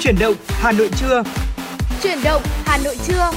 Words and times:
Chuyển 0.00 0.18
động 0.18 0.34
Hà 0.48 0.72
Nội 0.72 0.90
trưa. 0.96 1.22
Chuyển 2.02 2.18
động 2.24 2.42
Hà 2.64 2.78
Nội 2.84 2.96
trưa. 3.06 3.30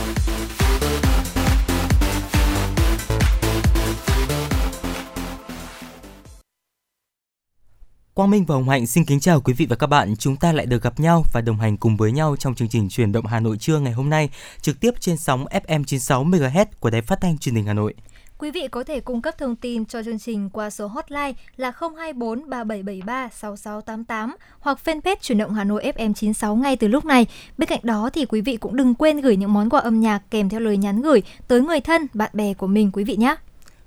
Quang 8.14 8.32
Minh 8.32 8.46
và 8.46 8.56
Hồng 8.56 8.70
Hạnh 8.70 8.88
xin 8.88 9.06
kính 9.06 9.20
chào 9.20 9.42
quý 9.42 9.54
vị 9.54 9.66
và 9.66 9.76
các 9.76 9.88
bạn. 9.88 10.16
Chúng 10.16 10.36
ta 10.36 10.52
lại 10.52 10.66
được 10.66 10.84
gặp 10.84 11.00
nhau 11.00 11.24
và 11.34 11.42
đồng 11.42 11.60
hành 11.60 11.78
cùng 11.78 11.98
với 11.98 12.12
nhau 12.12 12.36
trong 12.40 12.56
chương 12.56 12.70
trình 12.70 12.90
Chuyển 12.90 13.12
động 13.12 13.26
Hà 13.26 13.40
Nội 13.40 13.58
trưa 13.58 13.80
ngày 13.80 13.94
hôm 13.94 14.10
nay, 14.10 14.30
trực 14.62 14.80
tiếp 14.80 14.92
trên 15.00 15.18
sóng 15.18 15.46
FM 15.46 15.84
96 15.84 16.26
MHz 16.26 16.66
của 16.80 16.90
Đài 16.90 17.02
Phát 17.02 17.22
thanh 17.22 17.38
Truyền 17.38 17.56
hình 17.56 17.66
Hà 17.66 17.74
Nội. 17.74 17.94
Quý 18.38 18.52
vị 18.52 18.68
có 18.72 18.84
thể 18.84 19.00
cung 19.00 19.22
cấp 19.22 19.38
thông 19.38 19.56
tin 19.56 19.86
cho 19.86 20.04
chương 20.04 20.20
trình 20.20 20.50
qua 20.50 20.70
số 20.70 20.88
hotline 20.88 21.34
là 21.58 21.72
024 21.80 22.50
3773 22.50 23.30
6688 23.30 24.36
hoặc 24.60 24.80
fanpage 24.86 25.16
chuyển 25.22 25.38
động 25.38 25.54
Hà 25.54 25.64
Nội 25.64 25.84
FM 25.96 26.14
96 26.14 26.56
ngay 26.56 26.76
từ 26.76 26.88
lúc 26.88 27.06
này. 27.06 27.26
Bên 27.58 27.70
cạnh 27.70 27.80
đó 27.84 28.10
thì 28.14 28.26
quý 28.26 28.42
vị 28.42 28.58
cũng 28.58 28.76
đừng 28.76 28.96
quên 28.96 29.22
gửi 29.22 29.36
những 29.36 29.54
món 29.54 29.70
quà 29.70 29.80
âm 29.80 30.00
nhạc 30.00 30.22
kèm 30.32 30.50
theo 30.50 30.60
lời 30.60 30.78
nhắn 30.78 31.02
gửi 31.02 31.22
tới 31.48 31.62
người 31.62 31.82
thân, 31.82 32.08
bạn 32.14 32.30
bè 32.34 32.54
của 32.54 32.68
mình 32.68 32.92
quý 32.94 33.04
vị 33.04 33.16
nhé. 33.16 33.36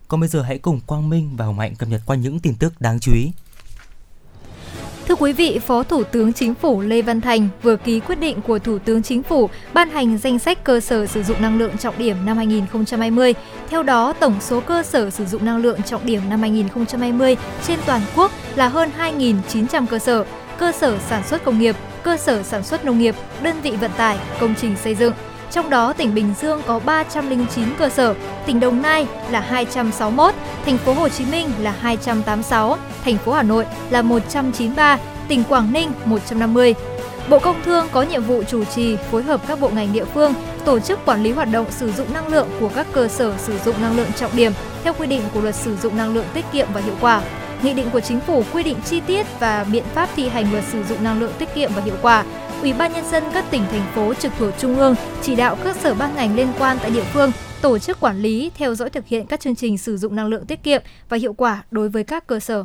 Còn 0.08 0.20
bây 0.20 0.28
giờ 0.28 0.42
hãy 0.42 0.58
cùng 0.58 0.80
Quang 0.86 1.08
Minh 1.08 1.30
và 1.36 1.44
Hồng 1.44 1.58
Hạnh 1.58 1.76
cập 1.76 1.88
nhật 1.88 2.00
qua 2.06 2.16
những 2.16 2.40
tin 2.40 2.54
tức 2.54 2.80
đáng 2.80 3.00
chú 3.00 3.12
ý. 3.14 3.32
Thưa 5.08 5.14
quý 5.14 5.32
vị, 5.32 5.58
Phó 5.66 5.82
Thủ 5.82 6.04
tướng 6.04 6.32
Chính 6.32 6.54
phủ 6.54 6.80
Lê 6.80 7.02
Văn 7.02 7.20
Thành 7.20 7.48
vừa 7.62 7.76
ký 7.76 8.00
quyết 8.00 8.20
định 8.20 8.40
của 8.42 8.58
Thủ 8.58 8.78
tướng 8.78 9.02
Chính 9.02 9.22
phủ 9.22 9.50
ban 9.74 9.90
hành 9.90 10.18
danh 10.18 10.38
sách 10.38 10.64
cơ 10.64 10.80
sở 10.80 11.06
sử 11.06 11.22
dụng 11.22 11.42
năng 11.42 11.58
lượng 11.58 11.78
trọng 11.78 11.98
điểm 11.98 12.16
năm 12.26 12.36
2020. 12.36 13.34
Theo 13.70 13.82
đó, 13.82 14.12
tổng 14.12 14.34
số 14.40 14.60
cơ 14.60 14.82
sở 14.82 15.10
sử 15.10 15.26
dụng 15.26 15.44
năng 15.44 15.56
lượng 15.56 15.82
trọng 15.82 16.06
điểm 16.06 16.22
năm 16.28 16.40
2020 16.40 17.36
trên 17.66 17.78
toàn 17.86 18.00
quốc 18.16 18.30
là 18.56 18.68
hơn 18.68 18.90
2.900 18.98 19.86
cơ 19.86 19.98
sở, 19.98 20.24
cơ 20.58 20.72
sở 20.72 20.98
sản 21.08 21.22
xuất 21.26 21.44
công 21.44 21.58
nghiệp, 21.58 21.76
cơ 22.02 22.16
sở 22.16 22.42
sản 22.42 22.62
xuất 22.62 22.84
nông 22.84 22.98
nghiệp, 22.98 23.14
đơn 23.42 23.56
vị 23.62 23.70
vận 23.70 23.90
tải, 23.96 24.18
công 24.40 24.54
trình 24.60 24.76
xây 24.76 24.94
dựng. 24.94 25.12
Trong 25.50 25.70
đó, 25.70 25.92
tỉnh 25.92 26.14
Bình 26.14 26.34
Dương 26.40 26.62
có 26.66 26.78
309 26.78 27.64
cơ 27.78 27.88
sở, 27.88 28.14
tỉnh 28.46 28.60
Đồng 28.60 28.82
Nai 28.82 29.06
là 29.30 29.40
261, 29.40 30.34
thành 30.66 30.78
phố 30.78 30.92
Hồ 30.92 31.08
Chí 31.08 31.24
Minh 31.24 31.48
là 31.60 31.74
286, 31.80 32.76
thành 33.04 33.18
phố 33.18 33.32
Hà 33.32 33.42
Nội 33.42 33.66
là 33.90 34.02
193, 34.02 34.98
tỉnh 35.28 35.44
Quảng 35.44 35.72
Ninh 35.72 35.90
150. 36.04 36.74
Bộ 37.28 37.38
Công 37.38 37.62
Thương 37.62 37.86
có 37.92 38.02
nhiệm 38.02 38.22
vụ 38.22 38.42
chủ 38.42 38.64
trì 38.64 38.96
phối 39.10 39.22
hợp 39.22 39.40
các 39.48 39.60
bộ 39.60 39.68
ngành 39.68 39.92
địa 39.92 40.04
phương 40.04 40.34
tổ 40.64 40.80
chức 40.80 41.04
quản 41.04 41.22
lý 41.22 41.32
hoạt 41.32 41.48
động 41.52 41.66
sử 41.70 41.92
dụng 41.92 42.12
năng 42.14 42.28
lượng 42.28 42.48
của 42.60 42.70
các 42.74 42.86
cơ 42.92 43.08
sở 43.08 43.34
sử 43.38 43.58
dụng 43.64 43.74
năng 43.80 43.96
lượng 43.96 44.12
trọng 44.16 44.36
điểm 44.36 44.52
theo 44.84 44.92
quy 44.98 45.06
định 45.06 45.22
của 45.34 45.40
luật 45.40 45.54
sử 45.54 45.76
dụng 45.76 45.96
năng 45.96 46.14
lượng 46.14 46.24
tiết 46.34 46.44
kiệm 46.52 46.68
và 46.74 46.80
hiệu 46.80 46.94
quả. 47.00 47.22
Nghị 47.62 47.72
định 47.72 47.90
của 47.92 48.00
chính 48.00 48.20
phủ 48.20 48.42
quy 48.52 48.62
định 48.62 48.76
chi 48.84 49.00
tiết 49.00 49.26
và 49.40 49.64
biện 49.72 49.84
pháp 49.94 50.08
thi 50.16 50.28
hành 50.28 50.52
luật 50.52 50.64
sử 50.64 50.84
dụng 50.84 51.04
năng 51.04 51.20
lượng 51.20 51.32
tiết 51.38 51.54
kiệm 51.54 51.70
và 51.74 51.82
hiệu 51.82 51.96
quả. 52.02 52.24
Ủy 52.62 52.72
ban 52.72 52.92
nhân 52.92 53.04
dân 53.10 53.24
các 53.34 53.44
tỉnh 53.50 53.62
thành 53.70 53.92
phố 53.94 54.14
trực 54.14 54.32
thuộc 54.38 54.54
trung 54.58 54.76
ương 54.76 54.94
chỉ 55.22 55.34
đạo 55.36 55.56
các 55.64 55.76
sở 55.76 55.94
ban 55.94 56.14
ngành 56.14 56.36
liên 56.36 56.52
quan 56.58 56.78
tại 56.82 56.90
địa 56.90 57.04
phương 57.12 57.32
tổ 57.62 57.78
chức 57.78 58.00
quản 58.00 58.22
lý, 58.22 58.50
theo 58.54 58.74
dõi 58.74 58.90
thực 58.90 59.06
hiện 59.06 59.26
các 59.26 59.40
chương 59.40 59.56
trình 59.56 59.78
sử 59.78 59.96
dụng 59.96 60.16
năng 60.16 60.26
lượng 60.26 60.46
tiết 60.46 60.62
kiệm 60.62 60.82
và 61.08 61.16
hiệu 61.16 61.32
quả 61.32 61.64
đối 61.70 61.88
với 61.88 62.04
các 62.04 62.26
cơ 62.26 62.40
sở. 62.40 62.64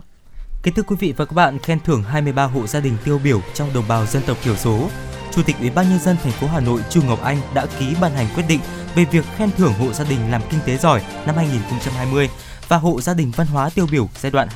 Kính 0.64 0.74
thưa 0.74 0.84
quý 0.84 0.96
vị 1.00 1.14
và 1.18 1.26
các 1.26 1.34
bạn, 1.34 1.60
khen 1.60 1.80
thưởng 1.80 2.04
23 2.04 2.46
hộ 2.46 2.68
gia 2.68 2.80
đình 2.80 2.98
tiêu 3.06 3.20
biểu 3.24 3.42
trong 3.54 3.74
đồng 3.74 3.88
bào 3.88 4.06
dân 4.06 4.24
tộc 4.28 4.38
thiểu 4.44 4.56
số. 4.56 4.90
Chủ 5.32 5.42
tịch 5.46 5.56
Ủy 5.60 5.70
ban 5.70 5.90
nhân 5.90 6.00
dân 6.00 6.18
thành 6.24 6.32
phố 6.32 6.48
Hà 6.48 6.60
Nội 6.60 6.82
Chu 6.90 7.02
Ngọc 7.08 7.22
Anh 7.22 7.38
đã 7.54 7.66
ký 7.80 7.86
ban 8.02 8.12
hành 8.12 8.28
quyết 8.36 8.44
định 8.48 8.60
về 8.96 9.06
việc 9.06 9.26
khen 9.38 9.50
thưởng 9.58 9.74
hộ 9.74 9.94
gia 9.94 10.04
đình 10.04 10.32
làm 10.32 10.42
kinh 10.50 10.60
tế 10.66 10.78
giỏi 10.78 11.02
năm 11.26 11.36
2020 11.36 12.30
và 12.68 12.78
hộ 12.78 13.02
gia 13.02 13.14
đình 13.14 13.32
văn 13.36 13.48
hóa 13.48 13.70
tiêu 13.70 13.88
biểu 13.92 14.10
giai 14.20 14.32
đoạn 14.32 14.48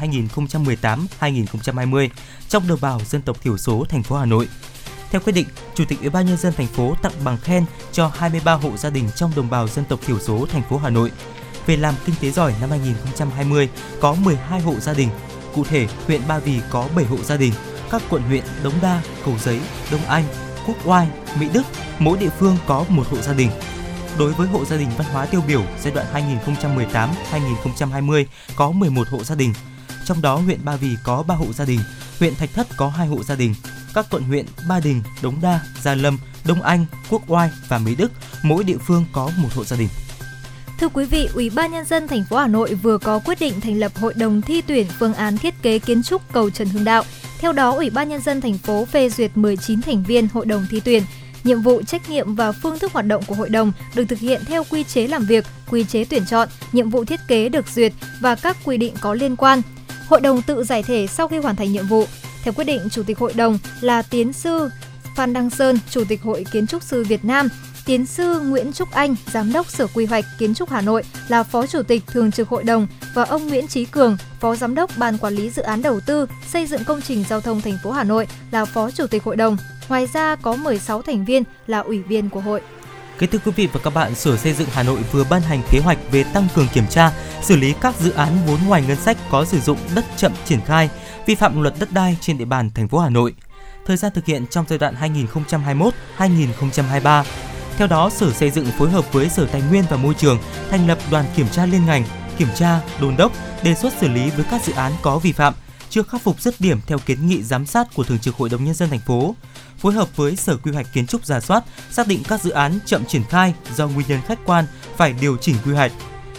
2018-2020 1.19 2.09
trong 2.49 2.67
đồng 2.67 2.79
bào 2.81 3.01
dân 3.05 3.21
tộc 3.21 3.41
thiểu 3.41 3.57
số 3.57 3.85
thành 3.89 4.03
phố 4.03 4.15
Hà 4.15 4.25
Nội. 4.25 4.47
Theo 5.11 5.21
quyết 5.21 5.33
định, 5.33 5.47
Chủ 5.75 5.85
tịch 5.85 5.99
Ủy 5.99 6.09
ban 6.09 6.25
nhân 6.25 6.37
dân 6.37 6.53
thành 6.53 6.67
phố 6.67 6.95
tặng 7.01 7.13
bằng 7.23 7.37
khen 7.37 7.65
cho 7.91 8.11
23 8.15 8.53
hộ 8.53 8.77
gia 8.77 8.89
đình 8.89 9.09
trong 9.15 9.31
đồng 9.35 9.49
bào 9.49 9.67
dân 9.67 9.85
tộc 9.85 9.99
thiểu 10.05 10.19
số 10.19 10.45
thành 10.51 10.63
phố 10.69 10.77
Hà 10.77 10.89
Nội. 10.89 11.11
Về 11.65 11.77
làm 11.77 11.95
kinh 12.05 12.15
tế 12.21 12.31
giỏi 12.31 12.53
năm 12.61 12.69
2020 12.69 13.69
có 14.01 14.13
12 14.13 14.61
hộ 14.61 14.73
gia 14.79 14.93
đình, 14.93 15.09
cụ 15.55 15.63
thể 15.63 15.87
huyện 16.07 16.21
Ba 16.27 16.39
Vì 16.39 16.59
có 16.69 16.87
7 16.95 17.05
hộ 17.05 17.17
gia 17.17 17.37
đình, 17.37 17.53
các 17.91 18.01
quận 18.09 18.21
huyện 18.21 18.43
Đống 18.63 18.73
Đa, 18.81 19.01
Cầu 19.25 19.33
Giấy, 19.43 19.59
Đông 19.91 20.05
Anh, 20.05 20.23
Quốc 20.67 20.77
Oai, 20.85 21.07
Mỹ 21.39 21.49
Đức, 21.53 21.63
mỗi 21.99 22.17
địa 22.17 22.29
phương 22.39 22.57
có 22.67 22.85
một 22.89 23.07
hộ 23.09 23.17
gia 23.21 23.33
đình. 23.33 23.49
Đối 24.17 24.33
với 24.33 24.47
hộ 24.47 24.65
gia 24.65 24.77
đình 24.77 24.89
văn 24.97 25.07
hóa 25.11 25.25
tiêu 25.25 25.41
biểu 25.47 25.63
giai 25.81 25.93
đoạn 25.93 26.37
2018-2020 27.31 28.25
có 28.55 28.71
11 28.71 29.07
hộ 29.07 29.23
gia 29.23 29.35
đình, 29.35 29.53
trong 30.05 30.21
đó 30.21 30.35
huyện 30.35 30.65
Ba 30.65 30.75
Vì 30.75 30.95
có 31.03 31.23
3 31.23 31.35
hộ 31.35 31.53
gia 31.53 31.65
đình, 31.65 31.79
huyện 32.19 32.35
Thạch 32.35 32.49
Thất 32.53 32.67
có 32.77 32.89
2 32.89 33.07
hộ 33.07 33.23
gia 33.23 33.35
đình, 33.35 33.55
các 33.95 34.05
quận 34.11 34.23
huyện 34.23 34.45
Ba 34.69 34.79
Đình, 34.79 35.01
Đống 35.23 35.35
Đa, 35.41 35.59
Gia 35.83 35.95
Lâm, 35.95 36.17
Đông 36.45 36.61
Anh, 36.61 36.85
Quốc 37.09 37.21
Oai 37.27 37.49
và 37.67 37.77
Mỹ 37.77 37.95
Đức, 37.95 38.11
mỗi 38.43 38.63
địa 38.63 38.77
phương 38.87 39.05
có 39.11 39.31
một 39.37 39.49
hộ 39.55 39.63
gia 39.63 39.77
đình. 39.77 39.89
Thưa 40.79 40.87
quý 40.87 41.05
vị, 41.05 41.29
Ủy 41.33 41.49
ban 41.49 41.71
nhân 41.71 41.85
dân 41.85 42.07
thành 42.07 42.23
phố 42.29 42.37
Hà 42.37 42.47
Nội 42.47 42.73
vừa 42.73 42.97
có 42.97 43.19
quyết 43.19 43.39
định 43.39 43.61
thành 43.61 43.77
lập 43.77 43.91
hội 43.95 44.13
đồng 44.13 44.41
thi 44.41 44.61
tuyển 44.61 44.87
phương 44.99 45.13
án 45.13 45.37
thiết 45.37 45.61
kế 45.61 45.79
kiến 45.79 46.03
trúc 46.03 46.21
cầu 46.33 46.49
Trần 46.49 46.69
Hưng 46.69 46.83
Đạo. 46.83 47.03
Theo 47.39 47.53
đó, 47.53 47.71
Ủy 47.71 47.89
ban 47.89 48.09
nhân 48.09 48.21
dân 48.21 48.41
thành 48.41 48.57
phố 48.57 48.85
phê 48.85 49.09
duyệt 49.09 49.31
19 49.35 49.81
thành 49.81 50.03
viên 50.03 50.27
hội 50.33 50.45
đồng 50.45 50.65
thi 50.71 50.79
tuyển. 50.79 51.03
Nhiệm 51.43 51.61
vụ, 51.61 51.81
trách 51.81 52.09
nhiệm 52.09 52.35
và 52.35 52.51
phương 52.51 52.79
thức 52.79 52.93
hoạt 52.93 53.05
động 53.05 53.23
của 53.27 53.35
hội 53.35 53.49
đồng 53.49 53.71
được 53.95 54.05
thực 54.05 54.19
hiện 54.19 54.41
theo 54.45 54.63
quy 54.63 54.83
chế 54.83 55.07
làm 55.07 55.25
việc, 55.25 55.45
quy 55.69 55.83
chế 55.83 56.05
tuyển 56.05 56.25
chọn, 56.25 56.49
nhiệm 56.71 56.89
vụ 56.89 57.05
thiết 57.05 57.19
kế 57.27 57.49
được 57.49 57.65
duyệt 57.75 57.93
và 58.21 58.35
các 58.35 58.57
quy 58.63 58.77
định 58.77 58.93
có 59.01 59.13
liên 59.13 59.35
quan. 59.35 59.61
Hội 60.07 60.21
đồng 60.21 60.41
tự 60.41 60.63
giải 60.63 60.83
thể 60.83 61.07
sau 61.07 61.27
khi 61.27 61.37
hoàn 61.37 61.55
thành 61.55 61.71
nhiệm 61.71 61.87
vụ. 61.87 62.05
Theo 62.45 62.53
quyết 62.53 62.63
định, 62.63 62.89
Chủ 62.91 63.03
tịch 63.03 63.19
hội 63.19 63.33
đồng 63.33 63.57
là 63.81 64.01
tiến 64.01 64.33
sư 64.33 64.69
Phan 65.15 65.33
Đăng 65.33 65.49
Sơn, 65.49 65.79
Chủ 65.89 66.03
tịch 66.09 66.21
Hội 66.21 66.45
Kiến 66.51 66.67
trúc 66.67 66.83
sư 66.83 67.03
Việt 67.03 67.25
Nam, 67.25 67.47
Tiến 67.85 68.05
sư 68.05 68.39
Nguyễn 68.39 68.73
Trúc 68.73 68.91
Anh, 68.91 69.15
Giám 69.33 69.53
đốc 69.53 69.69
Sở 69.69 69.87
Quy 69.87 70.05
hoạch 70.05 70.25
Kiến 70.39 70.53
trúc 70.53 70.69
Hà 70.69 70.81
Nội 70.81 71.03
là 71.27 71.43
Phó 71.43 71.67
Chủ 71.67 71.83
tịch 71.83 72.03
Thường 72.07 72.31
trực 72.31 72.49
Hội 72.49 72.63
đồng 72.63 72.87
và 73.13 73.23
ông 73.23 73.47
Nguyễn 73.47 73.67
Trí 73.67 73.85
Cường, 73.85 74.17
Phó 74.39 74.55
Giám 74.55 74.75
đốc 74.75 74.91
Ban 74.97 75.17
Quản 75.17 75.33
lý 75.33 75.49
Dự 75.49 75.61
án 75.61 75.81
Đầu 75.81 75.99
tư 75.99 76.25
xây 76.47 76.65
dựng 76.65 76.83
công 76.83 77.01
trình 77.01 77.25
giao 77.29 77.41
thông 77.41 77.61
thành 77.61 77.77
phố 77.83 77.91
Hà 77.91 78.03
Nội 78.03 78.27
là 78.51 78.65
Phó 78.65 78.91
Chủ 78.91 79.07
tịch 79.07 79.23
Hội 79.23 79.35
đồng. 79.35 79.57
Ngoài 79.89 80.07
ra 80.13 80.35
có 80.35 80.55
16 80.55 81.01
thành 81.01 81.25
viên 81.25 81.43
là 81.67 81.79
ủy 81.79 81.99
viên 81.99 82.29
của 82.29 82.39
hội. 82.39 82.61
Kính 83.19 83.29
thưa 83.29 83.39
quý 83.45 83.51
vị 83.55 83.67
và 83.73 83.79
các 83.83 83.93
bạn, 83.93 84.15
Sở 84.15 84.37
Xây 84.37 84.53
dựng 84.53 84.67
Hà 84.71 84.83
Nội 84.83 84.99
vừa 85.11 85.23
ban 85.29 85.41
hành 85.41 85.61
kế 85.71 85.79
hoạch 85.79 85.97
về 86.11 86.23
tăng 86.23 86.47
cường 86.55 86.67
kiểm 86.73 86.83
tra, 86.89 87.11
xử 87.41 87.55
lý 87.55 87.73
các 87.81 87.95
dự 87.99 88.11
án 88.11 88.37
vốn 88.47 88.59
ngoài 88.67 88.83
ngân 88.87 88.97
sách 88.97 89.17
có 89.29 89.45
sử 89.45 89.59
dụng 89.59 89.77
đất 89.95 90.05
chậm 90.17 90.31
triển 90.45 90.59
khai, 90.65 90.89
vi 91.25 91.35
phạm 91.35 91.61
luật 91.61 91.73
đất 91.79 91.91
đai 91.91 92.17
trên 92.21 92.37
địa 92.37 92.45
bàn 92.45 92.69
thành 92.75 92.87
phố 92.87 92.99
Hà 92.99 93.09
Nội. 93.09 93.33
Thời 93.85 93.97
gian 93.97 94.11
thực 94.15 94.25
hiện 94.25 94.47
trong 94.47 94.65
giai 94.69 94.79
đoạn 94.79 94.95
2021-2023. 96.17 97.23
Theo 97.77 97.87
đó, 97.87 98.09
Sở 98.09 98.31
Xây 98.31 98.51
dựng 98.51 98.65
phối 98.65 98.89
hợp 98.89 99.13
với 99.13 99.29
Sở 99.29 99.45
Tài 99.45 99.61
nguyên 99.61 99.83
và 99.89 99.97
Môi 99.97 100.13
trường 100.13 100.39
thành 100.69 100.87
lập 100.87 100.97
đoàn 101.11 101.25
kiểm 101.35 101.47
tra 101.51 101.65
liên 101.65 101.85
ngành, 101.85 102.03
kiểm 102.37 102.47
tra, 102.55 102.81
đôn 103.01 103.15
đốc, 103.17 103.31
đề 103.63 103.75
xuất 103.75 103.93
xử 103.99 104.07
lý 104.07 104.29
với 104.29 104.45
các 104.51 104.63
dự 104.63 104.73
án 104.73 104.91
có 105.01 105.19
vi 105.19 105.31
phạm, 105.31 105.53
chưa 105.89 106.03
khắc 106.03 106.21
phục 106.21 106.41
dứt 106.41 106.55
điểm 106.59 106.79
theo 106.87 106.97
kiến 106.99 107.27
nghị 107.27 107.43
giám 107.43 107.65
sát 107.65 107.87
của 107.93 108.03
Thường 108.03 108.19
trực 108.19 108.35
Hội 108.35 108.49
đồng 108.49 108.63
nhân 108.63 108.73
dân 108.73 108.89
thành 108.89 108.99
phố. 108.99 109.35
Phối 109.77 109.93
hợp 109.93 110.15
với 110.15 110.35
Sở 110.35 110.57
Quy 110.57 110.71
hoạch 110.71 110.87
Kiến 110.93 111.07
trúc 111.07 111.25
giả 111.25 111.39
soát, 111.39 111.63
xác 111.91 112.07
định 112.07 112.23
các 112.27 112.41
dự 112.41 112.51
án 112.51 112.79
chậm 112.85 113.05
triển 113.05 113.23
khai 113.29 113.53
do 113.75 113.87
nguyên 113.87 114.07
nhân 114.07 114.19
khách 114.27 114.39
quan 114.45 114.65
phải 114.95 115.13
điều 115.21 115.37
chỉnh 115.37 115.55
quy 115.65 115.73
hoạch. 115.73 115.91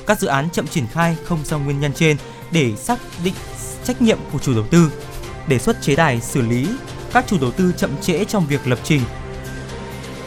Các 0.07 0.21
dự 0.21 0.27
án 0.27 0.51
chậm 0.51 0.67
triển 0.67 0.87
khai 0.87 1.17
không 1.25 1.39
do 1.45 1.59
nguyên 1.59 1.81
nhân 1.81 1.93
trên 1.93 2.17
để 2.51 2.77
xác 2.77 2.99
định 3.25 3.35
trách 3.87 4.03
nhiệm 4.03 4.19
của 4.33 4.39
chủ 4.39 4.55
đầu 4.55 4.65
tư, 4.71 4.93
đề 5.49 5.59
xuất 5.59 5.83
chế 5.83 5.97
tài 5.97 6.21
xử 6.21 6.43
lý 6.43 6.67
các 7.13 7.25
chủ 7.29 7.39
đầu 7.41 7.51
tư 7.51 7.73
chậm 7.77 7.91
trễ 8.03 8.25
trong 8.25 8.47
việc 8.47 8.67
lập 8.67 8.79
trình, 8.85 9.01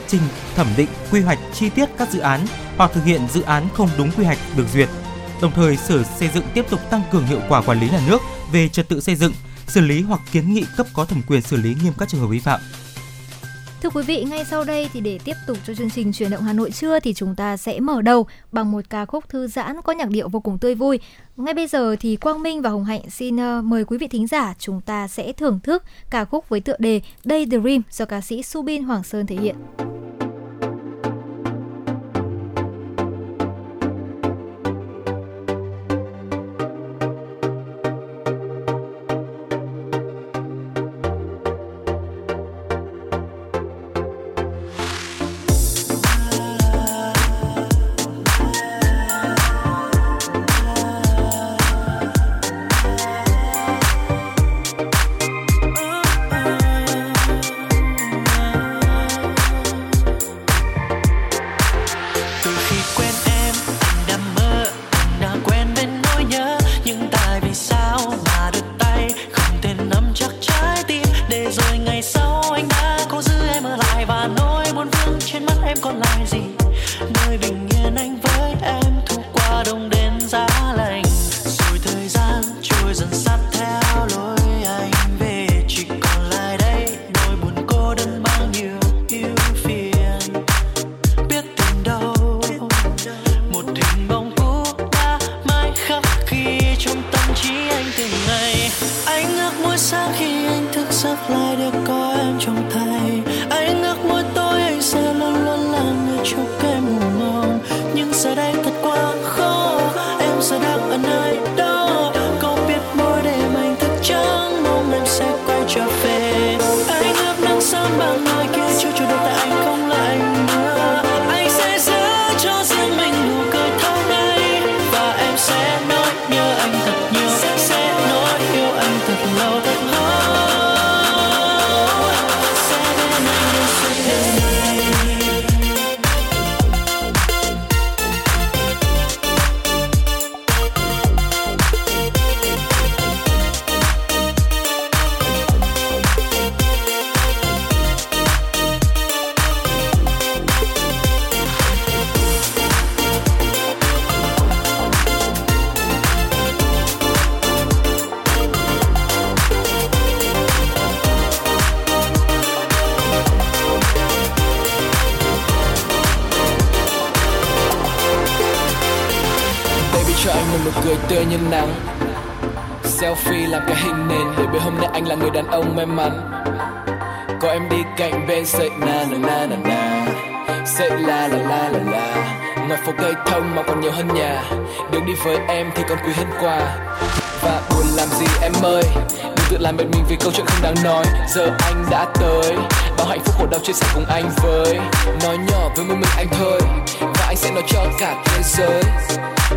trình 0.07 0.21
thẩm 0.55 0.67
định 0.77 0.89
quy 1.11 1.21
hoạch 1.21 1.39
chi 1.53 1.69
tiết 1.69 1.89
các 1.97 2.11
dự 2.11 2.19
án 2.19 2.45
hoặc 2.77 2.91
thực 2.93 3.03
hiện 3.03 3.21
dự 3.33 3.41
án 3.41 3.67
không 3.73 3.89
đúng 3.97 4.11
quy 4.11 4.23
hoạch 4.25 4.37
được 4.57 4.65
duyệt. 4.73 4.89
Đồng 5.41 5.51
thời, 5.51 5.77
Sở 5.77 6.03
Xây 6.19 6.29
dựng 6.33 6.43
tiếp 6.53 6.65
tục 6.69 6.79
tăng 6.89 7.01
cường 7.11 7.25
hiệu 7.25 7.41
quả 7.49 7.61
quản 7.61 7.79
lý 7.79 7.89
nhà 7.89 8.01
nước 8.07 8.21
về 8.51 8.69
trật 8.69 8.89
tự 8.89 9.01
xây 9.01 9.15
dựng, 9.15 9.33
xử 9.67 9.81
lý 9.81 10.01
hoặc 10.01 10.21
kiến 10.31 10.53
nghị 10.53 10.65
cấp 10.77 10.87
có 10.93 11.05
thẩm 11.05 11.21
quyền 11.27 11.41
xử 11.41 11.57
lý 11.57 11.75
nghiêm 11.83 11.93
các 11.97 12.09
trường 12.09 12.21
hợp 12.21 12.27
vi 12.27 12.39
phạm. 12.39 12.59
Thưa 13.81 13.89
quý 13.89 14.03
vị, 14.03 14.23
ngay 14.23 14.45
sau 14.45 14.63
đây 14.63 14.89
thì 14.93 15.01
để 15.01 15.19
tiếp 15.23 15.35
tục 15.47 15.57
cho 15.67 15.73
chương 15.73 15.89
trình 15.89 16.13
truyền 16.13 16.29
động 16.29 16.43
Hà 16.43 16.53
Nội 16.53 16.71
trưa 16.71 16.99
thì 16.99 17.13
chúng 17.13 17.35
ta 17.35 17.57
sẽ 17.57 17.79
mở 17.79 18.01
đầu 18.01 18.27
bằng 18.51 18.71
một 18.71 18.81
ca 18.89 19.05
khúc 19.05 19.29
thư 19.29 19.47
giãn 19.47 19.81
có 19.81 19.93
nhạc 19.93 20.09
điệu 20.09 20.29
vô 20.29 20.39
cùng 20.39 20.57
tươi 20.57 20.75
vui. 20.75 20.99
Ngay 21.37 21.53
bây 21.53 21.67
giờ 21.67 21.95
thì 21.99 22.15
Quang 22.15 22.43
Minh 22.43 22.61
và 22.61 22.69
Hồng 22.69 22.85
Hạnh 22.85 23.09
xin 23.09 23.37
ờ, 23.37 23.61
mời 23.61 23.85
quý 23.85 23.97
vị 23.97 24.07
thính 24.07 24.27
giả 24.27 24.53
chúng 24.59 24.81
ta 24.81 25.07
sẽ 25.07 25.33
thưởng 25.33 25.59
thức 25.63 25.83
ca 26.09 26.25
khúc 26.25 26.49
với 26.49 26.59
tựa 26.59 26.75
đề 26.79 27.01
Day 27.23 27.45
Dream 27.45 27.81
do 27.91 28.05
ca 28.05 28.21
sĩ 28.21 28.43
Subin 28.43 28.83
Hoàng 28.83 29.03
Sơn 29.03 29.27
thể 29.27 29.35
hiện. 29.35 29.55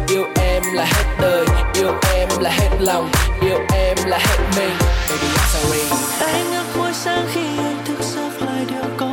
Yêu 0.08 0.24
em 0.34 0.62
là 0.72 0.84
hết 0.84 1.04
đời, 1.20 1.46
Yêu 1.74 1.92
em 2.14 2.28
là 2.40 2.50
hết 2.50 2.70
lòng, 2.80 3.10
Yêu 3.40 3.58
em 3.72 3.96
là 4.06 4.18
hết 4.18 4.38
mình. 4.56 4.76
Baby 5.10 5.26
I'm 5.26 5.46
sorry 5.46 5.80
anh 6.20 6.52
ước 6.52 6.64
mỗi 6.76 6.92
sáng 6.92 7.26
khi 7.32 7.40
anh 7.58 7.82
thức 7.84 7.98
giấc 8.00 8.42
lại 8.46 8.64
điều 8.68 8.84
có 8.96 9.11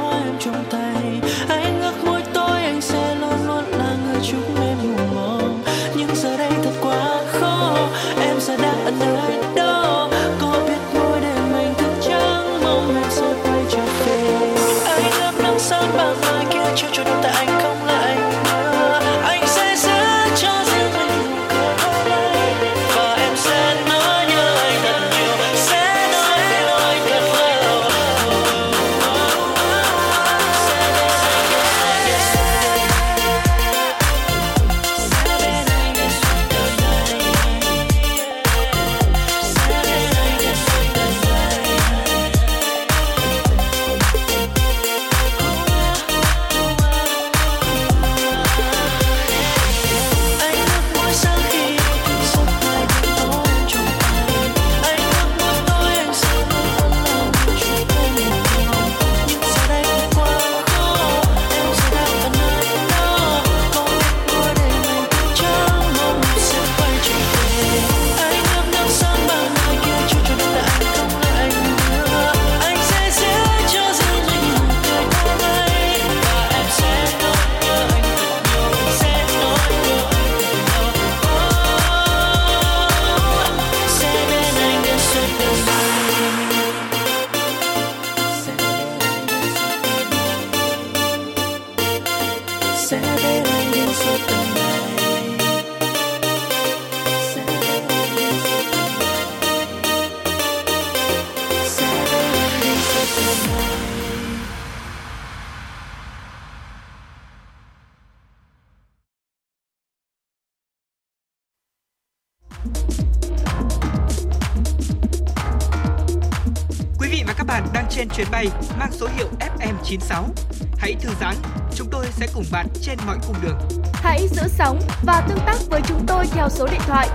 theo 126.39 126.49
số 126.49 126.67
điện 126.71 126.81
thoại 126.87 127.09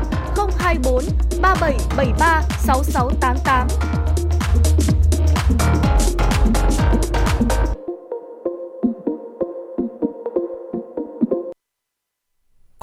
024 0.58 1.04
3773 1.40 2.42
6688. 2.58 4.03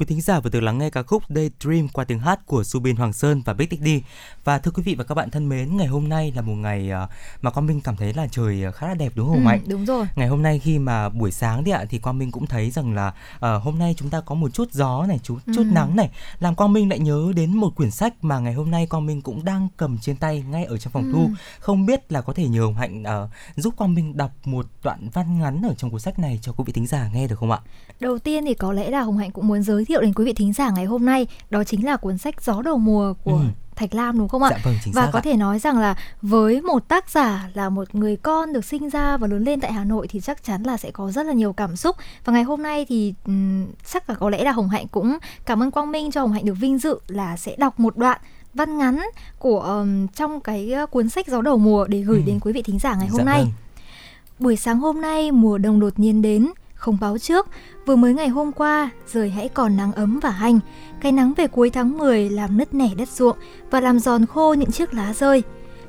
Quý 0.01 0.05
thính 0.05 0.21
giả 0.21 0.39
vừa 0.39 0.49
được 0.49 0.59
lắng 0.59 0.77
nghe 0.77 0.89
ca 0.89 1.03
khúc 1.03 1.23
Daydream 1.29 1.87
qua 1.87 2.03
tiếng 2.05 2.19
hát 2.19 2.45
của 2.45 2.63
Subin 2.63 2.95
Hoàng 2.95 3.13
Sơn 3.13 3.41
và 3.45 3.53
Big 3.53 3.67
Tích 3.69 3.81
Đi. 3.81 4.03
Và 4.43 4.59
thưa 4.59 4.71
quý 4.71 4.83
vị 4.83 4.95
và 4.95 5.03
các 5.03 5.15
bạn 5.15 5.29
thân 5.29 5.49
mến, 5.49 5.77
ngày 5.77 5.87
hôm 5.87 6.09
nay 6.09 6.31
là 6.35 6.41
một 6.41 6.53
ngày 6.53 6.89
ờ, 6.89 7.07
mà 7.41 7.51
Quang 7.51 7.65
Minh 7.65 7.81
cảm 7.81 7.95
thấy 7.95 8.13
là 8.13 8.27
trời 8.31 8.63
khá 8.73 8.87
là 8.87 8.93
đẹp 8.93 9.11
đúng 9.15 9.27
không 9.27 9.37
Ừ, 9.37 9.41
Mạnh? 9.43 9.61
đúng 9.67 9.85
rồi. 9.85 10.05
Ngày 10.15 10.27
hôm 10.27 10.41
nay 10.41 10.59
khi 10.59 10.79
mà 10.79 11.09
buổi 11.09 11.31
sáng 11.31 11.63
thì 11.63 11.71
ạ 11.71 11.85
thì 11.89 11.97
Quang 11.99 12.17
Minh 12.17 12.31
cũng 12.31 12.47
thấy 12.47 12.71
rằng 12.71 12.93
là 12.95 13.13
ờ, 13.39 13.57
hôm 13.57 13.79
nay 13.79 13.95
chúng 13.97 14.09
ta 14.09 14.21
có 14.21 14.35
một 14.35 14.53
chút 14.53 14.71
gió 14.71 15.05
này, 15.07 15.19
chút 15.23 15.37
chút 15.45 15.63
Ừ. 15.69 15.73
nắng 15.73 15.95
này, 15.95 16.09
làm 16.39 16.55
Quang 16.55 16.73
Minh 16.73 16.89
lại 16.89 16.99
nhớ 16.99 17.31
đến 17.35 17.57
một 17.57 17.75
quyển 17.75 17.91
sách 17.91 18.13
mà 18.23 18.39
ngày 18.39 18.53
hôm 18.53 18.71
nay 18.71 18.85
Quang 18.87 19.05
Minh 19.05 19.21
cũng 19.21 19.45
đang 19.45 19.67
cầm 19.77 19.97
trên 20.01 20.15
tay 20.15 20.43
ngay 20.49 20.65
ở 20.65 20.77
trong 20.77 20.93
phòng 20.93 21.03
Ừ. 21.03 21.09
thu. 21.13 21.29
Không 21.59 21.85
biết 21.85 22.11
là 22.11 22.21
có 22.21 22.33
thể 22.33 22.47
nhờ 22.47 22.73
Hạnh 22.77 23.03
ờ, 23.03 23.29
giúp 23.55 23.73
Quang 23.77 23.93
Minh 23.93 24.17
đọc 24.17 24.31
một 24.45 24.65
đoạn 24.83 25.09
văn 25.13 25.39
ngắn 25.39 25.61
ở 25.69 25.73
trong 25.77 25.91
cuốn 25.91 25.99
sách 25.99 26.19
này 26.19 26.39
cho 26.41 26.51
quý 26.51 26.63
vị 26.67 26.73
thính 26.73 26.87
giả 26.87 27.09
nghe 27.13 27.27
được 27.27 27.39
không 27.39 27.51
ạ? 27.51 27.59
Đầu 27.99 28.19
tiên 28.19 28.45
thì 28.45 28.53
có 28.53 28.73
lẽ 28.73 28.89
là 28.89 29.01
Hồng 29.01 29.17
Hạnh 29.17 29.31
cũng 29.31 29.47
muốn 29.47 29.63
giới 29.63 29.85
thiệu 29.85 29.90
đến 29.99 30.13
quý 30.13 30.25
vị 30.25 30.33
thính 30.33 30.53
giả 30.53 30.69
ngày 30.69 30.85
hôm 30.85 31.05
nay 31.05 31.27
đó 31.49 31.63
chính 31.63 31.85
là 31.85 31.97
cuốn 31.97 32.17
sách 32.17 32.41
Gió 32.41 32.61
đầu 32.61 32.77
mùa 32.77 33.13
của 33.23 33.31
Ừ. 33.31 33.39
Thạch 33.75 33.93
Lam 33.95 34.17
đúng 34.17 34.29
không 34.29 34.43
ạ? 34.43 34.49
Dạ 34.51 34.57
vâng, 34.63 34.75
chính 34.83 34.93
và 34.93 35.01
xác 35.05 35.09
có 35.13 35.19
ạ. 35.19 35.21
thể 35.25 35.33
nói 35.33 35.59
rằng 35.59 35.77
là 35.79 35.95
với 36.21 36.61
một 36.61 36.87
tác 36.87 37.09
giả 37.09 37.49
là 37.53 37.69
một 37.69 37.95
người 37.95 38.15
con 38.15 38.53
được 38.53 38.65
sinh 38.65 38.89
ra 38.89 39.17
và 39.17 39.27
lớn 39.27 39.43
lên 39.43 39.59
tại 39.59 39.73
Hà 39.73 39.83
Nội 39.83 40.07
thì 40.07 40.19
chắc 40.19 40.43
chắn 40.43 40.63
là 40.63 40.77
sẽ 40.77 40.91
có 40.91 41.11
rất 41.11 41.25
là 41.25 41.33
nhiều 41.33 41.53
cảm 41.53 41.75
xúc 41.75 41.95
và 42.25 42.33
ngày 42.33 42.43
hôm 42.43 42.63
nay 42.63 42.85
thì 42.89 43.13
ừm, 43.25 43.65
chắc 43.93 44.09
là 44.09 44.15
có 44.15 44.29
lẽ 44.29 44.43
là 44.43 44.51
Hồng 44.51 44.69
Hạnh 44.69 44.87
cũng 44.87 45.17
cảm 45.45 45.63
ơn 45.63 45.71
Quang 45.71 45.91
Minh 45.91 46.11
cho 46.11 46.21
Hồng 46.21 46.31
Hạnh 46.33 46.45
được 46.45 46.53
vinh 46.59 46.77
dự 46.79 46.99
là 47.07 47.37
sẽ 47.37 47.55
đọc 47.55 47.79
một 47.79 47.97
đoạn 47.97 48.19
văn 48.53 48.77
ngắn 48.77 49.01
của 49.39 49.59
um, 49.61 50.07
trong 50.07 50.41
cái 50.41 50.71
cuốn 50.91 51.09
sách 51.09 51.27
Gió 51.27 51.41
đầu 51.41 51.57
mùa 51.57 51.87
để 51.87 52.01
gửi 52.01 52.17
Ừ. 52.17 52.23
đến 52.25 52.39
quý 52.39 52.51
vị 52.53 52.61
thính 52.61 52.79
giả 52.79 52.95
ngày 52.95 53.07
hôm 53.07 53.17
Dạ 53.17 53.23
nay. 53.25 53.41
vâng. 53.43 53.51
Buổi 54.39 54.55
sáng 54.55 54.79
hôm 54.79 55.01
nay 55.01 55.31
mùa 55.31 55.57
đông 55.57 55.79
đột 55.79 55.99
nhiên 55.99 56.21
đến, 56.21 56.47
không 56.81 56.97
báo 57.01 57.17
trước, 57.17 57.47
vừa 57.85 57.95
mới 57.95 58.13
ngày 58.13 58.27
hôm 58.27 58.51
qua, 58.51 58.89
trời 59.13 59.29
hãy 59.29 59.49
còn 59.49 59.77
nắng 59.77 59.91
ấm 59.91 60.19
và 60.19 60.29
hanh. 60.29 60.59
Cái 61.01 61.11
nắng 61.11 61.33
về 61.33 61.47
cuối 61.47 61.69
tháng 61.69 61.97
10 61.97 62.29
làm 62.29 62.57
nứt 62.57 62.73
nẻ 62.73 62.89
đất 62.97 63.09
ruộng 63.09 63.37
và 63.71 63.81
làm 63.81 63.99
giòn 63.99 64.25
khô 64.25 64.53
những 64.53 64.71
chiếc 64.71 64.93
lá 64.93 65.13
rơi. 65.13 65.43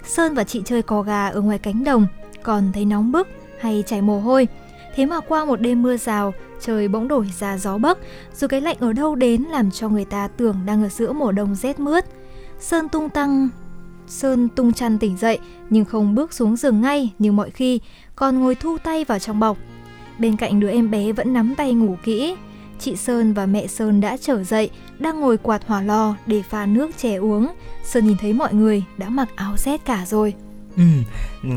Sơn 0.04 0.34
và 0.34 0.44
chị 0.44 0.62
chơi 0.64 0.82
cò 0.82 1.02
gà 1.02 1.28
ở 1.28 1.40
ngoài 1.40 1.58
cánh 1.58 1.84
đồng, 1.84 2.06
còn 2.42 2.72
thấy 2.72 2.84
nóng 2.84 3.12
bức 3.12 3.28
hay 3.60 3.84
chảy 3.86 4.02
mồ 4.02 4.20
hôi. 4.20 4.48
Thế 4.94 5.06
mà 5.06 5.20
qua 5.20 5.44
một 5.44 5.60
đêm 5.60 5.82
mưa 5.82 5.96
rào, 5.96 6.34
trời 6.60 6.88
bỗng 6.88 7.08
đổi 7.08 7.32
ra 7.38 7.58
gió 7.58 7.78
bấc, 7.78 7.98
rồi 8.34 8.48
cái 8.48 8.60
lạnh 8.60 8.76
ở 8.80 8.92
đâu 8.92 9.14
đến 9.14 9.42
làm 9.42 9.70
cho 9.70 9.88
người 9.88 10.04
ta 10.04 10.28
tưởng 10.28 10.56
đang 10.66 10.82
ở 10.82 10.88
giữa 10.88 11.12
mùa 11.12 11.32
đông 11.32 11.54
rét 11.54 11.80
mướt. 11.80 12.04
Sơn 12.60 12.88
tung 12.88 13.08
tăng 13.08 13.48
Sơn 14.06 14.48
tung 14.48 14.72
chăn 14.72 14.98
tỉnh 14.98 15.16
dậy 15.16 15.38
nhưng 15.70 15.84
không 15.84 16.14
bước 16.14 16.32
xuống 16.32 16.56
giường 16.56 16.80
ngay 16.80 17.12
như 17.18 17.32
mọi 17.32 17.50
khi, 17.50 17.80
còn 18.16 18.40
ngồi 18.40 18.54
thu 18.54 18.78
tay 18.84 19.04
vào 19.04 19.18
trong 19.18 19.40
bọc. 19.40 19.58
Bên 20.22 20.36
cạnh 20.36 20.60
đứa 20.60 20.70
em 20.70 20.90
bé 20.90 21.12
vẫn 21.12 21.32
nắm 21.32 21.54
tay 21.54 21.74
ngủ 21.74 21.96
kỹ. 22.04 22.36
Chị 22.78 22.96
Sơn 22.96 23.32
và 23.32 23.46
mẹ 23.46 23.66
Sơn 23.66 24.00
đã 24.00 24.16
trở 24.16 24.44
dậy, 24.44 24.70
đang 24.98 25.20
ngồi 25.20 25.36
quạt 25.36 25.66
hỏa 25.66 25.82
lò 25.82 26.14
để 26.26 26.42
pha 26.42 26.66
nước 26.66 26.90
chè 26.98 27.14
uống. 27.14 27.48
Sơn 27.84 28.06
nhìn 28.06 28.16
thấy 28.20 28.32
mọi 28.32 28.54
người 28.54 28.84
đã 28.96 29.08
mặc 29.08 29.28
áo 29.34 29.56
rét 29.56 29.84
cả 29.84 30.04
rồi. 30.06 30.34
Ừ, 30.76 30.82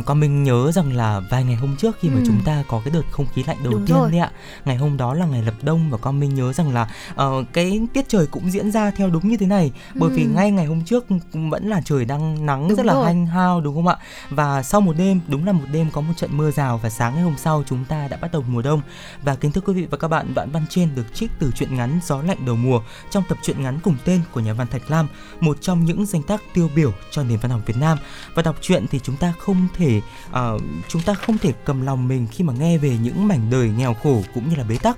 con 0.06 0.20
mình 0.20 0.44
nhớ 0.44 0.72
rằng 0.72 0.94
là 0.94 1.20
vài 1.30 1.44
ngày 1.44 1.56
hôm 1.56 1.76
trước 1.76 1.96
khi 2.00 2.10
mà 2.10 2.16
Ừ. 2.16 2.24
chúng 2.28 2.42
ta 2.46 2.64
có 2.68 2.82
cái 2.86 2.94
đợt 2.94 3.02
không 3.12 3.26
khí 3.34 3.44
lạnh 3.48 3.58
đầu 3.64 3.74
Đúng 3.74 3.86
tiên 3.86 3.98
rồi. 3.98 4.12
đấy 4.12 4.20
ạ. 4.20 4.32
Ngày 4.66 4.76
hôm 4.78 4.98
đó 4.98 5.14
là 5.14 5.26
ngày 5.26 5.42
lập 5.42 5.54
đông 5.62 5.90
và 5.90 5.98
con 5.98 6.20
mình 6.20 6.36
nhớ 6.36 6.54
rằng 6.54 6.74
là 6.74 6.90
ờ, 7.16 7.44
cái 7.54 7.82
tiết 7.94 8.10
trời 8.10 8.28
cũng 8.28 8.52
diễn 8.52 8.72
ra 8.72 8.92
theo 8.92 9.10
đúng 9.10 9.28
như 9.30 9.38
thế 9.38 9.46
này. 9.46 9.72
Bởi 9.96 10.10
vì 10.10 10.24
Ừ. 10.24 10.30
ngay 10.30 10.52
ngày 10.52 10.66
hôm 10.66 10.84
trước 10.86 11.06
vẫn 11.34 11.70
là 11.70 11.82
trời 11.86 12.06
đang 12.06 12.46
nắng 12.46 12.68
Đúng 12.68 12.78
rất 12.78 12.86
là 12.86 12.94
rồi. 12.94 13.06
hanh 13.06 13.26
hao 13.26 13.62
đúng 13.62 13.76
không 13.76 13.88
ạ? 13.88 13.98
Và 14.30 14.64
sau 14.64 14.82
một 14.82 14.94
đêm, 14.98 15.22
đúng 15.28 15.46
là 15.46 15.52
một 15.52 15.66
đêm 15.72 15.92
có 15.92 16.02
một 16.02 16.14
trận 16.18 16.38
mưa 16.38 16.52
rào 16.52 16.78
và 16.84 16.90
sáng 16.90 17.14
ngày 17.16 17.24
hôm 17.24 17.36
sau 17.38 17.64
chúng 17.68 17.86
ta 17.86 18.08
đã 18.08 18.18
bắt 18.18 18.32
đầu 18.32 18.44
mùa 18.48 18.62
đông. 18.62 18.82
Và 19.24 19.36
kính 19.36 19.52
thưa 19.52 19.62
quý 19.62 19.74
vị 19.74 19.88
và 19.92 19.98
các 19.98 20.08
bạn, 20.08 20.34
đoạn 20.36 20.52
văn 20.52 20.66
trên 20.70 20.96
được 20.96 21.14
trích 21.14 21.32
từ 21.40 21.52
truyện 21.56 21.76
ngắn 21.76 22.00
Gió 22.06 22.22
lạnh 22.22 22.46
đầu 22.46 22.56
mùa 22.56 22.82
trong 23.12 23.24
tập 23.30 23.38
truyện 23.44 23.64
ngắn 23.64 23.80
cùng 23.84 23.96
tên 24.06 24.22
của 24.32 24.40
nhà 24.40 24.54
văn 24.54 24.68
Thạch 24.68 24.92
Lam, 24.92 25.08
một 25.40 25.58
trong 25.62 25.86
những 25.86 26.06
danh 26.06 26.24
tác 26.24 26.42
tiêu 26.54 26.70
biểu 26.76 26.92
cho 27.12 27.24
nền 27.24 27.40
văn 27.40 27.52
học 27.52 27.62
Việt 27.66 27.78
Nam 27.78 27.98
và 28.36 28.42
đọc 28.42 28.56
truyện 28.62 28.86
thì 28.92 29.00
chúng 29.04 29.18
ta 29.18 29.34
không 29.40 29.68
thể 29.78 30.02
uh, 30.30 30.62
chúng 30.88 31.02
ta 31.02 31.14
không 31.14 31.38
thể 31.38 31.52
cầm 31.66 31.86
lòng 31.86 32.08
mình 32.08 32.28
khi 32.32 32.44
mà 32.44 32.54
nghe 32.54 32.78
về 32.78 32.98
những 33.02 33.28
mảnh 33.28 33.50
đời 33.50 33.70
nghèo 33.78 33.94
khổ 33.94 34.22
cũng 34.34 34.50
như 34.50 34.56
là 34.56 34.64
bế 34.64 34.78
tắc. 34.78 34.98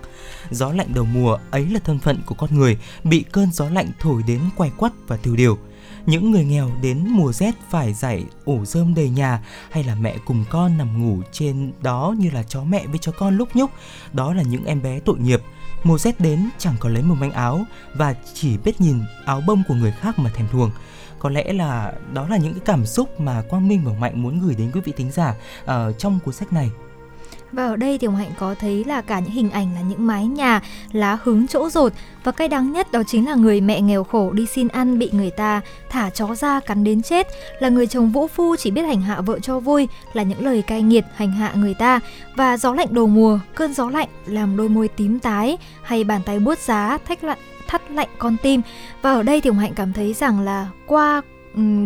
Gió 0.52 0.72
lạnh 0.72 0.94
đầu 0.94 1.06
mùa 1.06 1.38
ấy 1.52 1.66
là 1.66 1.80
thân 1.80 2.00
phận 2.00 2.22
của 2.26 2.36
con 2.36 2.56
người 2.56 2.78
bị 3.04 3.26
cơn 3.32 3.52
gió 3.52 3.70
lạnh 3.70 3.92
thổi 4.00 4.24
đến 4.28 4.42
quay 4.56 4.72
quắt 4.78 4.92
và 5.08 5.18
tiêu 5.18 5.36
điều. 5.36 5.58
Những 6.06 6.32
người 6.32 6.46
nghèo 6.46 6.72
đến 6.82 7.08
mùa 7.10 7.34
rét 7.34 7.56
phải 7.70 7.94
giải 7.94 8.24
ổ 8.46 8.66
rơm 8.66 8.96
đầy 8.96 9.10
nhà 9.10 9.44
hay 9.72 9.84
là 9.84 9.96
mẹ 9.96 10.18
cùng 10.26 10.46
con 10.50 10.78
nằm 10.78 11.02
ngủ 11.02 11.22
trên 11.32 11.72
đó 11.82 12.16
như 12.18 12.30
là 12.30 12.44
chó 12.44 12.64
mẹ 12.64 12.88
với 12.88 12.98
chó 12.98 13.12
con 13.12 13.38
lúc 13.38 13.56
nhúc. 13.56 13.72
Đó 14.14 14.34
là 14.34 14.44
những 14.44 14.66
em 14.66 14.82
bé 14.82 15.00
tội 15.00 15.20
nghiệp. 15.20 15.42
Mùa 15.84 15.98
rét 15.98 16.20
đến 16.20 16.50
chẳng 16.58 16.76
có 16.80 16.90
lấy 16.90 17.04
một 17.04 17.16
manh 17.20 17.32
áo 17.32 17.66
và 17.94 18.16
chỉ 18.34 18.58
biết 18.58 18.82
nhìn 18.82 19.00
áo 19.26 19.42
bông 19.48 19.64
của 19.68 19.74
người 19.74 19.92
khác 19.92 20.20
mà 20.20 20.30
thèm 20.30 20.48
thuồng 20.48 20.72
có 21.20 21.30
lẽ 21.30 21.54
là 21.54 21.94
đó 22.14 22.28
là 22.28 22.38
những 22.38 22.54
cái 22.54 22.62
cảm 22.66 22.86
xúc 22.86 23.20
mà 23.20 23.44
Quang 23.50 23.68
Minh 23.68 23.82
và 23.86 23.92
Mạnh 24.00 24.22
muốn 24.22 24.40
gửi 24.40 24.56
đến 24.56 24.72
quý 24.74 24.82
vị 24.82 24.94
thính 24.98 25.12
giả 25.12 25.34
ở 25.66 25.94
trong 25.94 26.20
cuốn 26.26 26.34
sách 26.34 26.54
này. 26.54 26.70
Và 27.52 27.68
ở 27.68 27.76
đây 27.76 27.98
thì 27.98 28.08
Hồng 28.08 28.16
Hạnh 28.16 28.32
có 28.40 28.56
thấy 28.60 28.84
là 28.84 29.02
cả 29.02 29.20
những 29.20 29.32
hình 29.32 29.50
ảnh 29.50 29.76
là 29.76 29.82
những 29.82 30.08
mái 30.08 30.28
nhà, 30.28 30.62
lá 30.92 31.18
hứng 31.24 31.48
chỗ 31.48 31.70
rột. 31.70 31.94
Và 32.24 32.32
cái 32.32 32.48
đáng 32.48 32.72
nhất 32.72 32.92
đó 32.92 33.04
chính 33.08 33.30
là 33.30 33.36
người 33.36 33.62
mẹ 33.62 33.82
nghèo 33.82 34.04
khổ 34.04 34.32
đi 34.32 34.46
xin 34.46 34.68
ăn 34.68 35.00
bị 35.00 35.10
người 35.14 35.32
ta 35.32 35.62
thả 35.90 36.10
chó 36.10 36.36
ra 36.36 36.60
cắn 36.60 36.84
đến 36.84 37.02
chết, 37.02 37.28
là 37.60 37.70
người 37.70 37.88
chồng 37.88 38.12
vũ 38.12 38.28
phu 38.28 38.56
chỉ 38.56 38.72
biết 38.72 38.82
hành 38.82 39.02
hạ 39.02 39.22
vợ 39.22 39.40
cho 39.40 39.60
vui, 39.60 39.88
là 40.14 40.24
những 40.24 40.46
lời 40.46 40.62
cay 40.62 40.82
nghiệt 40.82 41.06
hành 41.16 41.32
hạ 41.32 41.52
người 41.56 41.74
ta. 41.74 42.00
Và 42.36 42.58
gió 42.58 42.74
lạnh 42.74 42.88
đầu 42.92 43.08
mùa, 43.08 43.40
cơn 43.56 43.74
gió 43.74 43.90
lạnh 43.90 44.10
làm 44.26 44.58
đôi 44.58 44.70
môi 44.70 44.88
tím 44.88 45.20
tái 45.20 45.58
hay 45.84 46.04
bàn 46.04 46.22
tay 46.26 46.40
buốt 46.40 46.60
giá 46.60 46.98
thách 47.06 47.24
lạnh 47.24 47.40
thắt 47.68 47.92
lạnh 47.92 48.10
con 48.18 48.38
tim 48.44 48.62
và 49.02 49.14
ở 49.14 49.24
đây 49.24 49.42
thì 49.42 49.50
Hồng 49.50 49.60
Hạnh 49.60 49.74
cảm 49.76 49.94
thấy 49.94 50.14
rằng 50.14 50.40
là 50.40 50.68
qua 50.88 51.22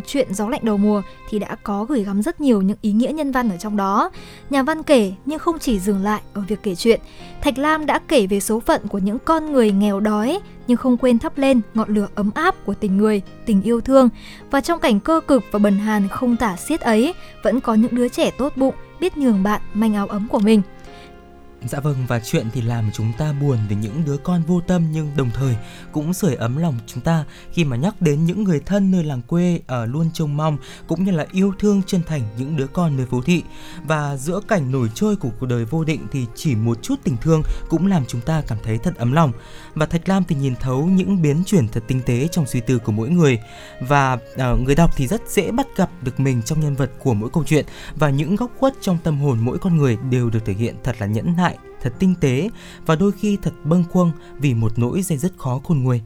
chuyện 0.08 0.34
gió 0.34 0.50
lạnh 0.50 0.62
đầu 0.64 0.78
mùa 0.78 1.02
thì 1.30 1.40
đã 1.40 1.56
có 1.64 1.86
gửi 1.86 2.04
gắm 2.04 2.22
rất 2.22 2.42
nhiều 2.42 2.62
những 2.62 2.78
ý 2.82 2.92
nghĩa 2.92 3.12
nhân 3.12 3.32
văn 3.32 3.50
ở 3.50 3.58
trong 3.58 3.78
đó. 3.78 4.12
Nhà 4.50 4.64
văn 4.64 4.84
kể 4.84 5.14
nhưng 5.26 5.40
không 5.40 5.60
chỉ 5.60 5.80
dừng 5.80 6.04
lại 6.04 6.22
ở 6.34 6.42
việc 6.48 6.60
kể 6.64 6.76
chuyện. 6.76 7.02
Thạch 7.42 7.58
Lam 7.58 7.86
đã 7.86 8.00
kể 8.08 8.28
về 8.28 8.40
số 8.40 8.60
phận 8.60 8.88
của 8.88 8.98
những 8.98 9.18
con 9.26 9.52
người 9.52 9.72
nghèo 9.72 10.00
đói 10.00 10.40
nhưng 10.68 10.78
không 10.78 10.98
quên 10.98 11.20
thắp 11.20 11.38
lên 11.38 11.62
ngọn 11.74 11.94
lửa 11.94 12.08
ấm 12.16 12.32
áp 12.36 12.56
của 12.66 12.74
tình 12.74 12.98
người, 12.98 13.22
tình 13.46 13.62
yêu 13.62 13.82
thương. 13.82 14.10
Và 14.52 14.62
trong 14.62 14.80
cảnh 14.80 15.00
cơ 15.00 15.22
cực 15.28 15.44
và 15.52 15.60
bần 15.60 15.78
hàn 15.78 16.08
không 16.08 16.36
tả 16.36 16.56
xiết 16.56 16.82
ấy, 16.82 17.14
vẫn 17.44 17.62
có 17.62 17.74
những 17.74 17.96
đứa 17.96 18.08
trẻ 18.08 18.32
tốt 18.38 18.54
bụng 18.56 18.76
biết 19.00 19.18
nhường 19.18 19.44
bạn 19.44 19.62
manh 19.74 19.94
áo 19.94 20.08
ấm 20.08 20.28
của 20.28 20.40
mình. 20.40 20.62
Dạ 21.66 21.80
vâng 21.80 22.06
và 22.08 22.20
chuyện 22.20 22.48
thì 22.54 22.62
làm 22.62 22.90
chúng 22.94 23.12
ta 23.18 23.34
buồn 23.42 23.58
về 23.70 23.76
những 23.76 24.06
đứa 24.06 24.18
con 24.18 24.44
vô 24.44 24.62
tâm 24.68 24.84
nhưng 24.92 25.12
đồng 25.18 25.30
thời 25.34 25.56
cũng 25.92 26.14
sưởi 26.14 26.36
ấm 26.36 26.58
lòng 26.58 26.76
chúng 26.88 27.04
ta 27.04 27.26
khi 27.52 27.64
mà 27.64 27.78
nhắc 27.78 28.02
đến 28.02 28.26
những 28.26 28.44
người 28.44 28.62
thân 28.66 28.92
nơi 28.92 29.04
làng 29.04 29.22
quê 29.22 29.60
ở 29.68 29.86
luôn 29.86 30.10
trông 30.14 30.38
mong 30.38 30.58
cũng 30.88 31.04
như 31.04 31.12
là 31.12 31.26
yêu 31.32 31.54
thương 31.60 31.82
chân 31.88 32.02
thành 32.08 32.22
những 32.38 32.58
đứa 32.58 32.68
con 32.68 32.98
nơi 32.98 33.06
phố 33.06 33.22
thị. 33.22 33.44
Và 33.84 34.18
giữa 34.18 34.40
cảnh 34.48 34.72
nổi 34.72 34.90
trôi 34.96 35.16
của 35.16 35.30
cuộc 35.40 35.46
đời 35.46 35.66
vô 35.66 35.84
định 35.84 36.08
thì 36.12 36.26
chỉ 36.36 36.56
một 36.56 36.84
chút 36.84 36.96
tình 37.04 37.18
thương 37.18 37.44
cũng 37.70 37.88
làm 37.88 38.06
chúng 38.08 38.22
ta 38.22 38.42
cảm 38.48 38.58
thấy 38.64 38.78
thật 38.78 38.96
ấm 38.98 39.12
lòng. 39.12 39.32
Và 39.74 39.86
Thạch 39.86 40.10
Lam 40.10 40.24
thì 40.24 40.36
nhìn 40.36 40.56
thấu 40.56 40.86
những 40.86 41.22
biến 41.22 41.44
chuyển 41.46 41.68
thật 41.68 41.84
tinh 41.88 42.02
tế 42.06 42.28
trong 42.32 42.48
suy 42.48 42.60
tư 42.60 42.80
của 42.80 42.92
mỗi 42.92 43.10
người. 43.10 43.40
Và 43.82 44.14
uh, 44.14 44.60
người 44.60 44.76
đọc 44.76 44.92
thì 44.96 45.08
rất 45.08 45.22
dễ 45.30 45.52
bắt 45.52 45.68
gặp 45.76 45.90
được 46.02 46.20
mình 46.20 46.42
trong 46.46 46.60
nhân 46.60 46.76
vật 46.76 46.92
của 47.00 47.14
mỗi 47.14 47.30
câu 47.34 47.44
chuyện 47.44 47.66
và 47.96 48.10
những 48.10 48.36
góc 48.36 48.52
khuất 48.60 48.74
trong 48.82 48.98
tâm 49.04 49.20
hồn 49.20 49.38
mỗi 49.42 49.58
con 49.60 49.78
người 49.78 49.98
đều 50.10 50.30
được 50.30 50.46
thể 50.46 50.54
hiện 50.54 50.76
thật 50.84 50.96
là 51.00 51.08
nhẫn 51.08 51.36
nại, 51.38 51.51
thật 51.82 51.94
tinh 52.00 52.16
tế 52.22 52.50
và 52.86 52.96
đôi 52.96 53.12
khi 53.12 53.38
thật 53.42 53.54
bâng 53.64 53.84
khuâng 53.92 54.12
vì 54.40 54.54
một 54.54 54.80
nỗi 54.80 55.02
dây 55.02 55.18
dứt 55.18 55.32
khó 55.38 55.62
khôn 55.64 55.84
nguôi. 55.84 56.02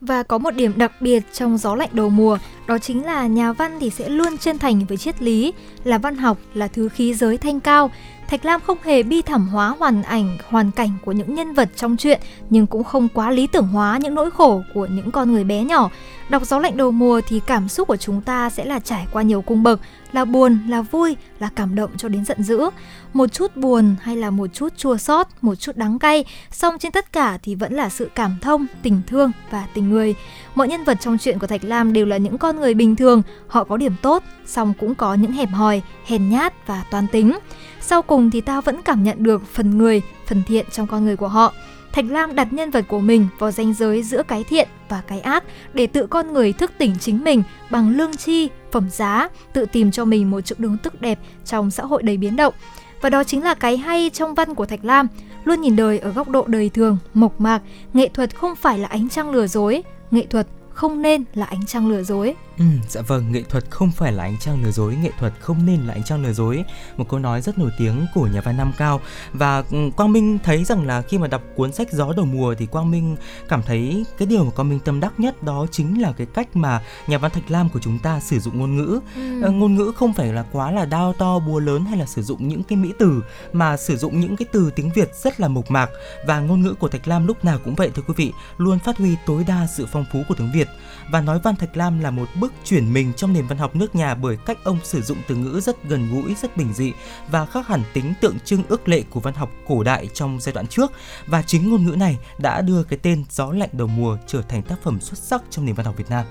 Và 0.00 0.22
có 0.22 0.38
một 0.38 0.50
điểm 0.50 0.72
đặc 0.76 0.92
biệt 1.00 1.22
trong 1.32 1.58
gió 1.58 1.74
lạnh 1.74 1.90
đầu 1.92 2.10
mùa, 2.10 2.38
đó 2.66 2.78
chính 2.78 3.04
là 3.04 3.26
nhà 3.26 3.52
văn 3.52 3.78
thì 3.80 3.90
sẽ 3.90 4.08
luôn 4.08 4.38
chân 4.38 4.58
thành 4.58 4.84
với 4.84 4.96
triết 4.96 5.22
lý, 5.22 5.52
là 5.84 5.98
văn 5.98 6.16
học 6.16 6.38
là 6.54 6.68
thứ 6.68 6.88
khí 6.88 7.14
giới 7.14 7.38
thanh 7.38 7.60
cao. 7.60 7.90
Thạch 8.30 8.44
Lam 8.44 8.60
không 8.60 8.78
hề 8.82 9.02
bi 9.02 9.22
thảm 9.22 9.48
hóa 9.48 9.74
hoàn 9.78 10.02
ảnh, 10.02 10.38
hoàn 10.48 10.70
cảnh 10.70 10.90
của 11.04 11.12
những 11.12 11.34
nhân 11.34 11.54
vật 11.54 11.68
trong 11.76 11.96
truyện, 11.96 12.20
nhưng 12.50 12.66
cũng 12.66 12.84
không 12.84 13.08
quá 13.08 13.30
lý 13.30 13.46
tưởng 13.46 13.68
hóa 13.68 13.98
những 14.02 14.14
nỗi 14.14 14.30
khổ 14.30 14.62
của 14.74 14.86
những 14.86 15.10
con 15.10 15.32
người 15.32 15.44
bé 15.44 15.64
nhỏ. 15.64 15.90
Đọc 16.28 16.42
gió 16.46 16.58
lạnh 16.58 16.76
đầu 16.76 16.90
mùa 16.90 17.20
thì 17.28 17.40
cảm 17.46 17.68
xúc 17.68 17.88
của 17.88 17.96
chúng 17.96 18.20
ta 18.20 18.50
sẽ 18.50 18.64
là 18.64 18.78
trải 18.78 19.06
qua 19.12 19.22
nhiều 19.22 19.42
cung 19.42 19.62
bậc, 19.62 19.80
là 20.12 20.24
buồn, 20.24 20.58
là 20.68 20.82
vui, 20.82 21.16
là 21.38 21.48
cảm 21.56 21.74
động 21.74 21.90
cho 21.96 22.08
đến 22.08 22.24
giận 22.24 22.42
dữ. 22.42 22.70
Một 23.12 23.32
chút 23.32 23.56
buồn 23.56 23.94
hay 24.00 24.16
là 24.16 24.30
một 24.30 24.46
chút 24.46 24.76
chua 24.76 24.96
xót, 24.96 25.26
một 25.40 25.54
chút 25.54 25.76
đắng 25.76 25.98
cay, 25.98 26.24
song 26.50 26.78
trên 26.78 26.92
tất 26.92 27.12
cả 27.12 27.38
thì 27.42 27.54
vẫn 27.54 27.72
là 27.72 27.88
sự 27.88 28.10
cảm 28.14 28.36
thông, 28.40 28.66
tình 28.82 29.00
thương 29.06 29.32
và 29.50 29.66
tình 29.74 29.90
người. 29.90 30.14
Mọi 30.54 30.68
nhân 30.68 30.84
vật 30.84 30.98
trong 31.00 31.18
truyện 31.18 31.38
của 31.38 31.46
Thạch 31.46 31.64
Lam 31.64 31.92
đều 31.92 32.06
là 32.06 32.16
những 32.16 32.38
con 32.38 32.56
người 32.60 32.74
bình 32.74 32.96
thường, 32.96 33.22
họ 33.46 33.64
có 33.64 33.76
điểm 33.76 33.94
tốt, 34.02 34.22
song 34.46 34.72
cũng 34.80 34.94
có 34.94 35.14
những 35.14 35.32
hẹp 35.32 35.48
hòi, 35.50 35.82
hèn 36.06 36.28
nhát 36.28 36.66
và 36.66 36.84
toan 36.90 37.06
tính. 37.06 37.38
Sau 37.90 38.02
cùng 38.02 38.30
thì 38.30 38.40
tao 38.40 38.60
vẫn 38.60 38.82
cảm 38.82 39.04
nhận 39.04 39.22
được 39.22 39.46
phần 39.46 39.78
người, 39.78 40.02
phần 40.26 40.42
thiện 40.46 40.66
trong 40.72 40.86
con 40.86 41.04
người 41.04 41.16
của 41.16 41.28
họ. 41.28 41.52
Thạch 41.92 42.04
Lam 42.08 42.34
đặt 42.34 42.52
nhân 42.52 42.70
vật 42.70 42.84
của 42.88 43.00
mình 43.00 43.26
vào 43.38 43.50
ranh 43.50 43.74
giới 43.74 44.02
giữa 44.02 44.22
cái 44.22 44.44
thiện 44.44 44.68
và 44.88 45.02
cái 45.06 45.20
ác 45.20 45.44
để 45.72 45.86
tự 45.86 46.06
con 46.06 46.32
người 46.32 46.52
thức 46.52 46.72
tỉnh 46.78 46.94
chính 47.00 47.24
mình 47.24 47.42
bằng 47.70 47.96
lương 47.96 48.16
tri, 48.16 48.48
phẩm 48.72 48.90
giá, 48.90 49.28
tự 49.52 49.66
tìm 49.66 49.90
cho 49.90 50.04
mình 50.04 50.30
một 50.30 50.40
chỗ 50.40 50.56
đứng 50.58 50.76
tức 50.82 51.00
đẹp 51.00 51.18
trong 51.44 51.70
xã 51.70 51.84
hội 51.84 52.02
đầy 52.02 52.16
biến 52.16 52.36
động. 52.36 52.54
Và 53.00 53.10
đó 53.10 53.24
chính 53.24 53.44
là 53.44 53.54
cái 53.54 53.76
hay 53.76 54.10
trong 54.12 54.34
văn 54.34 54.54
của 54.54 54.66
Thạch 54.66 54.84
Lam, 54.84 55.06
luôn 55.44 55.60
nhìn 55.60 55.76
đời 55.76 55.98
ở 55.98 56.10
góc 56.10 56.28
độ 56.28 56.44
đời 56.46 56.68
thường, 56.68 56.98
mộc 57.14 57.40
mạc, 57.40 57.62
nghệ 57.94 58.08
thuật 58.08 58.36
không 58.36 58.56
phải 58.56 58.78
là 58.78 58.88
ánh 58.88 59.08
trăng 59.08 59.30
lừa 59.30 59.46
dối, 59.46 59.82
nghệ 60.10 60.26
thuật 60.30 60.46
không 60.70 61.02
nên 61.02 61.24
là 61.34 61.46
ánh 61.46 61.66
trăng 61.66 61.88
lừa 61.88 62.02
dối. 62.02 62.34
Ừ, 62.60 62.66
dạ 62.88 63.02
vâng, 63.02 63.32
nghệ 63.32 63.42
thuật 63.42 63.64
không 63.70 63.90
phải 63.90 64.12
là 64.12 64.24
ánh 64.24 64.38
trăng 64.38 64.62
lừa 64.64 64.70
dối, 64.70 64.96
nghệ 64.96 65.10
thuật 65.18 65.32
không 65.40 65.66
nên 65.66 65.80
là 65.80 65.94
ánh 65.94 66.02
trăng 66.02 66.22
lừa 66.22 66.32
dối. 66.32 66.64
Một 66.96 67.08
câu 67.08 67.20
nói 67.20 67.40
rất 67.40 67.58
nổi 67.58 67.70
tiếng 67.78 68.06
của 68.14 68.26
nhà 68.26 68.40
văn 68.40 68.56
Nam 68.56 68.72
Cao 68.78 69.00
và 69.32 69.64
ừ, 69.70 69.90
Quang 69.96 70.12
Minh 70.12 70.38
thấy 70.44 70.64
rằng 70.64 70.86
là 70.86 71.02
khi 71.02 71.18
mà 71.18 71.26
đọc 71.26 71.42
cuốn 71.56 71.72
sách 71.72 71.92
Gió 71.92 72.12
đầu 72.16 72.26
mùa 72.26 72.54
thì 72.58 72.66
Quang 72.66 72.90
Minh 72.90 73.16
cảm 73.48 73.62
thấy 73.62 74.04
cái 74.18 74.26
điều 74.26 74.44
mà 74.44 74.50
Quang 74.50 74.68
Minh 74.68 74.78
tâm 74.84 75.00
đắc 75.00 75.20
nhất 75.20 75.42
đó 75.42 75.66
chính 75.70 76.02
là 76.02 76.12
cái 76.12 76.26
cách 76.34 76.56
mà 76.56 76.82
nhà 77.06 77.18
văn 77.18 77.30
Thạch 77.30 77.50
Lam 77.50 77.68
của 77.68 77.80
chúng 77.80 77.98
ta 77.98 78.20
sử 78.20 78.40
dụng 78.40 78.58
ngôn 78.58 78.76
ngữ. 78.76 79.00
Ờ, 79.42 79.50
ngôn 79.50 79.74
ngữ 79.74 79.92
không 79.96 80.12
phải 80.12 80.32
là 80.32 80.44
quá 80.52 80.70
là 80.70 80.84
đao 80.84 81.12
to 81.12 81.38
búa 81.38 81.58
lớn 81.58 81.84
hay 81.84 81.98
là 81.98 82.06
sử 82.06 82.22
dụng 82.22 82.48
những 82.48 82.62
cái 82.62 82.78
mỹ 82.78 82.92
từ 82.98 83.22
mà 83.52 83.76
sử 83.76 83.96
dụng 83.96 84.20
những 84.20 84.36
cái 84.36 84.46
từ 84.52 84.70
tiếng 84.76 84.90
Việt 84.94 85.14
rất 85.14 85.40
là 85.40 85.48
mộc 85.48 85.70
mạc 85.70 85.90
và 86.26 86.40
ngôn 86.40 86.62
ngữ 86.62 86.74
của 86.74 86.88
Thạch 86.88 87.08
Lam 87.08 87.26
lúc 87.26 87.44
nào 87.44 87.58
cũng 87.64 87.74
vậy 87.74 87.90
thưa 87.94 88.02
quý 88.06 88.14
vị, 88.16 88.32
luôn 88.58 88.78
phát 88.78 88.98
huy 88.98 89.16
tối 89.26 89.44
đa 89.48 89.66
sự 89.76 89.86
phong 89.92 90.04
phú 90.12 90.22
của 90.28 90.34
tiếng 90.34 90.52
Việt 90.52 90.68
và 91.10 91.20
nói 91.20 91.40
văn 91.44 91.56
Thạch 91.56 91.76
Lam 91.76 92.00
là 92.00 92.10
một 92.10 92.28
bước 92.50 92.64
chuyển 92.64 92.92
mình 92.92 93.12
trong 93.16 93.32
nền 93.32 93.46
văn 93.46 93.58
học 93.58 93.76
nước 93.76 93.94
nhà 93.94 94.14
bởi 94.14 94.36
cách 94.46 94.58
ông 94.64 94.78
sử 94.84 95.02
dụng 95.02 95.18
từ 95.28 95.36
ngữ 95.36 95.60
rất 95.60 95.84
gần 95.84 96.10
gũi, 96.10 96.34
rất 96.42 96.56
bình 96.56 96.72
dị 96.72 96.92
và 97.30 97.46
khác 97.46 97.66
hẳn 97.66 97.82
tính 97.92 98.14
tượng 98.20 98.40
trưng 98.44 98.62
ước 98.68 98.88
lệ 98.88 99.02
của 99.10 99.20
văn 99.20 99.34
học 99.34 99.50
cổ 99.66 99.82
đại 99.82 100.08
trong 100.14 100.40
giai 100.40 100.52
đoạn 100.52 100.66
trước 100.66 100.92
và 101.26 101.42
chính 101.42 101.70
ngôn 101.70 101.86
ngữ 101.86 101.96
này 101.96 102.18
đã 102.38 102.60
đưa 102.60 102.82
cái 102.82 102.98
tên 103.02 103.24
Gió 103.30 103.52
lạnh 103.52 103.70
đầu 103.72 103.88
mùa 103.88 104.18
trở 104.26 104.42
thành 104.42 104.62
tác 104.62 104.82
phẩm 104.82 105.00
xuất 105.00 105.18
sắc 105.18 105.42
trong 105.50 105.64
nền 105.64 105.74
văn 105.74 105.86
học 105.86 105.96
Việt 105.96 106.10
Nam. 106.10 106.26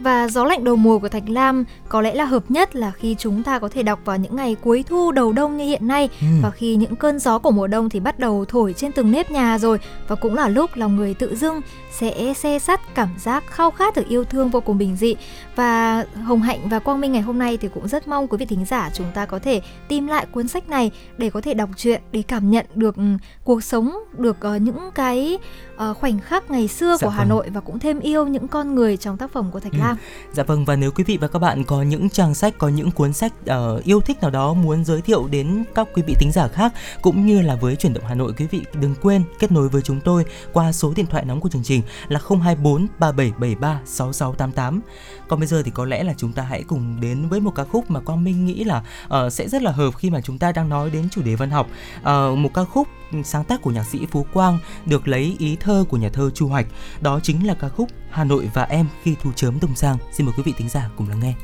Và 0.00 0.28
gió 0.28 0.44
lạnh 0.44 0.64
đầu 0.64 0.76
mùa 0.76 0.98
của 0.98 1.08
Thạch 1.08 1.28
Lam 1.28 1.64
có 1.88 2.00
lẽ 2.00 2.14
là 2.14 2.24
hợp 2.24 2.50
nhất 2.50 2.76
là 2.76 2.90
khi 2.90 3.16
chúng 3.18 3.42
ta 3.42 3.58
có 3.58 3.68
thể 3.68 3.82
đọc 3.82 4.00
vào 4.04 4.16
những 4.16 4.36
ngày 4.36 4.56
cuối 4.62 4.84
thu 4.88 5.12
đầu 5.12 5.32
đông 5.32 5.56
như 5.56 5.64
hiện 5.64 5.88
nay. 5.88 6.08
Ừ. 6.20 6.26
và 6.42 6.50
khi 6.50 6.76
những 6.76 6.96
cơn 6.96 7.18
gió 7.18 7.38
của 7.38 7.50
mùa 7.50 7.66
đông 7.66 7.90
thì 7.90 8.00
bắt 8.00 8.18
đầu 8.18 8.44
thổi 8.48 8.72
trên 8.72 8.92
từng 8.92 9.10
nếp 9.10 9.30
nhà 9.30 9.58
rồi. 9.58 9.78
Và 10.08 10.16
cũng 10.16 10.34
là 10.34 10.48
lúc 10.48 10.70
lòng 10.74 10.96
người 10.96 11.14
tự 11.14 11.36
dưng 11.36 11.60
sẽ 11.92 12.34
xe 12.34 12.58
sắt 12.58 12.94
cảm 12.94 13.08
giác 13.18 13.44
khao 13.46 13.70
khát 13.70 13.96
được 13.96 14.08
yêu 14.08 14.24
thương 14.24 14.50
vô 14.50 14.60
cùng 14.60 14.78
bình 14.78 14.96
dị. 14.96 15.16
Và 15.56 16.04
Hồng 16.24 16.42
Hạnh 16.42 16.68
và 16.68 16.78
Quang 16.78 17.00
Minh 17.00 17.12
ngày 17.12 17.22
hôm 17.22 17.38
nay 17.38 17.56
thì 17.56 17.68
cũng 17.74 17.88
rất 17.88 18.08
mong 18.08 18.28
quý 18.28 18.36
vị 18.38 18.46
thính 18.46 18.64
giả 18.64 18.90
chúng 18.94 19.06
ta 19.14 19.26
có 19.26 19.38
thể 19.38 19.60
tìm 19.88 20.06
lại 20.06 20.26
cuốn 20.32 20.48
sách 20.48 20.68
này 20.68 20.90
để 21.18 21.30
có 21.30 21.40
thể 21.40 21.54
đọc 21.54 21.70
truyện 21.76 22.02
để 22.12 22.22
cảm 22.28 22.50
nhận 22.50 22.66
được 22.74 22.96
ừ, 22.96 23.02
cuộc 23.44 23.64
sống 23.64 23.98
được 24.18 24.36
ờ, 24.40 24.56
những 24.56 24.90
cái 24.94 25.38
ờ, 25.76 25.94
khoảnh 25.94 26.18
khắc 26.20 26.50
ngày 26.50 26.68
xưa 26.68 26.96
Dạ 27.00 27.06
của 27.06 27.10
Hà 27.10 27.18
vâng. 27.18 27.28
Nội 27.28 27.50
và 27.50 27.60
cũng 27.60 27.78
thêm 27.78 28.00
yêu 28.00 28.26
những 28.26 28.48
con 28.48 28.74
người 28.74 28.96
trong 28.96 29.16
tác 29.16 29.32
phẩm 29.32 29.50
của 29.50 29.60
Thạch 29.60 29.72
Ừ. 29.72 29.78
Lam. 29.78 29.96
Dạ 30.32 30.42
vâng 30.42 30.64
và 30.64 30.76
nếu 30.76 30.90
quý 30.90 31.04
vị 31.04 31.18
và 31.20 31.28
các 31.28 31.38
bạn 31.38 31.64
có 31.64 31.82
những 31.82 32.10
trang 32.10 32.34
sách, 32.34 32.54
có 32.58 32.68
những 32.68 32.90
cuốn 32.90 33.12
sách 33.12 33.32
ờ, 33.46 33.80
yêu 33.84 34.00
thích 34.00 34.20
nào 34.20 34.30
đó 34.30 34.54
muốn 34.54 34.84
giới 34.84 35.00
thiệu 35.00 35.28
đến 35.30 35.64
các 35.74 35.88
quý 35.94 36.02
vị 36.06 36.14
thính 36.20 36.30
giả 36.32 36.48
khác 36.48 36.72
cũng 37.02 37.26
như 37.26 37.42
là 37.42 37.54
với 37.54 37.76
chuyển 37.76 37.94
động 37.94 38.04
Hà 38.06 38.14
Nội 38.14 38.32
quý 38.36 38.46
vị 38.50 38.62
đừng 38.80 38.94
quên 39.02 39.24
kết 39.38 39.52
nối 39.52 39.68
với 39.68 39.82
chúng 39.82 40.00
tôi 40.00 40.24
qua 40.52 40.72
số 40.72 40.92
điện 40.96 41.06
thoại 41.06 41.24
nóng 41.24 41.40
của 41.40 41.48
chương 41.48 41.62
trình 41.62 41.82
là 42.08 42.20
024 42.28 42.86
3773 42.98 43.80
6688. 43.84 44.80
Còn 45.28 45.40
bây 45.40 45.46
giờ 45.46 45.62
thì 45.62 45.70
có 45.70 45.84
lẽ 45.84 46.02
là 46.02 46.14
chúng 46.16 46.32
ta 46.32 46.42
hãy 46.42 46.62
cùng 46.62 47.00
đến 47.00 47.28
với 47.28 47.40
một 47.40 47.54
ca 47.54 47.64
khúc 47.64 47.90
mà 47.90 48.00
Quang 48.00 48.24
Minh 48.24 48.46
nghĩ 48.46 48.64
là 48.64 48.82
ờ, 49.08 49.30
sẽ 49.30 49.48
rất 49.48 49.62
là 49.62 49.70
hợp 49.70 49.90
khi 49.96 50.10
mà 50.10 50.20
chúng 50.20 50.38
ta 50.38 50.52
đang 50.52 50.68
nói 50.68 50.90
đến 50.90 51.08
chủ 51.10 51.22
đề 51.22 51.34
văn 51.34 51.50
học. 51.50 51.66
Ờ, 52.02 52.34
một 52.34 52.50
ca 52.54 52.64
khúc 52.64 52.88
sáng 53.22 53.44
tác 53.44 53.62
của 53.62 53.70
nhạc 53.70 53.84
sĩ 53.84 54.06
Phú 54.10 54.26
Quang 54.32 54.58
được 54.86 55.08
lấy 55.08 55.36
ý 55.38 55.56
thơ 55.60 55.84
của 55.88 55.96
nhà 55.96 56.08
thơ 56.08 56.30
Chu 56.34 56.48
Hoạch. 56.48 56.66
Đó 57.00 57.20
chính 57.22 57.46
là 57.46 57.54
ca 57.54 57.68
khúc 57.68 57.88
Hà 58.10 58.24
Nội 58.24 58.50
và 58.54 58.62
em 58.62 58.86
khi 59.02 59.16
thu 59.22 59.32
chớm 59.32 59.58
đông 59.62 59.76
sang. 59.76 59.96
Xin 60.12 60.26
mời 60.26 60.34
quý 60.36 60.42
vị 60.42 60.54
thính 60.56 60.68
giả 60.68 60.90
cùng 60.96 61.08
lắng 61.08 61.20
nghe. 61.20 61.34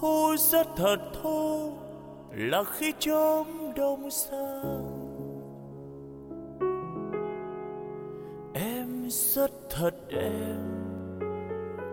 thu 0.00 0.36
rất 0.50 0.66
thật 0.76 0.96
thu 1.22 1.72
là 2.30 2.64
khi 2.64 2.92
chớm 2.98 3.46
đông 3.76 4.10
sang 4.10 5.08
em 8.54 9.08
rất 9.10 9.50
thật 9.70 9.94
em 10.10 10.77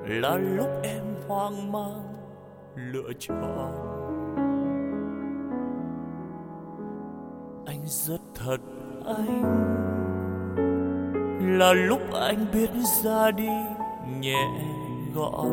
là 0.07 0.37
lúc 0.37 0.69
em 0.83 1.03
hoang 1.27 1.71
mang, 1.71 2.13
lựa 2.75 3.09
chọn. 3.19 3.71
Anh 7.65 7.81
rất 7.85 8.19
thật, 8.35 8.57
anh. 9.05 9.43
Là 11.59 11.73
lúc 11.73 12.01
anh 12.13 12.45
biết 12.53 12.69
ra 13.03 13.31
đi, 13.31 13.49
nhẹ 14.19 14.47
gọn. 15.15 15.51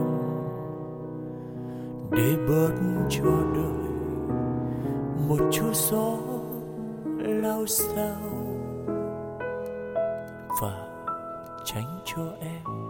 Để 2.10 2.36
bớt 2.48 2.74
cho 3.10 3.30
đời 3.54 3.92
một 5.28 5.38
chút 5.52 5.74
gió 5.74 6.16
lao 7.16 7.66
sao. 7.66 8.16
Và 10.62 10.88
tránh 11.64 12.00
cho 12.04 12.22
em 12.40 12.81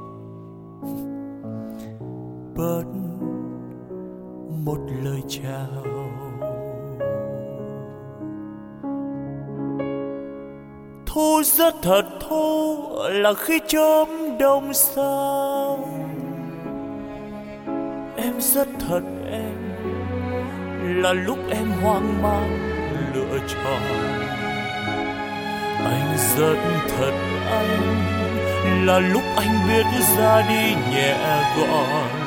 bớt 2.57 2.85
một 4.65 4.79
lời 5.05 5.21
chào. 5.29 5.85
Thu 11.07 11.43
rất 11.45 11.75
thật, 11.83 12.03
thu 12.21 12.77
là 13.09 13.35
khi 13.35 13.61
chớm 13.67 14.09
đông 14.39 14.75
sao. 14.75 15.79
Em 18.17 18.35
rất 18.39 18.69
thật, 18.89 19.03
em 19.31 19.53
là 21.03 21.13
lúc 21.13 21.39
em 21.51 21.71
hoang 21.83 22.23
mang 22.23 22.59
lựa 23.15 23.39
chọn. 23.49 23.83
Anh 25.85 26.17
rất 26.37 26.57
thật, 26.89 27.13
anh 27.51 28.87
là 28.87 28.99
lúc 28.99 29.23
anh 29.37 29.69
biết 29.69 29.85
ra 30.17 30.43
đi 30.49 30.75
nhẹ 30.91 31.17
gọn 31.57 32.22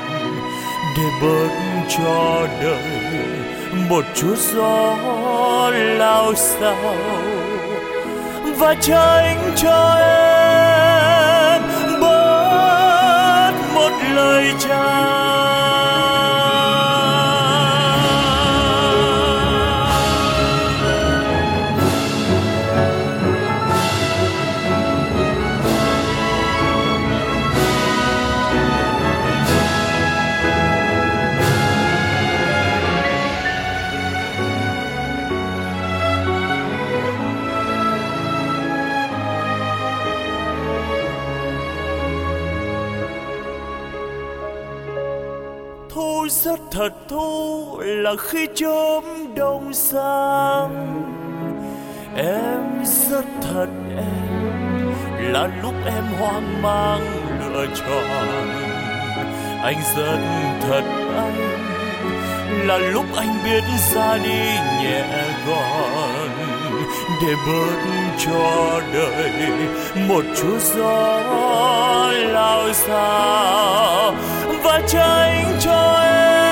để 0.98 1.04
bớt 1.22 1.50
cho 1.98 2.48
đời. 2.62 2.84
Một 3.90 4.06
chút 4.16 4.36
gió 4.38 4.98
lao 5.72 6.34
sao 6.36 6.96
và 8.58 8.76
tránh 8.82 9.52
cho 9.56 9.96
em 10.00 11.62
bớt 12.02 13.52
một 13.74 13.92
lời 14.14 14.54
chào. 14.60 15.45
Thật 46.76 46.94
thu 47.08 47.80
là 47.80 48.12
khi 48.20 48.48
chớm 48.56 49.04
đông 49.36 49.74
sang. 49.74 50.70
Em 52.16 52.86
rất 52.86 53.26
thật 53.42 53.68
em, 53.98 54.94
là 55.34 55.50
lúc 55.64 55.74
em 55.86 56.04
hoang 56.20 56.62
mang 56.62 57.02
lựa 57.54 57.66
chọn. 57.76 58.48
Anh 59.64 59.78
rất 59.96 60.20
thật 60.62 60.84
anh, 61.16 61.38
là 62.68 62.78
lúc 62.78 63.06
anh 63.16 63.38
biết 63.46 63.64
ra 63.94 64.18
đi 64.18 64.40
nhẹ 64.84 65.04
gọn. 65.48 66.30
Để 67.22 67.36
bớt 67.48 67.78
cho 68.26 68.82
đời 68.94 69.32
một 70.08 70.24
chút 70.36 70.60
gió 70.76 71.22
lao 72.12 72.74
xao 72.74 74.16
và 74.64 74.82
tránh 74.88 75.58
cho 75.60 76.02
em. 76.04 76.45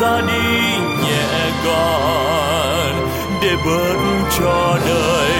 Ra 0.00 0.20
đi 0.20 0.76
nhẹ 1.04 1.50
gọn 1.64 2.94
để 3.42 3.56
bớt 3.64 3.96
cho 4.38 4.78
đời 4.86 5.32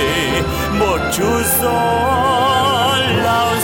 một 0.78 0.98
chút 1.16 1.42
gió 1.62 2.98
lao 3.24 3.54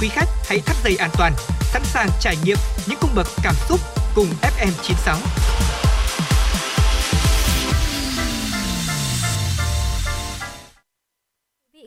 Quý 0.00 0.08
khách 0.08 0.28
hãy 0.44 0.60
thắt 0.60 0.76
dây 0.84 0.96
an 0.96 1.10
toàn, 1.18 1.32
sẵn 1.60 1.82
sàng 1.84 2.08
trải 2.20 2.36
nghiệm 2.44 2.56
những 2.86 2.98
cung 3.00 3.10
bậc 3.14 3.26
cảm 3.42 3.54
xúc 3.68 3.80
cùng 4.14 4.26
FM 4.42 4.70
96. 4.82 5.18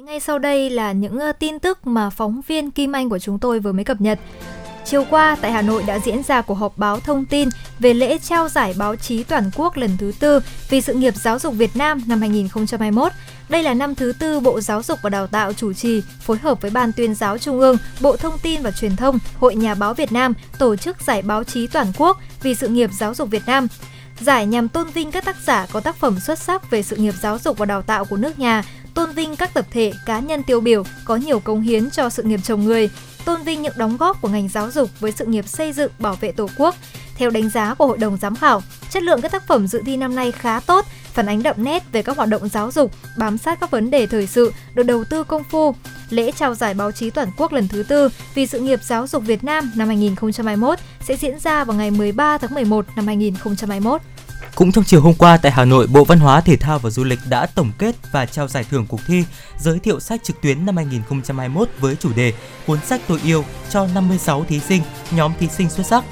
Ngay 0.05 0.19
sau 0.19 0.39
đây 0.39 0.69
là 0.69 0.91
những 0.91 1.19
tin 1.39 1.59
tức 1.59 1.87
mà 1.87 2.09
phóng 2.09 2.41
viên 2.47 2.71
Kim 2.71 2.91
Anh 2.91 3.09
của 3.09 3.19
chúng 3.19 3.39
tôi 3.39 3.59
vừa 3.59 3.71
mới 3.71 3.85
cập 3.85 4.01
nhật. 4.01 4.19
Chiều 4.85 5.05
qua 5.09 5.37
tại 5.41 5.51
Hà 5.51 5.61
Nội 5.61 5.83
đã 5.87 5.99
diễn 5.99 6.23
ra 6.23 6.41
cuộc 6.41 6.53
họp 6.53 6.77
báo 6.77 6.99
thông 6.99 7.25
tin 7.25 7.49
về 7.79 7.93
lễ 7.93 8.17
trao 8.17 8.49
giải 8.49 8.73
báo 8.77 8.95
chí 8.95 9.23
toàn 9.23 9.51
quốc 9.55 9.77
lần 9.77 9.97
thứ 9.97 10.11
tư 10.19 10.39
vì 10.69 10.81
sự 10.81 10.93
nghiệp 10.93 11.15
giáo 11.15 11.39
dục 11.39 11.53
Việt 11.53 11.75
Nam 11.75 12.01
năm 12.07 12.19
2021. 12.19 13.11
Đây 13.49 13.63
là 13.63 13.73
năm 13.73 13.95
thứ 13.95 14.13
tư 14.19 14.39
Bộ 14.39 14.61
Giáo 14.61 14.83
dục 14.83 14.99
và 15.01 15.09
Đào 15.09 15.27
tạo 15.27 15.53
chủ 15.53 15.73
trì 15.73 16.01
phối 16.21 16.37
hợp 16.37 16.61
với 16.61 16.71
Ban 16.71 16.91
tuyên 16.91 17.15
giáo 17.15 17.37
Trung 17.37 17.59
ương, 17.59 17.77
Bộ 18.01 18.17
Thông 18.17 18.37
tin 18.39 18.61
và 18.61 18.71
Truyền 18.71 18.95
thông, 18.95 19.19
Hội 19.39 19.55
Nhà 19.55 19.75
báo 19.75 19.93
Việt 19.93 20.11
Nam 20.11 20.33
tổ 20.59 20.75
chức 20.75 21.01
giải 21.01 21.21
báo 21.21 21.43
chí 21.43 21.67
toàn 21.67 21.91
quốc 21.97 22.17
vì 22.43 22.55
sự 22.55 22.67
nghiệp 22.67 22.89
giáo 22.99 23.13
dục 23.13 23.29
Việt 23.29 23.45
Nam. 23.45 23.67
Giải 24.19 24.45
nhằm 24.45 24.67
tôn 24.67 24.87
vinh 24.89 25.11
các 25.11 25.25
tác 25.25 25.35
giả 25.45 25.67
có 25.71 25.79
tác 25.79 25.95
phẩm 25.95 26.19
xuất 26.19 26.39
sắc 26.39 26.71
về 26.71 26.83
sự 26.83 26.95
nghiệp 26.95 27.13
giáo 27.21 27.39
dục 27.39 27.57
và 27.57 27.65
đào 27.65 27.81
tạo 27.81 28.05
của 28.05 28.17
nước 28.17 28.39
nhà, 28.39 28.63
tôn 28.93 29.11
vinh 29.11 29.35
các 29.35 29.53
tập 29.53 29.65
thể, 29.71 29.91
cá 30.05 30.19
nhân 30.19 30.43
tiêu 30.43 30.61
biểu 30.61 30.83
có 31.05 31.15
nhiều 31.15 31.39
công 31.39 31.61
hiến 31.61 31.89
cho 31.89 32.09
sự 32.09 32.23
nghiệp 32.23 32.39
chồng 32.43 32.65
người, 32.65 32.89
tôn 33.25 33.43
vinh 33.43 33.61
những 33.61 33.77
đóng 33.77 33.97
góp 33.97 34.21
của 34.21 34.29
ngành 34.29 34.49
giáo 34.49 34.71
dục 34.71 34.89
với 34.99 35.11
sự 35.11 35.25
nghiệp 35.25 35.47
xây 35.47 35.73
dựng 35.73 35.91
bảo 35.99 36.15
vệ 36.15 36.31
Tổ 36.31 36.49
quốc. 36.57 36.75
Theo 37.15 37.29
đánh 37.29 37.49
giá 37.49 37.73
của 37.73 37.87
Hội 37.87 37.97
đồng 37.97 38.17
giám 38.17 38.35
khảo, 38.35 38.63
chất 38.89 39.03
lượng 39.03 39.21
các 39.21 39.31
tác 39.31 39.47
phẩm 39.47 39.67
dự 39.67 39.81
thi 39.85 39.97
năm 39.97 40.15
nay 40.15 40.31
khá 40.31 40.59
tốt, 40.59 40.85
phản 41.13 41.25
ánh 41.25 41.43
đậm 41.43 41.55
nét 41.57 41.83
về 41.91 42.01
các 42.01 42.17
hoạt 42.17 42.29
động 42.29 42.49
giáo 42.49 42.71
dục, 42.71 42.91
bám 43.17 43.37
sát 43.37 43.59
các 43.59 43.71
vấn 43.71 43.91
đề 43.91 44.07
thời 44.07 44.27
sự, 44.27 44.53
được 44.75 44.83
đầu 44.83 45.03
tư 45.03 45.23
công 45.23 45.43
phu. 45.43 45.75
Lễ 46.09 46.31
trao 46.31 46.55
giải 46.55 46.73
báo 46.73 46.91
chí 46.91 47.09
toàn 47.09 47.31
quốc 47.37 47.53
lần 47.53 47.67
thứ 47.67 47.83
tư 47.83 48.09
vì 48.35 48.45
sự 48.45 48.59
nghiệp 48.59 48.79
giáo 48.83 49.07
dục 49.07 49.23
Việt 49.23 49.43
Nam 49.43 49.71
năm 49.75 49.87
2021 49.87 50.79
sẽ 51.01 51.15
diễn 51.15 51.39
ra 51.39 51.63
vào 51.63 51.77
ngày 51.77 51.91
13 51.91 52.37
tháng 52.37 52.53
11 52.53 52.85
năm 52.95 53.07
2021. 53.07 54.01
Cũng 54.55 54.71
trong 54.71 54.83
chiều 54.83 55.01
hôm 55.01 55.13
qua 55.13 55.37
tại 55.37 55.51
Hà 55.51 55.65
Nội, 55.65 55.87
Bộ 55.87 56.03
Văn 56.03 56.19
hóa, 56.19 56.41
Thể 56.41 56.55
thao 56.57 56.79
và 56.79 56.89
Du 56.89 57.03
lịch 57.03 57.19
đã 57.29 57.45
tổng 57.45 57.71
kết 57.77 57.95
và 58.11 58.25
trao 58.25 58.47
giải 58.47 58.65
thưởng 58.69 58.85
cuộc 58.89 58.99
thi 59.07 59.23
giới 59.59 59.79
thiệu 59.79 59.99
sách 59.99 60.23
trực 60.23 60.41
tuyến 60.41 60.65
năm 60.65 60.77
2021 60.77 61.69
với 61.79 61.95
chủ 61.95 62.09
đề 62.15 62.33
Cuốn 62.67 62.79
sách 62.85 63.01
tôi 63.07 63.19
yêu 63.23 63.45
cho 63.69 63.87
56 63.87 64.43
thí 64.43 64.59
sinh, 64.59 64.81
nhóm 65.11 65.31
thí 65.39 65.47
sinh 65.47 65.69
xuất 65.69 65.85
sắc. 65.85 66.03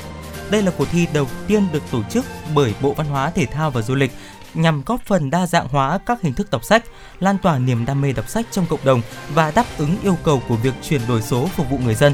Đây 0.49 0.61
là 0.61 0.71
cuộc 0.77 0.87
thi 0.91 1.07
đầu 1.13 1.27
tiên 1.47 1.67
được 1.73 1.83
tổ 1.91 2.03
chức 2.09 2.25
bởi 2.55 2.73
Bộ 2.81 2.93
Văn 2.93 3.07
hóa, 3.07 3.29
Thể 3.29 3.45
thao 3.45 3.71
và 3.71 3.81
Du 3.81 3.95
lịch 3.95 4.11
nhằm 4.57 4.81
góp 4.85 5.01
phần 5.05 5.29
đa 5.29 5.47
dạng 5.47 5.67
hóa 5.67 5.99
các 6.05 6.21
hình 6.21 6.33
thức 6.33 6.51
đọc 6.51 6.63
sách, 6.63 6.83
lan 7.19 7.37
tỏa 7.37 7.59
niềm 7.59 7.85
đam 7.85 8.01
mê 8.01 8.13
đọc 8.13 8.29
sách 8.29 8.45
trong 8.51 8.65
cộng 8.65 8.85
đồng 8.85 9.01
và 9.33 9.51
đáp 9.51 9.65
ứng 9.77 9.97
yêu 10.03 10.17
cầu 10.23 10.41
của 10.47 10.55
việc 10.55 10.73
chuyển 10.89 11.01
đổi 11.07 11.21
số 11.21 11.47
phục 11.55 11.69
vụ 11.69 11.77
người 11.77 11.95
dân. 11.95 12.13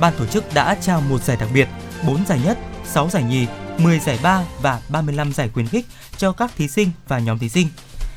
Ban 0.00 0.14
tổ 0.18 0.26
chức 0.26 0.54
đã 0.54 0.74
trao 0.74 1.00
một 1.00 1.22
giải 1.22 1.36
đặc 1.40 1.48
biệt, 1.54 1.68
4 2.06 2.26
giải 2.26 2.40
nhất, 2.44 2.58
6 2.84 3.10
giải 3.10 3.22
nhì, 3.22 3.46
10 3.78 3.98
giải 3.98 4.18
ba 4.22 4.44
và 4.62 4.80
35 4.88 5.32
giải 5.32 5.50
khuyến 5.54 5.66
khích 5.66 5.86
cho 6.16 6.32
các 6.32 6.50
thí 6.56 6.68
sinh 6.68 6.90
và 7.08 7.18
nhóm 7.18 7.38
thí 7.38 7.48
sinh. 7.48 7.68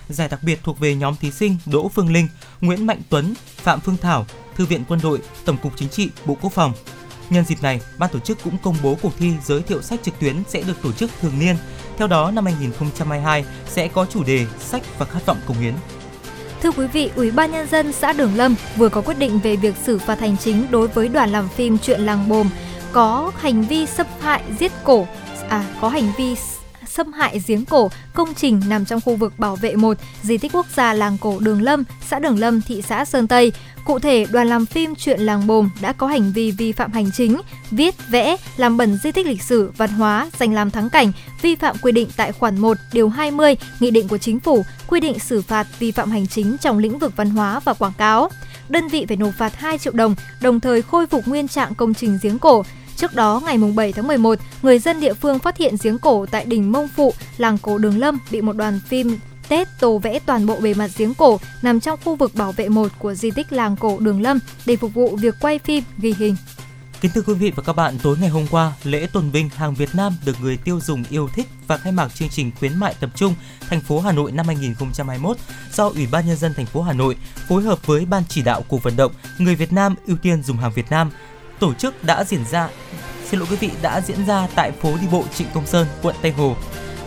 Giải 0.09 0.27
đặc 0.27 0.39
biệt 0.43 0.59
thuộc 0.63 0.79
về 0.79 0.95
nhóm 0.95 1.15
thí 1.15 1.31
sinh 1.31 1.57
Đỗ 1.65 1.89
Phương 1.89 2.13
Linh, 2.13 2.27
Nguyễn 2.61 2.85
Mạnh 2.85 3.01
Tuấn, 3.09 3.33
Phạm 3.55 3.79
Phương 3.79 3.97
Thảo, 3.97 4.25
Thư 4.55 4.65
viện 4.65 4.83
Quân 4.87 4.99
đội, 5.03 5.19
Tổng 5.45 5.57
cục 5.57 5.73
Chính 5.75 5.89
trị, 5.89 6.09
Bộ 6.25 6.37
Quốc 6.41 6.53
phòng. 6.53 6.73
Nhân 7.29 7.45
dịp 7.45 7.61
này, 7.61 7.81
ban 7.97 8.09
tổ 8.09 8.19
chức 8.19 8.43
cũng 8.43 8.57
công 8.57 8.75
bố 8.83 8.97
cuộc 9.01 9.17
thi 9.17 9.33
giới 9.45 9.61
thiệu 9.61 9.81
sách 9.81 9.99
trực 10.03 10.19
tuyến 10.19 10.43
sẽ 10.47 10.61
được 10.61 10.81
tổ 10.83 10.91
chức 10.91 11.11
thường 11.21 11.39
niên. 11.39 11.55
Theo 11.97 12.07
đó, 12.07 12.31
năm 12.31 12.45
2022 12.45 13.45
sẽ 13.67 13.87
có 13.87 14.05
chủ 14.05 14.23
đề 14.23 14.45
sách 14.59 14.81
và 14.97 15.05
khát 15.05 15.25
vọng 15.25 15.37
công 15.47 15.57
hiến. 15.57 15.73
Thưa 16.61 16.71
quý 16.71 16.87
vị, 16.87 17.11
Ủy 17.15 17.31
ban 17.31 17.51
nhân 17.51 17.67
dân 17.67 17.91
xã 17.91 18.13
Đường 18.13 18.35
Lâm 18.35 18.55
vừa 18.75 18.89
có 18.89 19.01
quyết 19.01 19.19
định 19.19 19.39
về 19.39 19.55
việc 19.55 19.75
xử 19.83 19.97
phạt 19.97 20.19
hành 20.19 20.37
chính 20.37 20.65
đối 20.71 20.87
với 20.87 21.07
đoàn 21.07 21.29
làm 21.29 21.49
phim 21.49 21.77
Chuyện 21.77 22.01
làng 22.01 22.29
Bồm 22.29 22.49
có 22.91 23.31
hành 23.37 23.61
vi 23.61 23.85
xâm 23.85 24.07
hại 24.19 24.43
giết 24.59 24.71
cổ 24.83 25.07
à 25.49 25.65
có 25.81 25.89
hành 25.89 26.11
vi 26.17 26.35
xâm 26.87 27.13
hại 27.13 27.41
giếng 27.47 27.65
cổ 27.65 27.89
công 28.13 28.33
trình 28.33 28.61
nằm 28.67 28.85
trong 28.85 29.01
khu 29.01 29.15
vực 29.15 29.33
bảo 29.39 29.55
vệ 29.55 29.75
1 29.75 29.97
di 30.21 30.37
tích 30.37 30.51
quốc 30.55 30.65
gia 30.75 30.93
làng 30.93 31.17
cổ 31.21 31.39
Đường 31.39 31.61
Lâm, 31.61 31.83
xã 32.07 32.19
Đường 32.19 32.39
Lâm, 32.39 32.61
thị 32.61 32.81
xã 32.81 33.05
Sơn 33.05 33.27
Tây. 33.27 33.51
Cụ 33.85 33.99
thể, 33.99 34.25
đoàn 34.31 34.47
làm 34.47 34.65
phim 34.65 34.95
Chuyện 34.95 35.19
làng 35.19 35.47
Bồm 35.47 35.69
đã 35.81 35.93
có 35.93 36.07
hành 36.07 36.31
vi 36.31 36.51
vi 36.51 36.71
phạm 36.71 36.91
hành 36.91 37.11
chính, 37.11 37.41
viết, 37.71 37.95
vẽ, 38.09 38.37
làm 38.57 38.77
bẩn 38.77 38.97
di 39.03 39.11
tích 39.11 39.27
lịch 39.27 39.43
sử, 39.43 39.71
văn 39.77 39.89
hóa, 39.89 40.29
danh 40.39 40.53
làm 40.53 40.71
thắng 40.71 40.89
cảnh, 40.89 41.11
vi 41.41 41.55
phạm 41.55 41.75
quy 41.81 41.91
định 41.91 42.07
tại 42.17 42.31
khoản 42.31 42.59
1, 42.59 42.77
điều 42.93 43.09
20, 43.09 43.55
Nghị 43.79 43.91
định 43.91 44.07
của 44.07 44.17
Chính 44.17 44.39
phủ, 44.39 44.65
quy 44.87 44.99
định 44.99 45.19
xử 45.19 45.41
phạt 45.41 45.67
vi 45.79 45.91
phạm 45.91 46.11
hành 46.11 46.27
chính 46.27 46.57
trong 46.61 46.77
lĩnh 46.77 46.99
vực 46.99 47.13
văn 47.15 47.29
hóa 47.29 47.59
và 47.59 47.73
quảng 47.73 47.93
cáo. 47.97 48.29
Đơn 48.69 48.87
vị 48.87 49.05
phải 49.07 49.17
nộp 49.17 49.33
phạt 49.37 49.55
2 49.55 49.77
triệu 49.77 49.93
đồng, 49.93 50.15
đồng 50.41 50.59
thời 50.59 50.81
khôi 50.81 51.07
phục 51.07 51.27
nguyên 51.27 51.47
trạng 51.47 51.75
công 51.75 51.93
trình 51.93 52.19
giếng 52.21 52.39
cổ, 52.39 52.63
Trước 52.95 53.15
đó, 53.15 53.41
ngày 53.45 53.57
7 53.75 53.93
tháng 53.93 54.07
11, 54.07 54.39
người 54.61 54.79
dân 54.79 54.99
địa 54.99 55.13
phương 55.13 55.39
phát 55.39 55.57
hiện 55.57 55.75
giếng 55.83 55.99
cổ 55.99 56.25
tại 56.31 56.45
đỉnh 56.45 56.71
Mông 56.71 56.87
Phụ, 56.87 57.13
làng 57.37 57.57
cổ 57.57 57.77
Đường 57.77 57.99
Lâm 57.99 58.19
bị 58.31 58.41
một 58.41 58.53
đoàn 58.53 58.79
phim 58.87 59.19
Tết 59.49 59.67
tô 59.79 59.97
vẽ 59.97 60.19
toàn 60.19 60.45
bộ 60.45 60.55
bề 60.61 60.73
mặt 60.73 60.89
giếng 60.97 61.13
cổ 61.13 61.39
nằm 61.61 61.79
trong 61.79 61.99
khu 62.03 62.15
vực 62.15 62.35
bảo 62.35 62.51
vệ 62.51 62.69
1 62.69 62.91
của 62.99 63.13
di 63.13 63.31
tích 63.31 63.53
làng 63.53 63.75
cổ 63.79 63.97
Đường 63.99 64.21
Lâm 64.21 64.39
để 64.65 64.75
phục 64.75 64.93
vụ 64.93 65.15
việc 65.15 65.35
quay 65.41 65.59
phim, 65.59 65.83
ghi 65.97 66.15
hình. 66.17 66.35
Kính 67.01 67.11
thưa 67.11 67.21
quý 67.21 67.33
vị 67.33 67.51
và 67.55 67.63
các 67.63 67.73
bạn, 67.73 67.97
tối 68.03 68.17
ngày 68.21 68.29
hôm 68.29 68.47
qua, 68.51 68.73
lễ 68.83 69.07
tôn 69.13 69.29
vinh 69.29 69.49
hàng 69.49 69.73
Việt 69.73 69.95
Nam 69.95 70.13
được 70.25 70.35
người 70.41 70.57
tiêu 70.57 70.79
dùng 70.79 71.03
yêu 71.09 71.29
thích 71.33 71.47
và 71.67 71.77
khai 71.77 71.91
mạc 71.91 72.15
chương 72.15 72.29
trình 72.29 72.51
khuyến 72.59 72.79
mại 72.79 72.95
tập 72.99 73.09
trung 73.15 73.33
thành 73.69 73.81
phố 73.81 73.99
Hà 73.99 74.11
Nội 74.11 74.31
năm 74.31 74.45
2021 74.47 75.37
do 75.73 75.89
Ủy 75.89 76.07
ban 76.11 76.27
nhân 76.27 76.37
dân 76.37 76.53
thành 76.53 76.65
phố 76.65 76.81
Hà 76.81 76.93
Nội 76.93 77.15
phối 77.47 77.63
hợp 77.63 77.87
với 77.87 78.05
ban 78.05 78.23
chỉ 78.29 78.41
đạo 78.41 78.63
cuộc 78.67 78.83
vận 78.83 78.95
động 78.97 79.11
người 79.37 79.55
Việt 79.55 79.73
Nam 79.73 79.95
ưu 80.07 80.17
tiên 80.17 80.43
dùng 80.43 80.57
hàng 80.57 80.71
Việt 80.75 80.89
Nam 80.89 81.11
tổ 81.59 81.73
chức 81.73 82.03
đã 82.03 82.23
diễn 82.23 82.45
ra 82.51 82.69
xin 83.29 83.39
lỗi 83.39 83.47
quý 83.51 83.55
vị 83.55 83.71
đã 83.81 84.01
diễn 84.01 84.25
ra 84.25 84.47
tại 84.55 84.71
phố 84.71 84.97
đi 85.01 85.07
bộ 85.11 85.23
Trịnh 85.35 85.47
Công 85.53 85.65
Sơn, 85.65 85.87
quận 86.01 86.15
Tây 86.21 86.31
Hồ. 86.31 86.55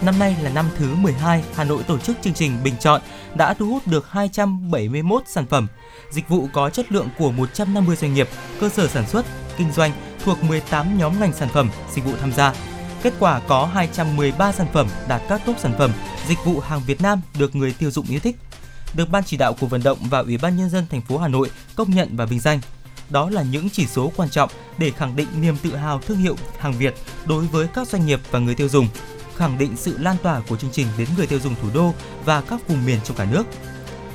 Năm 0.03 0.18
nay 0.18 0.37
là 0.42 0.50
năm 0.50 0.66
thứ 0.76 0.94
12 0.94 1.44
Hà 1.55 1.64
Nội 1.64 1.83
tổ 1.83 1.98
chức 1.98 2.16
chương 2.22 2.35
trình 2.35 2.59
bình 2.64 2.74
chọn 2.81 3.00
đã 3.35 3.55
thu 3.55 3.66
hút 3.66 3.87
được 3.87 4.11
271 4.11 5.22
sản 5.26 5.46
phẩm, 5.46 5.66
dịch 6.11 6.29
vụ 6.29 6.48
có 6.53 6.70
chất 6.70 6.92
lượng 6.92 7.09
của 7.18 7.31
150 7.31 7.96
doanh 7.96 8.14
nghiệp, 8.14 8.29
cơ 8.61 8.68
sở 8.68 8.88
sản 8.88 9.07
xuất, 9.09 9.26
kinh 9.60 9.72
doanh 9.72 9.92
thuộc 10.24 10.44
18 10.44 10.98
nhóm 10.98 11.20
ngành 11.20 11.32
sản 11.32 11.48
phẩm, 11.48 11.70
dịch 11.94 12.04
vụ 12.04 12.12
tham 12.20 12.32
gia. 12.32 12.54
Kết 13.02 13.12
quả 13.18 13.40
có 13.48 13.66
213 13.74 14.52
sản 14.52 14.66
phẩm 14.72 14.88
đạt 15.08 15.22
các 15.28 15.42
top 15.46 15.58
sản 15.58 15.74
phẩm, 15.78 15.90
dịch 16.28 16.38
vụ 16.44 16.60
hàng 16.60 16.80
Việt 16.86 17.00
Nam 17.00 17.20
được 17.38 17.56
người 17.56 17.74
tiêu 17.78 17.90
dụng 17.90 18.06
yêu 18.08 18.20
thích. 18.20 18.36
Được 18.94 19.10
ban 19.10 19.24
chỉ 19.24 19.36
đạo 19.36 19.54
của 19.60 19.66
vận 19.66 19.82
động 19.82 19.98
và 20.00 20.18
Ủy 20.18 20.38
ban 20.38 20.56
nhân 20.56 20.70
dân 20.70 20.86
thành 20.90 21.00
phố 21.00 21.18
Hà 21.18 21.28
Nội 21.28 21.50
công 21.76 21.90
nhận 21.90 22.16
và 22.16 22.24
vinh 22.24 22.40
danh 22.40 22.60
đó 23.10 23.30
là 23.30 23.42
những 23.42 23.70
chỉ 23.70 23.86
số 23.86 24.12
quan 24.16 24.30
trọng 24.30 24.50
để 24.78 24.90
khẳng 24.90 25.16
định 25.16 25.28
niềm 25.40 25.56
tự 25.62 25.76
hào 25.76 25.98
thương 25.98 26.18
hiệu 26.18 26.36
hàng 26.58 26.72
Việt 26.72 26.94
đối 27.26 27.46
với 27.46 27.66
các 27.74 27.88
doanh 27.88 28.06
nghiệp 28.06 28.20
và 28.30 28.38
người 28.38 28.54
tiêu 28.54 28.68
dùng, 28.68 28.88
khẳng 29.36 29.58
định 29.58 29.76
sự 29.76 29.98
lan 29.98 30.16
tỏa 30.22 30.40
của 30.48 30.56
chương 30.56 30.70
trình 30.72 30.86
đến 30.98 31.08
người 31.16 31.26
tiêu 31.26 31.38
dùng 31.38 31.54
thủ 31.62 31.68
đô 31.74 31.94
và 32.24 32.40
các 32.40 32.68
vùng 32.68 32.86
miền 32.86 32.98
trong 33.04 33.16
cả 33.16 33.26
nước. 33.32 33.42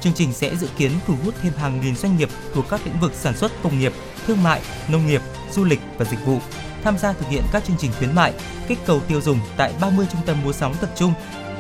Chương 0.02 0.14
trình 0.14 0.34
sẽ 0.34 0.56
dự 0.56 0.68
kiến 0.78 0.92
thu 1.08 1.14
hút 1.26 1.34
thêm 1.42 1.54
hàng 1.54 1.82
nghìn 1.82 1.96
doanh 1.96 2.18
nghiệp 2.18 2.30
thuộc 2.54 2.66
các 2.70 2.82
lĩnh 2.86 3.00
vực 3.00 3.12
sản 3.14 3.38
xuất 3.38 3.52
công 3.64 3.80
nghiệp, 3.80 3.94
thương 4.28 4.44
mại, 4.44 4.62
nông 4.90 5.08
nghiệp, 5.08 5.22
du 5.52 5.64
lịch 5.64 5.80
và 5.98 6.06
dịch 6.06 6.26
vụ 6.26 6.40
tham 6.84 6.98
gia 6.98 7.14
thực 7.14 7.30
hiện 7.30 7.44
các 7.52 7.64
chương 7.64 7.78
trình 7.80 7.92
khuyến 7.98 8.16
mại, 8.16 8.34
kích 8.68 8.80
cầu 8.86 9.00
tiêu 9.00 9.22
dùng 9.22 9.40
tại 9.58 9.74
30 9.82 10.08
trung 10.12 10.22
tâm 10.26 10.38
mua 10.44 10.52
sắm 10.52 10.74
tập 10.82 10.90
trung 10.96 11.14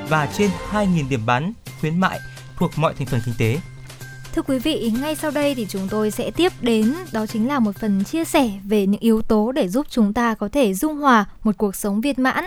và 0.10 0.30
trên 0.38 0.49
2.000 0.71 1.10
điểm 1.10 1.25
bán 1.25 1.54
khuyến 1.82 1.99
mại 1.99 2.19
thuộc 2.58 2.71
mọi 2.75 2.93
thành 2.93 3.08
phần 3.08 3.21
kinh 3.25 3.36
tế. 3.38 3.58
Thưa 4.35 4.41
quý 4.41 4.59
vị, 4.59 4.91
ngay 5.01 5.15
sau 5.15 5.31
đây 5.31 5.55
thì 5.55 5.65
chúng 5.69 5.87
tôi 5.89 6.11
sẽ 6.11 6.31
tiếp 6.31 6.51
đến 6.61 6.93
đó 7.11 7.25
chính 7.25 7.47
là 7.47 7.59
một 7.59 7.75
phần 7.75 8.03
chia 8.03 8.25
sẻ 8.25 8.51
về 8.63 8.87
những 8.87 9.01
yếu 9.01 9.21
tố 9.21 9.51
để 9.51 9.67
giúp 9.67 9.85
chúng 9.89 10.13
ta 10.13 10.33
có 10.33 10.49
thể 10.51 10.73
dung 10.73 10.97
hòa 10.97 11.25
một 11.43 11.57
cuộc 11.57 11.75
sống 11.75 12.01
viên 12.01 12.15
mãn. 12.17 12.43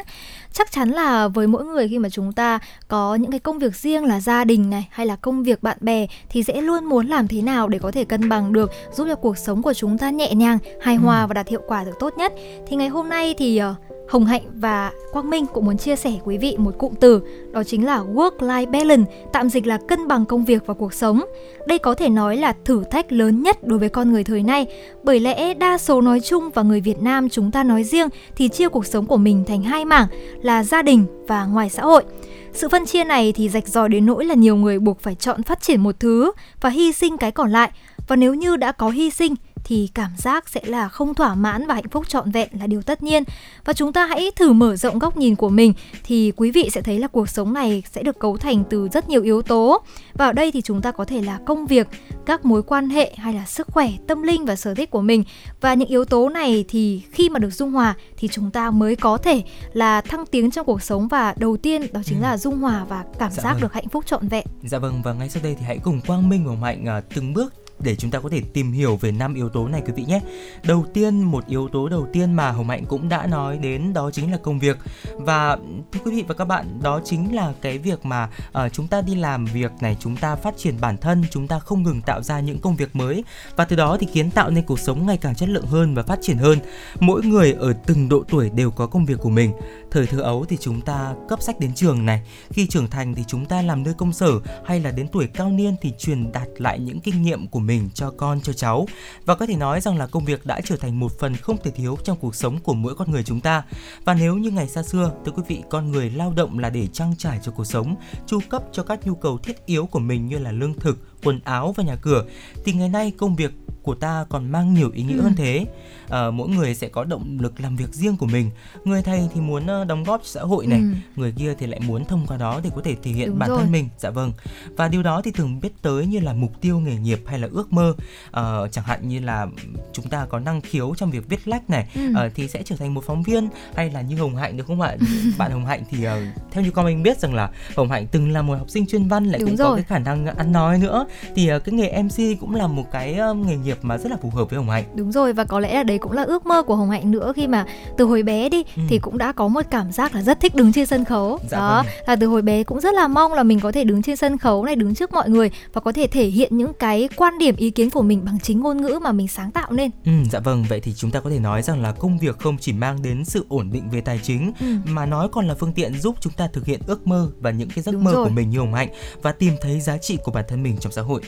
Chắc 0.52 0.72
chắn 0.72 0.90
là 0.90 1.28
với 1.28 1.46
mỗi 1.46 1.64
người 1.64 1.88
khi 1.88 1.98
mà 1.98 2.08
chúng 2.08 2.32
ta 2.32 2.58
có 2.88 3.14
những 3.14 3.30
cái 3.30 3.40
công 3.40 3.58
việc 3.58 3.76
riêng 3.76 4.04
là 4.04 4.20
gia 4.20 4.44
đình 4.44 4.70
này 4.70 4.88
hay 4.90 5.06
là 5.06 5.16
công 5.16 5.42
việc 5.42 5.62
bạn 5.62 5.76
bè 5.80 6.06
thì 6.28 6.42
sẽ 6.42 6.60
luôn 6.60 6.84
muốn 6.84 7.06
làm 7.06 7.28
thế 7.28 7.42
nào 7.42 7.68
để 7.68 7.78
có 7.78 7.90
thể 7.90 8.04
cân 8.04 8.28
bằng 8.28 8.52
được 8.52 8.70
giúp 8.92 9.06
cho 9.08 9.14
cuộc 9.14 9.38
sống 9.38 9.62
của 9.62 9.74
chúng 9.74 9.98
ta 9.98 10.10
nhẹ 10.10 10.34
nhàng, 10.34 10.58
hài 10.80 10.96
hòa 10.96 11.22
ừ. 11.22 11.26
và 11.26 11.34
đạt 11.34 11.48
hiệu 11.48 11.62
quả 11.68 11.84
được 11.84 11.94
tốt 12.00 12.14
nhất. 12.16 12.32
Thì 12.66 12.76
ngày 12.76 12.88
hôm 12.88 13.08
nay 13.08 13.34
thì 13.38 13.60
uh, 13.62 13.87
Hồng 14.08 14.24
Hạnh 14.24 14.42
và 14.54 14.92
Quang 15.12 15.30
Minh 15.30 15.46
cũng 15.46 15.64
muốn 15.64 15.78
chia 15.78 15.96
sẻ 15.96 16.12
quý 16.24 16.38
vị 16.38 16.56
một 16.58 16.78
cụm 16.78 16.94
từ, 17.00 17.22
đó 17.52 17.62
chính 17.64 17.86
là 17.86 18.02
work-life 18.14 18.70
balance, 18.70 19.12
tạm 19.32 19.48
dịch 19.48 19.66
là 19.66 19.78
cân 19.88 20.08
bằng 20.08 20.26
công 20.26 20.44
việc 20.44 20.62
và 20.66 20.74
cuộc 20.74 20.94
sống. 20.94 21.24
Đây 21.66 21.78
có 21.78 21.94
thể 21.94 22.08
nói 22.08 22.36
là 22.36 22.54
thử 22.64 22.84
thách 22.90 23.12
lớn 23.12 23.42
nhất 23.42 23.64
đối 23.66 23.78
với 23.78 23.88
con 23.88 24.12
người 24.12 24.24
thời 24.24 24.42
nay, 24.42 24.66
bởi 25.02 25.20
lẽ 25.20 25.54
đa 25.54 25.78
số 25.78 26.00
nói 26.00 26.20
chung 26.20 26.50
và 26.54 26.62
người 26.62 26.80
Việt 26.80 27.02
Nam 27.02 27.28
chúng 27.28 27.50
ta 27.50 27.64
nói 27.64 27.84
riêng 27.84 28.08
thì 28.36 28.48
chia 28.48 28.68
cuộc 28.68 28.86
sống 28.86 29.06
của 29.06 29.16
mình 29.16 29.44
thành 29.46 29.62
hai 29.62 29.84
mảng 29.84 30.06
là 30.42 30.64
gia 30.64 30.82
đình 30.82 31.04
và 31.26 31.46
ngoài 31.46 31.70
xã 31.70 31.82
hội. 31.82 32.04
Sự 32.52 32.68
phân 32.68 32.86
chia 32.86 33.04
này 33.04 33.32
thì 33.32 33.48
rạch 33.48 33.68
ròi 33.68 33.88
đến 33.88 34.06
nỗi 34.06 34.24
là 34.24 34.34
nhiều 34.34 34.56
người 34.56 34.78
buộc 34.78 35.00
phải 35.00 35.14
chọn 35.14 35.42
phát 35.42 35.60
triển 35.60 35.80
một 35.80 36.00
thứ 36.00 36.32
và 36.60 36.70
hy 36.70 36.92
sinh 36.92 37.16
cái 37.16 37.32
còn 37.32 37.50
lại. 37.50 37.70
Và 38.08 38.16
nếu 38.16 38.34
như 38.34 38.56
đã 38.56 38.72
có 38.72 38.90
hy 38.90 39.10
sinh 39.10 39.34
thì 39.68 39.88
cảm 39.94 40.10
giác 40.16 40.48
sẽ 40.48 40.60
là 40.64 40.88
không 40.88 41.14
thỏa 41.14 41.34
mãn 41.34 41.66
và 41.66 41.74
hạnh 41.74 41.88
phúc 41.90 42.08
trọn 42.08 42.30
vẹn 42.30 42.48
là 42.60 42.66
điều 42.66 42.82
tất 42.82 43.02
nhiên. 43.02 43.24
Và 43.64 43.72
chúng 43.72 43.92
ta 43.92 44.06
hãy 44.06 44.30
thử 44.36 44.52
mở 44.52 44.76
rộng 44.76 44.98
góc 44.98 45.16
nhìn 45.16 45.36
của 45.36 45.48
mình 45.48 45.72
thì 46.04 46.32
quý 46.36 46.50
vị 46.50 46.68
sẽ 46.72 46.82
thấy 46.82 46.98
là 46.98 47.06
cuộc 47.08 47.28
sống 47.28 47.52
này 47.54 47.82
sẽ 47.92 48.02
được 48.02 48.18
cấu 48.18 48.36
thành 48.36 48.64
từ 48.70 48.88
rất 48.92 49.08
nhiều 49.08 49.22
yếu 49.22 49.42
tố. 49.42 49.82
Và 50.14 50.26
ở 50.26 50.32
đây 50.32 50.52
thì 50.52 50.62
chúng 50.62 50.82
ta 50.82 50.90
có 50.92 51.04
thể 51.04 51.22
là 51.22 51.38
công 51.46 51.66
việc, 51.66 51.88
các 52.26 52.44
mối 52.44 52.62
quan 52.62 52.88
hệ 52.90 53.14
hay 53.16 53.34
là 53.34 53.44
sức 53.46 53.66
khỏe, 53.70 53.90
tâm 54.06 54.22
linh 54.22 54.44
và 54.44 54.56
sở 54.56 54.74
thích 54.74 54.90
của 54.90 55.00
mình. 55.02 55.24
Và 55.60 55.74
những 55.74 55.88
yếu 55.88 56.04
tố 56.04 56.28
này 56.28 56.64
thì 56.68 57.02
khi 57.12 57.28
mà 57.28 57.38
được 57.38 57.50
dung 57.50 57.72
hòa 57.72 57.94
thì 58.16 58.28
chúng 58.28 58.50
ta 58.50 58.70
mới 58.70 58.96
có 58.96 59.16
thể 59.18 59.42
là 59.72 60.00
thăng 60.00 60.26
tiến 60.26 60.50
trong 60.50 60.66
cuộc 60.66 60.82
sống 60.82 61.08
và 61.08 61.34
đầu 61.38 61.56
tiên 61.56 61.86
đó 61.92 62.00
chính 62.04 62.18
Ừ. 62.18 62.22
là 62.22 62.36
dung 62.36 62.58
hòa 62.58 62.84
và 62.88 63.04
cảm 63.18 63.30
Dạ 63.32 63.42
giác 63.42 63.52
vâng. 63.52 63.60
được 63.62 63.72
hạnh 63.72 63.88
phúc 63.88 64.06
trọn 64.06 64.28
vẹn. 64.28 64.46
Dạ 64.62 64.78
vâng 64.78 65.02
và 65.04 65.12
ngay 65.12 65.28
sau 65.28 65.42
đây 65.42 65.56
thì 65.58 65.64
hãy 65.66 65.78
cùng 65.78 66.00
Quang 66.06 66.28
Minh 66.28 66.44
và 66.46 66.68
Hạnh 66.68 66.86
à, 66.86 67.00
từng 67.14 67.34
bước 67.34 67.54
để 67.80 67.96
chúng 67.96 68.10
ta 68.10 68.20
có 68.20 68.28
thể 68.28 68.40
tìm 68.52 68.72
hiểu 68.72 68.96
về 68.96 69.12
năm 69.12 69.34
yếu 69.34 69.48
tố 69.48 69.68
này 69.68 69.82
quý 69.86 69.92
vị 69.96 70.04
nhé. 70.04 70.20
Đầu 70.62 70.86
tiên 70.94 71.20
một 71.20 71.46
yếu 71.46 71.68
tố 71.68 71.88
đầu 71.88 72.06
tiên 72.12 72.32
mà 72.32 72.50
Hồng 72.50 72.68
Hạnh 72.68 72.84
cũng 72.86 73.08
đã 73.08 73.26
nói 73.26 73.58
đến 73.58 73.92
đó 73.92 74.10
chính 74.10 74.32
là 74.32 74.38
công 74.42 74.58
việc 74.58 74.78
và 75.14 75.56
thưa 75.92 76.00
quý 76.04 76.10
vị 76.10 76.24
và 76.28 76.34
các 76.34 76.44
bạn 76.44 76.78
đó 76.82 77.00
chính 77.04 77.34
là 77.34 77.52
cái 77.60 77.78
việc 77.78 78.06
mà 78.06 78.30
uh, 78.64 78.72
chúng 78.72 78.86
ta 78.86 79.00
đi 79.00 79.14
làm 79.14 79.44
việc 79.44 79.72
này 79.80 79.96
chúng 80.00 80.16
ta 80.16 80.36
phát 80.36 80.54
triển 80.56 80.74
bản 80.80 80.96
thân 80.96 81.24
chúng 81.30 81.48
ta 81.48 81.58
không 81.58 81.82
ngừng 81.82 82.00
tạo 82.02 82.22
ra 82.22 82.40
những 82.40 82.58
công 82.58 82.76
việc 82.76 82.96
mới 82.96 83.24
và 83.56 83.64
từ 83.64 83.76
đó 83.76 83.96
thì 84.00 84.06
kiến 84.12 84.30
tạo 84.30 84.50
nên 84.50 84.64
cuộc 84.64 84.78
sống 84.78 85.06
ngày 85.06 85.16
càng 85.16 85.34
chất 85.34 85.48
lượng 85.48 85.66
hơn 85.66 85.94
và 85.94 86.02
phát 86.02 86.18
triển 86.22 86.36
hơn. 86.36 86.58
Mỗi 87.00 87.22
người 87.22 87.52
ở 87.52 87.72
từng 87.72 88.08
độ 88.08 88.24
tuổi 88.28 88.50
đều 88.50 88.70
có 88.70 88.86
công 88.86 89.04
việc 89.04 89.18
của 89.20 89.30
mình. 89.30 89.52
Thời 89.90 90.06
thơ 90.06 90.20
ấu 90.20 90.44
thì 90.48 90.56
chúng 90.60 90.80
ta 90.80 91.14
cấp 91.28 91.42
sách 91.42 91.60
đến 91.60 91.74
trường 91.74 92.06
này, 92.06 92.22
khi 92.50 92.66
trưởng 92.66 92.90
thành 92.90 93.14
thì 93.14 93.24
chúng 93.26 93.46
ta 93.46 93.62
làm 93.62 93.82
nơi 93.82 93.94
công 93.94 94.12
sở 94.12 94.30
hay 94.66 94.80
là 94.80 94.90
đến 94.90 95.08
tuổi 95.08 95.26
cao 95.26 95.50
niên 95.50 95.74
thì 95.82 95.92
truyền 95.98 96.32
đạt 96.32 96.48
lại 96.58 96.78
những 96.78 97.00
kinh 97.00 97.22
nghiệm 97.22 97.46
của 97.46 97.58
mình 97.58 97.67
cho 97.94 98.10
con, 98.10 98.40
cho 98.40 98.52
cháu. 98.52 98.86
Và 99.24 99.34
có 99.34 99.46
thể 99.46 99.56
nói 99.56 99.80
rằng 99.80 99.98
là 99.98 100.06
công 100.06 100.24
việc 100.24 100.46
đã 100.46 100.60
trở 100.64 100.76
thành 100.76 101.00
một 101.00 101.18
phần 101.18 101.36
không 101.36 101.56
thể 101.64 101.70
thiếu 101.70 101.96
trong 102.04 102.18
cuộc 102.20 102.34
sống 102.34 102.58
của 102.60 102.74
mỗi 102.74 102.94
con 102.94 103.10
người 103.10 103.22
chúng 103.22 103.40
ta. 103.40 103.62
Và 104.04 104.14
nếu 104.14 104.36
như 104.36 104.50
ngày 104.50 104.68
xa 104.68 104.82
xưa, 104.82 105.12
thưa 105.24 105.32
quý 105.32 105.42
vị, 105.48 105.62
con 105.70 105.90
người 105.90 106.10
lao 106.10 106.32
động 106.36 106.58
là 106.58 106.70
để 106.70 106.86
trang 106.86 107.14
trải 107.18 107.40
cho 107.42 107.52
cuộc 107.52 107.64
sống, 107.64 107.96
chu 108.26 108.40
cấp 108.48 108.62
cho 108.72 108.82
các 108.82 109.06
nhu 109.06 109.14
cầu 109.14 109.38
thiết 109.38 109.66
yếu 109.66 109.86
của 109.86 109.98
mình 109.98 110.26
như 110.26 110.38
là 110.38 110.52
lương 110.52 110.74
thực 110.74 111.07
quần 111.24 111.40
áo 111.44 111.72
và 111.76 111.84
nhà 111.84 111.96
cửa 111.96 112.24
thì 112.64 112.72
ngày 112.72 112.88
nay 112.88 113.10
công 113.10 113.36
việc 113.36 113.52
của 113.82 113.94
ta 113.94 114.24
còn 114.28 114.52
mang 114.52 114.74
nhiều 114.74 114.90
ý 114.94 115.02
nghĩa 115.02 115.14
Ừ. 115.16 115.20
hơn 115.22 115.34
thế 115.36 115.66
Ờ, 116.08 116.30
mỗi 116.30 116.48
người 116.48 116.74
sẽ 116.74 116.88
có 116.88 117.04
động 117.04 117.38
lực 117.40 117.60
làm 117.60 117.76
việc 117.76 117.92
riêng 117.94 118.16
của 118.16 118.26
mình 118.26 118.50
người 118.84 119.02
thầy 119.02 119.28
thì 119.34 119.40
muốn 119.40 119.66
ờ, 119.66 119.84
đóng 119.84 120.04
góp 120.04 120.20
cho 120.20 120.26
xã 120.28 120.40
hội 120.40 120.66
này 120.66 120.78
Ừ. 120.80 120.86
người 121.16 121.32
kia 121.32 121.54
thì 121.58 121.66
lại 121.66 121.80
muốn 121.80 122.04
thông 122.04 122.26
qua 122.26 122.36
đó 122.36 122.60
để 122.64 122.70
có 122.76 122.82
thể 122.84 122.96
thể 123.02 123.10
hiện 123.10 123.28
Đúng 123.28 123.38
bản 123.38 123.48
rồi. 123.48 123.58
thân 123.58 123.72
mình 123.72 123.88
dạ 123.98 124.10
vâng 124.10 124.32
và 124.76 124.88
điều 124.88 125.02
đó 125.02 125.22
thì 125.24 125.30
thường 125.30 125.60
biết 125.60 125.72
tới 125.82 126.06
như 126.06 126.20
là 126.20 126.32
mục 126.32 126.60
tiêu 126.60 126.78
nghề 126.80 126.96
nghiệp 126.96 127.20
hay 127.26 127.38
là 127.38 127.48
ước 127.52 127.72
mơ 127.72 127.94
Ờ, 128.30 128.68
chẳng 128.72 128.84
hạn 128.84 129.08
như 129.08 129.20
là 129.20 129.46
chúng 129.92 130.08
ta 130.08 130.26
có 130.28 130.38
năng 130.38 130.60
khiếu 130.60 130.94
trong 130.96 131.10
việc 131.10 131.28
viết 131.28 131.48
lách 131.48 131.70
này 131.70 131.88
Ừ. 131.94 132.00
ờ, 132.14 132.30
thì 132.34 132.48
sẽ 132.48 132.62
trở 132.64 132.76
thành 132.76 132.94
một 132.94 133.04
phóng 133.06 133.22
viên 133.22 133.48
hay 133.74 133.90
là 133.90 134.00
như 134.00 134.18
hồng 134.18 134.36
hạnh 134.36 134.56
được 134.56 134.66
không 134.66 134.80
ạ 134.80 134.96
bạn 135.38 135.50
hồng 135.52 135.66
hạnh 135.66 135.82
thì 135.90 136.04
ờ, 136.04 136.22
theo 136.50 136.64
như 136.64 136.70
con 136.70 136.84
mình 136.86 137.02
biết 137.02 137.18
rằng 137.18 137.34
là 137.34 137.50
hồng 137.76 137.90
hạnh 137.90 138.06
từng 138.12 138.30
là 138.32 138.42
một 138.42 138.54
học 138.58 138.70
sinh 138.70 138.86
chuyên 138.86 139.08
văn 139.08 139.24
lại 139.24 139.38
Đúng 139.38 139.48
cũng 139.48 139.56
có 139.56 139.64
rồi. 139.64 139.76
cái 139.76 139.84
khả 139.84 139.98
năng 139.98 140.26
ăn 140.26 140.52
nói 140.52 140.78
nữa 140.78 141.06
thì 141.34 141.48
ờ, 141.48 141.58
cái 141.58 141.72
nghề 141.74 142.02
mc 142.02 142.40
cũng 142.40 142.54
là 142.54 142.66
một 142.66 142.84
cái 142.92 143.18
nghề 143.46 143.56
nghiệp 143.56 143.78
mà 143.82 143.98
rất 143.98 144.10
là 144.10 144.16
phù 144.22 144.30
hợp 144.30 144.50
với 144.50 144.56
hồng 144.56 144.70
hạnh 144.70 144.84
Đúng 144.94 145.12
rồi 145.12 145.32
và 145.32 145.44
có 145.44 145.60
lẽ 145.60 145.74
là 145.74 145.82
đấy 145.82 145.98
cũng 145.98 146.12
là 146.12 146.22
ước 146.22 146.46
mơ 146.46 146.62
của 146.62 146.76
Hồng 146.76 146.90
Hạnh 146.90 147.10
nữa 147.10 147.32
khi 147.36 147.46
mà 147.46 147.66
từ 147.96 148.04
hồi 148.04 148.22
bé 148.22 148.48
đi 148.48 148.62
Ừ. 148.76 148.82
thì 148.88 148.98
cũng 148.98 149.18
đã 149.18 149.32
có 149.32 149.48
một 149.48 149.62
cảm 149.70 149.92
giác 149.92 150.14
là 150.14 150.22
rất 150.22 150.40
thích 150.40 150.54
đứng 150.54 150.72
trên 150.72 150.86
sân 150.86 151.04
khấu. 151.04 151.38
Dạ 151.50 151.58
Đó, 151.58 151.82
vâng. 151.82 151.92
là 152.06 152.16
từ 152.16 152.26
hồi 152.26 152.42
bé 152.42 152.62
cũng 152.64 152.80
rất 152.80 152.94
là 152.94 153.08
mong 153.08 153.32
là 153.32 153.42
mình 153.42 153.60
có 153.60 153.72
thể 153.72 153.84
đứng 153.84 154.02
trên 154.02 154.16
sân 154.16 154.38
khấu 154.38 154.64
này 154.64 154.76
đứng 154.76 154.94
trước 154.94 155.12
mọi 155.12 155.28
người 155.30 155.50
và 155.72 155.80
có 155.80 155.92
thể 155.92 156.06
thể 156.06 156.24
hiện 156.26 156.56
những 156.56 156.72
cái 156.78 157.08
quan 157.16 157.38
điểm 157.38 157.56
ý 157.56 157.70
kiến 157.70 157.90
của 157.90 158.02
mình 158.02 158.24
bằng 158.24 158.38
chính 158.42 158.60
ngôn 158.60 158.82
ngữ 158.82 158.98
mà 159.02 159.12
mình 159.12 159.28
sáng 159.28 159.50
tạo 159.50 159.72
nên. 159.72 159.90
Ừ, 160.04 160.12
dạ 160.32 160.38
vâng, 160.40 160.64
vậy 160.68 160.80
thì 160.80 160.92
chúng 160.96 161.10
ta 161.10 161.20
có 161.20 161.30
thể 161.30 161.38
nói 161.38 161.62
rằng 161.62 161.82
là 161.82 161.92
công 161.92 162.18
việc 162.18 162.38
không 162.38 162.56
chỉ 162.60 162.72
mang 162.72 163.02
đến 163.02 163.24
sự 163.24 163.46
ổn 163.48 163.70
định 163.72 163.90
về 163.90 164.00
tài 164.00 164.20
chính 164.22 164.52
Ừ. 164.60 164.66
mà 164.84 165.06
nó 165.06 165.28
còn 165.28 165.46
là 165.48 165.54
phương 165.54 165.72
tiện 165.72 166.00
giúp 166.00 166.16
chúng 166.20 166.32
ta 166.32 166.48
thực 166.52 166.64
hiện 166.66 166.80
ước 166.86 167.06
mơ 167.06 167.30
và 167.40 167.50
những 167.50 167.68
cái 167.74 167.82
giấc 167.82 167.92
Đúng 167.92 168.04
mơ 168.04 168.12
rồi. 168.12 168.24
của 168.24 168.30
mình 168.30 168.50
như 168.50 168.58
Hồng 168.58 168.74
Hạnh 168.74 168.88
và 169.22 169.32
tìm 169.32 169.52
thấy 169.60 169.80
giá 169.80 169.98
trị 169.98 170.18
của 170.24 170.32
bản 170.32 170.44
thân 170.48 170.62
mình 170.62 170.76
trong 170.80 170.92
xã 170.98 171.02
hội. 171.02 171.20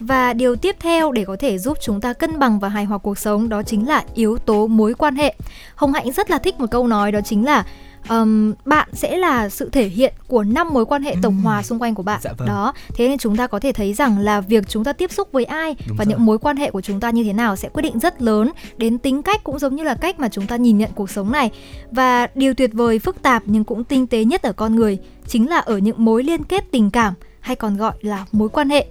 Và 0.00 0.32
điều 0.32 0.56
tiếp 0.56 0.76
theo 0.80 1.12
để 1.12 1.24
có 1.24 1.36
thể 1.36 1.58
giúp 1.58 1.78
chúng 1.82 2.00
ta 2.00 2.12
cân 2.12 2.38
bằng 2.38 2.58
và 2.58 2.68
hài 2.68 2.84
hòa 2.84 2.98
cuộc 2.98 3.18
sống 3.18 3.48
đó 3.48 3.62
chính 3.62 3.88
là 3.88 4.04
yếu 4.14 4.38
tố 4.38 4.66
mối 4.66 4.94
quan 4.94 5.16
hệ. 5.16 5.34
Hồng 5.74 5.92
Hạnh 5.92 6.12
rất 6.12 6.30
là 6.30 6.38
thích 6.38 6.60
một 6.60 6.66
câu 6.70 6.86
nói 6.86 7.12
đó 7.12 7.20
chính 7.24 7.44
là 7.44 7.66
ừm, 8.08 8.54
bạn 8.64 8.88
sẽ 8.92 9.16
là 9.16 9.48
sự 9.48 9.68
thể 9.68 9.88
hiện 9.88 10.14
của 10.26 10.44
năm 10.44 10.68
mối 10.72 10.86
quan 10.86 11.02
hệ 11.02 11.14
tổng 11.22 11.40
hòa 11.40 11.62
xung 11.62 11.78
quanh 11.78 11.94
của 11.94 12.02
bạn. 12.02 12.20
Dạ 12.22 12.32
vâng. 12.38 12.48
Đó, 12.48 12.72
thế 12.94 13.08
nên 13.08 13.18
chúng 13.18 13.36
ta 13.36 13.46
có 13.46 13.60
thể 13.60 13.72
thấy 13.72 13.94
rằng 13.94 14.18
là 14.18 14.40
việc 14.40 14.68
chúng 14.68 14.84
ta 14.84 14.92
tiếp 14.92 15.12
xúc 15.12 15.28
với 15.32 15.44
ai 15.44 15.76
Đúng 15.88 15.96
và 15.96 16.04
rồi. 16.04 16.10
những 16.10 16.26
mối 16.26 16.38
quan 16.38 16.56
hệ 16.56 16.70
của 16.70 16.80
chúng 16.80 17.00
ta 17.00 17.10
như 17.10 17.24
thế 17.24 17.32
nào 17.32 17.56
sẽ 17.56 17.68
quyết 17.68 17.82
định 17.82 17.98
rất 17.98 18.22
lớn 18.22 18.50
đến 18.76 18.98
tính 18.98 19.22
cách 19.22 19.44
cũng 19.44 19.58
giống 19.58 19.76
như 19.76 19.82
là 19.82 19.94
cách 19.94 20.20
mà 20.20 20.28
chúng 20.28 20.46
ta 20.46 20.56
nhìn 20.56 20.78
nhận 20.78 20.90
cuộc 20.94 21.10
sống 21.10 21.32
này. 21.32 21.50
Và 21.90 22.26
điều 22.34 22.54
tuyệt 22.54 22.70
vời, 22.72 22.98
phức 22.98 23.22
tạp 23.22 23.42
nhưng 23.46 23.64
cũng 23.64 23.84
tinh 23.84 24.06
tế 24.06 24.24
nhất 24.24 24.42
ở 24.42 24.52
con 24.52 24.76
người 24.76 24.98
chính 25.26 25.50
là 25.50 25.58
ở 25.58 25.78
những 25.78 26.04
mối 26.04 26.22
liên 26.22 26.44
kết 26.44 26.64
tình 26.70 26.90
cảm 26.90 27.14
hay 27.48 27.56
còn 27.56 27.76
gọi 27.76 27.92
là 28.00 28.24
mối 28.32 28.48
quan 28.48 28.70
hệ 28.70 28.86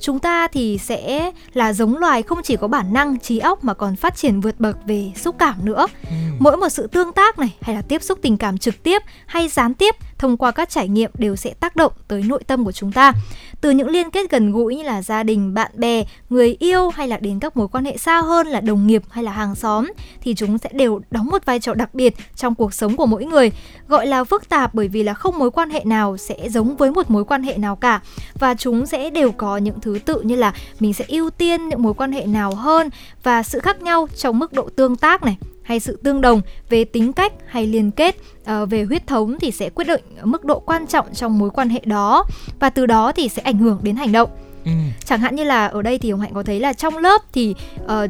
chúng 0.00 0.18
ta 0.18 0.48
thì 0.48 0.78
sẽ 0.82 1.30
là 1.52 1.72
giống 1.72 1.96
loài 1.96 2.22
không 2.22 2.38
chỉ 2.44 2.56
có 2.56 2.68
bản 2.68 2.92
năng 2.92 3.18
trí 3.18 3.38
óc 3.38 3.64
mà 3.64 3.74
còn 3.74 3.96
phát 3.96 4.16
triển 4.16 4.40
vượt 4.40 4.60
bậc 4.60 4.76
về 4.86 5.12
xúc 5.16 5.36
cảm 5.38 5.54
nữa 5.64 5.86
Ừ. 6.04 6.14
mỗi 6.38 6.56
một 6.56 6.68
sự 6.68 6.86
tương 6.86 7.12
tác 7.12 7.38
này 7.38 7.54
hay 7.60 7.74
là 7.74 7.82
tiếp 7.82 8.02
xúc 8.02 8.18
tình 8.22 8.36
cảm 8.36 8.58
trực 8.58 8.82
tiếp 8.82 9.02
hay 9.26 9.48
gián 9.48 9.74
tiếp 9.74 9.94
thông 10.22 10.36
qua 10.36 10.50
các 10.50 10.70
trải 10.70 10.88
nghiệm 10.88 11.10
đều 11.18 11.36
sẽ 11.36 11.54
tác 11.60 11.76
động 11.76 11.92
tới 12.08 12.22
nội 12.22 12.42
tâm 12.46 12.64
của 12.64 12.72
chúng 12.72 12.92
ta. 12.92 13.12
Từ 13.60 13.70
những 13.70 13.88
liên 13.88 14.10
kết 14.10 14.30
gần 14.30 14.52
gũi 14.52 14.76
như 14.76 14.82
là 14.82 15.02
gia 15.02 15.22
đình, 15.22 15.54
bạn 15.54 15.70
bè, 15.74 16.04
người 16.30 16.56
yêu 16.58 16.90
hay 16.90 17.08
là 17.08 17.16
đến 17.16 17.40
các 17.40 17.56
mối 17.56 17.68
quan 17.68 17.84
hệ 17.84 17.96
xa 17.96 18.20
hơn 18.20 18.46
là 18.46 18.60
đồng 18.60 18.86
nghiệp 18.86 19.02
hay 19.10 19.24
là 19.24 19.32
hàng 19.32 19.54
xóm 19.54 19.92
thì 20.20 20.34
chúng 20.34 20.58
sẽ 20.58 20.68
đều 20.72 21.00
đóng 21.10 21.26
một 21.26 21.44
vai 21.44 21.60
trò 21.60 21.74
đặc 21.74 21.94
biệt 21.94 22.14
trong 22.36 22.54
cuộc 22.54 22.74
sống 22.74 22.96
của 22.96 23.06
mỗi 23.06 23.24
người. 23.24 23.52
Gọi 23.88 24.06
là 24.06 24.24
phức 24.24 24.48
tạp 24.48 24.74
bởi 24.74 24.88
vì 24.88 25.02
là 25.02 25.14
không 25.14 25.38
mối 25.38 25.50
quan 25.50 25.70
hệ 25.70 25.82
nào 25.84 26.16
sẽ 26.16 26.48
giống 26.48 26.76
với 26.76 26.90
một 26.90 27.10
mối 27.10 27.24
quan 27.24 27.42
hệ 27.42 27.56
nào 27.56 27.76
cả. 27.76 28.00
Và 28.38 28.54
chúng 28.54 28.86
sẽ 28.86 29.10
đều 29.10 29.32
có 29.32 29.56
những 29.56 29.80
thứ 29.80 29.98
tự 30.04 30.20
như 30.20 30.36
là 30.36 30.54
mình 30.80 30.94
sẽ 30.94 31.04
ưu 31.08 31.30
tiên 31.30 31.68
những 31.68 31.82
mối 31.82 31.94
quan 31.94 32.12
hệ 32.12 32.26
nào 32.26 32.54
hơn 32.54 32.90
và 33.22 33.42
sự 33.42 33.58
khác 33.58 33.82
nhau 33.82 34.08
trong 34.16 34.38
mức 34.38 34.52
độ 34.52 34.68
tương 34.76 34.96
tác 34.96 35.22
này 35.22 35.36
hay 35.62 35.80
sự 35.80 35.98
tương 36.04 36.20
đồng 36.20 36.40
về 36.68 36.84
tính 36.84 37.12
cách 37.12 37.32
hay 37.46 37.66
liên 37.66 37.90
kết 37.90 38.16
ờ, 38.44 38.66
về 38.66 38.84
huyết 38.84 39.06
thống 39.06 39.36
thì 39.40 39.50
sẽ 39.50 39.70
quyết 39.70 39.84
định 39.86 40.00
mức 40.24 40.44
độ 40.44 40.58
quan 40.60 40.86
trọng 40.86 41.06
trong 41.14 41.38
mối 41.38 41.50
quan 41.50 41.68
hệ 41.68 41.80
đó 41.84 42.24
và 42.60 42.70
từ 42.70 42.86
đó 42.86 43.12
thì 43.12 43.28
sẽ 43.28 43.42
ảnh 43.42 43.58
hưởng 43.58 43.78
đến 43.82 43.96
hành 43.96 44.12
động 44.12 44.30
Ừ. 44.64 44.70
chẳng 45.04 45.20
hạn 45.20 45.36
như 45.36 45.44
là 45.44 45.66
ở 45.66 45.82
đây 45.82 45.98
thì 45.98 46.10
hồng 46.10 46.20
hạnh 46.20 46.30
có 46.34 46.42
thấy 46.42 46.60
là 46.60 46.72
trong 46.72 46.98
lớp 46.98 47.22
thì 47.32 47.54
ờ, 47.86 48.06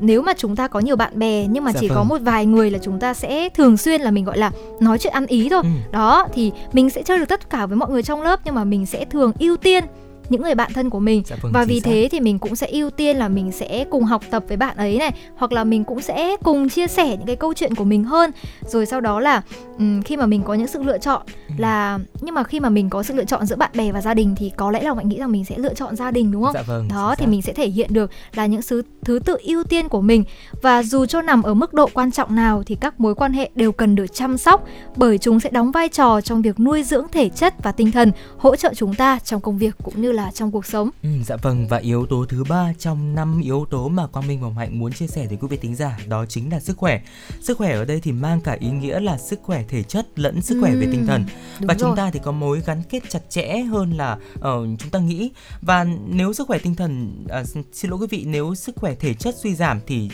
nếu 0.00 0.22
mà 0.22 0.32
chúng 0.38 0.56
ta 0.56 0.68
có 0.68 0.80
nhiều 0.80 0.96
bạn 0.96 1.18
bè 1.18 1.46
nhưng 1.50 1.64
mà 1.64 1.72
Dạ 1.72 1.80
chỉ 1.80 1.88
có 1.88 1.94
vâng. 1.94 2.08
một 2.08 2.18
vài 2.20 2.46
người 2.46 2.70
là 2.70 2.78
chúng 2.82 3.00
ta 3.00 3.14
sẽ 3.14 3.48
thường 3.48 3.76
xuyên 3.76 4.00
là 4.00 4.10
mình 4.10 4.24
gọi 4.24 4.38
là 4.38 4.50
nói 4.80 4.98
chuyện 4.98 5.12
ăn 5.12 5.26
ý 5.26 5.48
thôi 5.48 5.60
Ừ. 5.62 5.68
đó 5.92 6.28
thì 6.34 6.52
mình 6.72 6.90
sẽ 6.90 7.02
chơi 7.02 7.18
được 7.18 7.28
tất 7.28 7.50
cả 7.50 7.66
với 7.66 7.76
mọi 7.76 7.90
người 7.90 8.02
trong 8.02 8.22
lớp 8.22 8.40
nhưng 8.44 8.54
mà 8.54 8.64
mình 8.64 8.86
sẽ 8.86 9.04
thường 9.04 9.32
ưu 9.38 9.56
tiên 9.56 9.84
những 10.28 10.42
người 10.42 10.54
bạn 10.54 10.72
thân 10.74 10.90
của 10.90 10.98
mình 11.00 11.22
Dạ 11.26 11.36
vâng, 11.42 11.52
và 11.52 11.64
vì 11.64 11.80
xác. 11.80 11.90
thế 11.90 12.08
thì 12.10 12.20
mình 12.20 12.38
cũng 12.38 12.56
sẽ 12.56 12.66
ưu 12.66 12.90
tiên 12.90 13.16
là 13.16 13.28
mình 13.28 13.52
sẽ 13.52 13.84
cùng 13.90 14.04
học 14.04 14.22
tập 14.30 14.44
với 14.48 14.56
bạn 14.56 14.76
ấy 14.76 14.96
này 14.98 15.12
hoặc 15.36 15.52
là 15.52 15.64
mình 15.64 15.84
cũng 15.84 16.00
sẽ 16.00 16.36
cùng 16.44 16.68
chia 16.68 16.86
sẻ 16.86 17.08
những 17.16 17.26
cái 17.26 17.36
câu 17.36 17.54
chuyện 17.54 17.74
của 17.74 17.84
mình 17.84 18.04
hơn 18.04 18.30
rồi 18.66 18.86
sau 18.86 19.00
đó 19.00 19.20
là 19.20 19.42
ừm, 19.78 20.02
khi 20.02 20.16
mà 20.16 20.26
mình 20.26 20.42
có 20.42 20.54
những 20.54 20.66
sự 20.66 20.82
lựa 20.82 20.98
chọn 20.98 21.22
Ừ. 21.48 21.54
là 21.58 21.98
nhưng 22.20 22.34
mà 22.34 22.42
khi 22.44 22.60
mà 22.60 22.68
mình 22.68 22.90
có 22.90 23.02
sự 23.02 23.14
lựa 23.14 23.24
chọn 23.24 23.46
giữa 23.46 23.56
bạn 23.56 23.70
bè 23.74 23.92
và 23.92 24.00
gia 24.00 24.14
đình 24.14 24.34
thì 24.38 24.52
có 24.56 24.70
lẽ 24.70 24.82
là 24.82 24.94
mình 24.94 25.08
nghĩ 25.08 25.18
rằng 25.18 25.32
mình 25.32 25.44
sẽ 25.44 25.58
lựa 25.58 25.74
chọn 25.74 25.96
gia 25.96 26.10
đình 26.10 26.30
đúng 26.32 26.42
không 26.44 26.54
Dạ 26.54 26.62
vâng. 26.62 26.88
đó 26.88 27.14
thì 27.18 27.24
xác. 27.24 27.30
mình 27.30 27.42
sẽ 27.42 27.52
thể 27.52 27.68
hiện 27.68 27.92
được 27.92 28.10
là 28.34 28.46
những 28.46 28.60
thứ 28.68 28.82
thứ 29.04 29.18
tự 29.18 29.36
ưu 29.44 29.64
tiên 29.64 29.88
của 29.88 30.00
mình 30.00 30.24
và 30.62 30.82
dù 30.82 31.06
cho 31.06 31.22
nằm 31.22 31.42
ở 31.42 31.54
mức 31.54 31.74
độ 31.74 31.88
quan 31.94 32.10
trọng 32.10 32.34
nào 32.34 32.62
thì 32.66 32.74
các 32.80 33.00
mối 33.00 33.14
quan 33.14 33.32
hệ 33.32 33.50
đều 33.54 33.72
cần 33.72 33.94
được 33.94 34.06
chăm 34.14 34.38
sóc 34.38 34.64
bởi 34.96 35.18
chúng 35.18 35.40
sẽ 35.40 35.50
đóng 35.50 35.70
vai 35.70 35.88
trò 35.88 36.20
trong 36.20 36.42
việc 36.42 36.60
nuôi 36.60 36.82
dưỡng 36.82 37.06
thể 37.12 37.28
chất 37.28 37.54
và 37.62 37.72
tinh 37.72 37.92
thần 37.92 38.12
hỗ 38.38 38.56
trợ 38.56 38.72
chúng 38.74 38.94
ta 38.94 39.18
trong 39.24 39.40
công 39.40 39.58
việc 39.58 39.74
cũng 39.84 40.02
như 40.02 40.12
là 40.12 40.15
trong 40.34 40.50
cuộc 40.50 40.66
sống 40.66 40.90
Ừ, 41.02 41.08
dạ 41.26 41.36
vâng 41.36 41.66
và 41.68 41.76
yếu 41.78 42.06
tố 42.06 42.24
thứ 42.28 42.44
ba 42.44 42.72
trong 42.78 43.14
năm 43.14 43.40
yếu 43.40 43.66
tố 43.70 43.88
mà 43.88 44.06
Quang 44.06 44.28
Minh 44.28 44.40
và 44.40 44.46
Hồng 44.46 44.56
Hạnh 44.56 44.78
muốn 44.78 44.92
chia 44.92 45.06
sẻ 45.06 45.26
với 45.26 45.36
quý 45.40 45.48
vị 45.48 45.56
thính 45.56 45.74
giả 45.74 45.98
đó 46.08 46.26
chính 46.26 46.52
là 46.52 46.60
sức 46.60 46.76
khỏe. 46.76 47.00
Sức 47.40 47.58
khỏe 47.58 47.72
ở 47.72 47.84
đây 47.84 48.00
thì 48.00 48.12
mang 48.12 48.40
cả 48.40 48.52
ý 48.60 48.70
nghĩa 48.70 49.00
là 49.00 49.18
sức 49.18 49.40
khỏe 49.42 49.64
thể 49.68 49.82
chất 49.82 50.18
lẫn 50.18 50.42
sức 50.42 50.58
khỏe 50.60 50.70
về 50.74 50.86
tinh 50.92 51.06
thần. 51.06 51.24
Đúng 51.60 51.66
và 51.68 51.74
chúng 51.74 51.88
rồi. 51.88 51.96
ta 51.96 52.10
thì 52.10 52.20
có 52.22 52.32
mối 52.32 52.62
gắn 52.66 52.82
kết 52.90 53.02
chặt 53.08 53.30
chẽ 53.30 53.58
hơn 53.58 53.92
là 53.92 54.18
ờ, 54.40 54.66
chúng 54.78 54.90
ta 54.90 54.98
nghĩ 54.98 55.30
và 55.62 55.86
nếu 56.06 56.32
sức 56.32 56.46
khỏe 56.46 56.58
tinh 56.58 56.74
thần 56.74 57.24
xin 57.44 57.62
xin 57.72 57.90
lỗi 57.90 58.00
quý 58.00 58.06
vị 58.10 58.24
nếu 58.26 58.54
sức 58.54 58.76
khỏe 58.76 58.94
thể 58.94 59.14
chất 59.14 59.34
suy 59.42 59.54
giảm 59.54 59.80
thì 59.86 60.10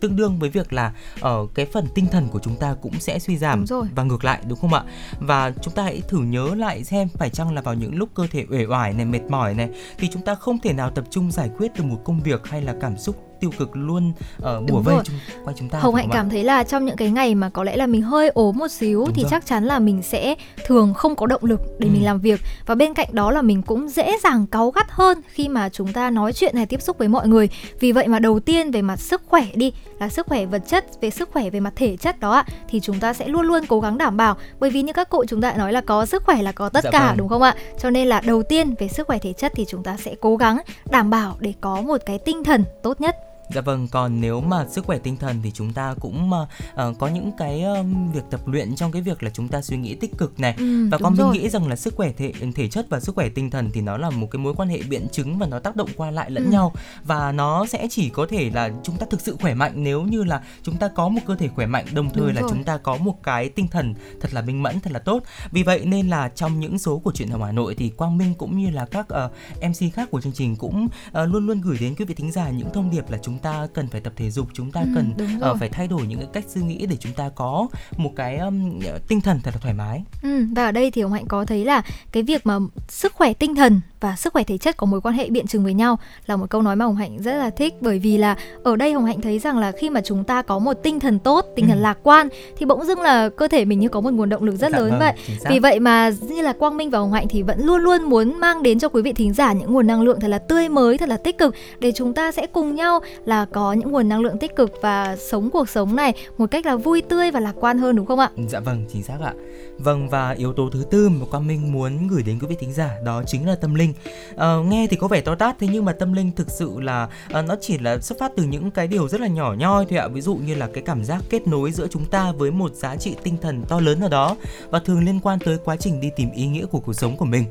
tương 0.00 0.16
đương 0.16 0.38
với 0.38 0.50
việc 0.50 0.72
là 0.72 0.92
ở 1.20 1.46
cái 1.54 1.66
phần 1.66 1.86
tinh 1.94 2.06
thần 2.06 2.28
của 2.28 2.38
chúng 2.42 2.56
ta 2.56 2.74
cũng 2.82 3.00
sẽ 3.00 3.18
suy 3.18 3.36
giảm 3.38 3.58
Đúng 3.58 3.66
rồi. 3.66 3.86
và 3.94 4.02
ngược 4.02 4.24
lại 4.24 4.40
đúng 4.48 4.58
không 4.58 4.74
ạ 4.74 4.84
và 5.20 5.52
chúng 5.62 5.74
ta 5.74 5.82
hãy 5.82 6.02
thử 6.08 6.18
nhớ 6.18 6.54
lại 6.54 6.84
xem 6.84 7.08
phải 7.08 7.30
chăng 7.30 7.54
là 7.54 7.62
vào 7.62 7.74
những 7.74 7.94
lúc 7.94 8.08
cơ 8.14 8.26
thể 8.30 8.44
uể 8.50 8.66
oải 8.66 8.92
này 8.92 9.04
mệt 9.04 9.22
mỏi 9.28 9.54
này 9.54 9.70
thì 9.98 10.08
chúng 10.12 10.22
ta 10.22 10.34
không 10.34 10.58
thể 10.58 10.72
nào 10.72 10.90
tập 10.90 11.04
trung 11.10 11.32
giải 11.32 11.50
quyết 11.58 11.74
được 11.74 11.84
một 11.84 12.00
công 12.04 12.20
việc 12.20 12.46
hay 12.46 12.62
là 12.62 12.74
cảm 12.80 12.98
xúc 12.98 13.25
tiêu 13.40 13.50
cực 13.58 13.70
luôn 13.76 14.08
uh, 14.38 14.42
bủa 14.42 14.52
Đúng 14.66 14.82
vây 14.82 14.94
rồi. 14.94 15.04
chung 15.06 15.16
quanh 15.44 15.56
chúng 15.58 15.68
ta 15.68 15.78
Hồng 15.78 15.94
Hạnh 15.94 16.08
cảm 16.12 16.30
thấy 16.30 16.44
là 16.44 16.64
trong 16.64 16.84
những 16.84 16.96
cái 16.96 17.10
ngày 17.10 17.34
mà 17.34 17.48
có 17.48 17.64
lẽ 17.64 17.76
là 17.76 17.86
mình 17.86 18.02
hơi 18.02 18.28
ốm 18.28 18.56
một 18.58 18.68
xíu 18.68 19.00
Đúng 19.06 19.14
thì 19.14 19.22
rồi. 19.22 19.30
chắc 19.30 19.46
chắn 19.46 19.64
là 19.64 19.78
mình 19.78 20.02
sẽ 20.02 20.34
thường 20.66 20.94
không 20.94 21.16
có 21.16 21.26
động 21.26 21.44
lực 21.44 21.60
để 21.78 21.88
Ừ. 21.88 21.92
mình 21.92 22.04
làm 22.04 22.18
việc 22.20 22.40
và 22.66 22.74
bên 22.74 22.94
cạnh 22.94 23.08
đó 23.12 23.30
là 23.30 23.42
mình 23.42 23.62
cũng 23.62 23.88
dễ 23.88 24.12
dàng 24.22 24.46
cáu 24.46 24.70
gắt 24.70 24.86
hơn 24.90 25.20
khi 25.28 25.48
mà 25.48 25.68
chúng 25.68 25.92
ta 25.92 26.10
nói 26.10 26.32
chuyện 26.32 26.56
hay 26.56 26.66
tiếp 26.66 26.82
xúc 26.82 26.98
với 26.98 27.08
mọi 27.08 27.28
người. 27.28 27.48
Vì 27.80 27.92
vậy 27.92 28.08
mà 28.08 28.18
đầu 28.18 28.40
tiên 28.40 28.70
về 28.70 28.82
mặt 28.82 29.00
sức 29.00 29.22
khỏe 29.26 29.46
đi 29.54 29.72
là 30.00 30.08
sức 30.08 30.26
khỏe 30.26 30.46
vật 30.46 30.62
chất, 30.66 30.84
về 31.00 31.10
sức 31.10 31.28
khỏe 31.32 31.50
về 31.50 31.60
mặt 31.60 31.72
thể 31.76 31.96
chất 31.96 32.20
đó 32.20 32.32
ạ 32.32 32.44
thì 32.68 32.80
chúng 32.80 33.00
ta 33.00 33.12
sẽ 33.12 33.28
luôn 33.28 33.42
luôn 33.46 33.66
cố 33.68 33.80
gắng 33.80 33.98
đảm 33.98 34.16
bảo 34.16 34.36
bởi 34.60 34.70
vì 34.70 34.82
như 34.82 34.92
các 34.92 35.08
cụ 35.10 35.24
chúng 35.28 35.40
ta 35.40 35.52
nói 35.52 35.72
là 35.72 35.80
có 35.80 36.06
sức 36.06 36.22
khỏe 36.26 36.42
là 36.42 36.52
có 36.52 36.68
tất 36.68 36.84
Dạ 36.84 36.90
cả 36.90 37.06
vâng. 37.08 37.16
đúng 37.16 37.28
không 37.28 37.42
ạ? 37.42 37.54
Cho 37.78 37.90
nên 37.90 38.08
là 38.08 38.20
đầu 38.20 38.42
tiên 38.42 38.74
về 38.78 38.88
sức 38.88 39.06
khỏe 39.06 39.18
thể 39.18 39.32
chất 39.32 39.52
thì 39.54 39.64
chúng 39.68 39.82
ta 39.82 39.96
sẽ 39.96 40.14
cố 40.20 40.36
gắng 40.36 40.58
đảm 40.90 41.10
bảo 41.10 41.36
để 41.40 41.52
có 41.60 41.80
một 41.80 42.00
cái 42.06 42.18
tinh 42.18 42.44
thần 42.44 42.64
tốt 42.82 43.00
nhất. 43.00 43.16
Dạ 43.54 43.60
vâng, 43.60 43.88
còn 43.88 44.20
nếu 44.20 44.40
mà 44.40 44.66
sức 44.70 44.84
khỏe 44.86 44.98
tinh 44.98 45.16
thần 45.16 45.40
thì 45.42 45.50
chúng 45.54 45.72
ta 45.72 45.94
cũng 46.00 46.30
ờ, 46.74 46.94
có 46.98 47.08
những 47.08 47.30
cái 47.38 47.62
ờm, 47.62 48.12
việc 48.12 48.22
tập 48.30 48.40
luyện 48.48 48.76
trong 48.76 48.92
cái 48.92 49.02
việc 49.02 49.22
là 49.22 49.30
chúng 49.30 49.48
ta 49.48 49.62
suy 49.62 49.76
nghĩ 49.76 49.94
tích 49.94 50.18
cực 50.18 50.40
này. 50.40 50.54
Ừ, 50.58 50.88
và 50.90 50.98
con 50.98 51.14
mình 51.16 51.30
nghĩ 51.32 51.48
rằng 51.48 51.68
là 51.68 51.76
sức 51.76 51.94
khỏe 51.96 52.12
thể 52.16 52.32
thể 52.54 52.68
chất 52.68 52.86
và 52.90 53.00
sức 53.00 53.14
khỏe 53.14 53.28
tinh 53.28 53.50
thần 53.50 53.70
thì 53.74 53.80
nó 53.80 53.96
là 53.96 54.10
một 54.10 54.28
cái 54.30 54.38
mối 54.38 54.54
quan 54.54 54.68
hệ 54.68 54.82
biện 54.88 55.06
chứng 55.12 55.38
và 55.38 55.46
nó 55.46 55.58
tác 55.58 55.76
động 55.76 55.88
qua 55.96 56.10
lại 56.10 56.30
lẫn 56.30 56.44
Ừ. 56.44 56.50
nhau 56.50 56.72
và 57.04 57.32
nó 57.32 57.66
sẽ 57.66 57.86
chỉ 57.90 58.08
có 58.08 58.26
thể 58.30 58.50
là 58.54 58.70
chúng 58.82 58.96
ta 58.96 59.06
thực 59.10 59.20
sự 59.20 59.36
khỏe 59.40 59.54
mạnh 59.54 59.72
nếu 59.76 60.02
như 60.02 60.24
là 60.24 60.42
chúng 60.62 60.76
ta 60.76 60.88
có 60.88 61.08
một 61.08 61.20
cơ 61.26 61.34
thể 61.36 61.48
khỏe 61.48 61.66
mạnh 61.66 61.84
đồng 61.94 62.10
thời 62.10 62.26
Đúng 62.26 62.34
là 62.34 62.40
rồi. 62.40 62.50
chúng 62.50 62.64
ta 62.64 62.76
có 62.76 62.96
một 62.96 63.22
cái 63.22 63.48
tinh 63.48 63.68
thần 63.68 63.94
thật 64.20 64.34
là 64.34 64.42
minh 64.42 64.62
mẫn 64.62 64.80
thật 64.80 64.92
là 64.92 64.98
tốt. 64.98 65.22
Vì 65.50 65.62
vậy 65.62 65.80
nên 65.84 66.08
là 66.08 66.28
trong 66.28 66.60
những 66.60 66.78
số 66.78 66.98
của 66.98 67.12
chuyện 67.14 67.28
Hồng 67.30 67.42
Hà 67.44 67.52
Nội 67.52 67.74
thì 67.78 67.88
Quang 67.88 68.18
Minh 68.18 68.34
cũng 68.38 68.58
như 68.58 68.70
là 68.70 68.86
các 68.86 69.08
ờ, 69.08 69.30
MC 69.60 69.92
khác 69.94 70.08
của 70.10 70.20
chương 70.20 70.32
trình 70.32 70.56
cũng 70.56 70.88
ờ, 71.12 71.26
luôn 71.26 71.46
luôn 71.46 71.60
gửi 71.60 71.76
đến 71.80 71.94
quý 71.98 72.04
vị 72.04 72.14
thính 72.14 72.32
giả 72.32 72.50
những 72.50 72.68
thông 72.74 72.90
điệp 72.90 73.10
là 73.10 73.18
chúng 73.22 73.35
ta 73.38 73.66
cần 73.74 73.88
phải 73.88 74.00
tập 74.00 74.12
thể 74.16 74.30
dục, 74.30 74.46
chúng 74.52 74.70
ta 74.72 74.80
Ừ, 74.80 74.86
cần 74.94 75.38
rồi. 75.40 75.54
phải 75.60 75.68
thay 75.68 75.88
đổi 75.88 76.00
những 76.06 76.18
cái 76.18 76.28
cách 76.32 76.44
suy 76.48 76.60
nghĩ 76.62 76.86
để 76.86 76.96
chúng 77.00 77.12
ta 77.12 77.28
có 77.34 77.66
một 77.96 78.10
cái 78.16 78.36
ừm, 78.36 78.80
tinh 79.08 79.20
thần 79.20 79.40
thật 79.42 79.50
là 79.54 79.60
thoải 79.60 79.74
mái. 79.74 80.02
Ừ, 80.22 80.44
và 80.56 80.64
ở 80.64 80.72
đây 80.72 80.90
thì 80.90 81.02
Hồng 81.02 81.12
Hạnh 81.12 81.26
có 81.28 81.44
thấy 81.44 81.64
là 81.64 81.82
cái 82.12 82.22
việc 82.22 82.46
mà 82.46 82.58
sức 82.88 83.12
khỏe 83.14 83.32
tinh 83.32 83.54
thần 83.54 83.80
và 84.00 84.16
sức 84.16 84.32
khỏe 84.32 84.42
thể 84.44 84.58
chất 84.58 84.76
có 84.76 84.86
mối 84.86 85.00
quan 85.00 85.14
hệ 85.14 85.30
biện 85.30 85.46
chứng 85.46 85.64
với 85.64 85.74
nhau 85.74 85.98
là 86.26 86.36
một 86.36 86.46
câu 86.50 86.62
nói 86.62 86.76
mà 86.76 86.84
Hồng 86.84 86.96
Hạnh 86.96 87.16
rất 87.22 87.32
là 87.36 87.50
thích 87.50 87.74
bởi 87.80 87.98
vì 87.98 88.18
là 88.18 88.36
ở 88.64 88.76
đây 88.76 88.92
Hồng 88.92 89.04
Hạnh 89.04 89.20
thấy 89.20 89.38
rằng 89.38 89.58
là 89.58 89.72
khi 89.72 89.90
mà 89.90 90.00
chúng 90.04 90.24
ta 90.24 90.42
có 90.42 90.58
một 90.58 90.74
tinh 90.82 91.00
thần 91.00 91.18
tốt, 91.18 91.46
tinh 91.56 91.66
thần 91.68 91.78
Ừ. 91.78 91.82
lạc 91.82 91.98
quan 92.02 92.28
thì 92.58 92.66
bỗng 92.66 92.84
dưng 92.86 93.00
là 93.00 93.28
cơ 93.28 93.48
thể 93.48 93.64
mình 93.64 93.78
như 93.78 93.88
có 93.88 94.00
một 94.00 94.10
nguồn 94.12 94.28
động 94.28 94.42
lực 94.42 94.56
rất 94.56 94.72
Dạ 94.72 94.78
lớn 94.78 94.90
vâng, 94.90 94.98
vậy. 94.98 95.12
Vì 95.50 95.58
vậy 95.58 95.80
mà 95.80 96.10
như 96.28 96.42
là 96.42 96.52
Quang 96.52 96.76
Minh 96.76 96.90
và 96.90 96.98
Hồng 96.98 97.12
Hạnh 97.12 97.26
thì 97.28 97.42
vẫn 97.42 97.64
luôn 97.66 97.80
luôn 97.82 98.02
muốn 98.02 98.40
mang 98.40 98.62
đến 98.62 98.78
cho 98.78 98.88
quý 98.88 99.02
vị 99.02 99.12
thính 99.12 99.32
giả 99.34 99.52
những 99.52 99.72
nguồn 99.72 99.86
năng 99.86 100.02
lượng 100.02 100.20
thật 100.20 100.28
là 100.28 100.38
tươi 100.38 100.68
mới, 100.68 100.98
thật 100.98 101.08
là 101.08 101.16
tích 101.16 101.38
cực 101.38 101.54
để 101.78 101.92
chúng 101.92 102.14
ta 102.14 102.32
sẽ 102.32 102.46
cùng 102.46 102.74
nhau 102.74 103.00
là 103.26 103.44
có 103.44 103.72
những 103.72 103.92
nguồn 103.92 104.08
năng 104.08 104.20
lượng 104.20 104.38
tích 104.38 104.56
cực 104.56 104.72
và 104.82 105.16
sống 105.16 105.50
cuộc 105.50 105.68
sống 105.68 105.96
này 105.96 106.14
một 106.38 106.50
cách 106.50 106.66
là 106.66 106.76
vui 106.76 107.02
tươi 107.02 107.30
và 107.30 107.40
lạc 107.40 107.54
quan 107.60 107.78
hơn 107.78 107.96
đúng 107.96 108.06
không 108.06 108.18
ạ? 108.18 108.30
Dạ 108.48 108.60
vâng, 108.60 108.84
chính 108.92 109.02
xác 109.02 109.20
ạ. 109.20 109.32
Vâng 109.78 110.08
và 110.08 110.30
yếu 110.30 110.52
tố 110.52 110.70
thứ 110.72 110.84
tư 110.90 111.08
mà 111.08 111.26
Quang 111.30 111.46
Minh 111.46 111.72
muốn 111.72 112.08
gửi 112.08 112.22
đến 112.22 112.38
quý 112.40 112.46
vị 112.46 112.56
thính 112.60 112.72
giả 112.72 112.90
đó 113.04 113.22
chính 113.26 113.46
là 113.46 113.54
tâm 113.54 113.74
linh. 113.74 113.92
À, 114.36 114.56
nghe 114.64 114.86
thì 114.90 114.96
có 114.96 115.08
vẻ 115.08 115.20
to 115.20 115.34
tát 115.34 115.58
thế 115.58 115.68
nhưng 115.72 115.84
mà 115.84 115.92
tâm 115.92 116.12
linh 116.12 116.32
thực 116.32 116.50
sự 116.50 116.80
là 116.80 117.08
à, 117.32 117.42
nó 117.42 117.56
chỉ 117.60 117.78
là 117.78 117.98
xuất 117.98 118.18
phát 118.18 118.32
từ 118.36 118.42
những 118.42 118.70
cái 118.70 118.86
điều 118.86 119.08
rất 119.08 119.20
là 119.20 119.26
nhỏ 119.26 119.54
nhoi 119.58 119.86
thôi 119.90 119.98
ạ. 119.98 120.08
Ví 120.08 120.20
dụ 120.20 120.34
như 120.34 120.54
là 120.54 120.68
cái 120.72 120.82
cảm 120.86 121.04
giác 121.04 121.22
kết 121.30 121.46
nối 121.46 121.72
giữa 121.72 121.86
chúng 121.90 122.04
ta 122.04 122.32
với 122.32 122.50
một 122.50 122.74
giá 122.74 122.96
trị 122.96 123.14
tinh 123.22 123.36
thần 123.42 123.64
to 123.68 123.80
lớn 123.80 124.00
nào 124.00 124.08
đó 124.08 124.36
và 124.70 124.78
thường 124.78 125.04
liên 125.04 125.20
quan 125.20 125.38
tới 125.38 125.58
quá 125.64 125.76
trình 125.76 126.00
đi 126.00 126.10
tìm 126.16 126.30
ý 126.30 126.46
nghĩa 126.46 126.66
của 126.66 126.80
cuộc 126.80 126.92
sống 126.92 127.16
của 127.16 127.24
mình. 127.24 127.44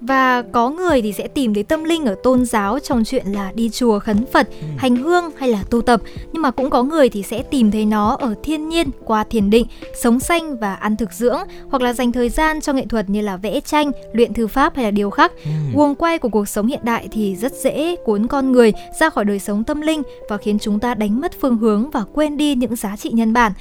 Và 0.00 0.42
có 0.42 0.70
người 0.70 1.02
thì 1.02 1.12
sẽ 1.12 1.28
tìm 1.28 1.54
thấy 1.54 1.62
tâm 1.62 1.84
linh 1.84 2.04
ở 2.04 2.14
tôn 2.22 2.44
giáo 2.44 2.78
trong 2.78 3.04
chuyện 3.04 3.26
là 3.26 3.52
đi 3.54 3.70
chùa 3.70 3.98
khấn 3.98 4.24
Phật, 4.32 4.48
hành 4.76 4.96
hương 4.96 5.24
hay 5.36 5.48
là 5.48 5.62
tu 5.70 5.80
tập. 5.80 6.00
Nhưng 6.32 6.42
mà 6.42 6.50
cũng 6.50 6.70
có 6.70 6.82
người 6.82 7.08
thì 7.08 7.22
sẽ 7.22 7.42
tìm 7.42 7.70
thấy 7.70 7.84
nó 7.84 8.16
ở 8.20 8.34
thiên 8.42 8.68
nhiên 8.68 8.90
qua 9.04 9.24
thiền 9.24 9.50
định, 9.50 9.66
sống 10.02 10.20
xanh 10.20 10.56
và 10.56 10.74
ăn 10.74 10.96
thực 10.96 11.12
dưỡng 11.12 11.38
hoặc 11.70 11.82
là 11.82 11.92
dành 11.92 12.12
thời 12.12 12.28
gian 12.28 12.60
cho 12.60 12.72
nghệ 12.72 12.86
thuật 12.86 13.10
như 13.10 13.20
là 13.20 13.36
vẽ 13.36 13.60
tranh, 13.60 13.90
luyện 14.12 14.34
thư 14.34 14.46
pháp 14.46 14.76
hay 14.76 14.84
là 14.84 14.90
điêu 14.90 15.10
khắc. 15.10 15.32
Guồng 15.74 15.94
quay 15.94 16.18
của 16.18 16.28
cuộc 16.28 16.48
sống 16.48 16.66
hiện 16.66 16.80
đại 16.82 17.08
thì 17.12 17.36
rất 17.36 17.52
dễ 17.52 17.96
cuốn 18.04 18.26
con 18.26 18.52
người 18.52 18.72
ra 19.00 19.10
khỏi 19.10 19.24
đời 19.24 19.38
sống 19.38 19.64
tâm 19.64 19.80
linh 19.80 20.02
và 20.28 20.36
khiến 20.36 20.58
chúng 20.58 20.78
ta 20.78 20.94
đánh 20.94 21.20
mất 21.20 21.32
phương 21.40 21.58
hướng 21.58 21.90
và 21.90 22.04
quên 22.14 22.36
đi 22.36 22.54
những 22.54 22.76
giá 22.76 22.96
trị 22.96 23.10
nhân 23.12 23.32
bản. 23.32 23.52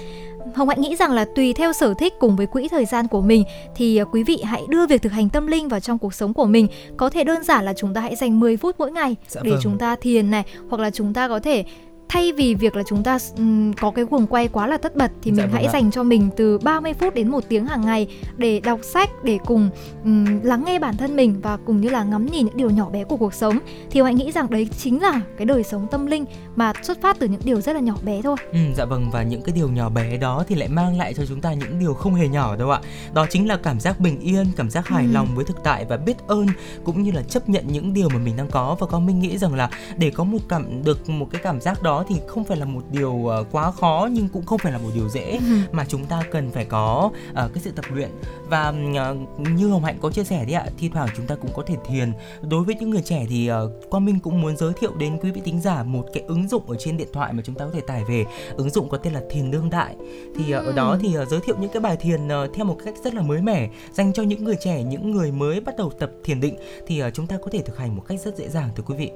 Hồng 0.55 0.69
Hạnh 0.69 0.81
nghĩ 0.81 0.95
rằng 0.95 1.11
là 1.11 1.25
tùy 1.35 1.53
theo 1.53 1.73
sở 1.73 1.93
thích 1.93 2.13
cùng 2.19 2.35
với 2.35 2.45
quỹ 2.45 2.67
thời 2.67 2.85
gian 2.85 3.07
của 3.07 3.21
mình 3.21 3.43
thì 3.75 3.97
à, 3.97 4.03
quý 4.03 4.23
vị 4.23 4.41
hãy 4.45 4.61
đưa 4.69 4.87
việc 4.87 5.01
thực 5.01 5.11
hành 5.11 5.29
tâm 5.29 5.47
linh 5.47 5.67
vào 5.67 5.79
trong 5.79 5.97
cuộc 5.97 6.13
sống 6.13 6.33
của 6.33 6.45
mình. 6.45 6.67
Có 6.97 7.09
thể 7.09 7.23
đơn 7.23 7.43
giản 7.43 7.65
là 7.65 7.73
chúng 7.73 7.93
ta 7.93 8.01
hãy 8.01 8.15
dành 8.15 8.39
10 8.39 8.57
phút 8.57 8.75
mỗi 8.79 8.91
ngày 8.91 9.15
Dạ 9.27 9.41
để 9.43 9.51
vâng. 9.51 9.59
chúng 9.63 9.77
ta 9.77 9.95
thiền 9.95 10.31
này 10.31 10.43
hoặc 10.69 10.81
là 10.81 10.89
chúng 10.89 11.13
ta 11.13 11.27
có 11.27 11.39
thể 11.39 11.65
thay 12.09 12.31
vì 12.31 12.55
việc 12.55 12.75
là 12.75 12.83
chúng 12.87 13.03
ta 13.03 13.17
ừm, 13.37 13.73
có 13.73 13.91
cái 13.91 14.05
guồng 14.11 14.27
quay 14.27 14.47
quá 14.47 14.67
là 14.67 14.77
tất 14.77 14.95
bật 14.95 15.11
thì 15.21 15.31
Dạ 15.31 15.43
mình 15.43 15.51
vâng 15.51 15.63
hãy 15.63 15.69
dành 15.73 15.91
cho 15.91 16.03
mình 16.03 16.29
từ 16.37 16.57
30 16.57 16.93
phút 16.93 17.13
đến 17.13 17.29
một 17.31 17.43
tiếng 17.49 17.65
hàng 17.65 17.85
ngày 17.85 18.07
để 18.37 18.59
đọc 18.59 18.79
sách 18.83 19.09
để 19.23 19.37
cùng 19.45 19.69
ừm, 20.03 20.41
lắng 20.43 20.63
nghe 20.65 20.79
bản 20.79 20.97
thân 20.97 21.15
mình 21.15 21.39
và 21.41 21.57
cùng 21.65 21.81
như 21.81 21.89
là 21.89 22.03
ngắm 22.03 22.25
nhìn 22.25 22.45
những 22.45 22.57
điều 22.57 22.69
nhỏ 22.69 22.89
bé 22.89 23.03
của 23.03 23.17
cuộc 23.17 23.33
sống 23.33 23.59
thì 23.91 24.01
Hạnh 24.01 24.15
nghĩ 24.15 24.31
rằng 24.31 24.49
đấy 24.49 24.69
chính 24.77 25.01
là 25.01 25.21
cái 25.37 25.45
đời 25.45 25.63
sống 25.63 25.87
tâm 25.91 26.05
linh 26.05 26.25
mà 26.55 26.73
xuất 26.83 27.01
phát 27.01 27.19
từ 27.19 27.27
những 27.27 27.41
điều 27.43 27.61
rất 27.61 27.73
là 27.73 27.79
nhỏ 27.79 27.93
bé 28.03 28.21
thôi. 28.21 28.35
Ừ, 28.51 28.59
dạ 28.77 28.85
vâng 28.85 29.09
và 29.11 29.23
những 29.23 29.41
cái 29.41 29.55
điều 29.55 29.69
nhỏ 29.69 29.89
bé 29.89 30.17
đó 30.17 30.43
thì 30.47 30.55
lại 30.55 30.67
mang 30.69 30.97
lại 30.97 31.13
cho 31.13 31.25
chúng 31.25 31.41
ta 31.41 31.53
những 31.53 31.79
điều 31.79 31.93
không 31.93 32.13
hề 32.15 32.27
nhỏ 32.27 32.55
đâu 32.55 32.69
ạ. 32.71 32.79
Đó 33.13 33.25
chính 33.29 33.47
là 33.47 33.57
cảm 33.57 33.79
giác 33.79 33.99
bình 33.99 34.19
yên, 34.19 34.45
cảm 34.55 34.69
giác 34.69 34.87
hài 34.87 35.03
Ừ. 35.05 35.09
lòng 35.13 35.27
với 35.35 35.45
thực 35.45 35.63
tại 35.63 35.85
và 35.89 35.97
biết 35.97 36.17
ơn 36.27 36.47
cũng 36.83 37.03
như 37.03 37.11
là 37.11 37.21
chấp 37.23 37.49
nhận 37.49 37.65
những 37.67 37.93
điều 37.93 38.09
mà 38.09 38.17
mình 38.17 38.37
đang 38.37 38.47
có 38.47 38.75
và 38.79 38.87
con 38.87 39.05
mình 39.05 39.19
nghĩ 39.19 39.37
rằng 39.37 39.55
là 39.55 39.69
để 39.97 40.09
có 40.11 40.23
một 40.23 40.37
cảm 40.49 40.83
được 40.83 41.09
một 41.09 41.27
cái 41.31 41.41
cảm 41.43 41.61
giác 41.61 41.83
đó 41.83 41.98
thì 42.07 42.15
không 42.27 42.43
phải 42.43 42.57
là 42.57 42.65
một 42.65 42.83
điều 42.91 43.27
ờ, 43.27 43.43
quá 43.51 43.71
khó 43.71 44.09
nhưng 44.11 44.27
cũng 44.29 44.45
không 44.45 44.59
phải 44.59 44.71
là 44.71 44.77
một 44.77 44.89
điều 44.95 45.09
dễ 45.09 45.39
Ừ. 45.39 45.55
mà 45.71 45.85
chúng 45.85 46.05
ta 46.05 46.23
cần 46.31 46.51
phải 46.51 46.65
có 46.65 47.11
ờ, 47.33 47.49
cái 47.53 47.63
sự 47.63 47.71
tập 47.71 47.85
luyện 47.93 48.09
và 48.49 48.73
ờ, 48.95 49.15
như 49.37 49.69
Hồng 49.69 49.83
Hạnh 49.83 49.97
có 50.01 50.11
chia 50.11 50.23
sẻ 50.23 50.45
đấy 50.45 50.53
ạ, 50.53 50.65
thi 50.77 50.89
thoảng 50.93 51.07
chúng 51.17 51.27
ta 51.27 51.35
cũng 51.35 51.51
có 51.55 51.63
thể 51.67 51.75
thiền. 51.87 52.11
Đối 52.41 52.63
với 52.63 52.75
những 52.75 52.89
người 52.89 53.01
trẻ 53.01 53.25
thì 53.29 53.51
uh, 53.51 53.89
Quang 53.89 54.05
Minh 54.05 54.19
cũng 54.19 54.41
muốn 54.41 54.57
giới 54.57 54.73
thiệu 54.79 54.91
đến 54.95 55.17
quý 55.21 55.31
vị 55.31 55.41
thính 55.45 55.61
giả 55.61 55.83
một 55.83 56.05
cái 56.13 56.23
ứng 56.27 56.47
dụng 56.47 56.69
ở 56.69 56.75
trên 56.79 56.97
điện 56.97 57.07
thoại 57.13 57.33
mà 57.33 57.43
chúng 57.45 57.55
ta 57.55 57.65
có 57.65 57.71
thể 57.73 57.81
tải 57.81 58.03
về. 58.03 58.25
Ứng 58.57 58.69
dụng 58.69 58.89
có 58.89 58.97
tên 58.97 59.13
là 59.13 59.21
Thiền 59.29 59.51
đương 59.51 59.69
đại. 59.69 59.95
Thì 60.37 60.51
ờ, 60.51 60.61
ở 60.65 60.71
đó 60.71 60.97
thì 61.01 61.13
ờ, 61.13 61.25
giới 61.25 61.39
thiệu 61.39 61.55
những 61.59 61.69
cái 61.73 61.81
bài 61.81 61.97
thiền 61.97 62.27
ờ, 62.27 62.47
theo 62.53 62.65
một 62.65 62.77
cách 62.85 62.93
rất 63.03 63.13
là 63.13 63.21
mới 63.21 63.41
mẻ 63.41 63.69
dành 63.93 64.13
cho 64.13 64.23
những 64.23 64.43
người 64.43 64.55
trẻ, 64.63 64.83
những 64.83 65.11
người 65.11 65.31
mới 65.31 65.59
bắt 65.61 65.77
đầu 65.77 65.91
tập 65.99 66.11
thiền 66.23 66.39
định 66.39 66.55
thì 66.87 66.99
ờ, 66.99 67.09
chúng 67.11 67.27
ta 67.27 67.37
có 67.37 67.47
thể 67.51 67.61
thực 67.61 67.77
hành 67.77 67.95
một 67.95 68.03
cách 68.07 68.19
rất 68.25 68.37
dễ 68.37 68.49
dàng 68.49 68.69
thưa 68.75 68.83
quý 68.87 68.95
vị. 68.95 69.11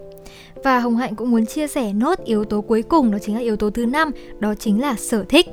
Và 0.64 0.80
Hồng 0.80 0.98
Hạnh 0.98 1.16
cũng 1.16 1.32
muốn 1.32 1.46
chia 1.46 1.68
sẻ 1.68 1.94
nốt 1.94 2.20
yếu 2.26 2.46
tố 2.46 2.62
cuối 2.62 2.82
cùng 2.82 3.12
đó 3.12 3.18
chính 3.22 3.36
là 3.36 3.42
yếu 3.42 3.56
tố 3.56 3.70
thứ 3.70 3.86
năm, 3.86 4.12
đó 4.40 4.54
chính 4.60 4.82
là 4.82 4.96
sở 4.96 5.26
thích. 5.30 5.46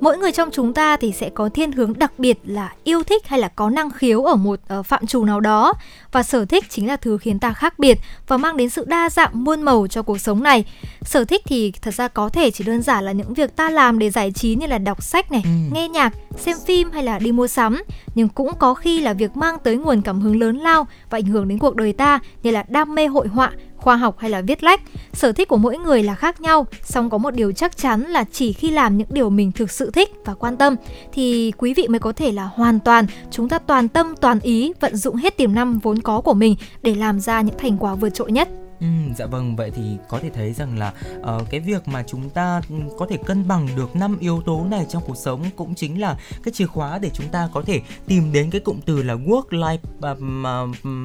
Mỗi 0.00 0.18
người 0.18 0.32
trong 0.32 0.50
chúng 0.52 0.74
ta 0.74 0.96
thì 0.96 1.12
sẽ 1.12 1.30
có 1.30 1.48
thiên 1.48 1.72
hướng 1.72 1.92
đặc 1.98 2.12
biệt 2.18 2.38
là 2.44 2.72
yêu 2.84 3.02
thích 3.02 3.26
hay 3.26 3.38
là 3.38 3.48
có 3.48 3.70
năng 3.70 3.90
khiếu 3.90 4.24
ở 4.24 4.34
một 4.36 4.60
ờ, 4.68 4.82
phạm 4.82 5.06
trù 5.06 5.24
nào 5.24 5.40
đó 5.40 5.72
và 6.12 6.22
sở 6.22 6.44
thích 6.44 6.64
chính 6.70 6.88
là 6.88 6.96
thứ 6.96 7.18
khiến 7.18 7.38
ta 7.38 7.52
khác 7.52 7.78
biệt 7.78 7.98
và 8.28 8.36
mang 8.36 8.56
đến 8.56 8.70
sự 8.70 8.84
đa 8.88 9.10
dạng 9.10 9.44
muôn 9.44 9.62
màu 9.62 9.86
cho 9.86 10.02
cuộc 10.02 10.18
sống 10.20 10.42
này. 10.42 10.64
Sở 11.02 11.24
thích 11.24 11.42
thì 11.46 11.72
thật 11.82 11.94
ra 11.94 12.08
có 12.08 12.28
thể 12.28 12.50
chỉ 12.50 12.64
đơn 12.64 12.82
giản 12.82 13.04
là 13.04 13.12
những 13.12 13.34
việc 13.34 13.56
ta 13.56 13.70
làm 13.70 13.98
để 13.98 14.10
giải 14.10 14.32
trí 14.32 14.54
như 14.54 14.66
là 14.66 14.78
đọc 14.78 15.02
sách 15.02 15.32
này, 15.32 15.42
Ừ. 15.44 15.50
nghe 15.74 15.88
nhạc, 15.88 16.12
xem 16.36 16.56
phim 16.66 16.90
hay 16.90 17.02
là 17.02 17.18
đi 17.18 17.32
mua 17.32 17.46
sắm, 17.46 17.82
nhưng 18.14 18.28
cũng 18.28 18.50
có 18.58 18.74
khi 18.74 19.00
là 19.00 19.12
việc 19.12 19.36
mang 19.36 19.58
tới 19.64 19.76
nguồn 19.76 20.02
cảm 20.02 20.20
hứng 20.20 20.40
lớn 20.40 20.56
lao 20.58 20.86
và 21.10 21.18
ảnh 21.18 21.26
hưởng 21.26 21.48
đến 21.48 21.58
cuộc 21.58 21.76
đời 21.76 21.92
ta 21.92 22.18
như 22.42 22.50
là 22.50 22.64
đam 22.68 22.94
mê 22.94 23.06
hội 23.06 23.28
họa, 23.28 23.52
khoa 23.84 23.96
học 23.96 24.18
hay 24.18 24.30
là 24.30 24.40
viết 24.40 24.64
lách. 24.64 24.80
Sở 25.12 25.32
thích 25.32 25.48
của 25.48 25.56
mỗi 25.56 25.78
người 25.78 26.02
là 26.02 26.14
khác 26.14 26.40
nhau, 26.40 26.66
song 26.82 27.10
có 27.10 27.18
một 27.18 27.34
điều 27.34 27.52
chắc 27.52 27.76
chắn 27.76 28.02
là 28.02 28.24
chỉ 28.32 28.52
khi 28.52 28.70
làm 28.70 28.98
những 28.98 29.08
điều 29.10 29.30
mình 29.30 29.52
thực 29.52 29.70
sự 29.70 29.90
thích 29.90 30.10
và 30.24 30.34
quan 30.34 30.56
tâm 30.56 30.76
thì 31.12 31.52
quý 31.58 31.74
vị 31.74 31.88
mới 31.88 31.98
có 31.98 32.12
thể 32.12 32.32
là 32.32 32.44
hoàn 32.44 32.80
toàn 32.80 33.06
chúng 33.30 33.48
ta 33.48 33.58
toàn 33.58 33.88
tâm 33.88 34.14
toàn 34.20 34.40
ý 34.40 34.72
vận 34.80 34.96
dụng 34.96 35.16
hết 35.16 35.36
tiềm 35.36 35.54
năng 35.54 35.78
vốn 35.78 35.98
có 35.98 36.20
của 36.20 36.34
mình 36.34 36.56
để 36.82 36.94
làm 36.94 37.20
ra 37.20 37.40
những 37.40 37.58
thành 37.58 37.76
quả 37.78 37.94
vượt 37.94 38.10
trội 38.14 38.32
nhất. 38.32 38.48
Ừ, 38.80 38.86
dạ 39.16 39.26
vâng 39.26 39.56
vậy 39.56 39.70
thì 39.74 39.82
có 40.08 40.18
thể 40.18 40.30
thấy 40.30 40.52
rằng 40.52 40.78
là 40.78 40.92
ờ, 41.22 41.44
cái 41.50 41.60
việc 41.60 41.88
mà 41.88 42.02
chúng 42.06 42.30
ta 42.30 42.60
có 42.98 43.06
thể 43.10 43.16
cân 43.26 43.48
bằng 43.48 43.68
được 43.76 43.96
năm 43.96 44.16
yếu 44.20 44.42
tố 44.46 44.64
này 44.70 44.86
trong 44.88 45.02
cuộc 45.06 45.16
sống 45.16 45.44
cũng 45.56 45.74
chính 45.74 46.00
là 46.00 46.16
cái 46.44 46.52
chìa 46.52 46.66
khóa 46.66 46.98
để 46.98 47.10
chúng 47.14 47.28
ta 47.28 47.48
có 47.52 47.62
thể 47.62 47.80
tìm 48.06 48.32
đến 48.32 48.50
cái 48.50 48.60
cụm 48.60 48.80
từ 48.86 49.02
là 49.02 49.14
work 49.14 49.48
life 49.50 49.78
um, 50.00 50.42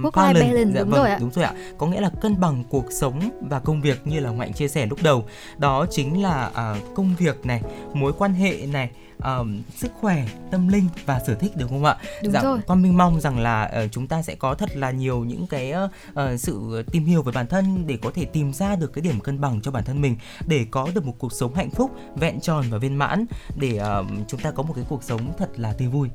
Work-life 0.02 0.34
balance, 0.34 0.72
dạ 0.74 0.82
đúng 0.82 0.90
vâng, 0.90 1.00
rồi 1.02 1.10
ạ. 1.10 1.18
đúng 1.22 1.30
rồi 1.30 1.46
ạ. 1.46 1.54
Có 1.78 1.88
nghĩa 1.88 2.02
là 2.02 2.10
cân 2.22 2.40
bằng 2.40 2.64
cuộc 2.70 2.86
sống 2.92 3.30
và 3.42 3.60
công 3.60 3.82
việc 3.82 4.08
như 4.08 4.20
là 4.20 4.32
Mạnh 4.32 4.54
chia 4.54 4.68
sẻ 4.68 4.86
lúc 4.86 5.00
đầu. 5.04 5.26
Đó 5.58 5.86
chính 5.92 6.22
là 6.22 6.52
à, 6.54 6.76
công 6.96 7.16
việc 7.18 7.46
này 7.46 7.62
mối 7.94 8.14
quan 8.18 8.34
hệ 8.34 8.66
này 8.66 8.90
ờm, 9.20 9.62
sức 9.76 9.92
khỏe 10.02 10.26
tâm 10.52 10.68
linh 10.68 10.88
và 11.06 11.20
sở 11.28 11.36
thích 11.36 11.52
đúng 11.58 11.70
không 11.70 11.86
ạ 11.86 11.98
Đúng 12.24 12.34
dạ, 12.34 12.42
rồi. 12.42 12.60
con 12.68 12.82
minh 12.82 12.98
mong 12.98 13.22
rằng 13.22 13.40
là 13.40 13.64
ờ, 13.64 13.88
chúng 13.88 14.08
ta 14.08 14.22
sẽ 14.22 14.36
có 14.36 14.56
thật 14.56 14.70
là 14.76 14.92
nhiều 14.92 15.24
những 15.24 15.48
cái 15.48 15.74
ờ, 16.14 16.38
sự 16.38 16.84
tìm 16.92 17.06
hiểu 17.06 17.22
về 17.22 17.32
bản 17.32 17.48
thân 17.48 17.88
để 17.88 17.98
có 18.02 18.12
thể 18.16 18.26
tìm 18.26 18.54
ra 18.54 18.76
được 18.76 18.94
cái 18.94 19.02
điểm 19.02 19.20
cân 19.20 19.42
bằng 19.42 19.62
cho 19.62 19.72
bản 19.72 19.84
thân 19.84 20.02
mình 20.02 20.16
để 20.48 20.66
có 20.72 20.88
được 20.96 21.06
một 21.06 21.16
cuộc 21.20 21.34
sống 21.34 21.56
hạnh 21.56 21.70
phúc 21.72 21.92
vẹn 22.16 22.40
tròn 22.40 22.66
và 22.70 22.78
viên 22.78 22.96
mãn 22.96 23.26
để 23.56 23.78
ờ, 23.78 24.06
chúng 24.28 24.40
ta 24.40 24.52
có 24.52 24.64
một 24.64 24.74
cái 24.76 24.86
cuộc 24.90 25.04
sống 25.04 25.34
thật 25.38 25.50
là 25.56 25.74
tươi 25.74 25.88
vui 25.88 26.10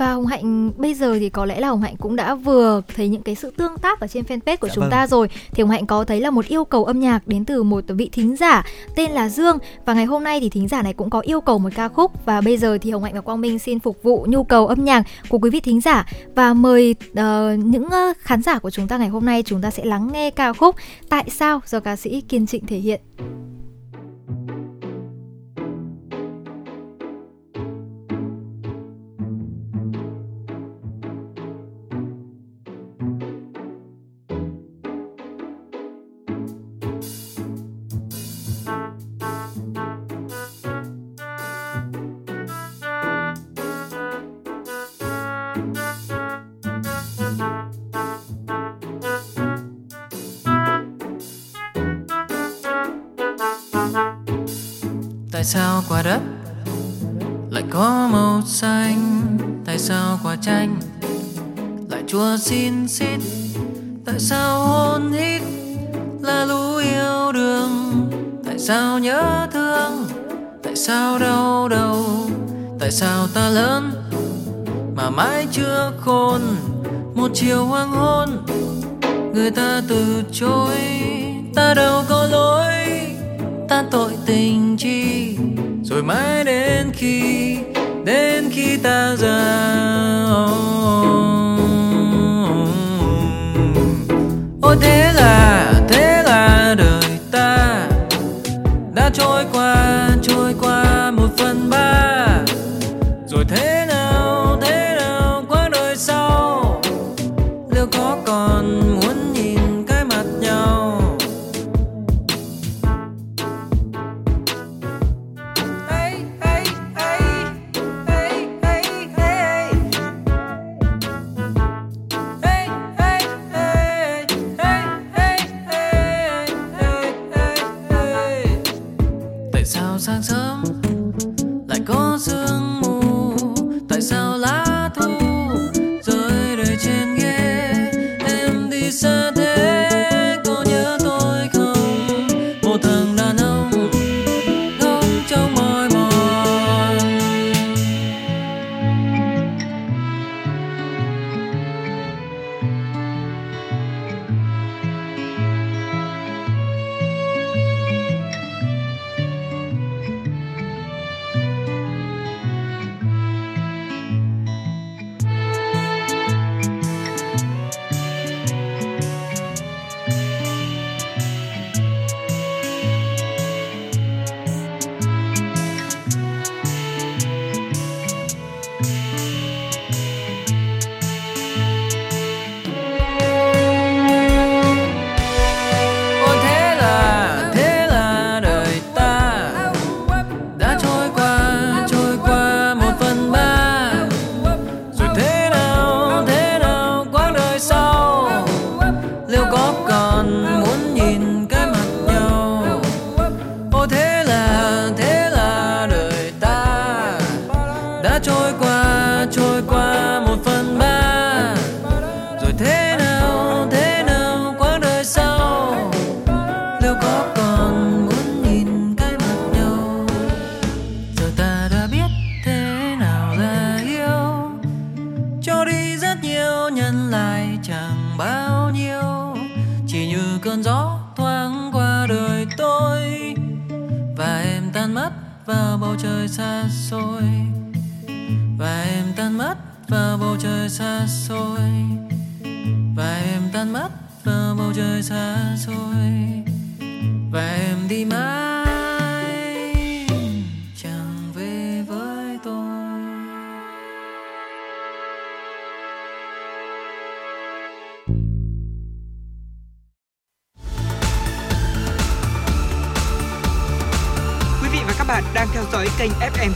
Và 0.00 0.12
Hồng 0.12 0.26
Hạnh 0.26 0.72
bây 0.76 0.94
giờ 0.94 1.16
thì 1.18 1.28
có 1.28 1.44
lẽ 1.44 1.60
là 1.60 1.68
Hồng 1.68 1.82
Hạnh 1.82 1.96
cũng 1.96 2.16
đã 2.16 2.34
vừa 2.34 2.80
thấy 2.96 3.08
những 3.08 3.22
cái 3.22 3.34
sự 3.34 3.50
tương 3.56 3.78
tác 3.78 4.00
ở 4.00 4.06
trên 4.06 4.24
fanpage 4.24 4.56
của 4.56 4.68
Dạ 4.68 4.74
chúng 4.74 4.82
vâng. 4.82 4.90
ta 4.90 5.06
rồi. 5.06 5.28
Thì 5.52 5.62
Hồng 5.62 5.70
Hạnh 5.70 5.86
có 5.86 6.04
thấy 6.04 6.20
là 6.20 6.30
một 6.30 6.46
yêu 6.46 6.64
cầu 6.64 6.84
âm 6.84 7.00
nhạc 7.00 7.28
đến 7.28 7.44
từ 7.44 7.62
một 7.62 7.84
vị 7.88 8.08
thính 8.12 8.36
giả 8.36 8.66
tên 8.96 9.10
là 9.10 9.28
Dương 9.28 9.58
và 9.84 9.94
ngày 9.94 10.04
hôm 10.04 10.24
nay 10.24 10.40
thì 10.40 10.48
thính 10.48 10.68
giả 10.68 10.82
này 10.82 10.92
cũng 10.92 11.10
có 11.10 11.20
yêu 11.20 11.40
cầu 11.40 11.58
một 11.58 11.68
ca 11.74 11.88
khúc 11.88 12.12
và 12.24 12.40
bây 12.40 12.56
giờ 12.56 12.78
thì 12.80 12.90
Hồng 12.90 13.02
Hạnh 13.02 13.14
và 13.14 13.20
Quang 13.20 13.40
Minh 13.40 13.58
xin 13.58 13.78
phục 13.80 14.02
vụ 14.02 14.26
nhu 14.28 14.44
cầu 14.44 14.66
âm 14.66 14.84
nhạc 14.84 15.02
của 15.28 15.38
quý 15.38 15.50
vị 15.50 15.60
thính 15.60 15.80
giả 15.80 16.06
và 16.34 16.54
mời 16.54 16.94
ờ, 17.14 17.56
những 17.64 17.90
ờ, 17.90 18.12
khán 18.18 18.42
giả 18.42 18.58
của 18.58 18.70
chúng 18.70 18.88
ta 18.88 18.98
ngày 18.98 19.08
hôm 19.08 19.24
nay 19.24 19.42
chúng 19.42 19.62
ta 19.62 19.70
sẽ 19.70 19.84
lắng 19.84 20.10
nghe 20.12 20.30
ca 20.30 20.52
khúc 20.52 20.76
Tại 21.08 21.24
sao 21.30 21.60
do 21.66 21.80
ca 21.80 21.96
sĩ 21.96 22.20
Kiên 22.20 22.46
Trịnh 22.46 22.66
thể 22.66 22.76
hiện. 22.76 23.00
Lại 62.20 62.38
xin 62.38 62.88
xin 62.88 63.20
xít? 63.20 63.30
Tại 64.04 64.18
sao 64.18 64.60
hôn 64.60 65.12
hít 65.12 65.42
là 66.22 66.44
lũ 66.44 66.76
yêu 66.76 67.32
đương? 67.32 68.10
Tại 68.44 68.58
sao 68.58 68.98
nhớ 68.98 69.48
thương? 69.52 70.06
Tại 70.62 70.76
sao 70.76 71.18
đau 71.18 71.68
đầu? 71.68 72.04
Tại 72.80 72.90
sao 72.90 73.26
ta 73.34 73.48
lớn 73.48 73.90
mà 74.96 75.10
mãi 75.10 75.46
chưa 75.52 75.92
khôn? 76.00 76.40
Một 77.14 77.30
chiều 77.34 77.64
hoàng 77.64 77.90
hôn 77.90 78.28
người 79.34 79.50
ta 79.50 79.82
từ 79.88 80.22
chối 80.32 80.76
ta 81.54 81.74
đâu 81.74 82.04
có 82.08 82.26
lỗi 82.30 82.74
ta 83.68 83.84
tội 83.90 84.12
tình 84.26 84.76
chi 84.76 85.36
rồi 85.84 86.02
mãi 86.02 86.44
đến 86.44 86.90
khi 86.92 87.56
đến 88.04 88.50
khi 88.50 88.76
ta 88.76 89.16
già 89.18 89.66
oh, 90.44 90.50
oh. 91.06 91.29
Là 95.20 95.72
thế 95.88 96.22
là 96.26 96.74
đời 96.78 97.18
ta 97.30 97.88
đã 98.94 99.10
trôi 99.14 99.44
qua. 99.52 99.60
trôi 99.60 99.60
qua 99.60 100.09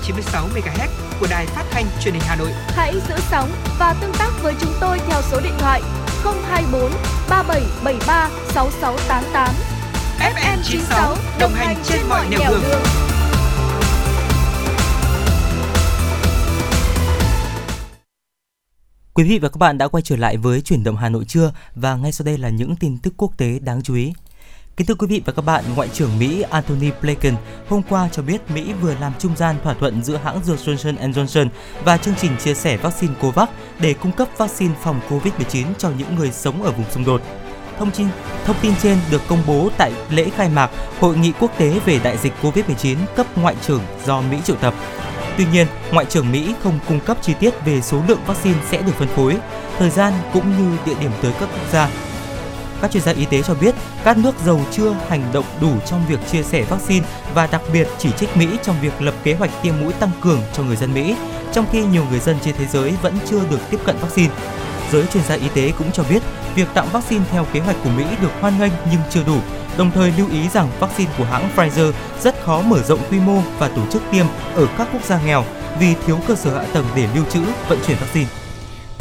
96 0.07 0.48
MHz 0.48 0.88
của 1.20 1.26
đài 1.30 1.46
phát 1.46 1.64
thanh 1.70 1.86
truyền 2.00 2.14
hình 2.14 2.22
Hà 2.26 2.36
Nội. 2.36 2.50
Hãy 2.68 2.94
giữ 3.09 3.14
sóng 3.30 3.50
và 3.78 3.94
tương 4.00 4.12
tác 4.12 4.30
với 4.42 4.55
chúng 4.61 4.72
tôi 4.80 4.98
theo 5.09 5.22
số 5.22 5.40
điện 5.40 5.52
thoại 5.59 5.82
024 6.24 6.90
3773 7.30 8.30
6688. 8.48 9.55
FM 10.18 10.59
96 10.62 11.16
đồng 11.40 11.52
hành 11.55 11.76
trên 11.84 12.00
mọi 12.09 12.26
nẻo 12.30 12.50
đường. 12.50 12.80
Quý 19.14 19.24
vị 19.24 19.38
và 19.38 19.48
các 19.48 19.59
bạn 19.59 19.78
đã 19.78 19.88
quay 19.88 20.02
trở 20.02 20.16
lại 20.16 20.36
với 20.36 20.61
chuyển 20.61 20.84
động 20.84 20.96
Hà 20.96 21.09
Nội 21.09 21.24
trưa 21.24 21.52
và 21.74 21.96
ngay 21.96 22.12
sau 22.12 22.24
đây 22.24 22.38
là 22.38 22.48
những 22.48 22.76
tin 22.76 22.98
tức 22.98 23.14
quốc 23.16 23.38
tế 23.38 23.59
đáng 23.59 23.82
chú 23.82 23.94
ý. 23.94 24.12
Kính 24.77 24.87
thưa 24.87 24.95
quý 24.95 25.07
vị 25.07 25.22
và 25.25 25.33
các 25.33 25.43
bạn, 25.43 25.64
Ngoại 25.77 25.89
trưởng 25.89 26.18
Mỹ 26.18 26.43
Antony 26.51 26.91
Blinken 27.03 27.35
hôm 27.68 27.83
qua 27.89 28.09
cho 28.12 28.22
biết 28.22 28.51
Mỹ 28.51 28.72
vừa 28.81 28.95
làm 29.01 29.12
trung 29.18 29.37
gian 29.37 29.57
thỏa 29.64 29.75
thuận 29.75 30.03
giữa 30.05 30.16
hãng 30.16 30.45
dược 30.45 30.59
Johnson 30.59 31.12
Johnson 31.12 31.49
và 31.85 31.97
chương 31.97 32.14
trình 32.20 32.31
chia 32.45 32.55
sẻ 32.55 32.77
vaccine 32.77 33.14
COVAX 33.20 33.49
để 33.79 33.95
cung 33.95 34.12
cấp 34.12 34.29
vaccine 34.39 34.75
phòng 34.83 35.01
COVID-19 35.09 35.66
cho 35.79 35.91
những 35.99 36.16
người 36.16 36.31
sống 36.31 36.62
ở 36.62 36.70
vùng 36.72 36.91
xung 36.91 37.05
đột. 37.05 37.22
Thông 37.79 37.91
tin 37.91 38.07
thông 38.45 38.57
tin 38.62 38.72
trên 38.83 38.99
được 39.11 39.22
công 39.29 39.43
bố 39.47 39.70
tại 39.79 39.93
lễ 40.11 40.31
khai 40.37 40.49
mạc 40.49 40.70
Hội 41.01 41.16
nghị 41.16 41.33
quốc 41.41 41.51
tế 41.59 41.81
về 41.87 42.01
đại 42.05 42.16
dịch 42.16 42.33
COVID-19 42.43 42.97
cấp 43.16 43.27
ngoại 43.39 43.57
trưởng 43.66 43.83
do 44.07 44.20
Mỹ 44.20 44.39
triệu 44.45 44.57
tập. 44.57 44.75
Tuy 45.37 45.45
nhiên, 45.53 45.66
Ngoại 45.93 46.07
trưởng 46.07 46.33
Mỹ 46.33 46.55
không 46.62 46.79
cung 46.89 47.01
cấp 47.01 47.16
chi 47.22 47.35
tiết 47.41 47.64
về 47.64 47.81
số 47.81 48.03
lượng 48.09 48.20
vaccine 48.27 48.59
sẽ 48.70 48.83
được 48.83 48.93
phân 48.99 49.09
phối, 49.09 49.37
thời 49.79 49.91
gian 49.91 50.12
cũng 50.33 50.51
như 50.59 50.77
địa 50.87 51.01
điểm 51.01 51.11
tới 51.22 51.33
các 51.41 51.49
quốc 51.53 51.72
gia. 51.72 52.13
Các 52.81 52.91
chuyên 52.91 53.03
gia 53.03 53.12
y 53.12 53.25
tế 53.25 53.43
cho 53.43 53.55
biết 53.55 53.75
các 54.05 54.18
nước 54.18 54.35
giàu 54.45 54.61
chưa 54.72 54.97
hành 55.09 55.22
động 55.33 55.45
đủ 55.61 55.72
trong 55.87 56.07
việc 56.09 56.18
chia 56.33 56.43
sẻ 56.43 56.62
vaccine 56.62 57.07
và 57.35 57.47
đặc 57.47 57.62
biệt 57.72 57.89
chỉ 57.99 58.11
trích 58.11 58.37
Mỹ 58.37 58.49
trong 58.62 58.77
việc 58.83 59.03
lập 59.03 59.14
kế 59.22 59.35
hoạch 59.35 59.51
tiêm 59.62 59.75
mũi 59.81 59.93
tăng 59.93 60.11
cường 60.20 60.41
cho 60.53 60.62
người 60.62 60.77
dân 60.77 60.95
Mỹ, 60.95 61.16
trong 61.53 61.66
khi 61.72 61.85
nhiều 61.85 62.05
người 62.11 62.20
dân 62.20 62.37
trên 62.45 62.55
thế 62.59 62.66
giới 62.66 62.95
vẫn 63.03 63.14
chưa 63.31 63.41
được 63.51 63.61
tiếp 63.70 63.79
cận 63.85 63.97
vaccine. 64.01 64.35
Giới 64.93 65.07
chuyên 65.07 65.25
gia 65.25 65.35
y 65.35 65.49
tế 65.55 65.72
cũng 65.79 65.93
cho 65.93 66.05
biết 66.11 66.22
việc 66.55 66.68
tặng 66.75 66.89
vaccine 66.93 67.25
theo 67.31 67.47
kế 67.53 67.61
hoạch 67.61 67.77
của 67.85 67.91
Mỹ 67.91 68.05
được 68.22 68.31
hoan 68.41 68.59
nghênh 68.59 68.72
nhưng 68.91 69.01
chưa 69.11 69.25
đủ, 69.27 69.39
đồng 69.79 69.91
thời 69.91 70.12
lưu 70.18 70.29
ý 70.31 70.49
rằng 70.49 70.68
vaccine 70.81 71.11
của 71.18 71.25
hãng 71.25 71.51
Pfizer 71.57 71.93
rất 72.22 72.35
khó 72.45 72.61
mở 72.61 72.83
rộng 72.83 73.01
quy 73.11 73.20
mô 73.20 73.41
và 73.59 73.68
tổ 73.68 73.83
chức 73.93 74.03
tiêm 74.12 74.27
ở 74.55 74.66
các 74.79 74.89
quốc 74.93 75.05
gia 75.05 75.22
nghèo 75.22 75.45
vì 75.81 75.95
thiếu 76.07 76.18
cơ 76.29 76.35
sở 76.35 76.55
hạ 76.55 76.64
tầng 76.72 76.87
để 76.97 77.09
lưu 77.14 77.25
trữ, 77.31 77.41
vận 77.68 77.79
chuyển 77.87 77.97
vaccine. 78.01 78.43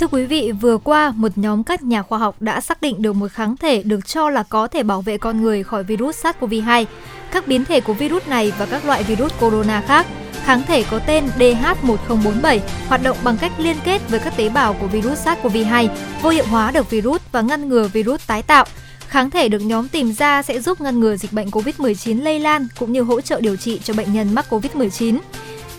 Thưa 0.03 0.17
quý 0.17 0.25
vị, 0.25 0.51
vừa 0.51 0.77
qua, 0.77 1.13
một 1.15 1.31
nhóm 1.35 1.63
các 1.63 1.83
nhà 1.83 2.01
khoa 2.01 2.19
học 2.19 2.35
đã 2.39 2.61
xác 2.61 2.81
định 2.81 3.01
được 3.01 3.13
một 3.13 3.31
kháng 3.31 3.57
thể 3.57 3.83
được 3.83 4.07
cho 4.07 4.29
là 4.29 4.43
có 4.43 4.67
thể 4.67 4.83
bảo 4.83 5.01
vệ 5.01 5.17
con 5.17 5.41
người 5.41 5.63
khỏi 5.63 5.83
virus 5.83 6.25
SARS-CoV-2, 6.25 6.85
các 7.31 7.47
biến 7.47 7.65
thể 7.65 7.81
của 7.81 7.93
virus 7.93 8.27
này 8.27 8.53
và 8.59 8.65
các 8.65 8.85
loại 8.85 9.03
virus 9.03 9.31
corona 9.39 9.81
khác. 9.87 10.05
Kháng 10.43 10.63
thể 10.67 10.83
có 10.91 10.99
tên 10.99 11.23
DH1047 11.37 12.59
hoạt 12.87 13.03
động 13.03 13.17
bằng 13.23 13.37
cách 13.37 13.51
liên 13.57 13.75
kết 13.85 14.01
với 14.09 14.19
các 14.19 14.37
tế 14.37 14.49
bào 14.49 14.73
của 14.73 14.87
virus 14.87 15.27
SARS-CoV-2, 15.27 15.87
vô 16.21 16.29
hiệu 16.29 16.45
hóa 16.49 16.71
được 16.71 16.89
virus 16.89 17.21
và 17.31 17.41
ngăn 17.41 17.69
ngừa 17.69 17.87
virus 17.87 18.27
tái 18.27 18.41
tạo. 18.41 18.65
Kháng 19.07 19.29
thể 19.29 19.49
được 19.49 19.61
nhóm 19.61 19.87
tìm 19.87 20.13
ra 20.13 20.41
sẽ 20.41 20.59
giúp 20.59 20.81
ngăn 20.81 20.99
ngừa 20.99 21.15
dịch 21.15 21.33
bệnh 21.33 21.47
COVID-19 21.47 22.23
lây 22.23 22.39
lan 22.39 22.67
cũng 22.79 22.91
như 22.91 23.01
hỗ 23.01 23.21
trợ 23.21 23.41
điều 23.41 23.55
trị 23.55 23.79
cho 23.83 23.93
bệnh 23.93 24.13
nhân 24.13 24.35
mắc 24.35 24.45
COVID-19. 24.49 25.17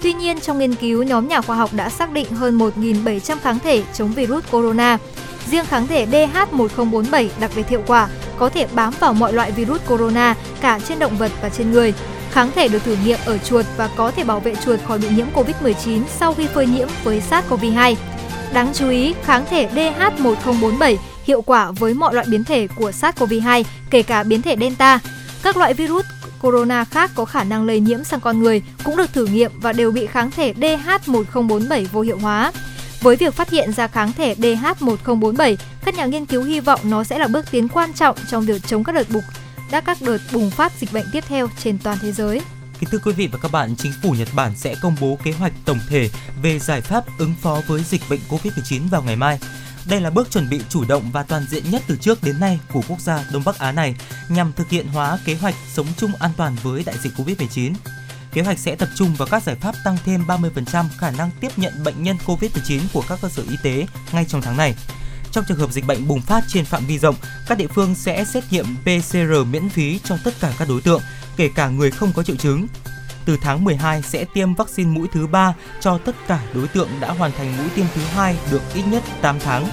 Tuy 0.05 0.13
nhiên, 0.13 0.41
trong 0.41 0.59
nghiên 0.59 0.75
cứu, 0.75 1.03
nhóm 1.03 1.29
nhà 1.29 1.41
khoa 1.41 1.57
học 1.57 1.71
đã 1.73 1.89
xác 1.89 2.13
định 2.13 2.31
hơn 2.31 2.59
1.700 2.59 3.37
kháng 3.43 3.59
thể 3.59 3.83
chống 3.95 4.13
virus 4.13 4.45
corona. 4.51 4.99
Riêng 5.51 5.65
kháng 5.65 5.87
thể 5.87 6.07
DH1047 6.07 7.29
đặc 7.41 7.51
biệt 7.57 7.69
hiệu 7.69 7.83
quả, 7.87 8.09
có 8.39 8.49
thể 8.49 8.67
bám 8.75 8.93
vào 9.01 9.13
mọi 9.15 9.33
loại 9.33 9.51
virus 9.51 9.81
corona, 9.89 10.35
cả 10.61 10.81
trên 10.89 10.99
động 10.99 11.17
vật 11.17 11.33
và 11.43 11.49
trên 11.49 11.73
người. 11.73 11.95
Kháng 12.31 12.51
thể 12.55 12.69
được 12.69 12.85
thử 12.85 12.97
nghiệm 13.05 13.19
ở 13.25 13.39
chuột 13.39 13.67
và 13.77 13.91
có 13.97 14.11
thể 14.11 14.25
bảo 14.25 14.41
vệ 14.41 14.55
chuột 14.55 14.81
khỏi 14.87 14.99
bị 14.99 15.09
nhiễm 15.17 15.27
COVID-19 15.35 16.01
sau 16.19 16.35
khi 16.35 16.47
phơi 16.47 16.67
nhiễm 16.67 16.89
với 17.05 17.23
SARS-CoV-2. 17.31 17.95
Đáng 18.53 18.73
chú 18.75 18.89
ý, 18.89 19.15
kháng 19.23 19.45
thể 19.51 19.69
DH1047 19.75 20.97
hiệu 21.25 21.43
quả 21.43 21.71
với 21.71 21.95
mọi 21.95 22.15
loại 22.15 22.27
biến 22.31 22.45
thể 22.45 22.69
của 22.77 22.91
SARS-CoV-2, 22.91 23.65
kể 23.91 24.03
cả 24.03 24.23
biến 24.23 24.43
thể 24.43 24.57
Delta. 24.61 24.99
Các 25.43 25.57
loại 25.57 25.75
virus 25.75 26.05
corona 26.45 26.85
khác 26.85 27.11
có 27.15 27.25
khả 27.25 27.45
năng 27.45 27.67
lây 27.67 27.81
nhiễm 27.81 28.05
sang 28.05 28.21
con 28.21 28.43
người 28.43 28.63
cũng 28.85 28.97
được 28.97 29.13
thử 29.13 29.27
nghiệm 29.27 29.51
và 29.61 29.73
đều 29.73 29.91
bị 29.91 30.07
kháng 30.07 30.31
thể 30.31 30.53
DH1047 30.53 31.87
vô 31.93 32.01
hiệu 32.01 32.19
hóa. 32.19 32.53
Với 33.01 33.17
việc 33.17 33.35
phát 33.35 33.51
hiện 33.51 33.73
ra 33.73 33.87
kháng 33.87 34.13
thể 34.13 34.35
DH1047, 34.35 35.57
các 35.85 35.95
nhà 35.95 36.07
nghiên 36.07 36.27
cứu 36.27 36.43
hy 36.43 36.61
vọng 36.61 36.81
nó 36.85 37.05
sẽ 37.05 37.19
là 37.19 37.27
bước 37.27 37.51
tiến 37.51 37.69
quan 37.69 37.93
trọng 37.93 38.17
trong 38.31 38.45
việc 38.45 38.63
chống 38.67 38.85
các 38.85 38.95
đợt 38.95 39.11
bùng 39.11 39.23
đã 39.71 39.81
các 39.81 39.99
đợt 40.01 40.19
bùng 40.33 40.51
phát 40.51 40.73
dịch 40.81 40.93
bệnh 40.93 41.07
tiếp 41.13 41.25
theo 41.29 41.49
trên 41.59 41.79
toàn 41.79 41.99
thế 42.03 42.13
giới. 42.13 42.41
Kính 42.81 42.91
thưa 42.91 42.99
quý 43.05 43.13
vị 43.13 43.29
và 43.33 43.39
các 43.43 43.53
bạn, 43.53 43.75
chính 43.77 43.93
phủ 44.03 44.11
Nhật 44.11 44.29
Bản 44.35 44.53
sẽ 44.57 44.75
công 44.83 44.97
bố 45.01 45.19
kế 45.25 45.33
hoạch 45.33 45.53
tổng 45.65 45.79
thể 45.89 46.11
về 46.43 46.59
giải 46.59 46.81
pháp 46.81 47.05
ứng 47.19 47.35
phó 47.43 47.61
với 47.67 47.83
dịch 47.83 48.03
bệnh 48.11 48.21
COVID-19 48.29 48.89
vào 48.91 49.03
ngày 49.03 49.17
mai. 49.17 49.39
Đây 49.89 50.01
là 50.01 50.11
bước 50.11 50.31
chuẩn 50.31 50.51
bị 50.51 50.61
chủ 50.69 50.85
động 50.85 51.11
và 51.13 51.23
toàn 51.23 51.47
diện 51.51 51.71
nhất 51.71 51.83
từ 51.87 51.97
trước 51.97 52.23
đến 52.23 52.41
nay 52.41 52.61
của 52.73 52.83
quốc 52.89 53.01
gia 53.01 53.25
Đông 53.33 53.43
Bắc 53.45 53.59
Á 53.59 53.73
này 53.73 53.95
nhằm 54.29 54.53
thực 54.53 54.71
hiện 54.71 54.87
hóa 54.87 55.19
kế 55.25 55.35
hoạch 55.35 55.55
sống 55.75 55.87
chung 55.97 56.15
an 56.19 56.31
toàn 56.37 56.57
với 56.63 56.83
đại 56.87 56.97
dịch 57.03 57.13
COVID-19. 57.17 57.75
Kế 58.33 58.43
hoạch 58.43 58.59
sẽ 58.59 58.77
tập 58.77 58.89
trung 58.95 59.15
vào 59.15 59.29
các 59.31 59.43
giải 59.43 59.57
pháp 59.57 59.75
tăng 59.85 59.97
thêm 60.05 60.25
30% 60.27 60.85
khả 60.99 61.11
năng 61.11 61.31
tiếp 61.41 61.53
nhận 61.57 61.85
bệnh 61.85 62.03
nhân 62.03 62.17
COVID-19 62.27 62.81
của 62.93 63.05
các 63.09 63.19
cơ 63.23 63.29
sở 63.29 63.43
y 63.51 63.57
tế 63.63 63.87
ngay 64.13 64.25
trong 64.29 64.43
tháng 64.43 64.57
này. 64.57 64.75
Trong 65.33 65.45
trường 65.49 65.59
hợp 65.59 65.73
dịch 65.73 65.87
bệnh 65.87 66.09
bùng 66.09 66.21
phát 66.21 66.45
trên 66.49 66.65
phạm 66.65 66.87
vi 66.87 66.99
rộng, 66.99 67.15
các 67.47 67.59
địa 67.59 67.67
phương 67.75 67.95
sẽ 67.95 68.25
xét 68.25 68.45
nghiệm 68.51 68.67
PCR 68.83 69.51
miễn 69.51 69.69
phí 69.69 70.01
cho 70.05 70.17
tất 70.25 70.35
cả 70.41 70.55
các 70.59 70.69
đối 70.69 70.81
tượng, 70.81 71.01
kể 71.37 71.51
cả 71.55 71.69
người 71.69 71.91
không 71.91 72.13
có 72.13 72.23
triệu 72.23 72.37
chứng. 72.37 72.67
Từ 73.25 73.37
tháng 73.41 73.65
12 73.65 74.03
sẽ 74.03 74.25
tiêm 74.35 74.55
vaccine 74.55 74.91
mũi 74.91 75.09
thứ 75.13 75.27
3 75.27 75.55
cho 75.81 75.99
tất 75.99 76.15
cả 76.27 76.41
đối 76.55 76.69
tượng 76.69 76.89
đã 77.01 77.13
hoàn 77.13 77.33
thành 77.33 77.57
mũi 77.59 77.67
tiêm 77.75 77.87
thứ 77.95 78.01
hai 78.03 78.37
được 78.51 78.63
ít 78.75 78.83
nhất 78.91 79.03
8 79.21 79.37
tháng. 79.41 79.67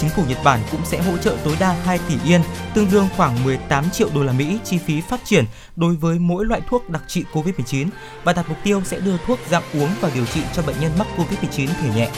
Chính 0.00 0.10
phủ 0.10 0.22
Nhật 0.28 0.38
Bản 0.44 0.60
cũng 0.72 0.80
sẽ 0.84 1.02
hỗ 1.02 1.16
trợ 1.16 1.36
tối 1.44 1.56
đa 1.60 1.72
2 1.84 1.98
tỷ 2.08 2.14
yên, 2.24 2.40
tương 2.74 2.90
đương 2.90 3.08
khoảng 3.16 3.44
18 3.44 3.90
triệu 3.90 4.08
đô 4.14 4.22
la 4.22 4.32
Mỹ 4.32 4.58
chi 4.64 4.78
phí 4.78 5.00
phát 5.00 5.20
triển 5.24 5.44
đối 5.76 5.94
với 5.94 6.18
mỗi 6.18 6.44
loại 6.44 6.60
thuốc 6.68 6.90
đặc 6.90 7.02
trị 7.06 7.24
COVID-19 7.32 7.88
và 8.24 8.32
đặt 8.32 8.48
mục 8.48 8.58
tiêu 8.64 8.82
sẽ 8.84 9.00
đưa 9.00 9.16
thuốc 9.26 9.38
dạng 9.50 9.62
uống 9.74 9.90
và 10.00 10.10
điều 10.14 10.26
trị 10.26 10.40
cho 10.56 10.62
bệnh 10.62 10.76
nhân 10.80 10.92
mắc 10.98 11.06
COVID-19 11.16 11.68
thể 11.80 11.90
nhẹ. 11.96 12.10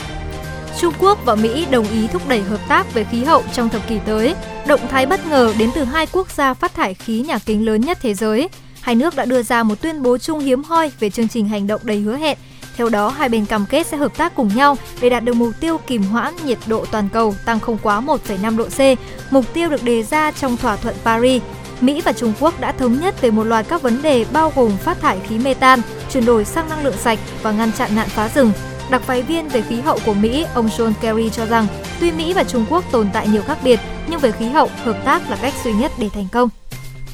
Trung 0.79 0.93
Quốc 0.99 1.19
và 1.25 1.35
Mỹ 1.35 1.65
đồng 1.71 1.87
ý 1.87 2.07
thúc 2.07 2.21
đẩy 2.27 2.41
hợp 2.41 2.59
tác 2.67 2.93
về 2.93 3.03
khí 3.03 3.23
hậu 3.23 3.43
trong 3.53 3.69
thập 3.69 3.87
kỷ 3.87 3.99
tới. 4.05 4.35
Động 4.67 4.87
thái 4.89 5.05
bất 5.05 5.25
ngờ 5.27 5.53
đến 5.57 5.69
từ 5.75 5.83
hai 5.83 6.07
quốc 6.11 6.31
gia 6.31 6.53
phát 6.53 6.73
thải 6.73 6.93
khí 6.93 7.21
nhà 7.21 7.39
kính 7.45 7.65
lớn 7.65 7.81
nhất 7.81 7.97
thế 8.01 8.13
giới. 8.13 8.49
Hai 8.81 8.95
nước 8.95 9.15
đã 9.15 9.25
đưa 9.25 9.43
ra 9.43 9.63
một 9.63 9.81
tuyên 9.81 10.01
bố 10.03 10.17
chung 10.17 10.39
hiếm 10.39 10.63
hoi 10.63 10.91
về 10.99 11.09
chương 11.09 11.27
trình 11.27 11.47
hành 11.47 11.67
động 11.67 11.81
đầy 11.83 11.99
hứa 11.99 12.17
hẹn. 12.17 12.37
Theo 12.77 12.89
đó, 12.89 13.09
hai 13.09 13.29
bên 13.29 13.45
cam 13.45 13.65
kết 13.69 13.87
sẽ 13.87 13.97
hợp 13.97 14.17
tác 14.17 14.35
cùng 14.35 14.55
nhau 14.55 14.77
để 15.01 15.09
đạt 15.09 15.23
được 15.23 15.33
mục 15.33 15.51
tiêu 15.59 15.77
kìm 15.87 16.03
hoãn 16.03 16.33
nhiệt 16.45 16.57
độ 16.67 16.85
toàn 16.91 17.09
cầu 17.13 17.35
tăng 17.45 17.59
không 17.59 17.77
quá 17.83 18.01
1,5 18.01 18.57
độ 18.57 18.65
C, 18.65 18.99
mục 19.33 19.53
tiêu 19.53 19.69
được 19.69 19.83
đề 19.83 20.03
ra 20.03 20.31
trong 20.31 20.57
thỏa 20.57 20.75
thuận 20.75 20.95
Paris. 21.03 21.41
Mỹ 21.81 22.01
và 22.01 22.13
Trung 22.13 22.33
Quốc 22.39 22.59
đã 22.59 22.71
thống 22.71 22.99
nhất 22.99 23.21
về 23.21 23.31
một 23.31 23.43
loạt 23.43 23.65
các 23.69 23.81
vấn 23.81 24.01
đề 24.01 24.25
bao 24.33 24.53
gồm 24.55 24.77
phát 24.77 25.01
thải 25.01 25.19
khí 25.19 25.39
metan, 25.39 25.81
chuyển 26.11 26.25
đổi 26.25 26.45
sang 26.45 26.69
năng 26.69 26.83
lượng 26.83 26.97
sạch 26.97 27.19
và 27.41 27.51
ngăn 27.51 27.71
chặn 27.71 27.95
nạn 27.95 28.09
phá 28.09 28.29
rừng. 28.35 28.51
Đặc 28.89 29.01
phái 29.01 29.21
viên 29.21 29.47
về 29.47 29.61
khí 29.61 29.81
hậu 29.81 29.99
của 30.05 30.13
Mỹ, 30.13 30.45
ông 30.53 30.67
John 30.67 30.93
Kerry 31.01 31.29
cho 31.29 31.45
rằng, 31.45 31.67
tuy 31.99 32.11
Mỹ 32.11 32.33
và 32.33 32.43
Trung 32.43 32.65
Quốc 32.69 32.83
tồn 32.91 33.09
tại 33.13 33.27
nhiều 33.27 33.41
khác 33.47 33.57
biệt, 33.63 33.79
nhưng 34.07 34.19
về 34.19 34.31
khí 34.31 34.45
hậu, 34.45 34.69
hợp 34.83 35.01
tác 35.05 35.29
là 35.29 35.37
cách 35.41 35.53
duy 35.63 35.73
nhất 35.73 35.91
để 35.97 36.09
thành 36.13 36.27
công. 36.31 36.49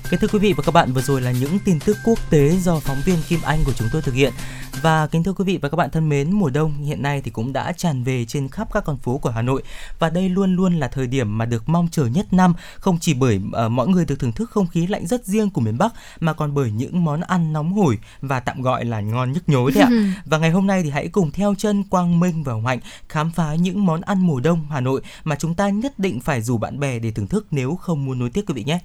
Kính 0.10 0.20
thưa 0.20 0.28
quý 0.28 0.40
vị 0.40 0.54
và 0.54 0.64
các 0.64 0.72
bạn, 0.72 0.94
vừa 0.94 1.02
rồi 1.02 1.22
là 1.22 1.32
những 1.32 1.60
tin 1.66 1.80
tức 1.80 1.98
quốc 2.04 2.20
tế 2.30 2.50
do 2.50 2.80
phóng 2.80 2.98
viên 3.06 3.18
Kim 3.28 3.40
Anh 3.44 3.60
của 3.66 3.74
chúng 3.74 3.88
tôi 3.92 4.02
thực 4.02 4.16
hiện. 4.16 4.34
Và 4.82 5.08
kính 5.08 5.24
thưa 5.24 5.34
quý 5.34 5.44
vị 5.46 5.60
và 5.62 5.70
các 5.70 5.76
bạn 5.76 5.90
thân 5.90 6.10
mến, 6.10 6.32
mùa 6.32 6.50
đông 6.50 6.78
hiện 6.78 7.02
nay 7.02 7.22
thì 7.22 7.32
cũng 7.32 7.54
đã 7.54 7.72
tràn 7.72 8.04
về 8.04 8.26
trên 8.26 8.50
khắp 8.50 8.68
các 8.74 8.84
con 8.86 8.98
phố 8.98 9.18
của 9.18 9.30
Hà 9.30 9.42
Nội 9.42 9.64
và 10.00 10.10
đây 10.10 10.30
luôn 10.30 10.56
luôn 10.56 10.80
là 10.80 10.88
thời 10.88 11.08
điểm 11.08 11.38
mà 11.38 11.46
được 11.46 11.70
mong 11.70 11.88
chờ 11.92 12.06
nhất 12.06 12.34
năm, 12.34 12.54
không 12.76 12.98
chỉ 13.02 13.14
bởi 13.14 13.40
uh, 13.66 13.72
mọi 13.72 13.88
người 13.88 14.06
được 14.06 14.20
thưởng 14.20 14.32
thức 14.32 14.52
không 14.52 14.68
khí 14.68 14.88
lạnh 14.88 15.08
rất 15.08 15.26
riêng 15.26 15.50
của 15.50 15.62
miền 15.62 15.78
Bắc 15.78 15.94
mà 16.20 16.34
còn 16.34 16.54
bởi 16.54 16.72
những 16.72 17.04
món 17.04 17.22
ăn 17.22 17.54
nóng 17.54 17.74
hổi 17.74 17.98
và 18.22 18.40
tạm 18.40 18.62
gọi 18.62 18.86
là 18.86 19.00
ngon 19.00 19.32
nhức 19.32 19.50
nhối 19.50 19.72
đấy 19.72 19.84
ạ. 19.84 19.90
và 20.26 20.38
ngày 20.38 20.52
hôm 20.52 20.68
nay 20.68 20.84
thì 20.84 20.90
hãy 20.90 21.08
cùng 21.08 21.32
theo 21.32 21.56
chân 21.58 21.84
Quang 21.84 22.20
Minh 22.20 22.44
và 22.44 22.54
Hồng 22.54 22.66
Hạnh 22.66 22.80
khám 23.10 23.32
phá 23.32 23.56
những 23.56 23.86
món 23.86 24.02
ăn 24.02 24.20
mùa 24.20 24.40
đông 24.40 24.66
Hà 24.70 24.80
Nội 24.80 25.02
mà 25.24 25.36
chúng 25.36 25.56
ta 25.56 25.70
nhất 25.70 26.00
định 26.00 26.20
phải 26.20 26.42
rủ 26.42 26.58
bạn 26.58 26.80
bè 26.80 27.00
để 27.00 27.12
thưởng 27.12 27.28
thức 27.28 27.48
nếu 27.52 27.76
không 27.76 28.06
muốn 28.06 28.20
nối 28.20 28.30
tiếc 28.30 28.46
quý 28.46 28.54
vị 28.54 28.64
nhé. 28.64 28.80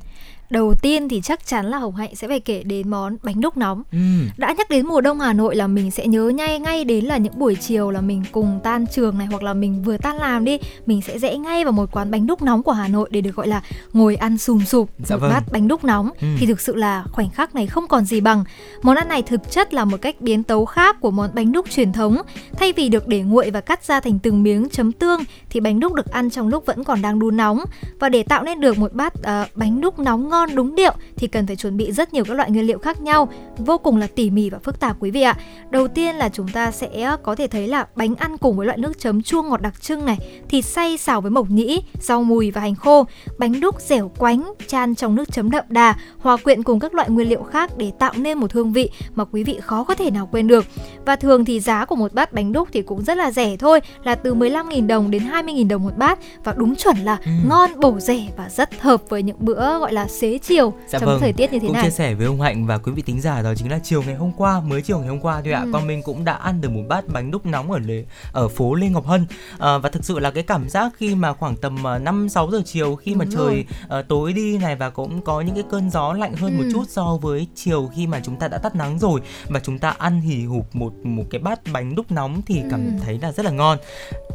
Đầu 0.52 0.74
tiên 0.74 1.08
thì 1.08 1.20
chắc 1.20 1.46
chắn 1.46 1.66
là 1.66 1.78
Hồng 1.78 1.94
Hạnh 1.96 2.14
sẽ 2.14 2.28
phải 2.28 2.40
kể 2.40 2.62
đến 2.62 2.88
món 2.88 3.16
bánh 3.22 3.40
đúc 3.40 3.56
nóng. 3.56 3.82
Ừ. 3.92 3.98
Đã 4.36 4.52
nhắc 4.58 4.70
đến 4.70 4.86
mùa 4.86 5.00
đông 5.00 5.20
Hà 5.20 5.32
Nội 5.32 5.56
là 5.56 5.66
mình 5.66 5.90
sẽ 5.90 6.06
nhớ 6.06 6.28
ngay 6.28 6.58
ngay 6.58 6.84
đến 6.84 7.04
là 7.04 7.16
những 7.16 7.38
buổi 7.38 7.54
chiều 7.54 7.90
là 7.90 8.00
mình 8.00 8.24
cùng 8.32 8.60
tan 8.64 8.86
trường 8.86 9.18
này 9.18 9.26
hoặc 9.26 9.42
là 9.42 9.54
mình 9.54 9.82
vừa 9.82 9.96
tan 9.96 10.16
làm 10.16 10.44
đi, 10.44 10.58
mình 10.86 11.02
sẽ 11.02 11.18
rẽ 11.18 11.36
ngay 11.36 11.64
vào 11.64 11.72
một 11.72 11.92
quán 11.92 12.10
bánh 12.10 12.26
đúc 12.26 12.42
nóng 12.42 12.62
của 12.62 12.72
Hà 12.72 12.88
Nội 12.88 13.08
để 13.12 13.20
được 13.20 13.34
gọi 13.34 13.48
là 13.48 13.62
ngồi 13.92 14.16
ăn 14.16 14.38
sùm 14.38 14.64
sụp 14.64 14.90
Dạ 15.04 15.16
một 15.16 15.20
vâng. 15.20 15.30
bát 15.30 15.42
bánh 15.52 15.68
đúc 15.68 15.84
nóng 15.84 16.10
Ừ. 16.20 16.26
thì 16.38 16.46
thực 16.46 16.60
sự 16.60 16.76
là 16.76 17.04
khoảnh 17.12 17.30
khắc 17.30 17.54
này 17.54 17.66
không 17.66 17.86
còn 17.88 18.04
gì 18.04 18.20
bằng. 18.20 18.44
Món 18.82 18.96
ăn 18.96 19.08
này 19.08 19.22
thực 19.22 19.50
chất 19.50 19.74
là 19.74 19.84
một 19.84 19.96
cách 20.02 20.20
biến 20.20 20.42
tấu 20.42 20.64
khác 20.64 21.00
của 21.00 21.10
món 21.10 21.30
bánh 21.34 21.52
đúc 21.52 21.66
truyền 21.70 21.92
thống. 21.92 22.16
Thay 22.56 22.72
vì 22.72 22.88
được 22.88 23.08
để 23.08 23.20
nguội 23.22 23.50
và 23.50 23.60
cắt 23.60 23.84
ra 23.84 24.00
thành 24.00 24.18
từng 24.18 24.42
miếng 24.42 24.68
chấm 24.68 24.92
tương 24.92 25.20
thì 25.50 25.60
bánh 25.60 25.80
đúc 25.80 25.92
được 25.94 26.06
ăn 26.12 26.30
trong 26.30 26.48
lúc 26.48 26.66
vẫn 26.66 26.84
còn 26.84 27.02
đang 27.02 27.18
đun 27.18 27.36
nóng 27.36 27.60
và 28.00 28.08
để 28.08 28.22
tạo 28.22 28.42
nên 28.42 28.60
được 28.60 28.78
một 28.78 28.92
bát 28.92 29.22
ờ, 29.22 29.46
bánh 29.54 29.80
đúc 29.80 29.98
nóng 29.98 30.28
ngon 30.28 30.41
đúng 30.54 30.74
điệu 30.74 30.92
thì 31.16 31.28
cần 31.28 31.46
phải 31.46 31.56
chuẩn 31.56 31.76
bị 31.76 31.92
rất 31.92 32.12
nhiều 32.14 32.24
các 32.24 32.34
loại 32.34 32.50
nguyên 32.50 32.66
liệu 32.66 32.78
khác 32.78 33.00
nhau 33.00 33.28
vô 33.58 33.78
cùng 33.78 33.96
là 33.96 34.06
tỉ 34.14 34.30
mỉ 34.30 34.50
và 34.50 34.58
phức 34.58 34.80
tạp 34.80 34.96
quý 35.00 35.10
vị 35.10 35.22
ạ 35.22 35.36
Đầu 35.70 35.88
tiên 35.88 36.14
là 36.16 36.28
chúng 36.28 36.48
ta 36.48 36.70
sẽ 36.70 37.16
có 37.22 37.34
thể 37.34 37.46
thấy 37.46 37.68
là 37.68 37.86
bánh 37.96 38.14
ăn 38.14 38.38
cùng 38.38 38.56
với 38.56 38.66
loại 38.66 38.78
nước 38.78 38.98
chấm 38.98 39.22
chua 39.22 39.42
ngọt 39.42 39.60
đặc 39.60 39.82
trưng 39.82 40.04
này, 40.04 40.18
thịt 40.48 40.64
xay 40.64 40.96
xào 40.98 41.20
với 41.20 41.30
mộc 41.30 41.50
nhĩ, 41.50 41.82
rau 42.00 42.22
mùi 42.22 42.50
và 42.50 42.60
hành 42.60 42.74
khô, 42.74 43.06
bánh 43.38 43.60
đúc 43.60 43.80
dẻo 43.80 44.10
quánh 44.18 44.52
chan 44.66 44.94
trong 44.94 45.14
nước 45.14 45.32
chấm 45.32 45.50
đậm 45.50 45.64
đà, 45.68 45.94
hòa 46.18 46.36
quyện 46.36 46.62
cùng 46.62 46.80
các 46.80 46.94
loại 46.94 47.10
nguyên 47.10 47.28
liệu 47.28 47.42
khác 47.42 47.70
để 47.76 47.92
tạo 47.98 48.12
nên 48.16 48.38
một 48.38 48.52
hương 48.52 48.72
vị 48.72 48.90
mà 49.14 49.24
quý 49.24 49.44
vị 49.44 49.58
khó 49.62 49.84
có 49.84 49.94
thể 49.94 50.10
nào 50.10 50.28
quên 50.32 50.48
được. 50.48 50.64
Và 51.06 51.16
thường 51.16 51.44
thì 51.44 51.60
giá 51.60 51.84
của 51.84 51.96
một 51.96 52.12
bát 52.14 52.32
bánh 52.32 52.52
đúc 52.52 52.68
thì 52.72 52.82
cũng 52.82 53.04
rất 53.04 53.16
là 53.16 53.30
rẻ 53.30 53.56
thôi, 53.56 53.80
là 54.04 54.14
từ 54.14 54.34
15.000 54.34 54.86
đồng 54.86 55.10
đến 55.10 55.22
20.000 55.22 55.68
đồng 55.68 55.82
một 55.82 55.96
bát 55.98 56.18
và 56.44 56.54
đúng 56.56 56.76
chuẩn 56.76 56.96
là 56.96 57.18
Ừ. 57.24 57.30
ngon, 57.48 57.70
bổ 57.80 58.00
rẻ 58.00 58.28
và 58.36 58.48
rất 58.48 58.80
hợp 58.80 59.02
với 59.08 59.22
những 59.22 59.36
bữa 59.40 59.78
gọi 59.78 59.92
là 59.92 60.08
xế 60.22 60.38
chiều 60.38 60.72
Dạ 60.88 60.98
trong 60.98 61.06
vâng, 61.08 61.20
thời 61.20 61.32
tiết 61.32 61.52
như 61.52 61.58
thế 61.58 61.66
cũng 61.66 61.74
này. 61.74 61.84
chia 61.84 61.90
sẻ 61.90 62.14
với 62.14 62.26
ông 62.26 62.40
Hạnh 62.40 62.66
và 62.66 62.78
quý 62.78 62.92
vị 62.92 63.02
tính 63.02 63.20
giả 63.20 63.42
đó 63.42 63.54
chính 63.56 63.70
là 63.70 63.78
chiều 63.82 64.02
ngày 64.06 64.14
hôm 64.14 64.32
qua 64.36 64.60
mới 64.60 64.82
chiều 64.82 64.98
ngày 64.98 65.08
hôm 65.08 65.20
qua 65.20 65.40
thôi 65.44 65.52
ạ 65.52 65.60
Ừ. 65.64 65.70
con 65.72 65.86
mình 65.86 66.02
cũng 66.02 66.24
đã 66.24 66.32
ăn 66.32 66.60
được 66.60 66.68
một 66.70 66.82
bát 66.88 67.04
bánh 67.08 67.30
đúc 67.30 67.46
nóng 67.46 67.72
ở 67.72 67.78
lề, 67.78 68.04
ở 68.32 68.48
phố 68.48 68.74
Lê 68.74 68.88
Ngọc 68.88 69.06
Hân 69.06 69.26
à, 69.58 69.78
và 69.78 69.88
thực 69.90 70.04
sự 70.04 70.18
là 70.18 70.30
cái 70.30 70.42
cảm 70.42 70.68
giác 70.68 70.92
khi 70.96 71.14
mà 71.14 71.32
khoảng 71.32 71.56
tầm 71.56 71.86
à, 71.86 71.98
năm 71.98 72.28
sáu 72.28 72.50
giờ 72.50 72.62
chiều 72.64 72.96
khi 72.96 73.14
mà 73.14 73.24
Đúng 73.24 73.34
trời 73.34 73.64
à, 73.88 74.02
tối 74.08 74.32
đi 74.32 74.58
này 74.58 74.76
và 74.76 74.90
cũng 74.90 75.20
có 75.22 75.40
những 75.40 75.54
cái 75.54 75.64
cơn 75.70 75.90
gió 75.90 76.12
lạnh 76.12 76.32
hơn 76.34 76.56
một 76.58 76.62
Ừ. 76.64 76.70
chút 76.72 76.84
so 76.88 77.18
với 77.22 77.46
chiều 77.54 77.90
khi 77.94 78.06
mà 78.06 78.20
chúng 78.24 78.36
ta 78.36 78.48
đã 78.48 78.58
tắt 78.58 78.74
nắng 78.76 78.98
rồi 78.98 79.20
và 79.48 79.60
chúng 79.60 79.78
ta 79.78 79.90
ăn 79.98 80.20
hì 80.20 80.44
hục 80.44 80.76
một 80.76 80.92
một 81.04 81.24
cái 81.30 81.38
bát 81.40 81.60
bánh 81.72 81.94
đúc 81.94 82.06
nóng 82.12 82.42
thì 82.46 82.62
cảm 82.70 82.80
Ừ. 82.86 82.92
thấy 83.04 83.18
là 83.22 83.32
rất 83.32 83.44
là 83.44 83.50
ngon 83.50 83.78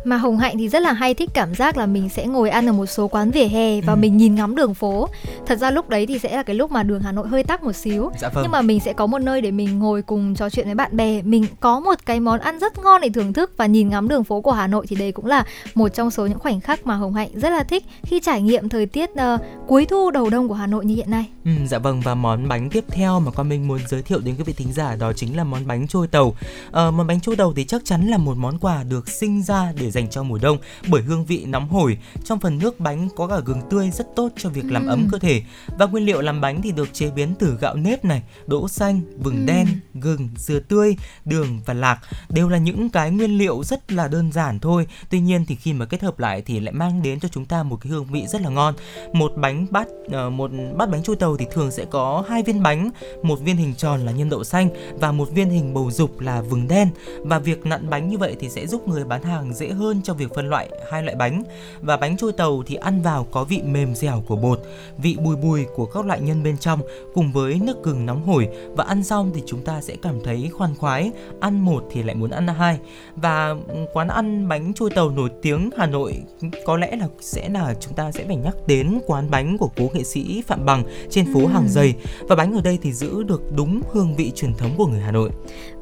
Mà 0.05 0.17
Hồng 0.17 0.37
Hạnh 0.37 0.57
thì 0.57 0.69
rất 0.69 0.81
là 0.81 0.93
hay 0.93 1.13
thích 1.13 1.29
cảm 1.33 1.55
giác 1.55 1.77
là 1.77 1.85
mình 1.85 2.09
sẽ 2.09 2.25
ngồi 2.27 2.49
ăn 2.49 2.69
ở 2.69 2.73
một 2.73 2.85
số 2.85 3.07
quán 3.07 3.31
vỉa 3.31 3.43
hè 3.47 3.81
và 3.81 3.93
Ừ. 3.93 3.97
mình 3.97 4.17
nhìn 4.17 4.35
ngắm 4.35 4.55
đường 4.55 4.73
phố. 4.73 5.09
Thật 5.45 5.55
ra 5.59 5.71
lúc 5.77 5.89
đấy 5.89 6.05
thì 6.05 6.19
sẽ 6.19 6.35
là 6.35 6.43
cái 6.43 6.55
lúc 6.55 6.71
mà 6.71 6.83
đường 6.83 7.01
Hà 7.01 7.11
Nội 7.11 7.27
hơi 7.27 7.43
tắc 7.43 7.63
một 7.63 7.71
xíu. 7.73 8.11
dạ 8.19 8.29
vâng 8.29 8.43
Nhưng 8.43 8.51
mà 8.51 8.61
mình 8.61 8.79
sẽ 8.79 8.93
có 8.93 9.07
một 9.07 9.19
nơi 9.19 9.41
để 9.41 9.51
mình 9.51 9.79
ngồi 9.79 10.01
cùng 10.01 10.35
trò 10.35 10.49
chuyện 10.49 10.65
với 10.65 10.75
bạn 10.75 10.97
bè 10.97 11.21
Mình 11.21 11.45
có 11.59 11.79
một 11.79 11.95
cái 12.05 12.19
món 12.19 12.39
ăn 12.39 12.59
rất 12.59 12.77
ngon 12.83 13.01
để 13.01 13.09
thưởng 13.09 13.33
thức 13.33 13.51
Và 13.57 13.65
nhìn 13.65 13.89
ngắm 13.89 14.07
đường 14.07 14.23
phố 14.23 14.41
của 14.41 14.51
Hà 14.51 14.67
Nội 14.67 14.85
Thì 14.89 14.95
đây 14.95 15.11
cũng 15.11 15.25
là 15.25 15.43
một 15.75 15.89
trong 15.89 16.11
số 16.11 16.25
những 16.25 16.39
khoảnh 16.39 16.59
khắc 16.61 16.85
mà 16.87 16.95
Hồng 16.95 17.13
Hạnh 17.13 17.29
rất 17.33 17.49
là 17.49 17.63
thích 17.63 17.85
Khi 18.03 18.19
trải 18.23 18.41
nghiệm 18.41 18.69
thời 18.69 18.85
tiết 18.85 19.09
ờ, 19.15 19.37
cuối 19.67 19.85
thu 19.85 20.11
đầu 20.11 20.29
đông 20.29 20.47
của 20.47 20.53
Hà 20.53 20.67
Nội 20.67 20.85
như 20.85 20.95
hiện 20.95 21.11
nay 21.11 21.25
Ừ, 21.45 21.51
dạ 21.67 21.77
vâng 21.77 22.01
và 22.01 22.15
món 22.15 22.47
bánh 22.47 22.69
tiếp 22.69 22.83
theo 22.89 23.19
mà 23.19 23.31
con 23.31 23.49
mình 23.49 23.67
muốn 23.67 23.79
giới 23.89 24.01
thiệu 24.01 24.19
đến 24.19 24.35
quý 24.37 24.43
vị 24.43 24.53
thính 24.53 24.73
giả 24.73 24.95
đó 24.95 25.13
chính 25.13 25.37
là 25.37 25.43
món 25.43 25.67
bánh 25.67 25.87
trôi 25.87 26.07
tàu. 26.07 26.35
Ờ, 26.71 26.91
món 26.91 27.07
bánh 27.07 27.19
trôi 27.19 27.35
tàu 27.35 27.53
thì 27.53 27.65
chắc 27.65 27.81
chắn 27.85 28.07
là 28.07 28.17
một 28.17 28.37
món 28.37 28.57
quà 28.59 28.83
được 28.83 29.09
sinh 29.09 29.41
ra 29.43 29.73
để 29.79 29.91
dành 29.91 30.09
cho 30.09 30.23
mùa 30.23 30.37
đông 30.41 30.57
bởi 30.89 31.01
hương 31.01 31.25
vị 31.25 31.45
nóng 31.45 31.67
hổi. 31.69 31.97
Trong 32.23 32.39
phần 32.39 32.57
nước 32.57 32.79
bánh 32.79 33.09
có 33.15 33.27
cả 33.27 33.39
gừng 33.45 33.61
tươi 33.69 33.91
rất 33.91 34.07
tốt 34.15 34.29
cho 34.37 34.49
việc 34.49 34.65
làm 34.71 34.85
Ừ. 34.85 34.89
ấm 34.89 35.07
cơ 35.11 35.19
thể 35.19 35.41
và 35.77 35.85
nguyên 35.85 36.05
liệu 36.05 36.21
làm 36.21 36.41
bánh 36.41 36.61
thì 36.61 36.71
được 36.71 36.93
chế 36.93 37.09
biến 37.11 37.33
từ 37.39 37.57
gạo 37.61 37.75
nếp 37.75 38.05
này, 38.05 38.21
đỗ 38.47 38.67
xanh, 38.67 39.01
vừng 39.17 39.37
Ừ. 39.37 39.45
đen, 39.45 39.67
gừng, 39.93 40.29
dừa 40.35 40.59
tươi, 40.59 40.95
đường 41.25 41.61
và 41.65 41.73
lạc 41.73 41.99
đều 42.29 42.49
là 42.49 42.57
những 42.57 42.89
cái 42.89 43.11
nguyên 43.11 43.37
liệu 43.37 43.63
rất 43.63 43.91
là 43.91 44.07
đơn 44.07 44.31
giản 44.31 44.59
thôi. 44.59 44.87
Tuy 45.09 45.19
nhiên 45.19 45.45
thì 45.47 45.55
khi 45.55 45.73
mà 45.73 45.85
kết 45.85 46.01
hợp 46.01 46.19
lại 46.19 46.41
thì 46.41 46.59
lại 46.59 46.73
mang 46.73 47.01
đến 47.01 47.19
cho 47.19 47.27
chúng 47.27 47.45
ta 47.45 47.63
một 47.63 47.77
cái 47.81 47.91
hương 47.91 48.05
vị 48.05 48.27
rất 48.27 48.41
là 48.41 48.49
ngon. 48.49 48.73
Một 49.13 49.31
bánh 49.35 49.67
bát 49.69 49.87
ờ, 50.11 50.29
một 50.29 50.51
bát 50.77 50.89
bánh 50.89 51.03
trôi 51.03 51.15
tàu 51.15 51.37
thì 51.37 51.45
thường 51.51 51.71
sẽ 51.71 51.85
có 51.85 52.23
hai 52.29 52.43
viên 52.43 52.63
bánh, 52.63 52.89
một 53.23 53.39
viên 53.39 53.57
hình 53.57 53.73
tròn 53.75 54.05
là 54.05 54.11
nhân 54.11 54.29
đậu 54.29 54.43
xanh 54.43 54.69
và 54.99 55.11
một 55.11 55.31
viên 55.31 55.49
hình 55.49 55.73
bầu 55.73 55.91
dục 55.91 56.19
là 56.19 56.41
vừng 56.41 56.67
đen. 56.67 56.89
Và 57.19 57.39
việc 57.39 57.65
nặn 57.65 57.89
bánh 57.89 58.09
như 58.09 58.17
vậy 58.17 58.35
thì 58.39 58.49
sẽ 58.49 58.67
giúp 58.67 58.87
người 58.87 59.03
bán 59.03 59.23
hàng 59.23 59.53
dễ 59.53 59.69
hơn 59.69 60.01
trong 60.03 60.17
việc 60.17 60.33
phân 60.35 60.49
loại 60.49 60.69
hai 60.91 61.03
loại 61.03 61.15
bánh. 61.15 61.43
Và 61.81 61.97
bánh 61.97 62.17
trôi 62.17 62.33
tàu 62.33 62.63
thì 62.65 62.75
ăn 62.75 63.01
vào 63.01 63.27
có 63.31 63.43
vị 63.43 63.61
mềm 63.61 63.95
dẻo 63.95 64.23
của 64.27 64.35
bột, 64.35 64.61
vị 64.97 65.17
bùi 65.19 65.35
bùi 65.35 65.56
của 65.75 65.85
các 65.85 66.05
loại 66.05 66.21
nhân 66.21 66.43
bên 66.43 66.57
trong 66.57 66.79
cùng 67.13 67.31
với 67.31 67.59
nước 67.63 67.83
gừng 67.83 68.05
nóng 68.05 68.27
hổi 68.27 68.47
và 68.75 68.83
ăn 68.83 69.03
xong 69.03 69.31
thì 69.35 69.43
chúng 69.45 69.61
ta 69.61 69.81
sẽ 69.81 69.95
cảm 70.01 70.19
thấy 70.23 70.49
khoan 70.53 70.75
khoái, 70.75 71.11
ăn 71.39 71.65
một 71.65 71.83
thì 71.91 72.03
lại 72.03 72.15
muốn 72.15 72.29
ăn 72.29 72.47
hai. 72.47 72.79
Và 73.15 73.55
quán 73.93 74.07
ăn 74.07 74.47
bánh 74.47 74.73
trôi 74.73 74.89
tàu 74.89 75.09
nổi 75.09 75.29
tiếng 75.41 75.69
Hà 75.77 75.85
Nội 75.85 76.21
có 76.65 76.77
lẽ 76.77 76.95
là 76.95 77.07
sẽ 77.19 77.49
là 77.49 77.73
chúng 77.79 77.93
ta 77.93 78.11
sẽ 78.11 78.23
phải 78.27 78.35
nhắc 78.35 78.55
đến 78.67 78.99
quán 79.05 79.31
bánh 79.31 79.57
của 79.57 79.69
cố 79.77 79.89
nghệ 79.93 80.03
sĩ 80.03 80.43
Phạm 80.47 80.65
Bằng 80.65 80.83
trên 81.09 81.33
phố. 81.33 81.47
Hàng 81.47 81.67
Giày 81.69 81.95
và 82.19 82.35
bánh 82.35 82.53
ở 82.53 82.61
đây 82.61 82.79
thì 82.81 82.93
giữ 82.93 83.23
được 83.23 83.41
đúng 83.55 83.81
hương 83.91 84.15
vị 84.15 84.31
truyền 84.35 84.53
thống 84.53 84.71
của 84.77 84.87
người 84.87 84.99
Hà 84.99 85.11
Nội. 85.11 85.29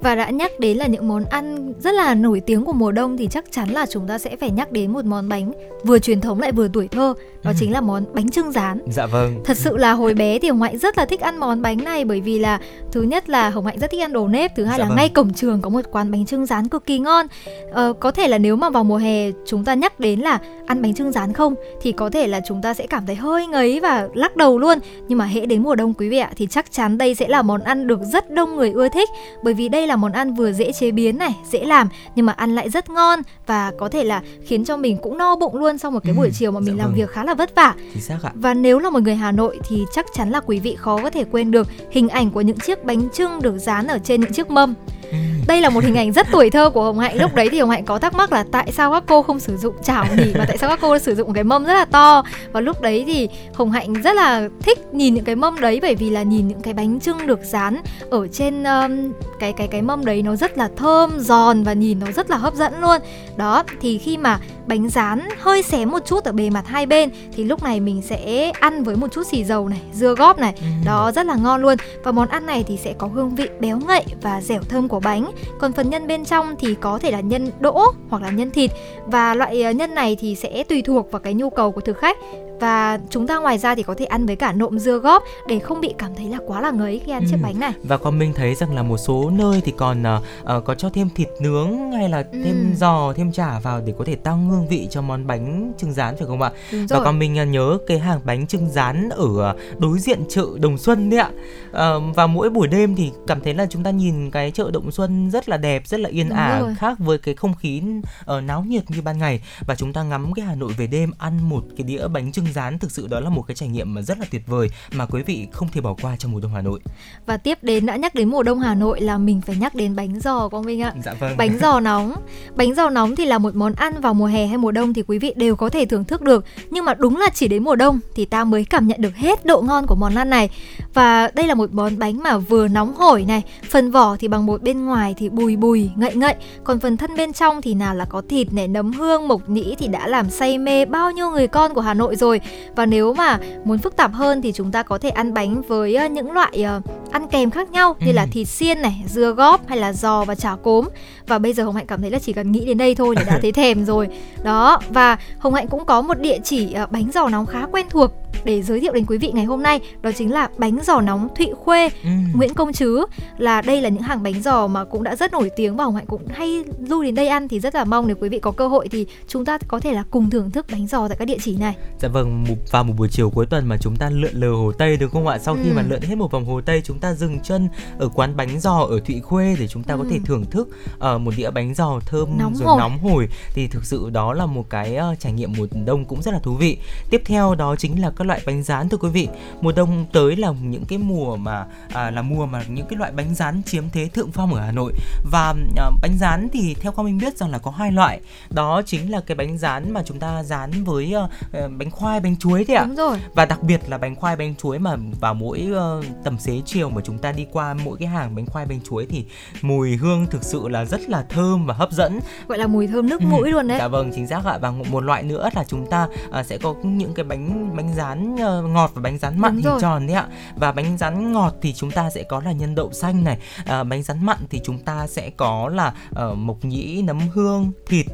Và 0.05 0.15
đã 0.15 0.29
nhắc 0.29 0.51
đến 0.59 0.77
là 0.77 0.87
những 0.87 1.07
món 1.07 1.25
ăn 1.25 1.73
rất 1.79 1.93
là 1.93 2.13
nổi 2.15 2.39
tiếng 2.39 2.65
của 2.65 2.73
mùa 2.73 2.91
đông 2.91 3.17
Thì 3.17 3.27
chắc 3.31 3.45
chắn 3.51 3.69
là 3.69 3.85
chúng 3.85 4.07
ta 4.07 4.17
sẽ 4.17 4.35
phải 4.35 4.51
nhắc 4.51 4.71
đến 4.71 4.91
một 4.93 5.05
món 5.05 5.29
bánh 5.29 5.51
vừa 5.83 5.99
truyền 5.99 6.21
thống 6.21 6.39
lại 6.39 6.51
vừa 6.51 6.67
tuổi 6.73 6.87
thơ 6.87 7.13
Đó 7.43 7.51
Ừ. 7.51 7.57
chính 7.59 7.71
là 7.71 7.81
món 7.81 8.03
bánh 8.13 8.29
trưng 8.29 8.51
rán 8.51 8.79
Dạ 8.91 9.05
vâng. 9.05 9.41
Thật 9.45 9.57
sự 9.57 9.77
là 9.77 9.91
hồi 9.91 10.13
bé 10.13 10.39
thì 10.39 10.49
Hồng 10.49 10.61
Hạnh 10.61 10.77
rất 10.77 10.97
là 10.97 11.05
thích 11.05 11.19
ăn 11.21 11.37
món 11.37 11.61
bánh 11.61 11.83
này 11.83 12.05
bởi 12.05 12.21
vì 12.21 12.39
là 12.39 12.59
thứ 12.91 13.01
nhất 13.01 13.29
là 13.29 13.49
Hồng 13.49 13.65
Hạnh 13.65 13.79
rất 13.79 13.91
thích 13.91 14.01
ăn 14.01 14.13
đồ 14.13 14.27
nếp, 14.27 14.51
thứ 14.55 14.63
hai 14.65 14.77
Dạ 14.77 14.83
là 14.83 14.87
vâng. 14.89 14.97
ngay 14.97 15.09
cổng 15.09 15.33
trường 15.33 15.61
có 15.61 15.69
một 15.69 15.81
quán 15.91 16.11
bánh 16.11 16.25
trưng 16.25 16.45
rán 16.45 16.67
cực 16.69 16.85
kỳ 16.85 16.99
ngon. 16.99 17.25
Ờ, 17.71 17.93
có 17.99 18.11
thể 18.11 18.27
là 18.27 18.37
nếu 18.37 18.55
mà 18.55 18.69
vào 18.69 18.83
mùa 18.83 18.97
hè 18.97 19.31
chúng 19.45 19.65
ta 19.65 19.73
nhắc 19.73 19.99
đến 19.99 20.19
là 20.19 20.39
ăn 20.65 20.81
bánh 20.81 20.93
trưng 20.93 21.11
rán 21.11 21.33
không 21.33 21.55
thì 21.81 21.91
có 21.91 22.09
thể 22.09 22.27
là 22.27 22.39
chúng 22.47 22.61
ta 22.61 22.73
sẽ 22.73 22.87
cảm 22.87 23.05
thấy 23.05 23.15
hơi 23.15 23.47
ngấy 23.47 23.79
và 23.79 24.07
lắc 24.13 24.35
đầu 24.37 24.59
luôn. 24.59 24.77
Nhưng 25.07 25.17
mà 25.17 25.25
hễ 25.25 25.45
đến 25.45 25.63
mùa 25.63 25.75
đông 25.75 25.93
quý 25.93 26.09
vị 26.09 26.17
ạ 26.17 26.31
thì 26.35 26.47
chắc 26.49 26.71
chắn 26.71 26.97
đây 26.97 27.15
sẽ 27.15 27.27
là 27.27 27.41
món 27.41 27.61
ăn 27.61 27.87
được 27.87 27.99
rất 28.13 28.31
đông 28.31 28.55
người 28.55 28.71
ưa 28.71 28.89
thích 28.89 29.09
bởi 29.43 29.53
vì 29.53 29.69
đây 29.69 29.87
là 29.87 29.94
món 29.95 30.11
ăn 30.11 30.33
vừa 30.33 30.51
dễ 30.51 30.71
chế 30.71 30.91
biến 30.91 31.17
này, 31.17 31.35
dễ 31.51 31.59
làm 31.65 31.89
nhưng 32.15 32.25
mà 32.25 32.33
ăn 32.33 32.55
lại 32.55 32.69
rất 32.69 32.89
ngon 32.89 33.19
và 33.47 33.71
có 33.79 33.89
thể 33.89 34.03
là 34.03 34.21
khiến 34.45 34.65
cho 34.65 34.77
mình 34.77 34.97
cũng 34.97 35.17
no 35.17 35.35
bụng 35.35 35.55
luôn 35.55 35.77
sau 35.77 35.91
một 35.91 35.99
cái 36.03 36.13
Ừ, 36.15 36.17
buổi 36.17 36.31
chiều 36.33 36.51
mà 36.51 36.59
mình 36.59 36.77
dạ 36.77 36.83
làm 36.83 36.91
vâng. 36.91 36.95
việc 36.95 37.09
khá 37.09 37.23
là 37.23 37.33
vất 37.33 37.55
vả. 37.55 37.73
Chính 37.93 38.01
xác 38.01 38.17
ạ. 38.23 38.31
Và 38.35 38.53
nếu 38.53 38.79
là 38.79 38.89
một 38.89 38.99
người 39.03 39.15
Hà 39.15 39.31
Nội 39.31 39.59
thì 39.69 39.85
chắc 39.93 40.05
chắn 40.15 40.29
là 40.29 40.39
quý 40.39 40.59
vị 40.59 40.75
khó 40.79 40.97
có 41.03 41.09
thể 41.09 41.23
quên 41.31 41.51
được 41.51 41.67
hình 41.91 42.09
ảnh 42.09 42.31
của 42.31 42.41
những 42.41 42.59
chiếc 42.59 42.83
bánh 42.85 43.09
trưng 43.13 43.41
được 43.41 43.57
dán 43.57 43.87
ở 43.87 43.99
trên 44.03 44.21
những 44.21 44.33
chiếc 44.33 44.49
mâm. 44.49 44.73
Ừ. 45.11 45.17
Đây 45.47 45.61
là 45.61 45.69
một 45.69 45.83
hình 45.83 45.95
ảnh 45.95 46.11
rất 46.11 46.27
tuổi 46.31 46.49
thơ 46.49 46.69
của 46.69 46.83
Hồng 46.83 46.99
Hạnh. 46.99 47.17
Lúc 47.17 47.35
đấy 47.35 47.49
thì 47.51 47.59
Hồng 47.59 47.69
Hạnh 47.69 47.85
có 47.85 47.99
thắc 47.99 48.13
mắc 48.13 48.31
là 48.31 48.45
tại 48.51 48.71
sao 48.71 48.91
các 48.91 49.03
cô 49.07 49.21
không 49.21 49.39
sử 49.39 49.57
dụng 49.57 49.75
chảo 49.83 50.05
nhỉ 50.17 50.33
mà 50.37 50.45
tại 50.47 50.57
sao 50.57 50.69
các 50.69 50.79
cô 50.81 50.99
sử 50.99 51.15
dụng 51.15 51.33
cái 51.33 51.43
mâm 51.43 51.65
rất 51.65 51.73
là 51.73 51.85
to. 51.85 52.23
Và 52.51 52.61
lúc 52.61 52.81
đấy 52.81 53.03
thì 53.07 53.29
Hồng 53.53 53.71
Hạnh 53.71 53.93
rất 53.93 54.15
là 54.15 54.49
thích 54.59 54.79
nhìn 54.93 55.13
những 55.13 55.25
cái 55.25 55.35
mâm 55.35 55.59
đấy 55.61 55.79
bởi 55.81 55.95
vì 55.95 56.09
là 56.09 56.23
nhìn 56.23 56.47
những 56.47 56.61
cái 56.61 56.73
bánh 56.73 56.99
trưng 56.99 57.27
được 57.27 57.39
dán 57.43 57.81
ở 58.09 58.27
trên 58.27 58.63
um, 58.63 59.11
cái 59.39 59.53
cái 59.53 59.67
cái 59.75 59.81
mâm 59.81 60.05
đấy 60.05 60.21
nó 60.21 60.35
rất 60.35 60.57
là 60.57 60.69
thơm, 60.75 61.19
giòn 61.19 61.63
và 61.63 61.73
nhìn 61.73 61.99
nó 61.99 62.11
rất 62.11 62.29
là 62.29 62.37
hấp 62.37 62.55
dẫn 62.55 62.81
luôn. 62.81 63.01
Đó, 63.37 63.63
thì 63.81 63.97
khi 63.97 64.17
mà 64.17 64.39
bánh 64.67 64.89
rán 64.89 65.29
hơi 65.39 65.63
xém 65.63 65.91
một 65.91 65.99
chút 66.05 66.23
ở 66.23 66.31
bề 66.31 66.49
mặt 66.49 66.67
hai 66.67 66.85
bên 66.85 67.09
thì 67.35 67.43
lúc 67.43 67.63
này 67.63 67.79
mình 67.79 68.01
sẽ 68.01 68.51
ăn 68.59 68.83
với 68.83 68.95
một 68.95 69.07
chút 69.11 69.27
xì 69.27 69.43
dầu 69.43 69.69
này, 69.69 69.81
dưa 69.93 70.15
góp 70.15 70.39
này. 70.39 70.53
Ừ. 70.57 70.65
Đó 70.85 71.11
rất 71.11 71.25
là 71.25 71.35
ngon 71.35 71.61
luôn. 71.61 71.77
Và 72.03 72.11
món 72.11 72.27
ăn 72.27 72.45
này 72.45 72.63
thì 72.67 72.77
sẽ 72.77 72.93
có 72.97 73.07
hương 73.07 73.35
vị 73.35 73.47
béo 73.59 73.79
ngậy 73.87 74.03
và 74.21 74.41
dẻo 74.41 74.61
thơm 74.69 74.87
của 74.87 74.99
bánh. 74.99 75.31
Còn 75.59 75.73
phần 75.73 75.89
nhân 75.89 76.07
bên 76.07 76.25
trong 76.25 76.55
thì 76.59 76.75
có 76.81 76.99
thể 76.99 77.11
là 77.11 77.19
nhân 77.19 77.51
đỗ 77.59 77.83
hoặc 78.09 78.21
là 78.21 78.29
nhân 78.29 78.51
thịt 78.51 78.71
và 79.05 79.35
loại 79.35 79.63
ờ, 79.63 79.71
nhân 79.71 79.95
này 79.95 80.17
thì 80.19 80.35
sẽ 80.35 80.63
tùy 80.63 80.81
thuộc 80.81 81.11
vào 81.11 81.19
cái 81.19 81.33
nhu 81.33 81.49
cầu 81.49 81.71
của 81.71 81.81
thực 81.81 81.97
khách. 81.97 82.17
Và 82.59 82.99
chúng 83.09 83.27
ta 83.27 83.37
ngoài 83.39 83.57
ra 83.57 83.75
thì 83.75 83.83
có 83.83 83.95
thể 83.97 84.05
ăn 84.05 84.25
với 84.25 84.35
cả 84.35 84.51
nộm 84.51 84.79
dưa 84.79 84.97
góp 84.97 85.23
để 85.47 85.59
không 85.59 85.81
bị 85.81 85.93
cảm 85.97 86.15
thấy 86.15 86.25
là 86.29 86.37
quá 86.47 86.61
là 86.61 86.71
ngấy 86.71 87.01
khi 87.05 87.11
ăn 87.11 87.23
chiếc 87.29 87.35
Ừ. 87.39 87.43
bánh 87.43 87.59
này. 87.59 87.73
Và 87.83 87.97
con 87.97 88.19
mình 88.19 88.33
thấy 88.33 88.55
rằng 88.55 88.75
là 88.75 88.83
một 88.83 88.97
số 88.97 89.29
nơi 89.29 89.61
thì 89.65 89.73
còn 89.77 90.03
ờ, 90.43 90.61
có 90.65 90.75
cho 90.75 90.89
thêm 90.89 91.09
thịt 91.15 91.27
nướng 91.41 91.91
hay 91.91 92.09
là 92.09 92.23
thêm 92.43 92.69
Ừ. 92.71 92.75
giò, 92.77 93.13
thêm 93.15 93.31
chả 93.31 93.59
vào 93.59 93.81
để 93.85 93.93
có 93.97 94.05
thể 94.05 94.15
tăng 94.15 94.49
hương 94.49 94.67
vị 94.67 94.87
cho 94.91 95.01
món 95.01 95.27
bánh 95.27 95.71
trưng 95.77 95.93
rán 95.93 96.15
phải 96.17 96.27
không 96.27 96.41
ạ? 96.41 96.51
Đúng 96.71 96.81
Và 96.87 96.97
rồi. 96.97 97.05
con 97.05 97.19
mình 97.19 97.37
ờ, 97.37 97.45
nhớ 97.45 97.77
cái 97.87 97.99
hàng 97.99 98.19
bánh 98.25 98.47
trưng 98.47 98.69
rán 98.69 99.09
ở 99.09 99.55
đối 99.77 99.99
diện 99.99 100.19
chợ 100.29 100.45
Đồng 100.59 100.77
Xuân 100.77 101.09
đấy 101.09 101.19
ạ. 101.19 101.29
Ờ, 101.71 101.99
và 102.15 102.27
mỗi 102.27 102.49
buổi 102.49 102.67
đêm 102.67 102.95
thì 102.95 103.11
cảm 103.27 103.41
thấy 103.41 103.53
là 103.53 103.65
chúng 103.69 103.83
ta 103.83 103.91
nhìn 103.91 104.31
cái 104.31 104.51
chợ 104.51 104.71
Đồng 104.73 104.91
Xuân 104.91 105.29
rất 105.31 105.49
là 105.49 105.57
đẹp, 105.57 105.87
rất 105.87 105.99
là 105.99 106.09
yên 106.09 106.29
Đúng 106.29 106.37
ả 106.37 106.59
rồi. 106.59 106.75
khác 106.75 106.99
với 106.99 107.17
cái 107.17 107.35
không 107.35 107.53
khí 107.55 107.81
ờ, 108.25 108.41
náo 108.41 108.63
nhiệt 108.67 108.83
như 108.91 109.01
ban 109.01 109.17
ngày 109.17 109.41
và 109.67 109.75
chúng 109.75 109.93
ta 109.93 110.03
ngắm 110.03 110.33
cái 110.33 110.45
Hà 110.45 110.55
Nội 110.55 110.73
về 110.77 110.87
đêm 110.87 111.11
ăn 111.17 111.49
một 111.49 111.63
cái 111.77 111.83
đĩa 111.87 112.07
bánh 112.07 112.31
trưng 112.45 112.53
rán 112.53 112.79
thực 112.79 112.91
sự 112.91 113.07
đó 113.07 113.19
là 113.19 113.29
một 113.29 113.41
cái 113.41 113.55
trải 113.55 113.69
nghiệm 113.69 113.93
mà 113.93 114.01
rất 114.01 114.19
là 114.19 114.25
tuyệt 114.31 114.47
vời 114.47 114.69
mà 114.91 115.05
quý 115.05 115.23
vị 115.23 115.47
không 115.51 115.67
thể 115.71 115.81
bỏ 115.81 115.95
qua 116.01 116.15
trong 116.15 116.31
mùa 116.31 116.39
đông 116.39 116.51
Hà 116.53 116.61
Nội. 116.61 116.79
Và 117.25 117.37
tiếp 117.37 117.57
đến 117.61 117.85
đã 117.85 117.95
nhắc 117.95 118.15
đến 118.15 118.29
mùa 118.29 118.43
đông 118.43 118.59
Hà 118.59 118.75
Nội 118.75 119.01
là 119.01 119.17
mình 119.17 119.41
phải 119.41 119.55
nhắc 119.55 119.75
đến 119.75 119.95
bánh 119.95 120.19
giò 120.19 120.49
Quang 120.49 120.65
Minh 120.65 120.81
ạ. 120.81 120.93
Dạ 121.03 121.13
vâng. 121.13 121.37
Bánh 121.37 121.57
giò 121.61 121.79
nóng 121.79 122.13
Bánh 122.55 122.75
giò 122.75 122.89
nóng 122.89 123.15
thì 123.15 123.25
là 123.25 123.37
một 123.37 123.55
món 123.55 123.73
ăn 123.73 124.01
vào 124.01 124.13
mùa 124.13 124.25
hè 124.25 124.47
hay 124.47 124.57
mùa 124.57 124.71
đông 124.71 124.93
thì 124.93 125.03
quý 125.07 125.19
vị 125.19 125.33
đều 125.35 125.55
có 125.55 125.69
thể 125.69 125.85
thưởng 125.85 126.05
thức 126.05 126.21
được 126.21 126.45
Nhưng 126.69 126.85
mà 126.85 126.93
đúng 126.93 127.17
là 127.17 127.29
chỉ 127.33 127.47
đến 127.47 127.63
mùa 127.63 127.75
đông 127.75 127.99
thì 128.15 128.25
ta 128.25 128.43
mới 128.43 128.65
cảm 128.65 128.87
nhận 128.87 129.01
được 129.01 129.15
hết 129.15 129.45
độ 129.45 129.61
ngon 129.61 129.87
của 129.87 129.95
món 129.95 130.15
ăn 130.15 130.29
này 130.29 130.49
Và 130.95 131.29
đây 131.33 131.47
là 131.47 131.53
một 131.55 131.69
món 131.73 131.99
bánh 131.99 132.23
mà 132.23 132.37
vừa 132.37 132.67
nóng 132.67 132.95
hổi 132.95 133.25
này 133.27 133.43
Phần 133.69 133.91
vỏ 133.91 134.15
thì 134.19 134.27
bằng 134.27 134.45
bột 134.45 134.61
bên 134.61 134.85
ngoài 134.85 135.13
thì 135.17 135.29
bùi 135.29 135.55
bùi, 135.55 135.89
ngậy 135.95 136.15
ngậy. 136.15 136.35
Còn 136.63 136.79
phần 136.79 136.97
thân 136.97 137.15
bên 137.17 137.33
trong 137.33 137.61
thì 137.61 137.73
nào 137.73 137.95
là 137.95 138.05
có 138.05 138.21
thịt 138.29 138.53
này, 138.53 138.67
nấm 138.67 138.93
hương, 138.93 139.27
mộc 139.27 139.49
nhĩ 139.49 139.75
thì 139.79 139.87
đã 139.87 140.07
làm 140.07 140.29
say 140.29 140.57
mê 140.57 140.85
bao 140.85 141.11
nhiêu 141.11 141.31
người 141.31 141.47
con 141.47 141.73
của 141.73 141.81
Hà 141.81 141.93
Nội 141.93 142.15
rồi. 142.15 142.41
Và 142.75 142.85
nếu 142.85 143.13
mà 143.13 143.39
muốn 143.63 143.77
phức 143.77 143.95
tạp 143.95 144.13
hơn 144.13 144.41
thì 144.41 144.51
chúng 144.51 144.71
ta 144.71 144.83
có 144.83 144.97
thể 144.97 145.09
ăn 145.09 145.33
bánh 145.33 145.61
với 145.67 145.95
ờ, 145.95 146.07
những 146.07 146.31
loại 146.31 146.63
ờ, 146.63 146.81
ăn 147.11 147.27
kèm 147.27 147.51
khác 147.51 147.71
nhau 147.71 147.95
như 147.99 148.11
là 148.11 148.21
Ừ. 148.21 148.27
thịt 148.31 148.47
xiên 148.47 148.81
này, 148.81 149.03
dưa 149.07 149.31
góp 149.31 149.67
hay 149.67 149.77
là 149.77 149.93
giò 149.93 150.23
và 150.23 150.35
chả 150.35 150.55
cốm. 150.63 150.85
Và 151.27 151.39
bây 151.39 151.53
giờ 151.53 151.63
Hồng 151.63 151.75
Hạnh 151.75 151.87
cảm 151.87 152.01
thấy 152.01 152.11
là 152.11 152.19
chỉ 152.19 152.33
cần 152.33 152.51
nghĩ 152.51 152.65
đến 152.65 152.77
đây 152.77 152.95
thôi 152.95 153.15
là 153.15 153.23
đã 153.23 153.39
thấy 153.41 153.51
thèm 153.51 153.85
rồi. 153.85 154.07
Đó 154.43 154.79
và 154.89 155.17
Hồng 155.39 155.53
Hạnh 155.53 155.67
cũng 155.67 155.85
có 155.85 156.01
một 156.01 156.19
địa 156.19 156.37
chỉ 156.43 156.73
ờ, 156.73 156.87
bánh 156.89 157.11
giò 157.13 157.29
nóng 157.29 157.45
khá 157.45 157.65
quen 157.71 157.85
thuộc 157.89 158.11
để 158.43 158.61
giới 158.61 158.79
thiệu 158.79 158.93
đến 158.93 159.05
quý 159.05 159.17
vị 159.17 159.31
ngày 159.33 159.45
hôm 159.45 159.63
nay 159.63 159.79
đó 160.01 160.11
chính 160.17 160.31
là 160.31 160.49
bánh 160.57 160.79
giò 160.83 161.01
nóng 161.01 161.27
Thụy 161.37 161.47
Khuê, 161.63 161.89
Ừ. 162.03 162.09
Nguyễn 162.33 162.53
Công 162.53 162.73
Trứ 162.73 163.05
là 163.37 163.61
đây 163.61 163.81
là 163.81 163.89
những 163.89 164.01
hàng 164.01 164.23
bánh 164.23 164.41
giò 164.41 164.67
mà 164.67 164.83
cũng 164.83 165.03
đã 165.03 165.15
rất 165.15 165.31
nổi 165.31 165.49
tiếng 165.55 165.75
và 165.77 165.83
Hồng 165.83 165.95
Hạnh 165.95 166.05
cũng 166.07 166.27
hay 166.33 166.63
lui 166.87 167.05
đến 167.05 167.15
đây 167.15 167.27
ăn 167.27 167.47
thì 167.47 167.59
rất 167.59 167.75
là 167.75 167.83
mong 167.85 168.07
nếu 168.07 168.15
quý 168.19 168.29
vị 168.29 168.39
có 168.39 168.51
cơ 168.51 168.67
hội 168.67 168.87
thì 168.91 169.05
chúng 169.27 169.45
ta 169.45 169.57
có 169.67 169.79
thể 169.79 169.93
là 169.93 170.03
cùng 170.11 170.29
thưởng 170.29 170.51
thức 170.51 170.65
bánh 170.71 170.87
giò 170.87 171.07
tại 171.07 171.17
các 171.17 171.25
địa 171.25 171.37
chỉ 171.43 171.55
này. 171.57 171.75
Dạ 171.99 172.07
vâng, 172.09 172.45
vào 172.71 172.83
một 172.83 172.93
buổi 172.97 173.07
chiều 173.11 173.29
cuối 173.29 173.45
tuần 173.45 173.65
mà 173.67 173.77
chúng 173.77 173.95
ta 173.95 174.09
lượn 174.09 174.33
lờ 174.33 174.51
Hồ 174.51 174.71
Tây 174.71 174.97
đúng 174.97 175.09
không 175.09 175.27
ạ? 175.27 175.39
Sau 175.39 175.55
khi 175.63 175.69
Ừ. 175.69 175.73
mà 175.75 175.81
lượn 175.89 176.01
hết 176.01 176.15
một 176.15 176.31
vòng 176.31 176.45
Hồ 176.45 176.61
Tây, 176.61 176.81
chúng 176.85 176.99
ta 176.99 177.13
dừng 177.13 177.39
chân 177.39 177.69
ở 177.99 178.09
quán 178.15 178.35
bánh 178.37 178.59
giò 178.59 178.77
ở 178.89 178.99
Thụy 179.07 179.19
Khuê 179.19 179.55
để 179.59 179.67
chúng 179.67 179.83
ta 179.83 179.95
có 179.95 180.01
Ừ. 180.03 180.07
thể 180.11 180.19
thưởng 180.25 180.45
thức 180.51 180.69
ờ, 180.99 181.17
một 181.17 181.31
đĩa 181.37 181.51
bánh 181.51 181.73
giò 181.73 181.99
thơm 182.05 182.29
Nóng 182.37 182.55
rồi 182.55 182.67
hổi. 182.67 182.79
nóng 182.79 182.97
hổi 182.99 183.27
thì 183.53 183.67
thực 183.67 183.85
sự 183.85 184.09
đó 184.09 184.33
là 184.33 184.45
một 184.45 184.69
cái 184.69 184.95
ờ, 184.95 185.15
trải 185.19 185.31
nghiệm 185.31 185.53
mùa 185.57 185.67
đông 185.85 186.05
cũng 186.05 186.21
rất 186.21 186.31
là 186.31 186.39
thú 186.39 186.53
vị. 186.53 186.77
Tiếp 187.09 187.21
theo 187.25 187.55
đó 187.55 187.75
chính 187.75 188.01
là 188.01 188.11
các 188.17 188.24
loại 188.25 188.41
bánh 188.45 188.63
rán 188.63 188.89
thưa 188.89 188.97
quý 188.97 189.09
vị. 189.09 189.27
Mùa 189.61 189.71
đông 189.71 190.05
tới 190.13 190.35
là 190.35 190.53
những 190.61 190.85
cái 190.85 190.97
mùa 190.97 191.35
mà 191.35 191.65
à, 191.93 192.11
là 192.11 192.21
mùa 192.21 192.45
mà 192.45 192.63
những 192.67 192.85
cái 192.89 192.97
loại 192.99 193.11
bánh 193.11 193.35
rán 193.35 193.61
chiếm 193.63 193.83
thế 193.93 194.07
thượng 194.07 194.31
phong 194.31 194.53
ở 194.53 194.61
Hà 194.61 194.71
Nội 194.71 194.93
và 195.31 195.53
à, 195.77 195.89
bánh 196.01 196.17
rán 196.19 196.47
thì 196.53 196.75
theo 196.81 196.91
Quang 196.91 197.05
Minh 197.05 197.17
biết 197.17 197.37
rằng 197.37 197.51
là 197.51 197.57
có 197.57 197.71
hai 197.71 197.91
loại 197.91 198.19
đó 198.49 198.81
chính 198.85 199.11
là 199.11 199.21
cái 199.21 199.35
bánh 199.35 199.57
rán 199.57 199.91
mà 199.93 200.01
chúng 200.05 200.19
ta 200.19 200.43
rán 200.43 200.83
với 200.83 201.13
ờ, 201.53 201.69
bánh 201.77 201.91
khoai 201.91 202.19
bánh 202.19 202.35
chuối 202.37 202.65
đấy 202.67 202.77
ạ 202.77 202.85
Đúng 202.85 202.95
rồi. 202.95 203.17
và 203.33 203.45
đặc 203.45 203.63
biệt 203.63 203.81
là 203.87 203.97
bánh 203.97 204.15
khoai 204.15 204.35
bánh 204.35 204.55
chuối 204.55 204.79
mà 204.79 204.95
vào 205.19 205.33
mỗi 205.33 205.67
ờ, 205.75 206.01
tầm 206.23 206.39
xế 206.39 206.61
chiều 206.65 206.89
mà 206.89 207.01
chúng 207.05 207.17
ta 207.17 207.31
đi 207.31 207.45
qua 207.51 207.73
mỗi 207.73 207.97
cái 207.97 208.07
hàng 208.07 208.35
bánh 208.35 208.45
khoai 208.45 208.65
bánh 208.65 208.79
chuối 208.89 209.05
thì 209.09 209.25
mùi 209.61 209.95
hương 209.95 210.25
thực 210.25 210.43
sự 210.43 210.67
là 210.67 210.85
rất 210.85 211.09
là 211.09 211.25
thơm 211.29 211.65
và 211.65 211.73
hấp 211.73 211.91
dẫn 211.91 212.19
Gọi 212.47 212.57
là 212.57 212.67
mùi 212.67 212.87
thơm 212.87 213.09
nước 213.09 213.21
Ừ, 213.21 213.27
mũi 213.27 213.51
luôn 213.51 213.67
đấy. 213.67 213.77
Dạ 213.79 213.87
vâng, 213.87 214.11
chính 214.15 214.27
xác 214.27 214.45
ạ. 214.45 214.57
Và 214.57 214.71
một 214.71 215.03
loại 215.03 215.23
nữa 215.23 215.49
là 215.55 215.63
chúng 215.63 215.89
ta 215.89 216.07
à, 216.31 216.43
sẽ 216.43 216.57
có 216.57 216.75
những 216.83 217.13
cái 217.13 217.23
bánh 217.23 217.75
bánh 217.75 217.93
rán 217.95 218.14
ờ, 218.39 218.61
ngọt 218.61 218.91
và 218.95 219.01
bánh 219.01 219.17
rán 219.17 219.39
mặn 219.39 219.51
Đúng 219.51 219.61
hình 219.61 219.71
rồi. 219.71 219.81
tròn 219.81 220.07
đấy 220.07 220.15
ạ. 220.15 220.27
Và 220.55 220.71
bánh 220.71 220.97
rán 220.97 221.31
ngọt 221.31 221.53
thì 221.61 221.73
chúng 221.73 221.91
ta 221.91 222.09
sẽ 222.09 222.23
có 222.23 222.41
là 222.45 222.51
nhân 222.51 222.75
đậu 222.75 222.91
xanh 222.91 223.23
này, 223.23 223.37
à, 223.65 223.83
bánh 223.83 224.03
rán 224.03 224.25
mặn 224.25 224.37
thì 224.49 224.61
chúng 224.63 224.79
ta 224.79 225.07
sẽ 225.07 225.29
có 225.29 225.69
là 225.69 225.93
ờ, 226.13 226.33
mộc 226.33 226.65
nhĩ, 226.65 227.01
nấm 227.01 227.19
hương, 227.33 227.71
thịt 227.87 228.05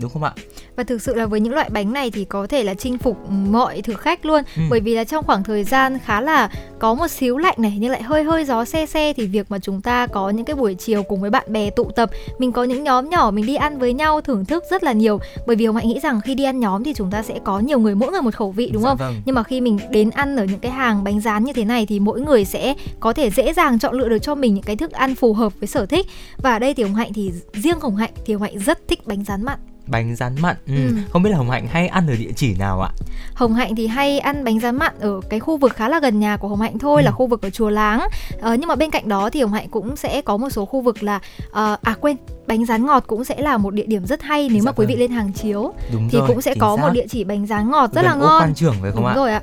đúng 0.00 0.10
không 0.10 0.22
ạ? 0.22 0.32
Và 0.76 0.84
thực 0.84 1.02
sự 1.02 1.14
là 1.14 1.26
với 1.26 1.40
những 1.40 1.54
loại 1.54 1.70
bánh 1.70 1.92
này 1.92 2.10
thì 2.10 2.24
có 2.24 2.46
thể 2.46 2.64
là 2.64 2.74
chinh 2.74 2.98
phục 2.98 3.30
mọi 3.30 3.82
thực 3.82 4.00
khách 4.00 4.26
luôn 4.26 4.42
Ừ. 4.56 4.62
Bởi 4.70 4.80
vì 4.80 4.94
là 4.94 5.04
trong 5.04 5.24
khoảng 5.24 5.44
thời 5.44 5.64
gian 5.64 5.98
khá 6.04 6.20
là 6.20 6.50
có 6.78 6.94
một 6.94 7.08
xíu 7.08 7.38
lạnh 7.38 7.54
này 7.58 7.76
Nhưng 7.78 7.90
lại 7.90 8.02
hơi 8.02 8.22
hơi 8.24 8.44
gió 8.44 8.64
se 8.64 8.86
se 8.86 9.12
Thì 9.12 9.26
việc 9.26 9.50
mà 9.50 9.58
chúng 9.58 9.80
ta 9.80 10.06
có 10.06 10.30
những 10.30 10.44
cái 10.44 10.56
buổi 10.56 10.74
chiều 10.74 11.02
cùng 11.02 11.20
với 11.20 11.30
bạn 11.30 11.44
bè 11.52 11.70
tụ 11.70 11.84
tập 11.96 12.10
Mình 12.38 12.52
có 12.52 12.64
những 12.64 12.84
nhóm 12.84 13.10
nhỏ 13.10 13.30
mình 13.30 13.46
đi 13.46 13.54
ăn 13.54 13.78
với 13.78 13.92
nhau 13.92 14.20
thưởng 14.20 14.44
thức 14.44 14.64
rất 14.70 14.84
là 14.84 14.92
nhiều 14.92 15.18
Bởi 15.46 15.56
vì 15.56 15.66
Hồng 15.66 15.76
Hạnh 15.76 15.88
nghĩ 15.88 16.00
rằng 16.00 16.20
khi 16.20 16.34
đi 16.34 16.44
ăn 16.44 16.60
nhóm 16.60 16.84
thì 16.84 16.94
chúng 16.94 17.10
ta 17.10 17.22
sẽ 17.22 17.38
có 17.44 17.58
nhiều 17.60 17.78
người 17.78 17.94
mỗi 17.94 18.10
người 18.12 18.22
một 18.22 18.34
khẩu 18.34 18.50
vị 18.50 18.70
đúng 18.72 18.82
Dạ 18.82 18.88
không? 18.88 18.98
vâng. 18.98 19.14
Nhưng 19.26 19.34
mà 19.34 19.42
khi 19.42 19.60
mình 19.60 19.78
đến 19.90 20.10
ăn 20.10 20.36
ở 20.36 20.44
những 20.44 20.60
cái 20.60 20.72
hàng 20.72 21.04
bánh 21.04 21.20
rán 21.20 21.44
như 21.44 21.52
thế 21.52 21.64
này 21.64 21.86
thì 21.86 22.00
mỗi 22.00 22.20
người 22.20 22.44
sẽ 22.44 22.74
có 23.00 23.12
thể 23.12 23.30
dễ 23.30 23.52
dàng 23.52 23.78
chọn 23.78 23.94
lựa 23.94 24.08
được 24.08 24.18
cho 24.18 24.34
mình 24.34 24.54
những 24.54 24.64
cái 24.64 24.76
thức 24.76 24.92
ăn 24.92 25.14
phù 25.14 25.32
hợp 25.34 25.52
với 25.60 25.66
sở 25.66 25.86
thích 25.86 26.06
Và 26.38 26.52
ở 26.52 26.58
đây 26.58 26.74
thì 26.74 26.82
Hồng 26.82 26.94
Hạnh 26.94 27.12
thì 27.12 27.32
riêng 27.52 27.80
Hồng 27.80 27.96
Hạnh 27.96 28.10
thì 28.26 28.32
Hồng 28.34 28.42
Hạnh 28.42 28.58
rất 28.58 28.88
thích 28.88 29.06
bánh 29.06 29.24
rán 29.24 29.44
mặn 29.44 29.58
Bánh 29.86 30.16
rán 30.16 30.36
mặn. 30.42 30.56
Ừ. 30.68 30.74
Ừ. 30.74 30.92
Không 31.12 31.22
biết 31.22 31.30
là 31.30 31.36
Hồng 31.36 31.50
Hạnh 31.50 31.66
hay 31.68 31.88
ăn 31.88 32.06
ở 32.06 32.16
địa 32.16 32.32
chỉ 32.36 32.54
nào 32.54 32.80
ạ? 32.82 32.90
Hồng 33.34 33.54
Hạnh 33.54 33.76
thì 33.76 33.86
hay 33.86 34.18
ăn 34.18 34.44
bánh 34.44 34.60
rán 34.60 34.76
mặn 34.76 34.92
ở 35.00 35.20
cái 35.30 35.40
khu 35.40 35.56
vực 35.56 35.72
khá 35.76 35.88
là 35.88 36.00
gần 36.00 36.20
nhà 36.20 36.36
của 36.36 36.48
Hồng 36.48 36.60
Hạnh 36.60 36.78
thôi 36.78 37.02
Ừ. 37.02 37.04
là 37.04 37.10
khu 37.10 37.26
vực 37.26 37.42
ở 37.42 37.50
chùa 37.50 37.70
Láng. 37.70 38.00
Ờ, 38.40 38.54
nhưng 38.54 38.68
mà 38.68 38.74
bên 38.74 38.90
cạnh 38.90 39.08
đó 39.08 39.30
thì 39.30 39.42
Hồng 39.42 39.52
Hạnh 39.52 39.68
cũng 39.70 39.96
sẽ 39.96 40.22
có 40.22 40.36
một 40.36 40.50
số 40.50 40.64
khu 40.64 40.80
vực 40.80 41.02
là 41.02 41.20
ờ, 41.50 41.76
à 41.82 41.94
quên 42.00 42.16
bánh 42.46 42.64
rán 42.66 42.86
ngọt 42.86 43.04
cũng 43.06 43.24
sẽ 43.24 43.40
là 43.40 43.56
một 43.56 43.74
địa 43.74 43.86
điểm 43.86 44.06
rất 44.06 44.22
hay 44.22 44.48
nếu 44.52 44.62
Dạ 44.62 44.70
mà 44.70 44.72
quý 44.72 44.86
vị 44.86 44.94
vâng. 44.94 45.00
lên 45.00 45.10
hàng 45.10 45.32
chiếu 45.32 45.72
Đúng 45.92 46.08
thì 46.08 46.18
rồi. 46.18 46.28
cũng 46.28 46.42
sẽ 46.42 46.54
có 46.58 46.76
một 46.76 46.86
xác. 46.86 46.92
địa 46.92 47.06
chỉ 47.10 47.24
bánh 47.24 47.46
rán 47.46 47.70
ngọt 47.70 47.90
rất 47.94 48.02
Gần 48.02 48.04
là 48.10 48.14
ngon. 48.14 48.42
Quan 48.42 48.54
Trường 48.54 48.74
phải 48.82 48.90
không 48.92 49.00
Đúng 49.02 49.10
ạ? 49.10 49.14
rồi 49.16 49.32
ạ. 49.32 49.42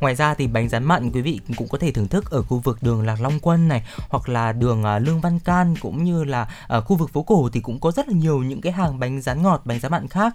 Ngoài 0.00 0.14
ra 0.14 0.34
thì 0.34 0.46
bánh 0.46 0.68
rán 0.68 0.84
mặn 0.84 1.10
quý 1.10 1.20
vị 1.20 1.40
cũng 1.56 1.68
có 1.68 1.78
thể 1.78 1.92
thưởng 1.92 2.08
thức 2.08 2.30
ở 2.30 2.42
khu 2.42 2.58
vực 2.58 2.78
đường 2.82 3.06
Lạc 3.06 3.20
Long 3.20 3.40
Quân 3.42 3.68
này 3.68 3.82
hoặc 4.08 4.28
là 4.28 4.52
đường 4.52 4.84
à, 4.84 4.98
Lương 4.98 5.20
Văn 5.20 5.38
Can 5.38 5.74
cũng 5.80 6.04
như 6.04 6.24
là 6.24 6.48
ở 6.66 6.80
khu 6.80 6.96
vực 6.96 7.10
phố 7.10 7.22
cổ 7.22 7.48
thì 7.52 7.60
cũng 7.60 7.80
có 7.80 7.90
rất 7.90 8.08
là 8.08 8.14
nhiều 8.14 8.38
những 8.38 8.60
cái 8.60 8.72
hàng 8.72 8.98
bánh 8.98 9.20
rán 9.20 9.42
ngọt, 9.42 9.62
bánh 9.64 9.80
rán 9.80 9.92
mặn 9.92 10.08
khác. 10.08 10.34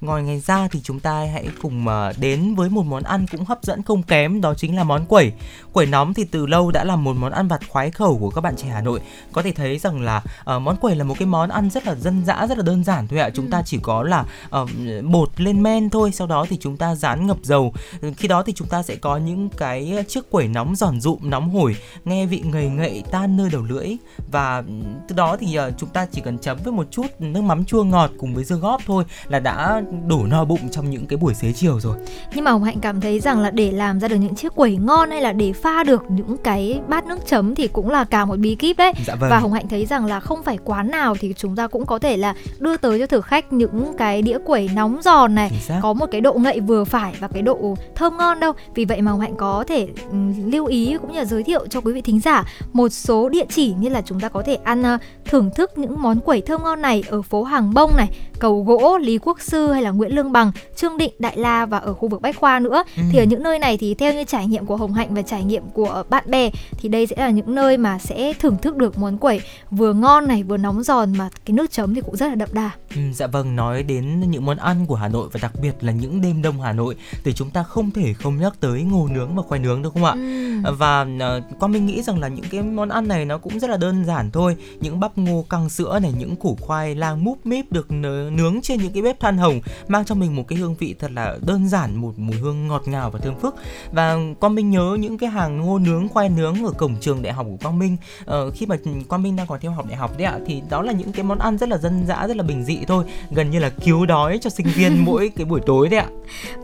Ngoài 0.00 0.22
ngày 0.22 0.40
ra 0.40 0.68
thì 0.68 0.80
chúng 0.82 1.00
ta 1.00 1.26
hãy 1.32 1.48
cùng 1.62 1.88
à, 1.88 2.12
đến 2.18 2.54
với 2.54 2.68
một 2.68 2.86
món 2.86 3.02
ăn 3.02 3.26
cũng 3.26 3.44
hấp 3.44 3.58
dẫn 3.62 3.82
không 3.82 4.02
kém 4.02 4.40
đó 4.40 4.54
chính 4.54 4.76
là 4.76 4.84
món 4.84 5.06
quẩy. 5.06 5.32
Quẩy 5.72 5.86
nóng 5.86 6.14
thì 6.14 6.24
từ 6.24 6.46
lâu 6.46 6.70
đã 6.70 6.84
là 6.84 6.96
một 6.96 7.16
món 7.16 7.32
ăn 7.32 7.48
vặt 7.48 7.60
khoái 7.68 7.90
khẩu 7.90 8.18
của 8.18 8.30
các 8.30 8.40
bạn 8.40 8.56
trẻ 8.56 8.68
Hà 8.68 8.80
Nội. 8.80 9.00
Có 9.32 9.42
thể 9.42 9.52
thấy 9.52 9.78
rằng 9.78 10.00
là 10.00 10.22
ờ, 10.44 10.58
món 10.58 10.76
quẩy 10.76 10.96
là 10.96 11.04
một 11.04 11.14
cái 11.18 11.26
món 11.26 11.50
ăn 11.50 11.70
rất 11.70 11.86
là 11.86 11.94
dân 11.94 12.24
dã, 12.26 12.46
rất 12.46 12.58
là 12.58 12.64
đơn 12.64 12.84
giản 12.84 13.08
thôi 13.08 13.18
ạ. 13.18 13.30
Chúng 13.34 13.50
ta 13.50 13.62
chỉ 13.66 13.78
có 13.82 14.02
là 14.02 14.24
ờ, 14.50 14.66
bột 15.02 15.40
lên 15.40 15.62
men 15.62 15.90
thôi, 15.90 16.10
sau 16.12 16.26
đó 16.26 16.46
thì 16.48 16.58
chúng 16.60 16.76
ta 16.76 16.94
rán 16.94 17.26
ngập 17.26 17.38
dầu. 17.42 17.74
Khi 18.16 18.28
đó 18.28 18.42
thì 18.42 18.52
chúng 18.52 18.68
ta 18.68 18.82
sẽ 18.82 18.96
có 18.96 19.16
những 19.16 19.48
cái 19.48 20.04
chiếc 20.08 20.30
quẩy 20.30 20.48
nóng 20.48 20.76
giòn 20.76 21.00
rụm, 21.00 21.30
nóng 21.30 21.50
hổi, 21.50 21.76
nghe 22.04 22.26
vị 22.26 22.42
ngậy 22.44 22.66
ngậy 22.66 23.02
tan 23.10 23.36
nơi 23.36 23.50
đầu 23.52 23.62
lưỡi 23.62 23.96
và 24.32 24.56
ừ, 24.56 24.72
từ 25.08 25.16
đó 25.16 25.36
thì 25.40 25.54
ờ, 25.54 25.72
chúng 25.78 25.88
ta 25.88 26.06
chỉ 26.12 26.20
cần 26.20 26.38
chấm 26.38 26.58
với 26.64 26.72
một 26.72 26.86
chút 26.90 27.06
nước 27.18 27.42
mắm 27.42 27.64
chua 27.64 27.84
ngọt 27.84 28.10
cùng 28.18 28.34
với 28.34 28.44
dưa 28.44 28.56
góp 28.56 28.82
thôi 28.86 29.04
là 29.28 29.40
đã 29.40 29.82
đủ 30.06 30.26
no 30.26 30.44
bụng 30.44 30.68
trong 30.70 30.90
những 30.90 31.06
cái 31.06 31.16
buổi 31.16 31.34
xế 31.34 31.52
chiều 31.52 31.80
rồi. 31.80 31.96
Nhưng 32.34 32.44
mà 32.44 32.50
Hồng 32.50 32.64
Hạnh 32.64 32.80
cảm 32.80 33.00
thấy 33.00 33.20
rằng 33.20 33.40
là 33.40 33.50
để 33.50 33.72
làm 33.72 34.00
ra 34.00 34.08
được 34.08 34.16
những 34.16 34.34
chiếc 34.34 34.54
quẩy 34.54 34.76
ngon 34.76 35.10
hay 35.10 35.20
là 35.20 35.32
để 35.32 35.52
pha 35.52 35.84
được 35.84 36.02
những 36.08 36.36
cái 36.36 36.80
bát 36.88 37.06
nước 37.06 37.18
chấm 37.26 37.54
thì 37.54 37.68
cũng 37.68 37.90
là 37.90 38.04
cả 38.04 38.24
một 38.24 38.38
bí 38.38 38.54
kíp 38.54 38.76
đấy. 38.76 38.92
Dạ 39.06 39.14
vâng. 39.14 39.30
Và 39.30 39.38
Hồng 39.38 39.52
Hạnh 39.52 39.68
thấy 39.68 39.86
rằng 39.86 40.06
là 40.06 40.20
không 40.20 40.42
phải 40.42 40.58
quán 40.64 40.90
nào 40.90 41.14
thì 41.20 41.34
chúng 41.36 41.56
ta 41.56 41.66
cũng 41.66 41.86
có 41.86 41.98
thể 41.98 42.16
là 42.16 42.34
đưa 42.58 42.76
tới 42.76 42.98
cho 42.98 43.06
thực 43.06 43.24
khách 43.24 43.52
những 43.52 43.92
cái 43.98 44.22
đĩa 44.22 44.38
quẩy 44.46 44.70
nóng 44.74 45.00
giòn 45.02 45.34
này 45.34 45.50
có 45.82 45.92
một 45.92 46.06
cái 46.10 46.20
độ 46.20 46.32
ngậy 46.32 46.60
vừa 46.60 46.84
phải 46.84 47.14
và 47.20 47.28
cái 47.28 47.42
độ 47.42 47.76
thơm 47.94 48.16
ngon 48.16 48.40
đâu. 48.40 48.52
Vì 48.74 48.84
vậy 48.84 49.02
mà 49.02 49.10
Hồng 49.10 49.20
Hạnh 49.20 49.34
có 49.36 49.64
thể 49.68 49.88
ừm, 50.10 50.50
lưu 50.50 50.66
ý 50.66 50.96
cũng 51.00 51.12
như 51.12 51.18
là 51.18 51.24
giới 51.24 51.42
thiệu 51.42 51.66
cho 51.70 51.80
quý 51.80 51.92
vị 51.92 52.00
thính 52.00 52.20
giả 52.20 52.44
một 52.72 52.88
số 52.88 53.28
địa 53.28 53.46
chỉ 53.48 53.74
như 53.78 53.88
là 53.88 54.02
chúng 54.02 54.20
ta 54.20 54.28
có 54.28 54.42
thể 54.46 54.58
ăn 54.64 54.82
ờ, 54.82 54.98
thưởng 55.24 55.50
thức 55.56 55.78
những 55.78 56.02
món 56.02 56.20
quẩy 56.20 56.40
thơm 56.40 56.62
ngon 56.62 56.82
này 56.82 57.04
ở 57.08 57.22
phố 57.22 57.42
Hàng 57.42 57.74
Bông 57.74 57.96
này, 57.96 58.08
Cầu 58.40 58.62
Gỗ, 58.62 58.98
Lý 58.98 59.18
Quốc 59.18 59.40
Sư 59.40 59.72
hay 59.72 59.82
là 59.82 59.90
Nguyễn 59.90 60.14
Lương 60.14 60.32
Bằng, 60.32 60.52
Trương 60.76 60.98
Định, 60.98 61.12
Đại 61.18 61.36
La 61.36 61.66
và 61.66 61.78
ở 61.78 61.94
khu 61.94 62.08
vực 62.08 62.22
Bách 62.22 62.36
Khoa 62.36 62.58
nữa. 62.58 62.84
Ừ. 62.96 63.02
Thì 63.12 63.18
ở 63.18 63.24
những 63.24 63.42
nơi 63.42 63.58
này 63.58 63.76
thì 63.76 63.94
theo 63.94 64.14
như 64.14 64.24
trải 64.24 64.46
nghiệm 64.46 64.66
của 64.66 64.76
Hồng 64.76 64.92
Hạnh 64.92 65.14
và 65.14 65.22
trải 65.22 65.44
nghiệm 65.44 65.62
của 65.74 66.02
bạn 66.08 66.24
bè 66.26 66.50
thì 66.78 66.88
đây 66.88 67.06
sẽ 67.06 67.16
là 67.16 67.30
những 67.30 67.54
nơi 67.54 67.76
mà 67.76 67.98
sẽ 67.98 68.32
thưởng 68.32 68.56
thức 68.62 68.76
được 68.76 68.98
món 68.98 69.18
quẩy 69.18 69.40
vừa 69.70 69.92
ngon 69.92 70.28
này 70.28 70.42
vừa 70.42 70.56
nóng 70.56 70.82
giòn 70.82 71.12
mà 71.18 71.28
cái 71.44 71.54
nước 71.54 71.70
chấm 71.70 71.94
thì 71.94 72.00
cũng 72.00 72.16
rất 72.16 72.28
là 72.28 72.34
đậm 72.34 72.48
đà. 72.52 72.70
Ừ, 72.94 73.00
dạ 73.14 73.26
vâng, 73.26 73.56
nói 73.56 73.82
đến 73.82 74.30
những 74.30 74.46
món 74.46 74.56
ăn 74.56 74.86
của 74.86 74.94
Hà 74.94 75.08
Nội 75.08 75.28
và 75.32 75.40
đặc 75.42 75.52
biệt 75.62 75.74
là 75.80 75.92
những 75.92 76.20
đêm 76.20 76.42
đông 76.42 76.60
Hà 76.60 76.72
Nội 76.72 76.96
thì 77.24 77.32
chúng 77.32 77.50
ta 77.50 77.62
không 77.62 77.90
thể 77.90 78.12
không 78.12 78.36
nhắc 78.36 78.52
tới 78.60 78.82
ngô 78.82 79.08
nướng 79.10 79.36
và 79.36 79.42
khoai 79.42 79.60
nướng 79.60 79.82
đúng 79.82 79.92
không 79.92 80.04
ạ? 80.04 80.12
Ừm. 80.12 80.62
Và 80.78 81.02
uh, 81.02 81.58
con 81.60 81.72
mình 81.72 81.86
nghĩ 81.86 82.02
rằng 82.02 82.20
là 82.20 82.28
những 82.28 82.44
cái 82.50 82.62
món 82.62 82.88
ăn 82.88 83.08
này 83.08 83.24
nó 83.24 83.38
cũng 83.38 83.58
rất 83.58 83.70
là 83.70 83.76
đơn 83.76 84.04
giản 84.04 84.30
thôi 84.30 84.56
Những 84.80 85.00
bắp 85.00 85.18
ngô 85.18 85.44
căng 85.50 85.68
sữa 85.68 85.98
này, 86.02 86.12
những 86.18 86.36
củ 86.36 86.56
khoai 86.60 86.94
lang 86.94 87.24
múp 87.24 87.46
míp 87.46 87.72
được 87.72 87.92
nướng 88.30 88.60
trên 88.62 88.80
những 88.82 88.92
cái 88.92 89.02
bếp 89.02 89.20
than 89.20 89.38
hồng 89.38 89.60
Mang 89.88 90.04
cho 90.04 90.14
mình 90.14 90.36
một 90.36 90.48
cái 90.48 90.58
hương 90.58 90.74
vị 90.74 90.94
thật 90.98 91.10
là 91.14 91.36
đơn 91.46 91.68
giản, 91.68 91.96
một 91.96 92.12
mùi 92.16 92.36
hương 92.36 92.68
ngọt 92.68 92.82
ngào 92.88 93.10
và 93.10 93.18
thơm 93.18 93.34
phức. 93.40 93.54
Và 93.92 94.16
con 94.40 94.54
mình 94.54 94.70
nhớ 94.70 94.96
những 95.00 95.18
cái 95.18 95.30
hàng 95.30 95.60
ngô 95.60 95.78
nướng, 95.78 96.08
khoai 96.08 96.28
nướng 96.28 96.64
ở 96.64 96.70
cổng 96.72 96.94
trường 97.00 97.22
đại 97.22 97.32
học 97.32 97.46
của 97.50 97.56
Quang 97.62 97.78
Minh. 97.78 97.96
Ờ, 98.24 98.50
Khi 98.50 98.66
mà 98.66 98.76
Quang 99.08 99.22
Minh 99.22 99.36
đang 99.36 99.46
còn 99.46 99.60
theo 99.60 99.70
học 99.72 99.86
đại 99.88 99.96
học 99.96 100.18
đấy 100.18 100.24
ạ 100.26 100.38
Thì 100.46 100.62
đó 100.70 100.82
là 100.82 100.92
những 100.92 101.12
cái 101.12 101.24
món 101.24 101.38
ăn 101.38 101.58
rất 101.58 101.68
là 101.68 101.78
dân 101.78 102.04
dã, 102.06 102.26
rất 102.26 102.36
là 102.36 102.42
bình 102.42 102.64
dị 102.64 102.78
thôi 102.88 103.04
Gần 103.30 103.50
như 103.50 103.58
là 103.58 103.68
cứu 103.70 104.06
đói 104.06 104.38
cho 104.42 104.50
sinh 104.50 104.66
viên 104.76 104.98
mỗi 105.04 105.28
cái 105.36 105.44
buổi 105.44 105.60
tối 105.66 105.88
đấy 105.88 106.00
ạ. 106.00 106.06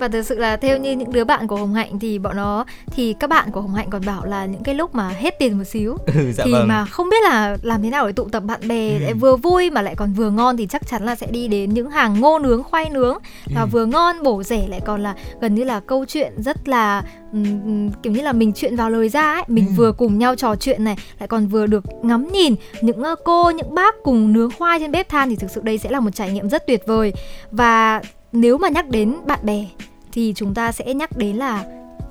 Và 0.00 0.08
thực 0.08 0.22
sự 0.22 0.38
là 0.38 0.56
theo 0.56 0.78
như 0.78 0.92
những 0.92 1.12
đứa 1.12 1.24
bạn 1.24 1.46
của 1.46 1.56
Hồng 1.56 1.74
Hạnh 1.74 1.98
thì 1.98 2.18
bọn 2.18 2.36
nó 2.36 2.64
thì 2.90 3.14
các 3.20 3.30
bạn 3.30 3.50
của 3.52 3.60
Hồng 3.60 3.74
Hạnh 3.74 3.90
còn 3.90 4.02
bảo 4.06 4.24
là 4.24 4.44
những 4.46 4.62
cái 4.62 4.74
lúc 4.74 4.94
mà 4.94 5.08
hết 5.08 5.34
tiền 5.38 5.58
một 5.58 5.64
xíu 5.64 5.96
Ừ, 6.06 6.32
dạ 6.32 6.44
thì 6.44 6.52
vâng. 6.52 6.68
mà 6.68 6.84
không 6.86 7.10
biết 7.10 7.22
là 7.24 7.56
làm 7.62 7.82
thế 7.82 7.90
nào 7.90 8.06
để 8.06 8.12
tụ 8.12 8.28
tập 8.28 8.40
bạn 8.40 8.68
bè 8.68 8.90
Ừ. 8.92 8.98
lại 8.98 9.14
vừa 9.14 9.36
vui 9.36 9.70
mà 9.70 9.82
lại 9.82 9.94
còn 9.94 10.12
vừa 10.12 10.30
ngon 10.30 10.56
thì 10.56 10.66
chắc 10.66 10.86
chắn 10.88 11.04
là 11.04 11.14
sẽ 11.14 11.26
đi 11.26 11.48
đến 11.48 11.55
những 11.66 11.90
hàng 11.90 12.20
ngô 12.20 12.38
nướng 12.38 12.62
khoai 12.62 12.90
nướng 12.90 13.16
là 13.54 13.60
Ừ. 13.60 13.66
vừa 13.70 13.86
ngon 13.86 14.22
bổ 14.22 14.42
rẻ 14.42 14.66
lại 14.68 14.80
còn 14.86 15.02
là 15.02 15.14
gần 15.40 15.54
như 15.54 15.64
là 15.64 15.80
câu 15.80 16.04
chuyện 16.08 16.32
rất 16.42 16.68
là 16.68 17.02
ừm, 17.32 17.90
kiểu 18.02 18.12
như 18.12 18.22
là 18.22 18.32
mình 18.32 18.52
chuyện 18.56 18.76
vào 18.76 18.90
lời 18.90 19.08
ra 19.08 19.32
ấy 19.34 19.42
mình 19.48 19.66
Ừ. 19.66 19.72
vừa 19.76 19.92
cùng 19.92 20.18
nhau 20.18 20.34
trò 20.36 20.56
chuyện 20.56 20.84
này 20.84 20.96
lại 21.18 21.26
còn 21.28 21.46
vừa 21.46 21.66
được 21.66 21.84
ngắm 22.02 22.28
nhìn 22.32 22.54
những 22.82 23.02
cô 23.24 23.50
những 23.50 23.74
bác 23.74 23.94
cùng 24.02 24.32
nướng 24.32 24.50
khoai 24.58 24.78
trên 24.80 24.92
bếp 24.92 25.08
than 25.08 25.28
thì 25.28 25.36
thực 25.36 25.50
sự 25.50 25.60
đây 25.64 25.78
sẽ 25.78 25.90
là 25.90 26.00
một 26.00 26.10
trải 26.14 26.30
nghiệm 26.32 26.48
rất 26.50 26.66
tuyệt 26.66 26.82
vời 26.86 27.12
và 27.50 28.02
nếu 28.32 28.58
mà 28.58 28.68
nhắc 28.68 28.88
đến 28.88 29.14
bạn 29.26 29.38
bè 29.42 29.64
thì 30.12 30.32
chúng 30.36 30.54
ta 30.54 30.72
sẽ 30.72 30.94
nhắc 30.94 31.16
đến 31.16 31.36
là 31.36 31.64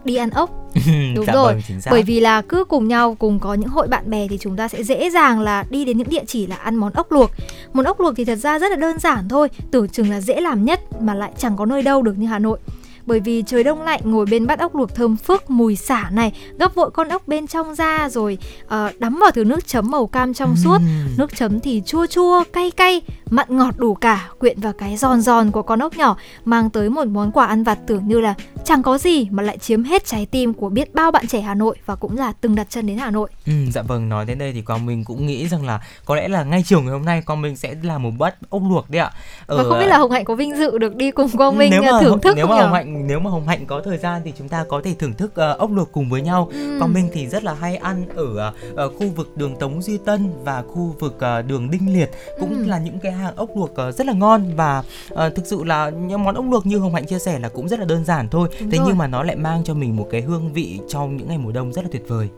đi 0.04 0.16
ăn 0.16 0.30
ốc 0.30 0.65
Đúng 1.16 1.26
dạ 1.26 1.34
rồi, 1.34 1.54
vâng, 1.54 1.62
chính 1.68 1.82
xác. 1.82 1.92
bởi 1.92 2.04
vì 2.04 2.20
là 2.20 2.42
cứ 2.42 2.64
cùng 2.64 2.88
nhau 2.88 3.16
cùng 3.20 3.40
có 3.40 3.54
những 3.54 3.70
hội 3.70 3.88
bạn 3.88 4.10
bè 4.10 4.28
thì 4.28 4.38
chúng 4.42 4.56
ta 4.56 4.68
sẽ 4.68 4.84
dễ 4.84 5.10
dàng 5.10 5.40
là 5.40 5.64
đi 5.70 5.86
đến 5.86 5.98
những 5.98 6.10
địa 6.10 6.24
chỉ 6.28 6.48
là 6.48 6.56
ăn 6.56 6.76
món 6.76 6.94
ốc 6.94 7.12
luộc. 7.12 7.32
Món 7.74 7.86
ốc 7.86 8.00
luộc 8.00 8.14
thì 8.16 8.26
thật 8.26 8.36
ra 8.36 8.60
rất 8.60 8.72
là 8.72 8.78
đơn 8.78 9.00
giản 9.00 9.30
thôi 9.30 9.50
tưởng 9.72 9.90
chừng 9.90 10.10
là 10.10 10.22
dễ 10.22 10.42
làm 10.42 10.66
nhất 10.66 10.80
mà 11.02 11.14
lại 11.14 11.32
chẳng 11.38 11.58
có 11.58 11.66
nơi 11.66 11.82
đâu 11.82 12.02
được 12.02 12.18
như 12.18 12.28
hà 12.28 12.40
nội. 12.40 12.60
Bởi 13.06 13.20
vì 13.20 13.44
trời 13.48 13.64
đông 13.64 13.82
lạnh 13.82 14.02
ngồi 14.04 14.26
bên 14.26 14.48
bát 14.48 14.60
ốc 14.60 14.76
luộc 14.76 14.96
thơm 14.96 15.16
phức 15.18 15.50
mùi 15.50 15.76
xả 15.76 16.10
này 16.14 16.32
gấp 16.60 16.76
vội 16.76 16.92
con 16.92 17.10
ốc 17.10 17.28
bên 17.28 17.48
trong 17.48 17.76
ra 17.76 18.10
rồi 18.10 18.38
ờ, 18.68 18.92
đắm 18.98 19.20
vào 19.22 19.32
thứ 19.32 19.44
nước 19.44 19.68
chấm 19.68 19.92
màu 19.92 20.08
cam 20.08 20.34
trong 20.34 20.56
suốt. 20.64 20.78
Nước 21.18 21.36
chấm 21.38 21.60
thì 21.60 21.82
chua 21.86 22.06
chua 22.06 22.44
cay 22.54 22.72
cay 22.72 23.02
mặn 23.30 23.48
ngọt 23.50 23.74
đủ 23.78 23.94
cả 23.96 24.30
quyện 24.40 24.60
vào 24.60 24.74
cái 24.74 24.98
giòn 24.98 25.22
giòn 25.22 25.52
của 25.52 25.62
con 25.62 25.80
ốc 25.80 25.98
nhỏ 25.98 26.18
mang 26.46 26.70
tới 26.70 26.90
một 26.90 27.08
món 27.08 27.32
quà 27.32 27.46
ăn 27.46 27.64
vặt 27.64 27.78
tưởng 27.88 28.08
như 28.08 28.20
là 28.20 28.34
chẳng 28.66 28.84
có 28.84 28.98
gì 28.98 29.28
mà 29.32 29.44
lại 29.44 29.58
chiếm 29.58 29.84
hết 29.84 30.06
trái 30.06 30.26
tim 30.26 30.54
của 30.54 30.70
biết 30.70 30.94
bao 30.96 31.12
bạn 31.12 31.28
trẻ 31.28 31.42
Hà 31.42 31.54
Nội 31.56 31.76
và 31.86 31.96
cũng 31.96 32.18
là 32.18 32.34
từng 32.42 32.56
đặt 32.56 32.68
chân 32.70 32.88
đến 32.88 32.98
Hà 32.98 33.12
Nội. 33.12 33.30
Ừ, 33.46 33.52
dạ 33.74 33.82
vâng 33.82 34.10
nói 34.10 34.26
đến 34.26 34.38
đây 34.38 34.52
thì 34.54 34.62
quang 34.62 34.86
minh 34.86 35.04
cũng 35.04 35.28
nghĩ 35.28 35.48
rằng 35.48 35.66
là 35.66 35.80
có 36.06 36.16
lẽ 36.16 36.28
là 36.28 36.44
ngay 36.44 36.64
chiều 36.66 36.82
ngày 36.82 36.92
hôm 36.92 37.06
nay 37.06 37.22
quang 37.26 37.42
minh 37.42 37.56
sẽ 37.56 37.76
làm 37.84 38.04
một 38.04 38.12
bát 38.20 38.36
ốc 38.50 38.62
luộc 38.70 38.90
đấy 38.90 39.00
ạ 39.02 39.12
Và 39.48 39.64
không 39.64 39.80
biết 39.80 39.88
là 39.88 39.98
Hồng 39.98 40.12
Hạnh 40.12 40.26
có 40.26 40.36
vinh 40.36 40.58
dự 40.58 40.78
được 40.78 40.96
đi 40.96 41.12
cùng 41.12 41.30
Quang 41.38 41.58
Minh 41.58 41.72
nếu 41.72 41.82
mà 41.84 42.00
thưởng 42.02 42.22
thức 42.22 42.34
nếu 42.38 42.48
mà 42.48 42.56
hồng 42.56 42.74
hạnh 42.74 43.08
nếu 43.08 43.20
mà 43.20 43.30
hồng 43.30 43.48
hạnh 43.48 43.66
có 43.66 43.82
thời 43.86 43.98
gian 43.98 44.22
thì 44.26 44.34
chúng 44.38 44.50
ta 44.50 44.66
có 44.70 44.82
thể 44.84 44.94
thưởng 45.00 45.14
thức 45.14 45.36
ờ, 45.36 45.54
ốc 45.54 45.72
luộc 45.72 45.92
cùng 45.92 46.10
với 46.10 46.22
nhau 46.22 46.50
Ừ. 46.52 46.76
quang 46.80 46.94
minh 46.94 47.10
thì 47.14 47.28
rất 47.28 47.44
là 47.44 47.54
hay 47.54 47.76
ăn 47.78 48.06
ở 48.16 48.54
ờ, 48.76 48.90
khu 48.90 49.08
vực 49.16 49.38
đường 49.38 49.56
tống 49.60 49.82
duy 49.82 49.98
tân 50.06 50.30
và 50.44 50.62
khu 50.68 50.96
vực 51.00 51.16
ờ, 51.20 51.42
đường 51.42 51.72
đinh 51.72 51.94
liệt 51.94 52.10
cũng 52.40 52.50
Ừ. 52.58 52.66
là 52.66 52.78
những 52.80 53.00
cái 53.00 53.12
hàng 53.16 53.36
ốc 53.36 53.50
luộc 53.56 53.76
ờ, 53.76 53.92
rất 53.92 54.08
là 54.08 54.14
ngon 54.14 54.56
và 54.56 54.84
ờ, 55.10 55.30
thực 55.30 55.46
sự 55.46 55.64
là 55.64 55.90
những 55.90 56.24
món 56.24 56.36
ốc 56.36 56.46
luộc 56.52 56.66
như 56.66 56.78
hồng 56.78 56.94
hạnh 56.94 57.06
chia 57.06 57.20
sẻ 57.20 57.40
là 57.40 57.50
cũng 57.50 57.68
rất 57.68 57.80
là 57.80 57.86
đơn 57.86 58.06
giản 58.06 58.30
thôi 58.30 58.50
Đúng 58.60 58.72
thế 58.72 58.78
rồi. 58.78 58.88
nhưng 58.88 58.98
mà 58.98 59.08
nó 59.08 59.24
lại 59.24 59.36
mang 59.36 59.64
cho 59.64 59.74
mình 59.74 59.96
một 59.96 60.08
cái 60.12 60.22
hương 60.22 60.54
vị 60.54 60.80
trong 60.88 61.18
những 61.18 61.28
ngày 61.28 61.38
mùa 61.38 61.52
đông 61.52 61.74
rất 61.74 61.82
là 61.82 61.90
tuyệt 61.92 62.04
vời 62.08 62.30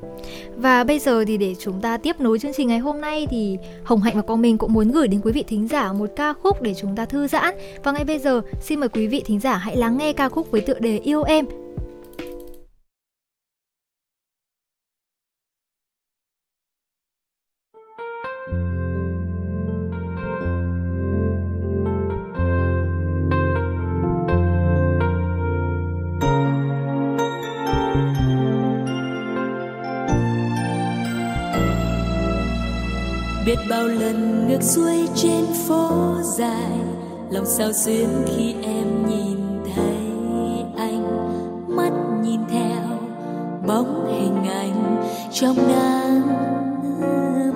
Và 0.58 0.84
bây 0.84 1.00
giờ 1.00 1.26
thì 1.28 1.38
để 1.38 1.56
chúng 1.60 1.82
ta 1.82 1.98
tiếp 1.98 2.20
nối 2.20 2.40
chương 2.40 2.52
trình 2.58 2.68
ngày 2.68 2.80
hôm 2.80 3.02
nay 3.02 3.28
thì 3.30 3.58
Hồng 3.84 4.02
Hạnh 4.02 4.16
và 4.16 4.22
Quang 4.22 4.42
Minh 4.42 4.58
cũng 4.58 4.74
muốn 4.74 4.92
gửi 4.92 5.08
đến 5.08 5.22
quý 5.24 5.32
vị 5.32 5.44
thính 5.48 5.68
giả 5.68 5.94
một 5.94 6.10
ca 6.16 6.34
khúc 6.34 6.62
để 6.62 6.74
chúng 6.74 6.96
ta 6.96 7.06
thư 7.06 7.28
giãn. 7.28 7.56
Và 7.84 7.92
ngay 7.92 8.04
bây 8.04 8.20
giờ 8.20 8.42
xin 8.62 8.80
mời 8.80 8.90
quý 8.90 9.08
vị 9.08 9.24
thính 9.26 9.40
giả 9.40 9.58
hãy 9.58 9.76
lắng 9.78 9.98
nghe 9.98 10.14
ca 10.14 10.30
khúc 10.30 10.52
với 10.52 10.62
tựa 10.62 10.80
đề 10.80 10.98
Yêu 10.98 11.24
Em 11.24 11.46
biết 33.48 33.60
bao 33.70 33.84
lần 33.84 34.48
ngược 34.48 34.64
xuôi 34.64 35.08
trên 35.16 35.46
phố 35.68 36.16
dài, 36.24 36.72
lòng 37.32 37.46
sao 37.46 37.74
xuyến 37.74 38.10
khi 38.26 38.56
em 38.64 39.08
nhìn 39.10 39.38
thấy 39.76 39.98
anh, 40.78 41.04
mắt 41.68 41.92
nhìn 42.24 42.40
theo 42.50 42.82
bóng 43.68 44.06
hình 44.08 44.50
ảnh 44.50 45.04
trong 45.34 45.56
nắng 45.58 46.22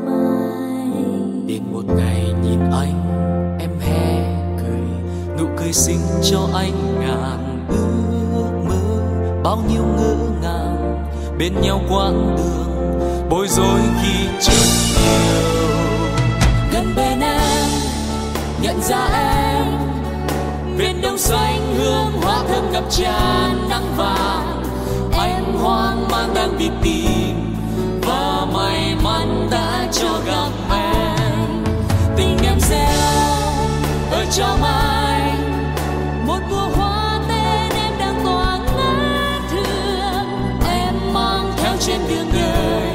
mai 0.06 1.04
đến 1.48 1.62
một 1.72 1.84
ngày 1.96 2.26
nhìn 2.44 2.60
anh, 2.72 3.02
em 3.60 3.72
hé 3.80 4.36
cười, 4.58 5.14
nụ 5.40 5.46
cười 5.58 5.74
xinh 5.74 6.02
cho 6.24 6.50
anh 6.54 7.00
ngàn 7.00 7.66
ước 7.70 8.68
mơ. 8.68 9.02
Bao 9.44 9.58
nhiêu 9.70 9.84
ngỡ 9.98 10.16
ngàng, 10.42 11.06
bên 11.40 11.54
nhau 11.62 11.82
quãng 11.90 12.36
đường, 12.38 13.00
bối 13.30 13.48
rối 13.48 13.80
khi 14.02 14.28
chợt 14.42 14.92
yêu 14.96 15.51
ra 18.82 19.08
em. 19.14 19.66
Biển 20.78 21.02
đông 21.02 21.18
xanh 21.18 21.76
hương 21.78 22.22
hoa 22.22 22.44
thơm 22.48 22.72
ngập 22.72 22.84
tràn 22.90 23.70
nắng 23.70 23.94
vàng. 23.98 24.64
Anh 25.20 25.58
hoang 25.58 26.08
mang 26.12 26.34
đang 26.36 26.58
đi 26.58 26.70
tìm 26.84 27.56
Và 28.02 28.46
may 28.54 28.96
mắn 29.04 29.48
đã 29.52 29.88
cho 29.92 30.20
gặp 30.26 30.50
em. 30.72 31.64
Tình 32.18 32.38
em 32.44 32.60
gieo 32.60 33.22
ở 34.12 34.26
trong 34.32 34.64
anh 34.64 35.68
một 36.28 36.40
mùa 36.50 36.70
hoa 36.76 37.20
tên 37.28 37.80
em 37.84 37.94
đang 38.00 38.22
tỏa 38.26 38.58
ngát 38.58 39.52
hương 39.52 40.60
Em 40.70 41.14
mang 41.14 41.54
theo 41.58 41.74
trên 41.80 42.00
đường 42.10 42.30
đời 42.34 42.92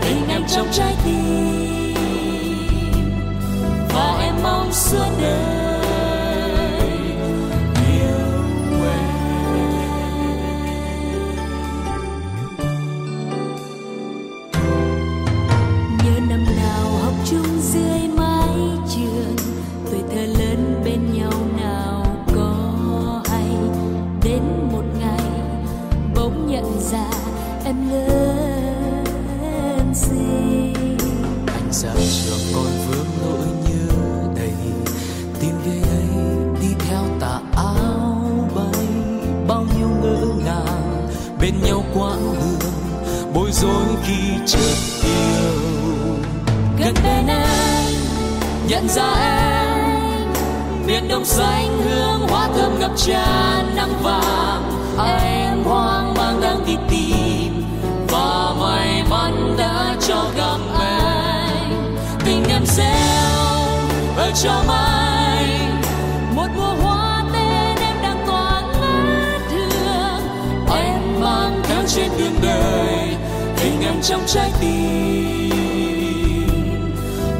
Tình 0.00 0.28
em 0.28 0.42
trong 0.48 0.66
trái 0.72 0.94
tim. 1.04 1.61
Mong 4.98 5.20
đời 5.22 5.62
yêu 7.88 8.08
nhớ 16.04 16.20
năm 16.28 16.44
nào 16.56 16.86
học 17.02 17.14
chung 17.24 17.60
dưới 17.60 18.08
mái 18.16 18.48
trường, 18.94 19.36
tuổi 19.90 20.02
thơ 20.14 20.26
lớn 20.26 20.82
bên 20.84 21.12
nhau 21.18 21.32
nào 21.60 22.06
có 22.36 22.54
hay. 23.28 23.46
Đến 24.24 24.42
một 24.72 24.84
ngày 25.00 25.30
bỗng 26.14 26.46
nhận 26.46 26.80
ra 26.90 27.10
em 27.64 27.90
lớn 27.90 28.21
dối 43.62 43.86
khi 44.04 44.14
chợt 44.46 44.76
yêu. 45.04 45.52
Gần 46.78 46.94
bên 47.04 47.26
anh 47.26 47.94
nhận 48.68 48.88
ra 48.88 49.12
em, 49.20 50.32
miền 50.86 51.08
đông 51.08 51.24
xanh 51.24 51.82
hương, 51.84 52.28
hoa 52.28 52.48
thơm 52.56 52.80
ngập 52.80 52.90
tràn 52.96 53.76
nắng 53.76 54.02
vàng. 54.02 54.72
Em 55.18 55.64
hoang 55.64 56.14
mang 56.14 56.40
đang 56.40 56.66
đi 56.66 56.76
tìm 56.90 57.64
và 58.08 58.54
may 58.60 59.02
mắn 59.10 59.54
đã 59.58 59.96
cho 60.08 60.24
gặp 60.36 60.58
anh. 60.80 61.96
Tình 62.24 62.44
em 62.48 62.62
gieo 62.66 62.86
ở 64.16 64.30
trong 64.42 64.68
anh. 64.68 65.01
Trong 74.02 74.22
trái 74.26 74.50
tim. 74.60 75.50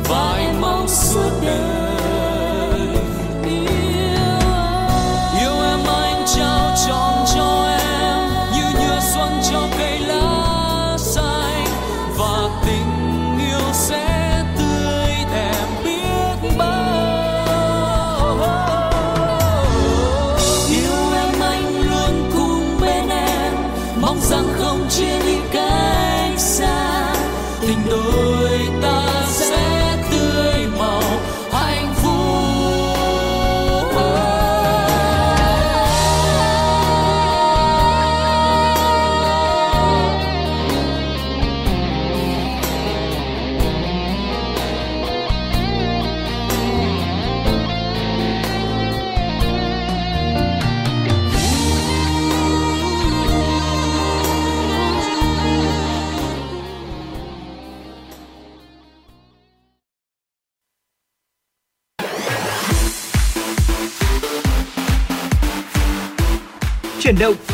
Và 0.08 0.36
em 0.38 0.60
mong 0.60 0.88
suốt 0.88 1.30
đời 1.44 1.72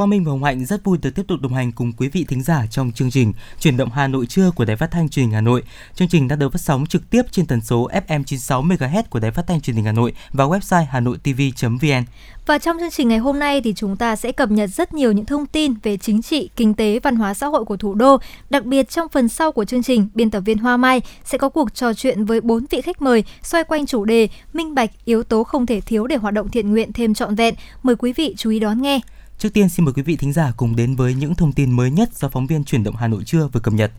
Quang 0.00 0.10
Minh 0.10 0.24
và 0.24 0.30
Hồng 0.30 0.44
Hạnh 0.44 0.64
rất 0.64 0.84
vui 0.84 0.98
được 1.02 1.10
tiếp 1.14 1.22
tục 1.28 1.40
đồng 1.40 1.54
hành 1.54 1.72
cùng 1.72 1.92
quý 1.92 2.08
vị 2.08 2.24
thính 2.28 2.42
giả 2.42 2.66
trong 2.70 2.92
chương 2.92 3.10
trình 3.10 3.32
Chuyển 3.58 3.76
động 3.76 3.90
Hà 3.90 4.08
Nội 4.08 4.26
trưa 4.26 4.50
của 4.50 4.64
Đài 4.64 4.76
Phát 4.76 4.90
thanh 4.90 5.08
Truyền 5.08 5.26
hình 5.26 5.34
Hà 5.34 5.40
Nội. 5.40 5.62
Chương 5.94 6.08
trình 6.08 6.28
đã 6.28 6.36
được 6.36 6.52
phát 6.52 6.60
sóng 6.60 6.86
trực 6.86 7.10
tiếp 7.10 7.22
trên 7.30 7.46
tần 7.46 7.60
số 7.60 7.88
FM 7.88 8.24
96 8.24 8.62
MHz 8.62 9.02
của 9.10 9.18
Đài 9.18 9.30
Phát 9.30 9.46
thanh 9.46 9.60
Truyền 9.60 9.76
hình 9.76 9.84
Hà 9.84 9.92
Nội 9.92 10.12
và 10.32 10.44
website 10.44 10.84
hanoitv.vn. 10.84 12.04
Và 12.46 12.58
trong 12.58 12.76
chương 12.80 12.90
trình 12.90 13.08
ngày 13.08 13.18
hôm 13.18 13.38
nay 13.38 13.60
thì 13.60 13.72
chúng 13.76 13.96
ta 13.96 14.16
sẽ 14.16 14.32
cập 14.32 14.50
nhật 14.50 14.70
rất 14.70 14.94
nhiều 14.94 15.12
những 15.12 15.24
thông 15.24 15.46
tin 15.46 15.74
về 15.82 15.96
chính 15.96 16.22
trị, 16.22 16.50
kinh 16.56 16.74
tế, 16.74 16.98
văn 17.02 17.16
hóa 17.16 17.34
xã 17.34 17.46
hội 17.46 17.64
của 17.64 17.76
thủ 17.76 17.94
đô. 17.94 18.16
Đặc 18.50 18.64
biệt 18.64 18.88
trong 18.88 19.08
phần 19.08 19.28
sau 19.28 19.52
của 19.52 19.64
chương 19.64 19.82
trình, 19.82 20.08
biên 20.14 20.30
tập 20.30 20.40
viên 20.40 20.58
Hoa 20.58 20.76
Mai 20.76 21.00
sẽ 21.24 21.38
có 21.38 21.48
cuộc 21.48 21.74
trò 21.74 21.94
chuyện 21.94 22.24
với 22.24 22.40
bốn 22.40 22.66
vị 22.70 22.80
khách 22.80 23.02
mời 23.02 23.24
xoay 23.42 23.64
quanh 23.64 23.86
chủ 23.86 24.04
đề 24.04 24.28
minh 24.52 24.74
bạch 24.74 24.90
yếu 25.04 25.22
tố 25.22 25.44
không 25.44 25.66
thể 25.66 25.80
thiếu 25.80 26.06
để 26.06 26.16
hoạt 26.16 26.34
động 26.34 26.48
thiện 26.48 26.70
nguyện 26.70 26.92
thêm 26.92 27.14
trọn 27.14 27.34
vẹn. 27.34 27.54
Mời 27.82 27.96
quý 27.96 28.12
vị 28.12 28.34
chú 28.38 28.50
ý 28.50 28.58
đón 28.58 28.82
nghe. 28.82 29.00
Trước 29.40 29.52
tiên 29.52 29.68
xin 29.68 29.84
mời 29.84 29.94
quý 29.94 30.02
vị 30.02 30.16
thính 30.16 30.32
giả 30.32 30.52
cùng 30.56 30.76
đến 30.76 30.96
với 30.96 31.14
những 31.14 31.34
thông 31.34 31.52
tin 31.52 31.70
mới 31.70 31.90
nhất 31.90 32.10
do 32.14 32.28
phóng 32.28 32.46
viên 32.46 32.64
chuyển 32.64 32.84
động 32.84 32.96
Hà 32.96 33.08
Nội 33.08 33.24
trưa 33.24 33.48
vừa 33.52 33.60
cập 33.60 33.74
nhật. 33.74 33.92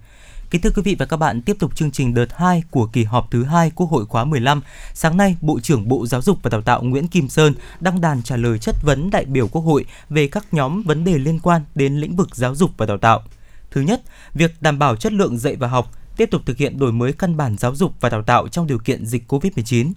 Kính 0.50 0.62
thưa 0.62 0.70
quý 0.76 0.82
vị 0.82 0.96
và 1.00 1.06
các 1.06 1.18
bạn, 1.18 1.42
tiếp 1.42 1.56
tục 1.60 1.76
chương 1.76 1.92
trình 1.92 2.14
đợt 2.14 2.26
2 2.36 2.64
của 2.72 2.86
kỳ 2.86 3.04
họp 3.04 3.32
thứ 3.32 3.44
hai 3.44 3.72
Quốc 3.76 3.88
hội 3.88 4.06
khóa 4.06 4.26
15. 4.26 4.62
Sáng 4.94 5.18
nay, 5.18 5.38
Bộ 5.42 5.60
trưởng 5.60 5.88
Bộ 5.88 6.08
Giáo 6.08 6.22
dục 6.22 6.40
và 6.44 6.50
Đào 6.50 6.62
tạo 6.62 6.84
Nguyễn 6.84 7.08
Kim 7.08 7.30
Sơn 7.30 7.54
đăng 7.80 8.02
đàn 8.02 8.24
trả 8.24 8.38
lời 8.38 8.60
chất 8.60 8.76
vấn 8.82 9.10
đại 9.10 9.26
biểu 9.26 9.48
Quốc 9.48 9.62
hội 9.62 9.86
về 10.10 10.28
các 10.28 10.46
nhóm 10.52 10.84
vấn 10.84 11.04
đề 11.04 11.18
liên 11.18 11.40
quan 11.40 11.62
đến 11.76 11.96
lĩnh 11.96 12.16
vực 12.16 12.36
giáo 12.36 12.56
dục 12.56 12.72
và 12.78 12.86
đào 12.86 12.98
tạo. 12.98 13.24
Thứ 13.72 13.82
nhất, 13.82 14.02
việc 14.34 14.52
đảm 14.62 14.80
bảo 14.80 14.96
chất 14.96 15.14
lượng 15.14 15.38
dạy 15.38 15.56
và 15.56 15.68
học, 15.68 15.92
tiếp 16.18 16.30
tục 16.32 16.42
thực 16.46 16.58
hiện 16.58 16.80
đổi 16.80 16.92
mới 16.92 17.14
căn 17.14 17.38
bản 17.38 17.58
giáo 17.58 17.76
dục 17.76 17.94
và 18.02 18.10
đào 18.10 18.24
tạo 18.24 18.48
trong 18.48 18.68
điều 18.68 18.80
kiện 18.80 19.06
dịch 19.06 19.32
COVID-19. 19.32 19.92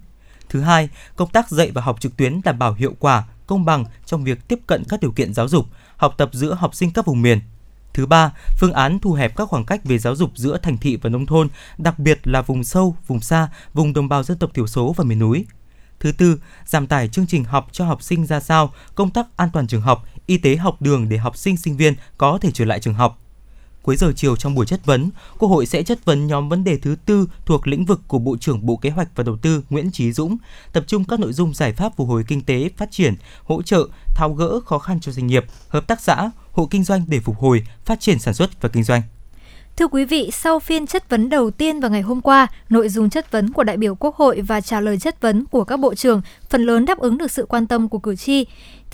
Thứ 0.49 0.61
hai, 0.61 0.89
công 1.15 1.29
tác 1.29 1.49
dạy 1.49 1.71
và 1.71 1.81
học 1.81 2.01
trực 2.01 2.17
tuyến 2.17 2.41
đảm 2.43 2.59
bảo 2.59 2.73
hiệu 2.73 2.95
quả, 2.99 3.23
công 3.47 3.65
bằng 3.65 3.85
trong 4.05 4.23
việc 4.23 4.47
tiếp 4.47 4.59
cận 4.67 4.83
các 4.89 4.99
điều 5.01 5.11
kiện 5.11 5.33
giáo 5.33 5.47
dục, 5.47 5.65
học 5.97 6.13
tập 6.17 6.29
giữa 6.33 6.53
học 6.53 6.75
sinh 6.75 6.91
các 6.91 7.05
vùng 7.05 7.21
miền. 7.21 7.39
Thứ 7.93 8.05
ba, 8.05 8.31
phương 8.57 8.73
án 8.73 8.99
thu 8.99 9.13
hẹp 9.13 9.35
các 9.35 9.49
khoảng 9.49 9.65
cách 9.65 9.85
về 9.85 9.97
giáo 9.97 10.15
dục 10.15 10.31
giữa 10.35 10.57
thành 10.57 10.77
thị 10.77 10.97
và 11.01 11.09
nông 11.09 11.25
thôn, 11.25 11.49
đặc 11.77 11.99
biệt 11.99 12.27
là 12.27 12.41
vùng 12.41 12.63
sâu, 12.63 12.95
vùng 13.07 13.19
xa, 13.19 13.49
vùng 13.73 13.93
đồng 13.93 14.09
bào 14.09 14.23
dân 14.23 14.37
tộc 14.37 14.53
thiểu 14.53 14.67
số 14.67 14.93
và 14.97 15.03
miền 15.03 15.19
núi. 15.19 15.45
Thứ 15.99 16.11
tư, 16.11 16.39
giảm 16.65 16.87
tải 16.87 17.07
chương 17.07 17.27
trình 17.27 17.43
học 17.43 17.67
cho 17.71 17.85
học 17.85 18.03
sinh 18.03 18.25
ra 18.25 18.39
sao, 18.39 18.73
công 18.95 19.09
tác 19.09 19.27
an 19.37 19.49
toàn 19.53 19.67
trường 19.67 19.81
học, 19.81 20.05
y 20.25 20.37
tế 20.37 20.55
học 20.55 20.81
đường 20.81 21.09
để 21.09 21.17
học 21.17 21.37
sinh 21.37 21.57
sinh 21.57 21.77
viên 21.77 21.95
có 22.17 22.37
thể 22.41 22.51
trở 22.51 22.65
lại 22.65 22.79
trường 22.79 22.93
học. 22.93 23.19
Cuối 23.85 23.95
giờ 23.95 24.11
chiều 24.15 24.35
trong 24.35 24.55
buổi 24.55 24.65
chất 24.65 24.85
vấn, 24.85 25.09
Quốc 25.37 25.49
hội 25.49 25.65
sẽ 25.65 25.83
chất 25.83 26.05
vấn 26.05 26.27
nhóm 26.27 26.49
vấn 26.49 26.63
đề 26.63 26.77
thứ 26.77 26.95
tư 27.05 27.27
thuộc 27.45 27.67
lĩnh 27.67 27.85
vực 27.85 28.01
của 28.07 28.19
Bộ 28.19 28.37
trưởng 28.37 28.65
Bộ 28.65 28.75
Kế 28.75 28.89
hoạch 28.89 29.07
và 29.15 29.23
Đầu 29.23 29.37
tư 29.41 29.63
Nguyễn 29.69 29.91
Chí 29.91 30.11
Dũng, 30.11 30.37
tập 30.73 30.83
trung 30.87 31.03
các 31.03 31.19
nội 31.19 31.33
dung 31.33 31.53
giải 31.53 31.73
pháp 31.73 31.95
phục 31.95 32.07
hồi 32.07 32.23
kinh 32.27 32.41
tế, 32.41 32.69
phát 32.77 32.91
triển, 32.91 33.15
hỗ 33.43 33.61
trợ, 33.61 33.87
tháo 34.15 34.33
gỡ 34.33 34.59
khó 34.65 34.79
khăn 34.79 34.99
cho 34.99 35.11
doanh 35.11 35.27
nghiệp, 35.27 35.45
hợp 35.67 35.87
tác 35.87 36.01
xã, 36.01 36.31
hộ 36.51 36.67
kinh 36.71 36.83
doanh 36.83 37.03
để 37.07 37.19
phục 37.19 37.37
hồi, 37.37 37.63
phát 37.85 37.99
triển 37.99 38.19
sản 38.19 38.33
xuất 38.33 38.61
và 38.61 38.69
kinh 38.69 38.83
doanh. 38.83 39.01
Thưa 39.77 39.87
quý 39.87 40.05
vị, 40.05 40.29
sau 40.33 40.59
phiên 40.59 40.87
chất 40.87 41.09
vấn 41.09 41.29
đầu 41.29 41.51
tiên 41.51 41.79
vào 41.79 41.91
ngày 41.91 42.01
hôm 42.01 42.21
qua, 42.21 42.47
nội 42.69 42.89
dung 42.89 43.09
chất 43.09 43.31
vấn 43.31 43.53
của 43.53 43.63
đại 43.63 43.77
biểu 43.77 43.95
Quốc 43.95 44.15
hội 44.15 44.41
và 44.41 44.61
trả 44.61 44.79
lời 44.79 44.97
chất 44.97 45.21
vấn 45.21 45.45
của 45.45 45.63
các 45.63 45.79
bộ 45.79 45.95
trưởng 45.95 46.21
phần 46.49 46.65
lớn 46.65 46.85
đáp 46.85 46.99
ứng 46.99 47.17
được 47.17 47.31
sự 47.31 47.45
quan 47.49 47.67
tâm 47.67 47.89
của 47.89 47.99
cử 47.99 48.15
tri. 48.15 48.45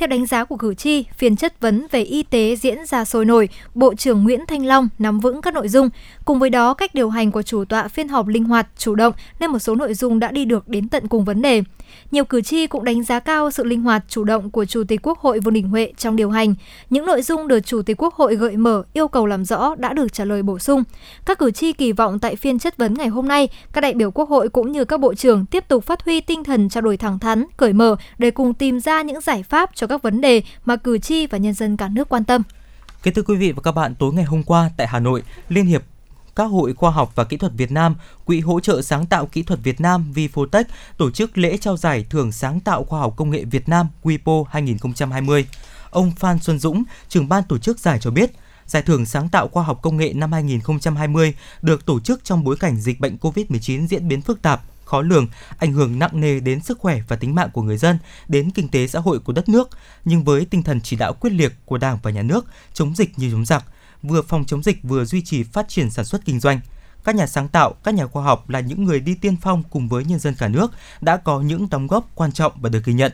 Theo 0.02 0.08
đánh 0.08 0.26
giá 0.26 0.44
của 0.44 0.58
cử 0.58 0.74
tri, 0.74 1.06
phiên 1.18 1.36
chất 1.36 1.62
vấn 1.62 1.88
về 1.92 2.04
y 2.04 2.24
tế 2.24 2.56
diễn 2.56 2.86
ra 2.86 3.06
sôi 3.06 3.26
nổi, 3.26 3.50
Bộ 3.76 3.96
trưởng 3.96 4.24
Nguyễn 4.24 4.46
Thanh 4.48 4.66
Long 4.66 4.90
nắm 5.00 5.20
vững 5.20 5.42
các 5.42 5.54
nội 5.54 5.70
dung. 5.70 5.90
Cùng 6.26 6.40
với 6.40 6.50
đó, 6.50 6.74
cách 6.74 6.96
điều 6.96 7.10
hành 7.10 7.32
của 7.32 7.42
chủ 7.42 7.66
tọa 7.66 7.88
phiên 7.88 8.08
họp 8.08 8.28
linh 8.28 8.44
hoạt, 8.44 8.68
chủ 8.78 8.96
động 8.96 9.14
nên 9.40 9.52
một 9.52 9.60
số 9.60 9.76
nội 9.76 9.94
dung 9.94 10.20
đã 10.20 10.32
đi 10.32 10.46
được 10.46 10.68
đến 10.68 10.90
tận 10.90 11.08
cùng 11.08 11.26
vấn 11.26 11.42
đề. 11.42 11.64
Nhiều 12.12 12.26
cử 12.26 12.42
tri 12.42 12.68
cũng 12.68 12.84
đánh 12.84 13.04
giá 13.04 13.20
cao 13.20 13.52
sự 13.52 13.64
linh 13.64 13.82
hoạt, 13.82 14.04
chủ 14.08 14.24
động 14.24 14.50
của 14.50 14.66
Chủ 14.66 14.84
tịch 14.84 15.00
Quốc 15.04 15.20
hội 15.20 15.40
Vương 15.40 15.54
Đình 15.54 15.70
Huệ 15.70 15.94
trong 15.98 16.16
điều 16.16 16.30
hành. 16.30 16.56
Những 16.90 17.06
nội 17.06 17.22
dung 17.22 17.48
được 17.48 17.60
Chủ 17.60 17.82
tịch 17.82 18.02
Quốc 18.02 18.14
hội 18.14 18.36
gợi 18.36 18.58
mở, 18.58 18.84
yêu 18.94 19.08
cầu 19.08 19.26
làm 19.26 19.46
rõ 19.46 19.76
đã 19.76 19.94
được 19.94 20.14
trả 20.14 20.26
lời 20.26 20.44
bổ 20.44 20.60
sung. 20.60 20.84
Các 21.26 21.40
cử 21.40 21.52
tri 21.52 21.74
kỳ 21.74 21.92
vọng 21.92 22.20
tại 22.20 22.36
phiên 22.36 22.60
chất 22.60 22.78
vấn 22.78 22.94
ngày 22.94 23.08
hôm 23.08 23.28
nay, 23.28 23.50
các 23.74 23.82
đại 23.82 23.94
biểu 23.94 24.12
Quốc 24.12 24.30
hội 24.30 24.50
cũng 24.50 24.72
như 24.72 24.86
các 24.86 25.00
bộ 25.00 25.14
trưởng 25.14 25.46
tiếp 25.46 25.68
tục 25.68 25.84
phát 25.84 26.06
huy 26.06 26.22
tinh 26.22 26.44
thần 26.44 26.70
trao 26.70 26.82
đổi 26.82 26.98
thẳng 26.98 27.20
thắn, 27.20 27.46
cởi 27.58 27.74
mở 27.74 27.96
để 28.18 28.32
cùng 28.32 28.54
tìm 28.54 28.80
ra 28.80 29.02
những 29.02 29.22
giải 29.22 29.44
pháp 29.44 29.70
cho 29.76 29.88
các 29.92 30.02
vấn 30.02 30.22
đề 30.22 30.42
mà 30.66 30.76
cử 30.76 30.98
tri 30.98 31.28
và 31.28 31.38
nhân 31.38 31.54
dân 31.54 31.78
cả 31.78 31.88
nước 31.88 32.10
quan 32.10 32.24
tâm. 32.24 32.42
Kính 33.04 33.14
thưa 33.14 33.22
quý 33.22 33.36
vị 33.36 33.52
và 33.52 33.62
các 33.62 33.72
bạn, 33.72 33.96
tối 33.96 34.14
ngày 34.14 34.24
hôm 34.24 34.44
qua 34.44 34.70
tại 34.78 34.88
Hà 34.88 35.00
Nội, 35.00 35.24
Liên 35.50 35.66
hiệp 35.66 35.84
các 36.36 36.44
hội 36.44 36.74
khoa 36.74 36.92
học 36.92 37.12
và 37.16 37.24
kỹ 37.24 37.38
thuật 37.38 37.52
Việt 37.58 37.72
Nam, 37.72 37.96
Quỹ 38.26 38.40
hỗ 38.40 38.60
trợ 38.60 38.82
sáng 38.82 39.06
tạo 39.06 39.26
kỹ 39.26 39.44
thuật 39.44 39.60
Việt 39.64 39.82
Nam 39.82 40.12
Vifotech 40.16 40.64
tổ 40.98 41.12
chức 41.12 41.38
lễ 41.38 41.58
trao 41.58 41.78
giải 41.78 42.06
thưởng 42.10 42.32
sáng 42.32 42.60
tạo 42.60 42.84
khoa 42.84 43.00
học 43.00 43.14
công 43.18 43.30
nghệ 43.30 43.44
Việt 43.44 43.70
Nam 43.70 43.88
WIPO 44.04 44.44
2020. 44.44 45.46
Ông 45.90 46.12
Phan 46.12 46.40
Xuân 46.40 46.60
Dũng, 46.60 46.84
trưởng 47.10 47.30
ban 47.30 47.44
tổ 47.44 47.58
chức 47.58 47.80
giải 47.80 48.00
cho 48.02 48.12
biết, 48.12 48.32
Giải 48.72 48.82
thưởng 48.82 49.06
sáng 49.06 49.30
tạo 49.30 49.48
khoa 49.48 49.64
học 49.64 49.80
công 49.82 49.98
nghệ 49.98 50.14
năm 50.14 50.32
2020 50.32 51.34
được 51.62 51.86
tổ 51.86 52.00
chức 52.00 52.24
trong 52.24 52.44
bối 52.44 52.56
cảnh 52.60 52.76
dịch 52.76 53.00
bệnh 53.00 53.18
COVID-19 53.22 53.88
diễn 53.88 54.08
biến 54.08 54.22
phức 54.22 54.42
tạp, 54.42 54.62
khó 54.92 55.02
lường, 55.02 55.28
ảnh 55.58 55.74
hưởng 55.74 56.00
nặng 56.00 56.22
nề 56.22 56.40
đến 56.40 56.62
sức 56.62 56.80
khỏe 56.80 57.02
và 57.08 57.16
tính 57.16 57.36
mạng 57.36 57.50
của 57.54 57.62
người 57.62 57.78
dân, 57.78 57.98
đến 58.28 58.52
kinh 58.52 58.68
tế 58.68 58.88
xã 58.88 59.00
hội 59.00 59.20
của 59.20 59.34
đất 59.34 59.50
nước, 59.50 59.70
nhưng 60.06 60.24
với 60.24 60.46
tinh 60.46 60.64
thần 60.64 60.82
chỉ 60.82 60.96
đạo 60.96 61.14
quyết 61.14 61.34
liệt 61.34 61.54
của 61.66 61.78
Đảng 61.78 62.00
và 62.04 62.12
Nhà 62.12 62.22
nước, 62.22 62.46
chống 62.74 62.96
dịch 62.96 63.20
như 63.20 63.32
chống 63.32 63.46
giặc, 63.46 63.66
vừa 64.04 64.22
phòng 64.22 64.46
chống 64.46 64.64
dịch 64.64 64.84
vừa 64.84 65.06
duy 65.06 65.22
trì 65.22 65.44
phát 65.44 65.70
triển 65.70 65.90
sản 65.90 66.06
xuất 66.06 66.26
kinh 66.26 66.40
doanh. 66.40 66.60
Các 67.04 67.16
nhà 67.16 67.28
sáng 67.28 67.48
tạo, 67.48 67.74
các 67.84 67.94
nhà 67.94 68.08
khoa 68.08 68.24
học 68.24 68.50
là 68.50 68.60
những 68.60 68.84
người 68.84 69.00
đi 69.00 69.16
tiên 69.16 69.36
phong 69.42 69.64
cùng 69.70 69.90
với 69.90 70.06
nhân 70.06 70.20
dân 70.20 70.36
cả 70.36 70.48
nước 70.48 70.72
đã 71.02 71.18
có 71.18 71.42
những 71.42 71.70
đóng 71.70 71.88
góp 71.88 72.10
quan 72.16 72.32
trọng 72.32 72.52
và 72.62 72.70
được 72.70 72.86
ghi 72.86 72.94
nhận. 72.94 73.12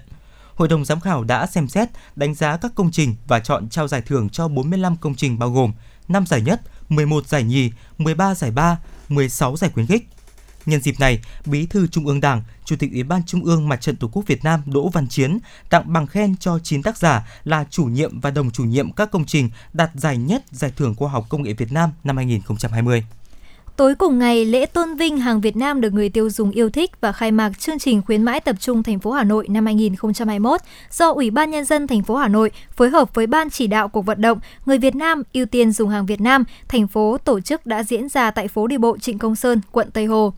Hội 0.55 0.67
đồng 0.67 0.86
giám 0.86 0.99
khảo 0.99 1.23
đã 1.23 1.47
xem 1.47 1.67
xét, 1.67 1.89
đánh 2.15 2.36
giá 2.36 2.57
các 2.57 2.71
công 2.75 2.91
trình 2.91 3.15
và 3.28 3.39
chọn 3.39 3.69
trao 3.69 3.88
giải 3.88 4.01
thưởng 4.01 4.30
cho 4.30 4.47
45 4.47 4.97
công 4.97 5.15
trình 5.15 5.39
bao 5.39 5.51
gồm 5.51 5.71
5 6.07 6.25
giải 6.25 6.41
nhất, 6.41 6.61
11 6.89 7.28
giải 7.28 7.43
nhì, 7.43 7.71
13 7.97 8.36
giải 8.36 8.51
ba, 8.51 8.78
16 9.09 9.57
giải 9.57 9.71
khuyến 9.73 9.88
khích. 9.88 10.07
Nhân 10.68 10.82
dịp 10.82 10.99
này, 10.99 11.20
Bí 11.45 11.65
thư 11.65 11.88
Trung 11.88 12.07
ương 12.07 12.22
Đảng, 12.22 12.41
Chủ 12.65 12.76
tịch 12.80 12.91
Ủy 12.93 13.03
ban 13.03 13.22
Trung 13.26 13.43
ương 13.43 13.70
Mặt 13.70 13.82
trận 13.82 13.95
Tổ 13.95 14.09
quốc 14.11 14.28
Việt 14.28 14.43
Nam 14.43 14.61
Đỗ 14.65 14.89
Văn 14.89 15.07
Chiến 15.07 15.39
tặng 15.70 15.93
bằng 15.93 16.07
khen 16.07 16.36
cho 16.38 16.59
9 16.59 16.84
tác 16.84 16.97
giả 16.97 17.28
là 17.43 17.65
chủ 17.70 17.84
nhiệm 17.84 18.20
và 18.20 18.32
đồng 18.32 18.51
chủ 18.51 18.63
nhiệm 18.63 18.91
các 18.91 19.11
công 19.11 19.26
trình 19.26 19.49
đạt 19.74 19.89
giải 19.93 20.18
nhất 20.18 20.43
Giải 20.51 20.72
thưởng 20.76 20.95
Khoa 20.95 21.09
học 21.09 21.26
Công 21.30 21.43
nghệ 21.43 21.53
Việt 21.53 21.72
Nam 21.72 21.89
năm 22.03 22.18
2020. 22.18 23.03
Tối 23.78 23.95
cùng 23.95 24.20
ngày, 24.20 24.45
lễ 24.45 24.65
tôn 24.65 24.95
vinh 24.95 25.18
hàng 25.18 25.41
Việt 25.41 25.55
Nam 25.55 25.82
được 25.82 25.93
người 25.93 26.09
tiêu 26.09 26.30
dùng 26.30 26.51
yêu 26.51 26.70
thích 26.70 26.91
và 27.01 27.11
khai 27.11 27.32
mạc 27.32 27.59
chương 27.59 27.80
trình 27.80 28.01
khuyến 28.01 28.24
mãi 28.24 28.39
tập 28.39 28.55
trung 28.59 28.84
thành 28.84 28.99
phố 28.99 29.11
Hà 29.11 29.24
Nội 29.24 29.47
năm 29.49 29.65
2021 29.65 30.61
do 30.91 31.11
Ủy 31.11 31.32
ban 31.32 31.51
nhân 31.51 31.65
dân 31.65 31.88
thành 31.88 32.03
phố 32.03 32.15
Hà 32.15 32.28
Nội 32.28 32.51
phối 32.76 32.89
hợp 32.89 33.13
với 33.13 33.28
ban 33.28 33.49
chỉ 33.49 33.68
đạo 33.68 33.88
cuộc 33.88 34.05
vận 34.05 34.22
động 34.22 34.39
người 34.65 34.78
Việt 34.78 34.95
Nam 34.95 35.24
ưu 35.34 35.45
tiên 35.45 35.72
dùng 35.72 35.89
hàng 35.89 36.05
Việt 36.05 36.22
Nam 36.22 36.43
thành 36.68 36.88
phố 36.88 37.18
tổ 37.24 37.39
chức 37.39 37.65
đã 37.65 37.84
diễn 37.84 38.09
ra 38.09 38.32
tại 38.32 38.47
phố 38.47 38.68
đi 38.68 38.78
bộ 38.78 38.97
Trịnh 38.97 39.20
Công 39.20 39.36
Sơn, 39.36 39.61
quận 39.72 39.91
Tây 39.91 40.05
Hồ. 40.05 40.34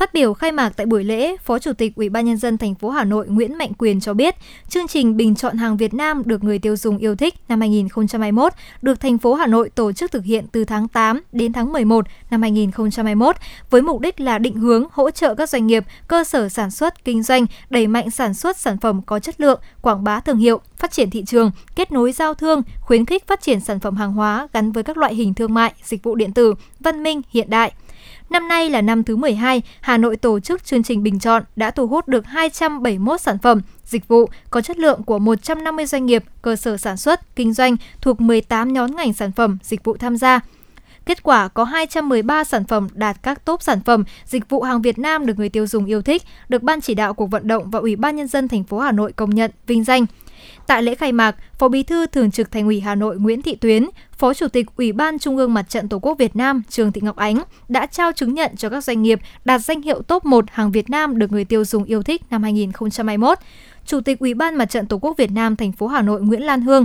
Phát 0.00 0.14
biểu 0.14 0.34
khai 0.34 0.52
mạc 0.52 0.72
tại 0.76 0.86
buổi 0.86 1.04
lễ, 1.04 1.36
Phó 1.36 1.58
Chủ 1.58 1.72
tịch 1.72 1.92
Ủy 1.96 2.08
ban 2.08 2.24
nhân 2.24 2.36
dân 2.36 2.58
thành 2.58 2.74
phố 2.74 2.90
Hà 2.90 3.04
Nội 3.04 3.26
Nguyễn 3.28 3.58
Mạnh 3.58 3.72
Quyền 3.78 4.00
cho 4.00 4.14
biết, 4.14 4.34
chương 4.68 4.88
trình 4.88 5.16
bình 5.16 5.34
chọn 5.34 5.56
hàng 5.56 5.76
Việt 5.76 5.94
Nam 5.94 6.22
được 6.26 6.44
người 6.44 6.58
tiêu 6.58 6.76
dùng 6.76 6.98
yêu 6.98 7.16
thích 7.16 7.34
năm 7.48 7.60
2021 7.60 8.52
được 8.82 9.00
thành 9.00 9.18
phố 9.18 9.34
Hà 9.34 9.46
Nội 9.46 9.70
tổ 9.70 9.92
chức 9.92 10.12
thực 10.12 10.24
hiện 10.24 10.46
từ 10.52 10.64
tháng 10.64 10.88
8 10.88 11.20
đến 11.32 11.52
tháng 11.52 11.72
11 11.72 12.06
năm 12.30 12.42
2021 12.42 13.36
với 13.70 13.82
mục 13.82 14.00
đích 14.00 14.20
là 14.20 14.38
định 14.38 14.56
hướng 14.56 14.86
hỗ 14.92 15.10
trợ 15.10 15.34
các 15.34 15.48
doanh 15.48 15.66
nghiệp, 15.66 15.84
cơ 16.08 16.24
sở 16.24 16.48
sản 16.48 16.70
xuất, 16.70 17.04
kinh 17.04 17.22
doanh 17.22 17.46
đẩy 17.70 17.86
mạnh 17.86 18.10
sản 18.10 18.34
xuất 18.34 18.56
sản 18.56 18.78
phẩm 18.78 19.02
có 19.06 19.18
chất 19.18 19.40
lượng, 19.40 19.60
quảng 19.80 20.04
bá 20.04 20.20
thương 20.20 20.38
hiệu, 20.38 20.60
phát 20.76 20.90
triển 20.90 21.10
thị 21.10 21.24
trường, 21.26 21.50
kết 21.76 21.92
nối 21.92 22.12
giao 22.12 22.34
thương, 22.34 22.62
khuyến 22.80 23.06
khích 23.06 23.26
phát 23.26 23.40
triển 23.40 23.60
sản 23.60 23.80
phẩm 23.80 23.96
hàng 23.96 24.12
hóa 24.12 24.48
gắn 24.52 24.72
với 24.72 24.82
các 24.82 24.96
loại 24.96 25.14
hình 25.14 25.34
thương 25.34 25.54
mại, 25.54 25.74
dịch 25.84 26.02
vụ 26.02 26.14
điện 26.14 26.32
tử, 26.32 26.54
văn 26.80 27.02
minh, 27.02 27.22
hiện 27.30 27.50
đại. 27.50 27.72
Năm 28.30 28.48
nay 28.48 28.70
là 28.70 28.80
năm 28.80 29.04
thứ 29.04 29.16
12, 29.16 29.62
Hà 29.80 29.98
Nội 29.98 30.16
tổ 30.16 30.40
chức 30.40 30.64
chương 30.64 30.82
trình 30.82 31.02
bình 31.02 31.18
chọn 31.18 31.42
đã 31.56 31.70
thu 31.70 31.86
hút 31.86 32.08
được 32.08 32.26
271 32.26 33.20
sản 33.20 33.38
phẩm, 33.38 33.60
dịch 33.84 34.08
vụ 34.08 34.28
có 34.50 34.60
chất 34.60 34.78
lượng 34.78 35.02
của 35.02 35.18
150 35.18 35.86
doanh 35.86 36.06
nghiệp, 36.06 36.24
cơ 36.42 36.56
sở 36.56 36.76
sản 36.76 36.96
xuất, 36.96 37.36
kinh 37.36 37.52
doanh 37.52 37.76
thuộc 38.00 38.20
18 38.20 38.72
nhóm 38.72 38.96
ngành 38.96 39.12
sản 39.12 39.32
phẩm, 39.32 39.58
dịch 39.62 39.84
vụ 39.84 39.96
tham 39.96 40.16
gia. 40.16 40.40
Kết 41.06 41.22
quả 41.22 41.48
có 41.48 41.64
213 41.64 42.44
sản 42.44 42.64
phẩm 42.64 42.88
đạt 42.94 43.16
các 43.22 43.44
top 43.44 43.62
sản 43.62 43.80
phẩm, 43.80 44.04
dịch 44.24 44.48
vụ 44.48 44.62
hàng 44.62 44.82
Việt 44.82 44.98
Nam 44.98 45.26
được 45.26 45.38
người 45.38 45.48
tiêu 45.48 45.66
dùng 45.66 45.84
yêu 45.84 46.02
thích, 46.02 46.22
được 46.48 46.62
Ban 46.62 46.80
chỉ 46.80 46.94
đạo 46.94 47.14
cuộc 47.14 47.26
vận 47.26 47.48
động 47.48 47.70
và 47.70 47.78
Ủy 47.78 47.96
ban 47.96 48.16
nhân 48.16 48.26
dân 48.26 48.48
thành 48.48 48.64
phố 48.64 48.78
Hà 48.78 48.92
Nội 48.92 49.12
công 49.12 49.30
nhận, 49.30 49.50
vinh 49.66 49.84
danh. 49.84 50.06
Tại 50.66 50.82
lễ 50.82 50.94
khai 50.94 51.12
mạc, 51.12 51.36
Phó 51.58 51.68
Bí 51.68 51.82
thư 51.82 52.06
Thường 52.06 52.30
trực 52.30 52.50
Thành 52.50 52.64
ủy 52.64 52.80
Hà 52.80 52.94
Nội 52.94 53.16
Nguyễn 53.18 53.42
Thị 53.42 53.54
Tuyến, 53.54 53.86
Phó 54.20 54.34
Chủ 54.34 54.48
tịch 54.48 54.66
Ủy 54.76 54.92
ban 54.92 55.18
Trung 55.18 55.36
ương 55.36 55.54
Mặt 55.54 55.68
trận 55.68 55.88
Tổ 55.88 55.98
quốc 55.98 56.18
Việt 56.18 56.36
Nam 56.36 56.62
Trường 56.68 56.92
Thị 56.92 57.00
Ngọc 57.00 57.16
Ánh 57.16 57.42
đã 57.68 57.86
trao 57.86 58.12
chứng 58.12 58.34
nhận 58.34 58.56
cho 58.56 58.68
các 58.68 58.84
doanh 58.84 59.02
nghiệp 59.02 59.20
đạt 59.44 59.60
danh 59.60 59.82
hiệu 59.82 60.02
top 60.02 60.24
1 60.24 60.44
hàng 60.50 60.72
Việt 60.72 60.90
Nam 60.90 61.18
được 61.18 61.32
người 61.32 61.44
tiêu 61.44 61.64
dùng 61.64 61.84
yêu 61.84 62.02
thích 62.02 62.22
năm 62.30 62.42
2021. 62.42 63.38
Chủ 63.86 64.00
tịch 64.00 64.18
Ủy 64.18 64.34
ban 64.34 64.54
Mặt 64.54 64.64
trận 64.64 64.86
Tổ 64.86 64.98
quốc 64.98 65.16
Việt 65.16 65.30
Nam 65.30 65.56
thành 65.56 65.72
phố 65.72 65.86
Hà 65.86 66.02
Nội 66.02 66.20
Nguyễn 66.20 66.42
Lan 66.42 66.60
Hương, 66.60 66.84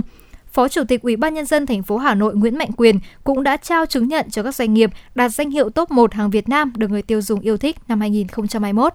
Phó 0.52 0.68
Chủ 0.68 0.84
tịch 0.88 1.02
Ủy 1.02 1.16
ban 1.16 1.34
nhân 1.34 1.46
dân 1.46 1.66
thành 1.66 1.82
phố 1.82 1.96
Hà 1.96 2.14
Nội 2.14 2.34
Nguyễn 2.34 2.58
Mạnh 2.58 2.70
Quyền 2.76 2.98
cũng 3.24 3.42
đã 3.42 3.56
trao 3.56 3.86
chứng 3.86 4.08
nhận 4.08 4.30
cho 4.30 4.42
các 4.42 4.54
doanh 4.54 4.74
nghiệp 4.74 4.90
đạt 5.14 5.34
danh 5.34 5.50
hiệu 5.50 5.70
top 5.70 5.90
1 5.90 6.14
hàng 6.14 6.30
Việt 6.30 6.48
Nam 6.48 6.72
được 6.76 6.90
người 6.90 7.02
tiêu 7.02 7.20
dùng 7.22 7.40
yêu 7.40 7.56
thích 7.56 7.76
năm 7.88 8.00
2021. 8.00 8.92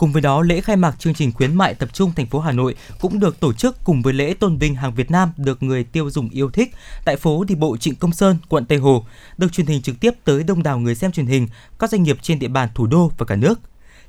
Cùng 0.00 0.12
với 0.12 0.22
đó, 0.22 0.42
lễ 0.42 0.60
khai 0.60 0.76
mạc 0.76 0.98
chương 0.98 1.14
trình 1.14 1.32
khuyến 1.32 1.54
mại 1.54 1.74
tập 1.74 1.88
trung 1.92 2.12
thành 2.16 2.26
phố 2.26 2.40
Hà 2.40 2.52
Nội 2.52 2.74
cũng 3.00 3.20
được 3.20 3.40
tổ 3.40 3.52
chức 3.52 3.84
cùng 3.84 4.02
với 4.02 4.12
lễ 4.12 4.34
tôn 4.34 4.56
vinh 4.56 4.74
hàng 4.74 4.94
Việt 4.94 5.10
Nam 5.10 5.32
được 5.36 5.62
người 5.62 5.84
tiêu 5.84 6.10
dùng 6.10 6.28
yêu 6.30 6.50
thích 6.50 6.74
tại 7.04 7.16
phố 7.16 7.44
đi 7.44 7.54
bộ 7.54 7.76
Trịnh 7.76 7.94
Công 7.94 8.12
Sơn, 8.12 8.36
quận 8.48 8.64
Tây 8.64 8.78
Hồ, 8.78 9.04
được 9.38 9.52
truyền 9.52 9.66
hình 9.66 9.82
trực 9.82 10.00
tiếp 10.00 10.10
tới 10.24 10.42
đông 10.42 10.62
đảo 10.62 10.78
người 10.78 10.94
xem 10.94 11.12
truyền 11.12 11.26
hình, 11.26 11.48
các 11.78 11.90
doanh 11.90 12.02
nghiệp 12.02 12.18
trên 12.22 12.38
địa 12.38 12.48
bàn 12.48 12.68
thủ 12.74 12.86
đô 12.86 13.12
và 13.18 13.26
cả 13.26 13.36
nước. 13.36 13.60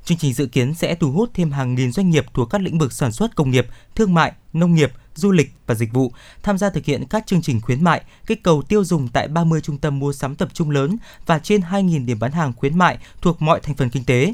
Chương 0.06 0.18
trình 0.18 0.34
dự 0.34 0.46
kiến 0.46 0.74
sẽ 0.74 0.96
thu 0.96 1.12
hút 1.12 1.30
thêm 1.34 1.52
hàng 1.52 1.76
nghìn 1.76 1.92
doanh 1.92 2.10
nghiệp 2.10 2.26
thuộc 2.34 2.50
các 2.50 2.62
lĩnh 2.62 2.78
vực 2.78 2.94
sản 2.94 3.12
xuất 3.12 3.36
công 3.36 3.52
nghiệp, 3.52 3.68
thương 3.96 4.14
mại, 4.14 4.32
nông 4.54 4.76
nghiệp, 4.76 4.92
du 5.16 5.32
lịch 5.32 5.52
và 5.68 5.76
dịch 5.76 5.94
vụ 5.94 6.12
tham 6.44 6.58
gia 6.58 6.70
thực 6.70 6.86
hiện 6.86 7.04
các 7.10 7.28
chương 7.28 7.42
trình 7.42 7.62
khuyến 7.62 7.84
mại, 7.84 8.02
kích 8.26 8.44
cầu 8.44 8.62
tiêu 8.62 8.84
dùng 8.84 9.08
tại 9.08 9.28
30 9.28 9.62
trung 9.62 9.78
tâm 9.78 10.00
mua 10.00 10.14
sắm 10.14 10.36
tập 10.36 10.50
trung 10.54 10.70
lớn 10.70 10.98
và 11.26 11.40
trên 11.40 11.62
2.000 11.62 12.06
điểm 12.06 12.20
bán 12.20 12.32
hàng 12.32 12.54
khuyến 12.54 12.78
mại 12.78 12.98
thuộc 13.22 13.42
mọi 13.42 13.60
thành 13.60 13.76
phần 13.76 13.90
kinh 13.90 14.04
tế. 14.04 14.34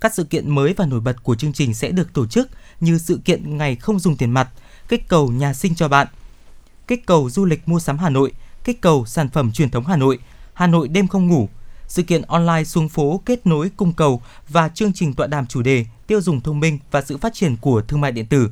Các 0.00 0.14
sự 0.14 0.24
kiện 0.24 0.50
mới 0.50 0.72
và 0.72 0.86
nổi 0.86 1.00
bật 1.00 1.22
của 1.22 1.34
chương 1.34 1.52
trình 1.52 1.74
sẽ 1.74 1.90
được 1.90 2.12
tổ 2.12 2.26
chức 2.26 2.50
như 2.80 2.98
sự 2.98 3.20
kiện 3.24 3.56
ngày 3.56 3.76
không 3.76 3.98
dùng 3.98 4.16
tiền 4.16 4.30
mặt, 4.30 4.48
kích 4.88 5.08
cầu 5.08 5.30
nhà 5.30 5.54
sinh 5.54 5.74
cho 5.74 5.88
bạn, 5.88 6.06
kích 6.86 7.06
cầu 7.06 7.30
du 7.30 7.44
lịch 7.44 7.68
mua 7.68 7.80
sắm 7.80 7.98
Hà 7.98 8.10
Nội, 8.10 8.32
kích 8.64 8.80
cầu 8.80 9.06
sản 9.06 9.28
phẩm 9.28 9.52
truyền 9.52 9.70
thống 9.70 9.84
Hà 9.84 9.96
Nội, 9.96 10.18
Hà 10.54 10.66
Nội 10.66 10.88
đêm 10.88 11.08
không 11.08 11.26
ngủ, 11.26 11.48
sự 11.88 12.02
kiện 12.02 12.22
online 12.22 12.64
xuống 12.64 12.88
phố 12.88 13.22
kết 13.24 13.46
nối 13.46 13.70
cung 13.76 13.92
cầu 13.92 14.22
và 14.48 14.68
chương 14.68 14.92
trình 14.92 15.14
tọa 15.14 15.26
đàm 15.26 15.46
chủ 15.46 15.62
đề 15.62 15.84
tiêu 16.06 16.20
dùng 16.20 16.40
thông 16.40 16.60
minh 16.60 16.78
và 16.90 17.02
sự 17.02 17.16
phát 17.16 17.34
triển 17.34 17.56
của 17.56 17.82
thương 17.82 18.00
mại 18.00 18.12
điện 18.12 18.26
tử. 18.26 18.50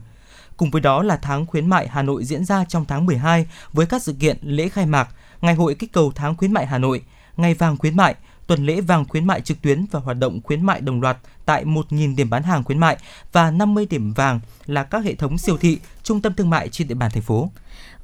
Cùng 0.56 0.70
với 0.70 0.80
đó 0.80 1.02
là 1.02 1.16
tháng 1.16 1.46
khuyến 1.46 1.66
mại 1.66 1.88
Hà 1.88 2.02
Nội 2.02 2.24
diễn 2.24 2.44
ra 2.44 2.64
trong 2.68 2.84
tháng 2.84 3.06
12 3.06 3.46
với 3.72 3.86
các 3.86 4.02
sự 4.02 4.14
kiện 4.20 4.38
lễ 4.42 4.68
khai 4.68 4.86
mạc, 4.86 5.08
ngày 5.40 5.54
hội 5.54 5.74
kích 5.74 5.92
cầu 5.92 6.12
tháng 6.14 6.36
khuyến 6.36 6.52
mại 6.52 6.66
Hà 6.66 6.78
Nội, 6.78 7.02
ngày 7.36 7.54
vàng 7.54 7.76
khuyến 7.76 7.96
mại, 7.96 8.14
tuần 8.46 8.66
lễ 8.66 8.80
vàng 8.80 9.04
khuyến 9.08 9.26
mại 9.26 9.40
trực 9.40 9.62
tuyến 9.62 9.86
và 9.90 10.00
hoạt 10.00 10.16
động 10.16 10.40
khuyến 10.44 10.66
mại 10.66 10.80
đồng 10.80 11.00
loạt 11.00 11.16
tại 11.44 11.64
1.000 11.64 12.16
điểm 12.16 12.30
bán 12.30 12.42
hàng 12.42 12.64
khuyến 12.64 12.78
mại 12.78 12.96
và 13.32 13.50
50 13.50 13.86
điểm 13.90 14.12
vàng 14.12 14.40
là 14.66 14.84
các 14.84 15.04
hệ 15.04 15.14
thống 15.14 15.38
siêu 15.38 15.56
thị, 15.56 15.78
trung 16.02 16.20
tâm 16.20 16.34
thương 16.34 16.50
mại 16.50 16.68
trên 16.68 16.88
địa 16.88 16.94
bàn 16.94 17.10
thành 17.10 17.22
phố. 17.22 17.50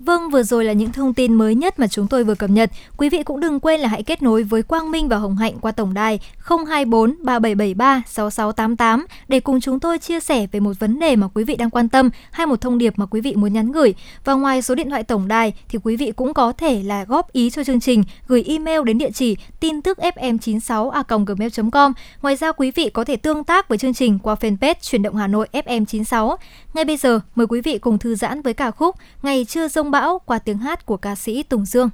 Vâng, 0.05 0.31
vừa 0.31 0.43
rồi 0.43 0.65
là 0.65 0.73
những 0.73 0.93
thông 0.93 1.15
tin 1.15 1.35
mới 1.35 1.55
nhất 1.55 1.79
mà 1.79 1.87
chúng 1.87 2.07
tôi 2.07 2.25
vừa 2.25 2.35
cập 2.35 2.51
nhật. 2.51 2.71
Quý 2.97 3.09
vị 3.09 3.23
cũng 3.23 3.41
đừng 3.41 3.61
quên 3.61 3.81
là 3.81 3.89
hãy 3.89 4.03
kết 4.03 4.23
nối 4.23 4.43
với 4.43 4.63
Quang 4.63 4.91
Minh 4.91 5.09
và 5.09 5.17
Hồng 5.17 5.37
Hạnh 5.37 5.59
qua 5.61 5.73
tổng 5.73 5.95
đài 5.95 6.21
024 6.49 7.15
3773 7.23 8.03
6688 8.07 9.07
để 9.29 9.41
cùng 9.41 9.61
chúng 9.61 9.81
tôi 9.81 9.99
chia 9.99 10.21
sẻ 10.21 10.47
về 10.53 10.61
một 10.61 10.73
vấn 10.79 10.99
đề 10.99 11.17
mà 11.17 11.29
quý 11.35 11.45
vị 11.45 11.57
đang 11.57 11.71
quan 11.71 11.89
tâm 11.89 12.11
hay 12.31 12.47
một 12.47 12.61
thông 12.61 12.79
điệp 12.79 12.93
mà 12.97 13.07
quý 13.07 13.21
vị 13.21 13.35
muốn 13.35 13.53
nhắn 13.53 13.73
gửi. 13.73 13.95
Và 14.25 14.35
ngoài 14.35 14.63
số 14.63 14.75
điện 14.75 14.91
thoại 14.91 15.03
tổng 15.03 15.29
đài 15.29 15.53
thì 15.69 15.79
quý 15.83 15.97
vị 15.97 16.13
cũng 16.17 16.35
có 16.35 16.53
thể 16.53 16.83
là 16.83 17.05
góp 17.05 17.33
ý 17.33 17.51
cho 17.51 17.65
chương 17.65 17.81
trình, 17.81 18.05
gửi 18.27 18.45
email 18.47 18.83
đến 18.85 18.99
địa 18.99 19.11
chỉ 19.11 19.37
tin 19.61 19.83
tức 19.83 19.99
fm96a.gmail.com. 19.99 21.93
Ngoài 22.23 22.37
ra 22.37 22.53
quý 22.53 22.71
vị 22.71 22.91
có 22.91 23.05
thể 23.05 23.17
tương 23.17 23.45
tác 23.45 23.69
với 23.69 23.79
chương 23.79 23.95
trình 23.95 24.19
qua 24.23 24.35
fanpage 24.35 24.75
Chuyển 24.81 25.03
động 25.03 25.17
Hà 25.17 25.27
Nội 25.27 25.49
FM96. 25.53 26.37
Ngay 26.75 26.85
bây 26.85 26.97
giờ, 26.97 27.21
mời 27.35 27.47
quý 27.47 27.61
vị 27.61 27.79
cùng 27.79 27.99
thư 27.99 28.15
giãn 28.15 28.43
với 28.43 28.55
ca 28.55 28.71
khúc 28.71 28.97
Ngày 29.23 29.47
chưa 29.49 29.69
rông 29.69 29.92
bão 29.93 30.19
qua 30.27 30.39
tiếng 30.39 30.59
hát 30.59 30.87
của 30.87 30.97
ca 30.97 31.15
sĩ 31.15 31.43
Tùng 31.43 31.65
Dương. 31.65 31.91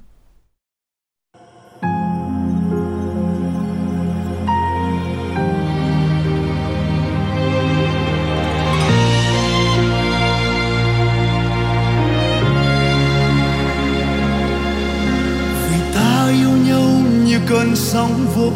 vì 15.69 15.93
ta 15.95 16.29
yêu 16.29 16.49
nhau 16.67 16.89
như 17.25 17.39
cơn 17.49 17.75
sóng 17.75 18.11
vỗ, 18.35 18.51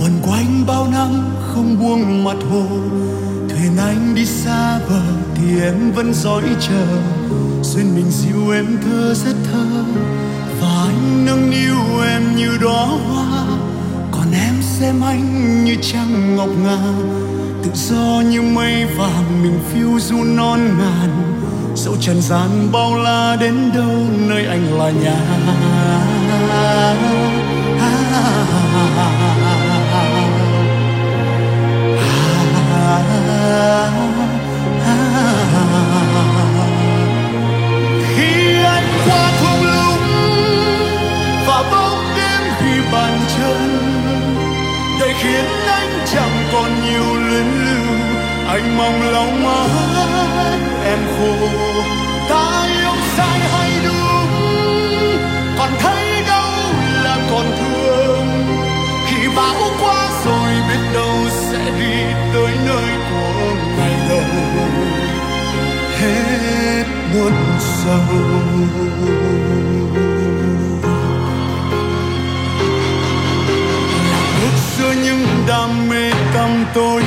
quần 0.00 0.12
quanh 0.22 0.64
bao 0.66 0.88
năm 0.92 1.10
không 1.40 1.78
buông 1.80 2.24
mặt 2.24 2.36
hồ 2.50 2.66
thuyền 3.58 3.76
anh 3.76 4.14
đi 4.14 4.26
xa 4.26 4.78
bờ 4.88 5.00
thì 5.34 5.60
em 5.60 5.92
vẫn 5.92 6.14
dõi 6.14 6.42
chờ. 6.60 6.86
Duyên 7.62 7.94
mình 7.94 8.10
dịu 8.10 8.50
em 8.50 8.66
thơ 8.84 9.14
rất 9.14 9.36
thơ. 9.52 9.84
Và 10.60 10.68
anh 10.68 11.24
nâng 11.26 11.50
niu 11.50 12.00
em 12.08 12.36
như 12.36 12.58
đóa 12.60 12.86
hoa. 12.86 13.44
Còn 14.10 14.32
em 14.32 14.54
xem 14.62 15.00
anh 15.00 15.64
như 15.64 15.76
trăng 15.82 16.36
ngọc 16.36 16.48
ngà. 16.64 16.78
Tự 17.62 17.70
do 17.74 18.22
như 18.30 18.42
mây 18.42 18.86
vàng 18.86 19.42
mình 19.42 19.58
phiêu 19.72 20.00
du 20.00 20.24
non 20.24 20.78
ngàn. 20.78 21.40
Dẫu 21.76 21.96
trần 22.00 22.22
gian 22.22 22.72
bao 22.72 22.98
la 22.98 23.36
đến 23.40 23.54
đâu, 23.74 24.06
nơi 24.28 24.46
anh 24.46 24.78
là 24.78 24.90
nhà. 24.90 25.16
Khi 38.16 38.62
anh 38.64 38.88
qua 39.06 39.30
thung 39.40 39.62
lũng 39.64 40.04
và 41.46 41.62
bóng 41.70 42.04
đêm 42.16 42.42
khi 42.58 42.80
bàn 42.92 43.18
chân, 43.38 43.60
để 45.00 45.14
khiến 45.22 45.44
anh 45.66 46.04
chẳng 46.12 46.36
còn 46.52 46.70
nhiều 46.84 47.14
luyến 47.14 47.46
lưu. 47.64 47.86
Anh 48.48 48.76
mong 48.78 49.12
lòng 49.12 49.44
mãi 49.44 50.58
em 50.84 50.98
khô 51.18 51.48
ta 52.28 52.66
yêu 52.80 52.96
sai 53.16 53.38
hay 53.38 53.70
đúng 53.84 54.30
còn 55.58 55.70
thân 55.80 55.95
sâu 67.86 67.98
Bước 74.42 74.56
xưa 74.76 74.92
những 75.04 75.26
đam 75.48 75.88
mê 75.88 76.10
căm 76.34 76.64
tối, 76.74 77.02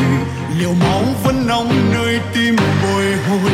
liều 0.60 0.74
máu 0.74 1.02
vẫn 1.24 1.48
nóng 1.48 1.92
nơi 1.94 2.20
tim 2.34 2.56
bồi 2.84 3.06
hồi. 3.30 3.52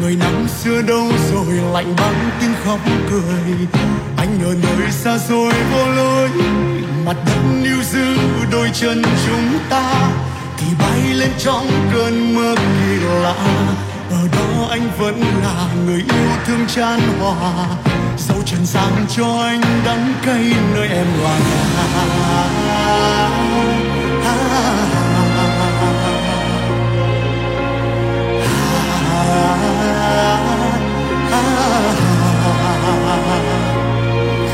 Người 0.00 0.16
nắng 0.16 0.46
xưa 0.48 0.82
đâu 0.82 1.08
rồi, 1.32 1.54
lạnh 1.72 1.94
băng 1.96 2.30
tiếng 2.40 2.54
khóc 2.64 2.80
cười. 3.10 3.68
Anh 4.16 4.38
ở 4.44 4.54
nơi 4.62 4.90
xa 4.90 5.18
xôi 5.18 5.52
vô 5.72 5.86
lối, 5.96 6.28
mặt 7.04 7.16
đất 7.26 7.40
níu 7.62 7.82
giữ 7.92 8.16
đôi 8.52 8.70
chân 8.74 9.02
chúng 9.26 9.58
ta. 9.70 10.10
Thì 10.58 10.66
bay 10.78 11.14
lên 11.14 11.30
trong 11.38 11.66
cơn 11.94 12.34
mưa 12.34 12.54
kỳ 12.56 13.06
lạ 13.22 13.85
ở 14.10 14.28
đó 14.32 14.66
anh 14.70 14.88
vẫn 14.98 15.20
là 15.42 15.68
người 15.86 16.04
yêu 16.14 16.30
thương 16.46 16.66
chan 16.68 17.00
hòa. 17.20 17.66
Dẫu 18.18 18.42
trần 18.44 18.66
gian 18.66 19.06
cho 19.16 19.26
anh 19.42 19.60
đắng 19.84 20.14
cay 20.26 20.52
nơi 20.74 20.88
em 20.88 21.06
là 21.22 21.38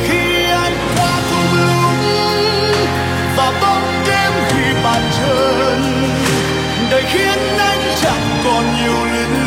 khi 0.07 0.44
anh 0.50 0.76
qua 0.96 1.20
thung 1.30 1.53
lũng 1.66 2.03
và 3.36 3.53
bóng 3.61 4.05
đêm 4.07 4.32
khi 4.48 4.74
bàn 4.84 5.03
chân, 5.18 5.82
đời 6.90 7.05
khiến 7.12 7.38
anh 7.59 7.80
chẳng 8.03 8.42
còn 8.44 8.64
nhiều 8.80 9.05
luyến 9.12 9.41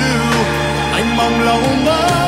mong 1.18 1.42
lâu 1.42 1.62
mất 1.86 2.25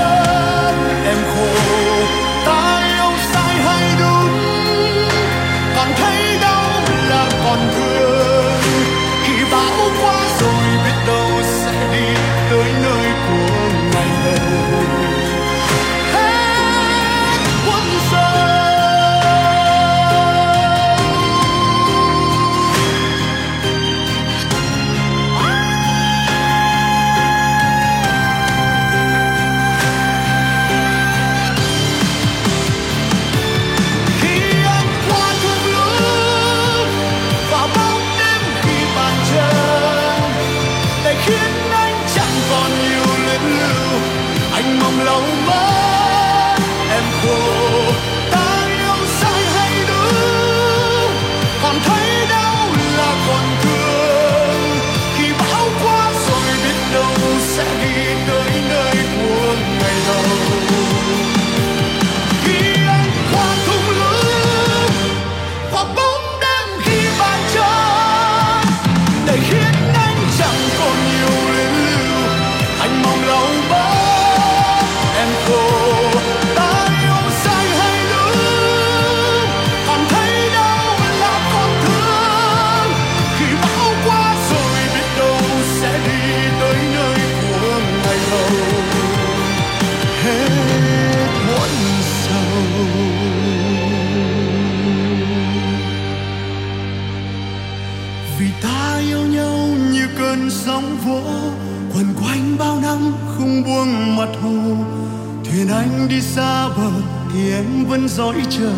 anh 106.08 106.16
đi 106.16 106.22
xa 106.22 106.70
bờ 106.70 106.92
thì 107.34 107.52
em 107.52 107.86
vẫn 107.86 108.08
dõi 108.10 108.36
chờ, 108.50 108.74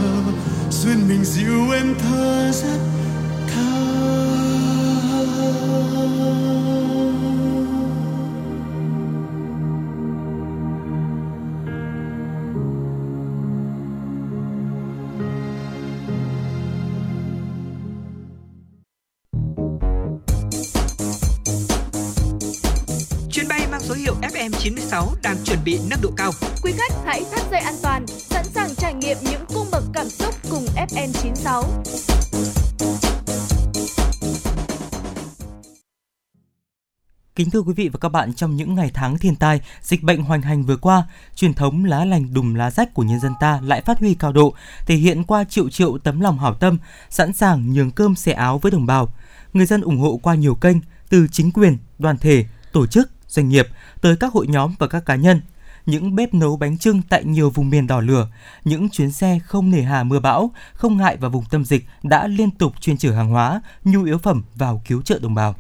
duyên 0.70 1.08
mình 1.08 1.26
dịu 1.26 1.72
em 1.72 1.96
thơ 2.00 2.52
rất 2.52 2.89
Kính 37.50 37.54
thưa 37.54 37.68
quý 37.68 37.74
vị 37.74 37.90
và 37.90 38.00
các 38.00 38.10
bạn, 38.10 38.34
trong 38.34 38.56
những 38.56 38.76
ngày 38.76 38.92
tháng 38.94 39.18
thiên 39.18 39.36
tai, 39.36 39.62
dịch 39.82 40.04
bệnh 40.04 40.24
hoành 40.24 40.42
hành 40.42 40.64
vừa 40.64 40.76
qua, 40.78 41.04
truyền 41.36 41.54
thống 41.54 41.86
lá 41.86 42.06
lành 42.06 42.34
đùm 42.34 42.54
lá 42.54 42.72
rách 42.72 42.94
của 42.94 43.04
nhân 43.04 43.20
dân 43.20 43.34
ta 43.40 43.60
lại 43.64 43.82
phát 43.82 44.00
huy 44.00 44.14
cao 44.14 44.32
độ, 44.32 44.54
thể 44.86 44.96
hiện 44.96 45.24
qua 45.24 45.44
triệu 45.44 45.70
triệu 45.70 45.98
tấm 45.98 46.20
lòng 46.20 46.40
hảo 46.40 46.54
tâm, 46.54 46.78
sẵn 47.10 47.34
sàng 47.34 47.74
nhường 47.74 47.92
cơm 47.92 48.16
xẻ 48.16 48.32
áo 48.32 48.58
với 48.58 48.72
đồng 48.72 48.86
bào. 48.86 49.14
Người 49.54 49.66
dân 49.66 49.82
ủng 49.82 49.98
hộ 49.98 50.20
qua 50.24 50.36
nhiều 50.36 50.56
kênh, 50.56 50.78
từ 51.10 51.28
chính 51.32 51.52
quyền, 51.52 51.78
đoàn 52.00 52.18
thể, 52.18 52.46
tổ 52.72 52.88
chức, 52.88 53.12
doanh 53.28 53.50
nghiệp 53.50 53.68
tới 54.02 54.16
các 54.16 54.34
hội 54.34 54.48
nhóm 54.48 54.76
và 54.80 54.88
các 54.88 55.06
cá 55.06 55.16
nhân. 55.16 55.42
Những 55.86 56.16
bếp 56.16 56.34
nấu 56.34 56.58
bánh 56.58 56.78
trưng 56.78 57.02
tại 57.10 57.24
nhiều 57.24 57.50
vùng 57.50 57.70
miền 57.70 57.88
đỏ 57.88 58.02
lửa, 58.02 58.28
những 58.64 58.90
chuyến 58.90 59.12
xe 59.12 59.40
không 59.46 59.72
nề 59.72 59.82
hà 59.82 60.04
mưa 60.04 60.20
bão, 60.20 60.52
không 60.74 60.98
ngại 60.98 61.18
vào 61.18 61.32
vùng 61.32 61.46
tâm 61.50 61.66
dịch 61.66 61.86
đã 62.04 62.28
liên 62.28 62.52
tục 62.52 62.74
chuyên 62.82 62.98
chở 62.98 63.12
hàng 63.12 63.30
hóa, 63.30 63.62
nhu 63.84 64.04
yếu 64.04 64.18
phẩm 64.18 64.44
vào 64.56 64.82
cứu 64.88 65.02
trợ 65.02 65.20
đồng 65.20 65.36
bào. 65.36 65.56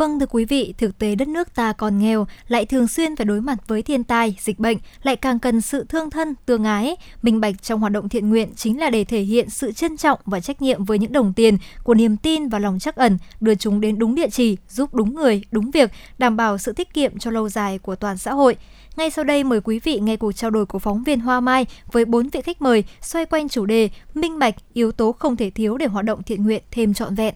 Vâng 0.00 0.20
thưa 0.20 0.26
quý 0.26 0.44
vị, 0.44 0.74
thực 0.78 0.98
tế 0.98 1.14
đất 1.14 1.28
nước 1.28 1.54
ta 1.54 1.72
còn 1.72 1.98
nghèo, 1.98 2.26
lại 2.48 2.66
thường 2.66 2.88
xuyên 2.88 3.16
phải 3.16 3.24
đối 3.24 3.40
mặt 3.40 3.58
với 3.66 3.82
thiên 3.82 4.04
tai, 4.04 4.36
dịch 4.40 4.58
bệnh, 4.58 4.78
lại 5.02 5.16
càng 5.16 5.38
cần 5.38 5.60
sự 5.60 5.84
thương 5.88 6.10
thân, 6.10 6.34
tương 6.46 6.64
ái. 6.64 6.96
Minh 7.22 7.40
bạch 7.40 7.62
trong 7.62 7.80
hoạt 7.80 7.92
động 7.92 8.08
thiện 8.08 8.28
nguyện 8.28 8.54
chính 8.56 8.80
là 8.80 8.90
để 8.90 9.04
thể 9.04 9.20
hiện 9.20 9.50
sự 9.50 9.72
trân 9.72 9.96
trọng 9.96 10.20
và 10.24 10.40
trách 10.40 10.62
nhiệm 10.62 10.84
với 10.84 10.98
những 10.98 11.12
đồng 11.12 11.32
tiền 11.32 11.58
của 11.84 11.94
niềm 11.94 12.16
tin 12.16 12.48
và 12.48 12.58
lòng 12.58 12.78
trắc 12.78 12.96
ẩn, 12.96 13.18
đưa 13.40 13.54
chúng 13.54 13.80
đến 13.80 13.98
đúng 13.98 14.14
địa 14.14 14.30
chỉ, 14.30 14.56
giúp 14.68 14.94
đúng 14.94 15.14
người, 15.14 15.42
đúng 15.50 15.70
việc, 15.70 15.90
đảm 16.18 16.36
bảo 16.36 16.58
sự 16.58 16.72
tiết 16.72 16.94
kiệm 16.94 17.18
cho 17.18 17.30
lâu 17.30 17.48
dài 17.48 17.78
của 17.78 17.96
toàn 17.96 18.18
xã 18.18 18.32
hội. 18.32 18.56
Ngay 18.96 19.10
sau 19.10 19.24
đây 19.24 19.44
mời 19.44 19.60
quý 19.60 19.78
vị 19.78 19.98
nghe 20.02 20.16
cuộc 20.16 20.32
trao 20.32 20.50
đổi 20.50 20.66
của 20.66 20.78
phóng 20.78 21.04
viên 21.04 21.20
Hoa 21.20 21.40
Mai 21.40 21.66
với 21.92 22.04
bốn 22.04 22.30
vị 22.30 22.40
khách 22.40 22.62
mời 22.62 22.84
xoay 23.00 23.26
quanh 23.26 23.48
chủ 23.48 23.66
đề 23.66 23.88
Minh 24.14 24.38
bạch, 24.38 24.54
yếu 24.72 24.92
tố 24.92 25.12
không 25.12 25.36
thể 25.36 25.50
thiếu 25.50 25.76
để 25.76 25.86
hoạt 25.86 26.04
động 26.04 26.22
thiện 26.22 26.44
nguyện 26.44 26.62
thêm 26.70 26.94
trọn 26.94 27.14
vẹn. 27.14 27.34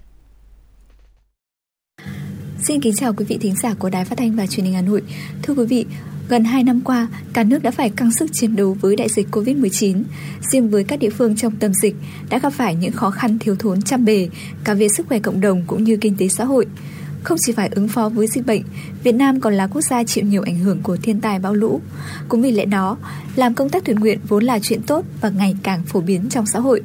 Xin 2.67 2.81
kính 2.81 2.95
chào 2.95 3.13
quý 3.13 3.25
vị 3.25 3.39
thính 3.41 3.55
giả 3.63 3.75
của 3.75 3.91
Đài 3.91 4.05
Phát 4.05 4.19
thanh 4.19 4.37
và 4.37 4.47
Truyền 4.47 4.67
hình 4.67 4.75
Hà 4.75 4.83
Nội. 4.83 5.03
Thưa 5.43 5.55
quý 5.55 5.65
vị, 5.65 5.87
gần 6.29 6.45
2 6.45 6.65
năm 6.65 6.81
qua, 6.81 7.09
cả 7.33 7.45
nước 7.45 7.63
đã 7.63 7.71
phải 7.71 7.91
căng 7.91 8.13
sức 8.13 8.31
chiến 8.33 8.57
đấu 8.57 8.77
với 8.81 8.97
đại 8.97 9.09
dịch 9.09 9.29
Covid-19. 9.31 10.03
Riêng 10.53 10.71
với 10.71 10.85
các 10.85 10.99
địa 10.99 11.11
phương 11.11 11.37
trong 11.37 11.57
tâm 11.57 11.73
dịch 11.83 11.95
đã 12.31 12.39
gặp 12.39 12.51
phải 12.51 12.75
những 12.75 12.93
khó 12.93 13.11
khăn 13.11 13.39
thiếu 13.39 13.57
thốn 13.59 13.83
trăm 13.83 14.05
bề, 14.05 14.29
cả 14.65 14.75
về 14.75 14.89
sức 14.97 15.07
khỏe 15.09 15.19
cộng 15.19 15.41
đồng 15.41 15.63
cũng 15.67 15.85
như 15.85 15.97
kinh 15.97 16.17
tế 16.17 16.29
xã 16.29 16.45
hội. 16.45 16.67
Không 17.25 17.39
chỉ 17.41 17.53
phải 17.53 17.69
ứng 17.73 17.89
phó 17.89 18.09
với 18.09 18.27
dịch 18.27 18.47
bệnh, 18.47 18.63
Việt 19.03 19.13
Nam 19.13 19.41
còn 19.41 19.55
là 19.55 19.67
quốc 19.67 19.81
gia 19.81 20.05
chịu 20.05 20.25
nhiều 20.25 20.43
ảnh 20.43 20.59
hưởng 20.59 20.83
của 20.83 20.97
thiên 20.97 21.21
tai 21.21 21.39
bão 21.39 21.55
lũ. 21.55 21.81
Cũng 22.29 22.43
vì 22.43 22.51
lẽ 22.51 22.65
đó, 22.65 22.97
làm 23.37 23.55
công 23.55 23.69
tác 23.71 23.85
thiện 23.85 24.01
nguyện 24.01 24.19
vốn 24.29 24.45
là 24.45 24.59
chuyện 24.59 24.83
tốt 24.83 25.05
và 25.21 25.29
ngày 25.31 25.57
càng 25.63 25.83
phổ 25.83 26.01
biến 26.01 26.29
trong 26.31 26.47
xã 26.47 26.59
hội. 26.59 26.83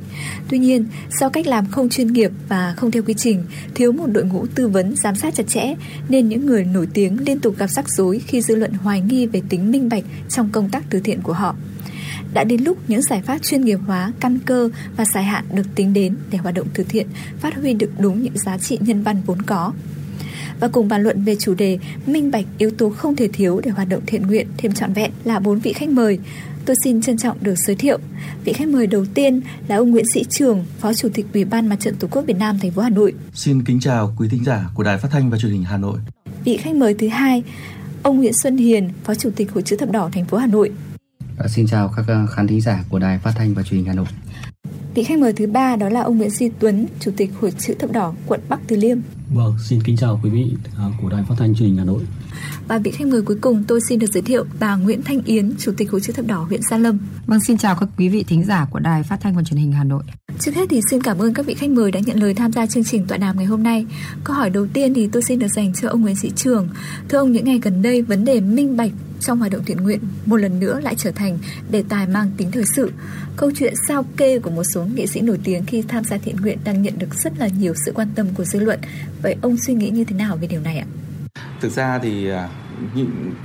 Tuy 0.50 0.60
nhiên, 0.60 0.86
do 1.20 1.30
cách 1.30 1.48
làm 1.48 1.66
không 1.66 1.90
chuyên 1.90 2.14
nghiệp 2.14 2.32
và 2.50 2.74
không 2.78 2.92
theo 2.92 3.04
quy 3.04 3.14
trình, 3.14 3.44
thiếu 3.76 3.92
một 3.92 4.08
đội 4.12 4.24
ngũ 4.24 4.46
tư 4.56 4.68
vấn 4.68 4.96
giám 4.96 5.16
sát 5.16 5.36
chặt 5.36 5.48
chẽ, 5.48 5.76
nên 6.10 6.30
những 6.30 6.46
người 6.46 6.64
nổi 6.64 6.88
tiếng 6.94 7.26
liên 7.26 7.40
tục 7.40 7.58
gặp 7.58 7.68
rắc 7.68 7.90
rối 7.90 8.20
khi 8.28 8.42
dư 8.42 8.56
luận 8.56 8.74
hoài 8.74 9.02
nghi 9.02 9.26
về 9.26 9.42
tính 9.50 9.72
minh 9.72 9.90
bạch 9.90 10.04
trong 10.30 10.50
công 10.52 10.70
tác 10.70 10.84
từ 10.90 11.00
thiện 11.00 11.22
của 11.22 11.34
họ 11.34 11.56
đã 12.34 12.44
đến 12.44 12.64
lúc 12.64 12.78
những 12.88 13.02
giải 13.02 13.22
pháp 13.22 13.38
chuyên 13.44 13.62
nghiệp 13.62 13.80
hóa, 13.88 14.12
căn 14.20 14.40
cơ 14.46 14.70
và 14.98 15.06
dài 15.06 15.24
hạn 15.24 15.46
được 15.54 15.68
tính 15.76 15.94
đến 15.94 16.18
để 16.32 16.38
hoạt 16.38 16.56
động 16.56 16.68
từ 16.74 16.84
thiện 16.90 17.08
phát 17.40 17.56
huy 17.56 17.74
được 17.74 17.92
đúng 18.00 18.24
những 18.24 18.38
giá 18.38 18.58
trị 18.58 18.78
nhân 18.82 19.04
văn 19.04 19.22
vốn 19.26 19.42
có 19.42 19.74
và 20.60 20.68
cùng 20.68 20.88
bàn 20.88 21.04
luận 21.04 21.24
về 21.24 21.36
chủ 21.40 21.54
đề 21.54 21.80
minh 22.06 22.32
bạch 22.32 22.46
yếu 22.58 22.72
tố 22.72 22.90
không 22.90 23.16
thể 23.16 23.28
thiếu 23.28 23.62
để 23.64 23.72
hoạt 23.72 23.90
động 23.90 24.02
thiện 24.06 24.28
nguyện 24.28 24.48
thêm 24.58 24.74
trọn 24.74 24.94
vẹn 24.94 25.12
là 25.24 25.40
bốn 25.40 25.60
vị 25.60 25.74
khách 25.74 25.90
mời. 25.90 26.20
Tôi 26.66 26.76
xin 26.84 27.02
trân 27.02 27.18
trọng 27.18 27.38
được 27.42 27.56
giới 27.56 27.76
thiệu. 27.76 27.98
Vị 28.44 28.54
khách 28.54 28.68
mời 28.68 28.88
đầu 28.88 29.06
tiên 29.14 29.42
là 29.68 29.76
ông 29.76 29.92
Nguyễn 29.92 30.06
Sĩ 30.14 30.24
Trường, 30.30 30.66
Phó 30.80 30.94
Chủ 30.94 31.10
tịch 31.14 31.26
Ủy 31.34 31.46
ban 31.46 31.68
Mặt 31.68 31.80
trận 31.80 31.96
Tổ 31.96 32.08
quốc 32.12 32.22
Việt 32.22 32.38
Nam 32.38 32.60
thành 32.60 32.72
phố 32.72 32.82
Hà 32.82 32.90
Nội. 32.90 33.14
Xin 33.34 33.64
kính 33.64 33.80
chào 33.80 34.16
quý 34.18 34.28
thính 34.32 34.44
giả 34.44 34.70
của 34.74 34.84
Đài 34.84 34.98
Phát 34.98 35.10
thanh 35.12 35.30
và 35.30 35.38
Truyền 35.38 35.52
hình 35.52 35.64
Hà 35.64 35.78
Nội. 35.78 36.00
Vị 36.44 36.58
khách 36.58 36.76
mời 36.76 36.94
thứ 36.94 37.08
hai, 37.08 37.44
ông 38.04 38.18
Nguyễn 38.18 38.34
Xuân 38.34 38.58
Hiền, 38.58 38.90
Phó 39.04 39.16
Chủ 39.16 39.30
tịch 39.36 39.52
Hội 39.52 39.64
chữ 39.64 39.76
thập 39.76 39.92
đỏ 39.92 40.10
thành 40.14 40.26
phố 40.26 40.38
Hà 40.38 40.48
Nội. 40.48 40.72
À, 41.38 41.48
xin 41.48 41.68
chào 41.68 41.94
các 41.96 42.06
khán 42.32 42.48
thính 42.48 42.62
giả 42.62 42.84
của 42.90 43.00
Đài 43.00 43.20
Phát 43.20 43.32
thanh 43.36 43.54
và 43.54 43.64
Truyền 43.64 43.78
hình 43.78 43.88
Hà 43.88 43.94
Nội. 43.94 44.08
Vị 44.96 45.04
khách 45.04 45.20
mời 45.20 45.34
thứ 45.34 45.48
ba 45.48 45.76
đó 45.76 45.90
là 45.90 46.02
ông 46.02 46.18
Nguyễn 46.18 46.30
Duy 46.30 46.50
Tuấn, 46.60 46.88
Chủ 47.00 47.12
tịch 47.18 47.32
Hội 47.42 47.52
chữ 47.60 47.74
thập 47.80 47.92
đỏ 47.92 48.14
quận 48.26 48.40
Bắc 48.50 48.60
Từ 48.68 48.76
Liêm. 48.76 48.98
Vâng, 49.34 49.56
xin 49.64 49.84
kính 49.84 49.98
chào 49.98 50.20
quý 50.24 50.30
vị 50.30 50.52
à, 50.78 50.86
của 51.02 51.10
Đài 51.10 51.24
Phát 51.30 51.36
thanh 51.38 51.56
Truyền 51.56 51.70
hình 51.70 51.78
Hà 51.78 51.84
Nội. 51.84 52.02
Và 52.68 52.78
vị 52.78 52.92
khách 52.92 53.08
mời 53.08 53.22
cuối 53.22 53.38
cùng 53.42 53.64
tôi 53.68 53.82
xin 53.82 54.00
được 54.00 54.08
giới 54.14 54.22
thiệu 54.22 54.46
bà 54.60 54.76
Nguyễn 54.76 55.02
Thanh 55.02 55.22
Yến, 55.26 55.54
Chủ 55.60 55.72
tịch 55.78 55.92
Hội 55.92 56.02
chữ 56.02 56.14
thập 56.14 56.28
đỏ 56.28 56.46
huyện 56.50 56.62
Gia 56.62 56.78
Lâm. 56.78 56.98
Vâng, 57.26 57.40
xin 57.40 57.58
chào 57.58 57.76
các 57.80 57.90
quý 57.98 58.10
vị 58.10 58.24
thính 58.28 58.44
giả 58.44 58.68
của 58.72 58.80
Đài 58.80 59.04
Phát 59.04 59.18
thanh 59.22 59.36
và 59.36 59.44
Truyền 59.44 59.60
hình 59.60 59.72
Hà 59.72 59.84
Nội. 59.84 60.04
Trước 60.40 60.56
hết 60.56 60.66
thì 60.70 60.82
xin 60.90 61.02
cảm 61.02 61.18
ơn 61.18 61.34
các 61.34 61.46
vị 61.46 61.54
khách 61.54 61.70
mời 61.70 61.92
đã 61.92 62.00
nhận 62.00 62.20
lời 62.20 62.34
tham 62.34 62.52
gia 62.52 62.66
chương 62.66 62.84
trình 62.84 63.06
tọa 63.08 63.18
đàm 63.18 63.38
ngày 63.38 63.46
hôm 63.46 63.64
nay. 63.64 63.86
Câu 64.24 64.36
hỏi 64.36 64.50
đầu 64.50 64.68
tiên 64.74 64.94
thì 64.94 65.08
tôi 65.08 65.22
xin 65.22 65.40
được 65.40 65.48
dành 65.48 65.74
cho 65.74 65.90
ông 65.90 66.02
Nguyễn 66.02 66.16
Sĩ 66.16 66.32
Trường. 66.36 66.68
Thưa 67.10 67.18
ông, 67.18 67.32
những 67.32 67.46
ngày 67.46 67.60
gần 67.60 67.82
đây 67.82 68.02
vấn 68.02 68.26
đề 68.26 68.42
minh 68.42 68.78
bạch 68.78 68.92
trong 69.20 69.40
hoạt 69.40 69.52
động 69.52 69.64
thiện 69.66 69.78
nguyện, 69.78 70.00
một 70.26 70.38
lần 70.38 70.60
nữa 70.60 70.80
lại 70.84 70.96
trở 70.98 71.12
thành 71.12 71.38
đề 71.72 71.84
tài 71.90 72.08
mang 72.08 72.32
tính 72.38 72.52
thời 72.52 72.64
sự. 72.76 72.92
Câu 73.38 73.52
chuyện 73.56 73.74
sao 73.88 74.06
kê 74.18 74.40
của 74.40 74.50
một 74.50 74.64
số 74.64 74.86
nghệ 74.94 75.08
sĩ 75.08 75.22
nổi 75.22 75.40
tiếng 75.44 75.66
khi 75.66 75.82
tham 75.82 76.04
gia 76.04 76.18
thiện 76.18 76.36
nguyện 76.36 76.58
đang 76.64 76.82
nhận 76.82 77.00
được 77.00 77.16
rất 77.16 77.34
là 77.38 77.48
nhiều 77.48 77.74
sự 77.86 77.92
quan 77.96 78.08
tâm 78.16 78.28
của 78.36 78.44
dư 78.44 78.60
luận. 78.60 78.80
Vậy 79.22 79.36
ông 79.42 79.58
suy 79.58 79.74
nghĩ 79.74 79.90
như 79.90 80.04
thế 80.04 80.16
nào 80.16 80.38
về 80.38 80.48
điều 80.48 80.62
này 80.62 80.78
ạ? 80.78 80.86
Thực 81.62 81.72
ra 81.72 82.00
thì 82.00 82.30
à, 82.30 82.50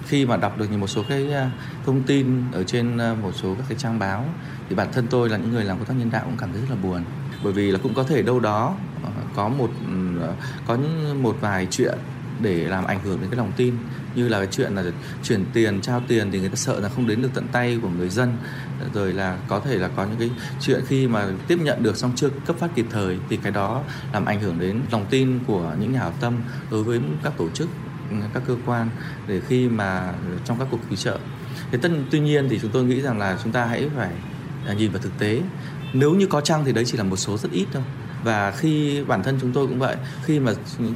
khi 0.08 0.26
mà 0.26 0.36
đọc 0.36 0.58
được 0.58 0.70
một 0.70 0.86
số 0.86 1.02
cái 1.08 1.32
à, 1.32 1.50
thông 1.86 2.02
tin 2.02 2.26
ở 2.52 2.64
trên 2.64 2.98
à, 2.98 3.14
một 3.22 3.32
số 3.42 3.54
các 3.54 3.64
cái 3.68 3.78
trang 3.78 3.98
báo, 3.98 4.24
thì 4.68 4.74
bản 4.74 4.88
thân 4.92 5.06
tôi 5.10 5.28
là 5.28 5.36
những 5.36 5.52
người 5.52 5.64
làm 5.64 5.78
công 5.78 5.86
tác 5.86 5.94
nhân 5.98 6.10
đạo 6.10 6.22
cũng 6.24 6.36
cảm 6.38 6.52
thấy 6.52 6.60
rất 6.60 6.66
là 6.70 6.76
buồn 6.82 7.02
bởi 7.44 7.52
vì 7.52 7.70
là 7.70 7.78
cũng 7.82 7.94
có 7.94 8.04
thể 8.04 8.22
đâu 8.22 8.40
đó 8.40 8.74
ờ, 9.02 9.10
có 9.36 9.48
một 9.48 9.70
ừ, 9.86 10.20
ờ, 10.20 10.34
có 10.66 10.74
những, 10.74 11.22
một 11.22 11.36
vài 11.40 11.66
chuyện 11.70 11.98
để 12.40 12.54
làm 12.54 12.84
ảnh 12.84 13.00
hưởng 13.04 13.20
đến 13.20 13.30
cái 13.30 13.38
lòng 13.38 13.52
tin 13.56 13.74
như 14.14 14.28
là 14.28 14.38
cái 14.38 14.48
chuyện 14.50 14.74
là 14.74 14.84
chuyển 15.22 15.44
tiền, 15.52 15.80
trao 15.80 16.02
tiền 16.08 16.30
thì 16.30 16.40
người 16.40 16.48
ta 16.48 16.54
sợ 16.54 16.80
là 16.80 16.88
không 16.88 17.06
đến 17.06 17.22
được 17.22 17.30
tận 17.34 17.46
tay 17.52 17.78
của 17.82 17.88
người 17.88 18.08
dân. 18.08 18.36
Rồi 18.94 19.12
là 19.12 19.38
có 19.48 19.60
thể 19.60 19.78
là 19.78 19.88
có 19.88 20.04
những 20.04 20.18
cái 20.18 20.30
chuyện 20.60 20.80
khi 20.88 21.06
mà 21.06 21.26
tiếp 21.48 21.58
nhận 21.62 21.82
được 21.82 21.96
xong 21.96 22.12
chưa 22.16 22.28
cấp 22.46 22.56
phát 22.58 22.70
kịp 22.74 22.86
thời 22.90 23.18
thì 23.28 23.36
cái 23.36 23.52
đó 23.52 23.82
làm 24.12 24.24
ảnh 24.24 24.40
hưởng 24.40 24.58
đến 24.58 24.80
lòng 24.90 25.06
tin 25.10 25.38
của 25.46 25.72
những 25.80 25.92
nhà 25.92 25.98
hảo 25.98 26.12
tâm 26.20 26.34
đối 26.70 26.82
với 26.82 27.00
các 27.22 27.32
tổ 27.36 27.50
chức, 27.50 27.68
các 28.34 28.42
cơ 28.46 28.56
quan 28.66 28.90
để 29.28 29.40
khi 29.48 29.68
mà 29.68 30.12
trong 30.44 30.58
các 30.58 30.68
cuộc 30.70 30.80
cứu 30.88 30.96
trợ. 30.96 31.18
Thế 31.70 31.78
tất, 31.78 31.88
tuy 32.10 32.20
nhiên 32.20 32.48
thì 32.48 32.58
chúng 32.62 32.70
tôi 32.70 32.84
nghĩ 32.84 33.00
rằng 33.00 33.18
là 33.18 33.38
chúng 33.42 33.52
ta 33.52 33.64
hãy 33.66 33.90
phải 33.96 34.12
à, 34.66 34.72
nhìn 34.72 34.90
vào 34.90 35.02
thực 35.02 35.18
tế. 35.18 35.40
Nếu 35.92 36.14
như 36.14 36.26
có 36.26 36.40
chăng 36.40 36.64
thì 36.64 36.72
đấy 36.72 36.84
chỉ 36.84 36.98
là 36.98 37.04
một 37.04 37.16
số 37.16 37.36
rất 37.36 37.52
ít 37.52 37.66
thôi 37.72 37.82
và 38.24 38.50
khi 38.50 39.02
bản 39.06 39.22
thân 39.22 39.38
chúng 39.40 39.52
tôi 39.52 39.66
cũng 39.66 39.78
vậy 39.78 39.96
khi 40.24 40.40
mà 40.40 40.52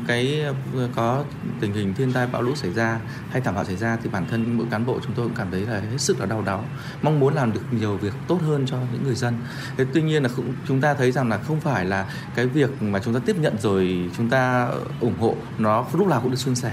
cái 0.06 0.44
ờ, 0.76 0.88
có 0.96 1.24
tình 1.60 1.72
hình 1.72 1.94
thiên 1.94 2.12
tai 2.12 2.26
bão 2.26 2.42
lũ 2.42 2.54
xảy 2.54 2.72
ra 2.72 3.00
hay 3.30 3.40
thảm 3.40 3.54
họa 3.54 3.64
xảy 3.64 3.76
ra 3.76 3.98
thì 4.02 4.10
bản 4.12 4.26
thân 4.30 4.56
mỗi 4.56 4.66
cán 4.70 4.86
bộ 4.86 5.00
chúng 5.02 5.12
tôi 5.12 5.26
cũng 5.26 5.36
cảm 5.36 5.50
thấy 5.50 5.60
là 5.60 5.80
hết 5.80 5.98
sức 5.98 6.20
là 6.20 6.26
đau 6.26 6.42
đáu. 6.42 6.64
Mong 7.02 7.20
muốn 7.20 7.34
làm 7.34 7.52
được 7.52 7.60
nhiều 7.70 7.96
việc 7.96 8.12
tốt 8.28 8.38
hơn 8.42 8.66
cho 8.66 8.76
những 8.92 9.04
người 9.04 9.14
dân. 9.14 9.34
Thế 9.76 9.86
tuy 9.94 10.02
nhiên 10.02 10.22
là 10.22 10.28
cũng, 10.36 10.52
chúng 10.68 10.80
ta 10.80 10.94
thấy 10.94 11.12
rằng 11.12 11.28
là 11.28 11.38
không 11.38 11.60
phải 11.60 11.84
là 11.84 12.06
cái 12.34 12.46
việc 12.46 12.82
mà 12.82 12.98
chúng 13.04 13.14
ta 13.14 13.20
tiếp 13.26 13.36
nhận 13.40 13.58
rồi 13.58 14.10
chúng 14.16 14.28
ta 14.28 14.68
ủng 15.00 15.18
hộ 15.20 15.36
nó 15.58 15.86
lúc 15.92 16.08
nào 16.08 16.20
cũng 16.20 16.30
được 16.30 16.36
suôn 16.36 16.54
sẻ 16.54 16.72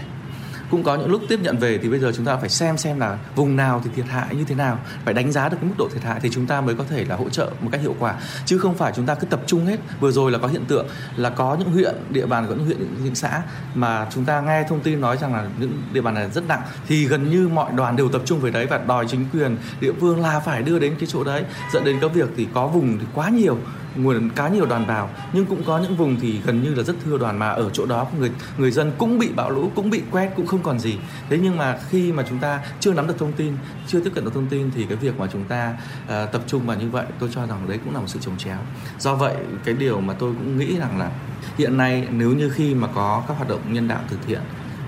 cũng 0.72 0.84
có 0.84 0.96
những 0.96 1.12
lúc 1.12 1.22
tiếp 1.30 1.40
nhận 1.42 1.58
về 1.58 1.78
thì 1.78 1.90
bây 1.90 2.00
giờ 2.00 2.12
chúng 2.16 2.26
ta 2.26 2.38
phải 2.38 2.50
xem 2.50 2.78
xem 2.78 3.00
là 3.00 3.18
vùng 3.36 3.56
nào 3.56 3.82
thì 3.84 3.90
thiệt 3.96 4.06
hại 4.06 4.36
như 4.36 4.44
thế 4.44 4.56
nào, 4.56 4.80
phải 5.06 5.14
đánh 5.14 5.32
giá 5.32 5.50
được 5.50 5.58
cái 5.62 5.70
mức 5.70 5.76
độ 5.78 5.90
thiệt 5.94 6.04
hại 6.04 6.20
thì 6.22 6.30
chúng 6.30 6.46
ta 6.46 6.62
mới 6.62 6.76
có 6.76 6.84
thể 6.90 7.06
là 7.06 7.16
hỗ 7.16 7.30
trợ 7.30 7.52
một 7.62 7.70
cách 7.72 7.82
hiệu 7.82 7.96
quả. 8.00 8.16
Chứ 8.46 8.58
không 8.58 8.76
phải 8.76 8.94
chúng 8.96 9.06
ta 9.06 9.16
cứ 9.16 9.26
tập 9.26 9.42
trung 9.46 9.66
hết. 9.66 9.80
Vừa 10.00 10.12
rồi 10.12 10.32
là 10.32 10.38
có 10.38 10.48
hiện 10.48 10.66
tượng 10.66 10.88
là 11.16 11.30
có 11.30 11.56
những 11.60 11.72
huyện, 11.72 11.96
địa 12.10 12.26
bàn 12.26 12.46
có 12.50 12.56
những 12.56 12.66
huyện, 12.66 12.78
những 13.04 13.16
xã 13.16 13.42
mà 13.76 14.08
chúng 14.14 14.26
ta 14.26 14.42
nghe 14.42 14.64
thông 14.70 14.80
tin 14.80 15.02
nói 15.02 15.18
rằng 15.18 15.34
là 15.34 15.48
những 15.60 15.82
địa 15.94 16.02
bàn 16.02 16.14
này 16.14 16.30
rất 16.34 16.48
nặng, 16.48 16.62
thì 16.88 17.06
gần 17.06 17.30
như 17.30 17.48
mọi 17.48 17.72
đoàn 17.76 17.96
đều 17.96 18.10
tập 18.10 18.22
trung 18.26 18.40
về 18.40 18.52
đấy 18.52 18.66
và 18.66 18.78
đòi 18.78 19.06
chính 19.08 19.26
quyền 19.34 19.58
địa 19.80 19.94
phương 20.02 20.22
là 20.22 20.40
phải 20.40 20.64
đưa 20.64 20.80
đến 20.80 20.96
cái 21.00 21.10
chỗ 21.12 21.24
đấy. 21.24 21.44
Dẫn 21.74 21.84
đến 21.84 21.98
cái 22.02 22.10
việc 22.10 22.30
thì 22.38 22.48
có 22.54 22.68
vùng 22.68 22.98
thì 23.00 23.06
quá 23.14 23.30
nhiều 23.30 23.58
nguồn 23.96 24.30
cá 24.30 24.48
nhiều 24.48 24.66
đoàn 24.66 24.86
vào 24.86 25.10
nhưng 25.34 25.46
cũng 25.46 25.64
có 25.64 25.80
những 25.80 25.96
vùng 25.96 26.20
thì 26.20 26.42
gần 26.46 26.64
như 26.64 26.74
là 26.74 26.84
rất 26.84 26.94
thưa 27.06 27.18
đoàn 27.18 27.40
mà 27.40 27.50
ở 27.50 27.70
chỗ 27.74 27.86
đó 27.86 28.08
người 28.20 28.32
người 28.58 28.72
dân 28.72 28.92
cũng 28.98 29.20
bị 29.20 29.30
bão 29.36 29.50
lũ 29.50 29.72
cũng 29.76 29.90
bị 29.90 30.02
quét 30.12 30.32
cũng 30.36 30.48
không 30.48 30.64
còn 30.64 30.80
gì. 30.80 30.98
Thế 31.30 31.40
nhưng 31.44 31.58
mà 31.58 31.78
khi 31.90 32.12
mà 32.12 32.24
chúng 32.30 32.40
ta 32.40 32.60
chưa 32.80 32.94
nắm 32.94 33.08
được 33.08 33.20
thông 33.20 33.34
tin 33.34 33.54
chưa 33.88 34.00
tiếp 34.00 34.12
cận 34.16 34.26
được 34.26 34.34
thông 34.34 34.48
tin 34.48 34.72
thì 34.76 34.86
cái 34.86 34.98
việc 34.98 35.20
mà 35.20 35.28
chúng 35.34 35.44
ta 35.44 35.74
uh, 36.04 36.32
tập 36.32 36.42
trung 36.48 36.66
vào 36.66 36.78
như 36.78 36.90
vậy 36.90 37.06
tôi 37.20 37.30
cho 37.34 37.46
rằng 37.46 37.68
đấy 37.68 37.80
cũng 37.86 37.94
là 37.94 38.00
một 38.00 38.08
sự 38.08 38.20
trồng 38.22 38.38
chéo. 38.38 38.58
Do 39.00 39.16
vậy 39.16 39.36
cái 39.66 39.76
điều 39.76 40.02
mà 40.02 40.14
tôi 40.14 40.34
cũng 40.34 40.58
nghĩ 40.58 40.78
rằng 40.80 41.00
là 41.00 41.12
hiện 41.58 41.78
nay 41.78 42.08
nếu 42.12 42.32
như 42.32 42.50
khi 42.50 42.76
mà 42.76 42.88
có 42.96 43.24
các 43.28 43.34
hoạt 43.38 43.50
động 43.50 43.74
nhân 43.74 43.88
đạo 43.88 44.00
từ 44.10 44.18
thiện 44.28 44.42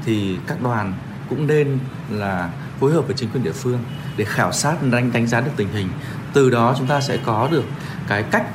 thì 0.05 0.37
các 0.47 0.63
đoàn 0.63 0.93
cũng 1.29 1.47
nên 1.47 1.79
là 2.09 2.49
phối 2.79 2.93
hợp 2.93 3.07
với 3.07 3.15
chính 3.15 3.29
quyền 3.29 3.43
địa 3.43 3.51
phương 3.51 3.79
để 4.17 4.25
khảo 4.25 4.51
sát 4.51 4.75
đánh 4.91 5.11
đánh 5.13 5.27
giá 5.27 5.41
được 5.41 5.51
tình 5.55 5.67
hình. 5.73 5.87
Từ 6.33 6.49
đó 6.49 6.75
chúng 6.77 6.87
ta 6.87 7.01
sẽ 7.01 7.17
có 7.25 7.47
được 7.51 7.63
cái 8.07 8.23
cách 8.23 8.45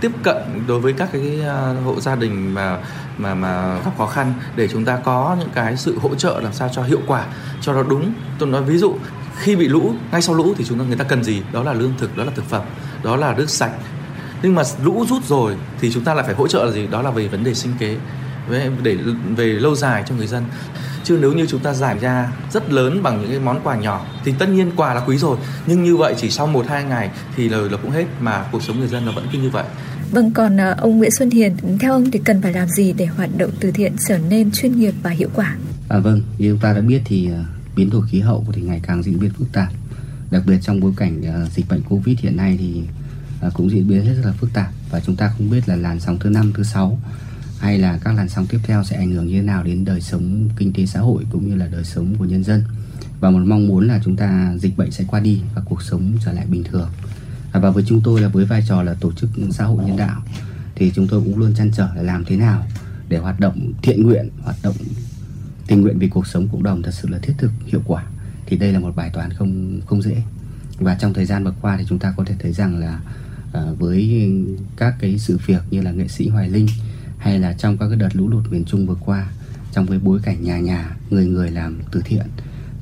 tiếp 0.00 0.12
cận 0.22 0.36
đối 0.66 0.80
với 0.80 0.92
các 0.92 1.08
cái 1.12 1.40
à, 1.46 1.74
hộ 1.84 2.00
gia 2.00 2.14
đình 2.14 2.54
mà 2.54 2.78
mà 3.18 3.34
mà 3.34 3.78
gặp 3.84 3.90
khó 3.98 4.06
khăn 4.06 4.34
để 4.56 4.68
chúng 4.68 4.84
ta 4.84 4.96
có 4.96 5.36
những 5.38 5.48
cái 5.54 5.76
sự 5.76 5.98
hỗ 5.98 6.14
trợ 6.14 6.40
làm 6.40 6.52
sao 6.52 6.68
cho 6.72 6.82
hiệu 6.82 7.00
quả, 7.06 7.26
cho 7.60 7.72
nó 7.72 7.82
đúng. 7.82 8.12
Tôi 8.38 8.48
nói 8.48 8.62
ví 8.62 8.78
dụ, 8.78 8.94
khi 9.36 9.56
bị 9.56 9.68
lũ, 9.68 9.94
ngay 10.12 10.22
sau 10.22 10.34
lũ 10.34 10.54
thì 10.56 10.64
chúng 10.64 10.78
ta, 10.78 10.84
người 10.84 10.96
ta 10.96 11.04
cần 11.04 11.24
gì? 11.24 11.42
Đó 11.52 11.62
là 11.62 11.72
lương 11.72 11.92
thực, 11.98 12.16
đó 12.16 12.24
là 12.24 12.32
thực 12.34 12.44
phẩm, 12.44 12.62
đó 13.02 13.16
là 13.16 13.34
nước 13.34 13.50
sạch. 13.50 13.72
Nhưng 14.42 14.54
mà 14.54 14.62
lũ 14.84 15.06
rút 15.08 15.24
rồi 15.24 15.56
thì 15.80 15.92
chúng 15.92 16.04
ta 16.04 16.14
lại 16.14 16.24
phải 16.24 16.34
hỗ 16.34 16.48
trợ 16.48 16.64
là 16.64 16.72
gì? 16.72 16.86
Đó 16.86 17.02
là 17.02 17.10
về 17.10 17.28
vấn 17.28 17.44
đề 17.44 17.54
sinh 17.54 17.72
kế 17.78 17.96
về 18.50 18.70
để 18.82 18.96
về 19.36 19.46
lâu 19.46 19.74
dài 19.74 20.04
cho 20.08 20.14
người 20.14 20.26
dân 20.26 20.44
chứ 21.04 21.18
nếu 21.20 21.32
như 21.32 21.46
chúng 21.46 21.60
ta 21.60 21.74
giảm 21.74 21.98
ra 21.98 22.32
rất 22.52 22.72
lớn 22.72 23.02
bằng 23.02 23.20
những 23.20 23.30
cái 23.30 23.38
món 23.38 23.60
quà 23.64 23.76
nhỏ 23.76 24.06
thì 24.24 24.34
tất 24.38 24.48
nhiên 24.48 24.70
quà 24.76 24.94
là 24.94 25.00
quý 25.06 25.18
rồi 25.18 25.36
nhưng 25.66 25.84
như 25.84 25.96
vậy 25.96 26.14
chỉ 26.18 26.30
sau 26.30 26.46
một 26.46 26.66
hai 26.68 26.84
ngày 26.84 27.10
thì 27.36 27.48
lời 27.48 27.70
là 27.70 27.76
cũng 27.76 27.90
hết 27.90 28.04
mà 28.20 28.44
cuộc 28.52 28.62
sống 28.62 28.78
người 28.78 28.88
dân 28.88 29.06
nó 29.06 29.12
vẫn 29.12 29.26
cứ 29.32 29.38
như 29.38 29.50
vậy 29.50 29.64
Vâng, 30.10 30.30
còn 30.30 30.60
à, 30.60 30.76
ông 30.78 30.98
Nguyễn 30.98 31.10
Xuân 31.10 31.30
Hiền, 31.30 31.56
theo 31.80 31.92
ông 31.92 32.10
thì 32.10 32.20
cần 32.24 32.42
phải 32.42 32.52
làm 32.52 32.68
gì 32.68 32.92
để 32.92 33.06
hoạt 33.06 33.30
động 33.38 33.50
từ 33.60 33.70
thiện 33.70 33.92
trở 34.08 34.18
nên 34.18 34.50
chuyên 34.50 34.78
nghiệp 34.78 34.94
và 35.02 35.10
hiệu 35.10 35.28
quả? 35.34 35.56
À 35.88 35.98
vâng, 35.98 36.22
như 36.38 36.50
chúng 36.50 36.58
ta 36.58 36.72
đã 36.72 36.80
biết 36.80 37.02
thì 37.04 37.28
uh, 37.32 37.46
biến 37.76 37.90
đổi 37.90 38.02
khí 38.10 38.20
hậu 38.20 38.46
thì 38.52 38.62
ngày 38.62 38.80
càng 38.82 39.02
diễn 39.02 39.20
biến 39.20 39.30
phức 39.30 39.52
tạp. 39.52 39.68
Đặc 40.30 40.42
biệt 40.46 40.58
trong 40.62 40.80
bối 40.80 40.92
cảnh 40.96 41.20
uh, 41.20 41.52
dịch 41.52 41.68
bệnh 41.68 41.82
Covid 41.88 42.18
hiện 42.18 42.36
nay 42.36 42.56
thì 42.60 42.82
cũng 43.54 43.70
diễn 43.70 43.88
biến 43.88 44.04
hết 44.04 44.14
rất 44.14 44.22
là 44.24 44.32
phức 44.32 44.50
tạp 44.54 44.68
và 44.90 45.00
chúng 45.00 45.16
ta 45.16 45.32
không 45.36 45.50
biết 45.50 45.68
là 45.68 45.76
làn 45.76 46.00
sóng 46.00 46.18
thứ 46.18 46.30
năm, 46.30 46.52
thứ 46.56 46.62
sáu 46.62 46.98
hay 47.60 47.78
là 47.78 47.98
các 48.04 48.14
làn 48.14 48.28
sóng 48.28 48.46
tiếp 48.46 48.58
theo 48.62 48.84
sẽ 48.84 48.96
ảnh 48.96 49.10
hưởng 49.10 49.26
như 49.26 49.34
thế 49.34 49.42
nào 49.42 49.62
đến 49.62 49.84
đời 49.84 50.00
sống 50.00 50.48
kinh 50.56 50.72
tế 50.72 50.86
xã 50.86 51.00
hội 51.00 51.24
cũng 51.30 51.48
như 51.48 51.54
là 51.56 51.66
đời 51.66 51.84
sống 51.84 52.14
của 52.18 52.24
nhân 52.24 52.44
dân. 52.44 52.64
Và 53.20 53.30
một 53.30 53.42
mong 53.44 53.68
muốn 53.68 53.88
là 53.88 54.00
chúng 54.04 54.16
ta 54.16 54.54
dịch 54.58 54.76
bệnh 54.76 54.90
sẽ 54.90 55.04
qua 55.08 55.20
đi 55.20 55.40
và 55.54 55.62
cuộc 55.64 55.82
sống 55.82 56.12
trở 56.24 56.32
lại 56.32 56.46
bình 56.46 56.64
thường. 56.64 56.88
À, 57.52 57.60
và 57.60 57.70
với 57.70 57.84
chúng 57.86 58.00
tôi 58.04 58.20
là 58.20 58.28
với 58.28 58.44
vai 58.44 58.64
trò 58.68 58.82
là 58.82 58.94
tổ 58.94 59.12
chức 59.12 59.30
xã 59.50 59.64
hội 59.64 59.84
nhân 59.84 59.96
đạo 59.96 60.22
thì 60.74 60.92
chúng 60.94 61.08
tôi 61.08 61.20
cũng 61.24 61.38
luôn 61.38 61.54
chăn 61.54 61.70
trở 61.76 61.88
là 61.94 62.02
làm 62.02 62.24
thế 62.24 62.36
nào 62.36 62.66
để 63.08 63.18
hoạt 63.18 63.40
động 63.40 63.72
thiện 63.82 64.02
nguyện, 64.02 64.28
hoạt 64.42 64.56
động 64.62 64.76
tình 65.66 65.80
nguyện 65.80 65.98
vì 65.98 66.08
cuộc 66.08 66.26
sống 66.26 66.48
cộng 66.52 66.62
đồng 66.62 66.82
thật 66.82 66.94
sự 66.94 67.08
là 67.08 67.18
thiết 67.18 67.34
thực, 67.38 67.50
hiệu 67.66 67.82
quả. 67.86 68.04
Thì 68.46 68.56
đây 68.56 68.72
là 68.72 68.78
một 68.78 68.96
bài 68.96 69.10
toán 69.12 69.32
không 69.32 69.80
không 69.86 70.02
dễ. 70.02 70.22
Và 70.78 70.94
trong 70.94 71.14
thời 71.14 71.24
gian 71.24 71.44
vừa 71.44 71.54
qua 71.60 71.76
thì 71.76 71.84
chúng 71.88 71.98
ta 71.98 72.14
có 72.16 72.24
thể 72.24 72.34
thấy 72.38 72.52
rằng 72.52 72.78
là 72.78 73.00
à, 73.52 73.62
với 73.78 74.30
các 74.76 74.94
cái 75.00 75.18
sự 75.18 75.38
việc 75.46 75.62
như 75.70 75.82
là 75.82 75.90
nghệ 75.90 76.08
sĩ 76.08 76.28
Hoài 76.28 76.48
Linh 76.48 76.66
hay 77.20 77.38
là 77.38 77.52
trong 77.52 77.78
các 77.78 77.88
cái 77.88 77.96
đợt 77.96 78.08
lũ 78.12 78.28
lụt 78.28 78.44
miền 78.50 78.64
Trung 78.64 78.86
vừa 78.86 78.94
qua 78.94 79.30
trong 79.72 79.86
cái 79.86 79.98
bối 79.98 80.20
cảnh 80.22 80.42
nhà 80.42 80.58
nhà 80.58 80.96
người 81.10 81.26
người 81.26 81.50
làm 81.50 81.78
từ 81.92 82.02
thiện 82.04 82.26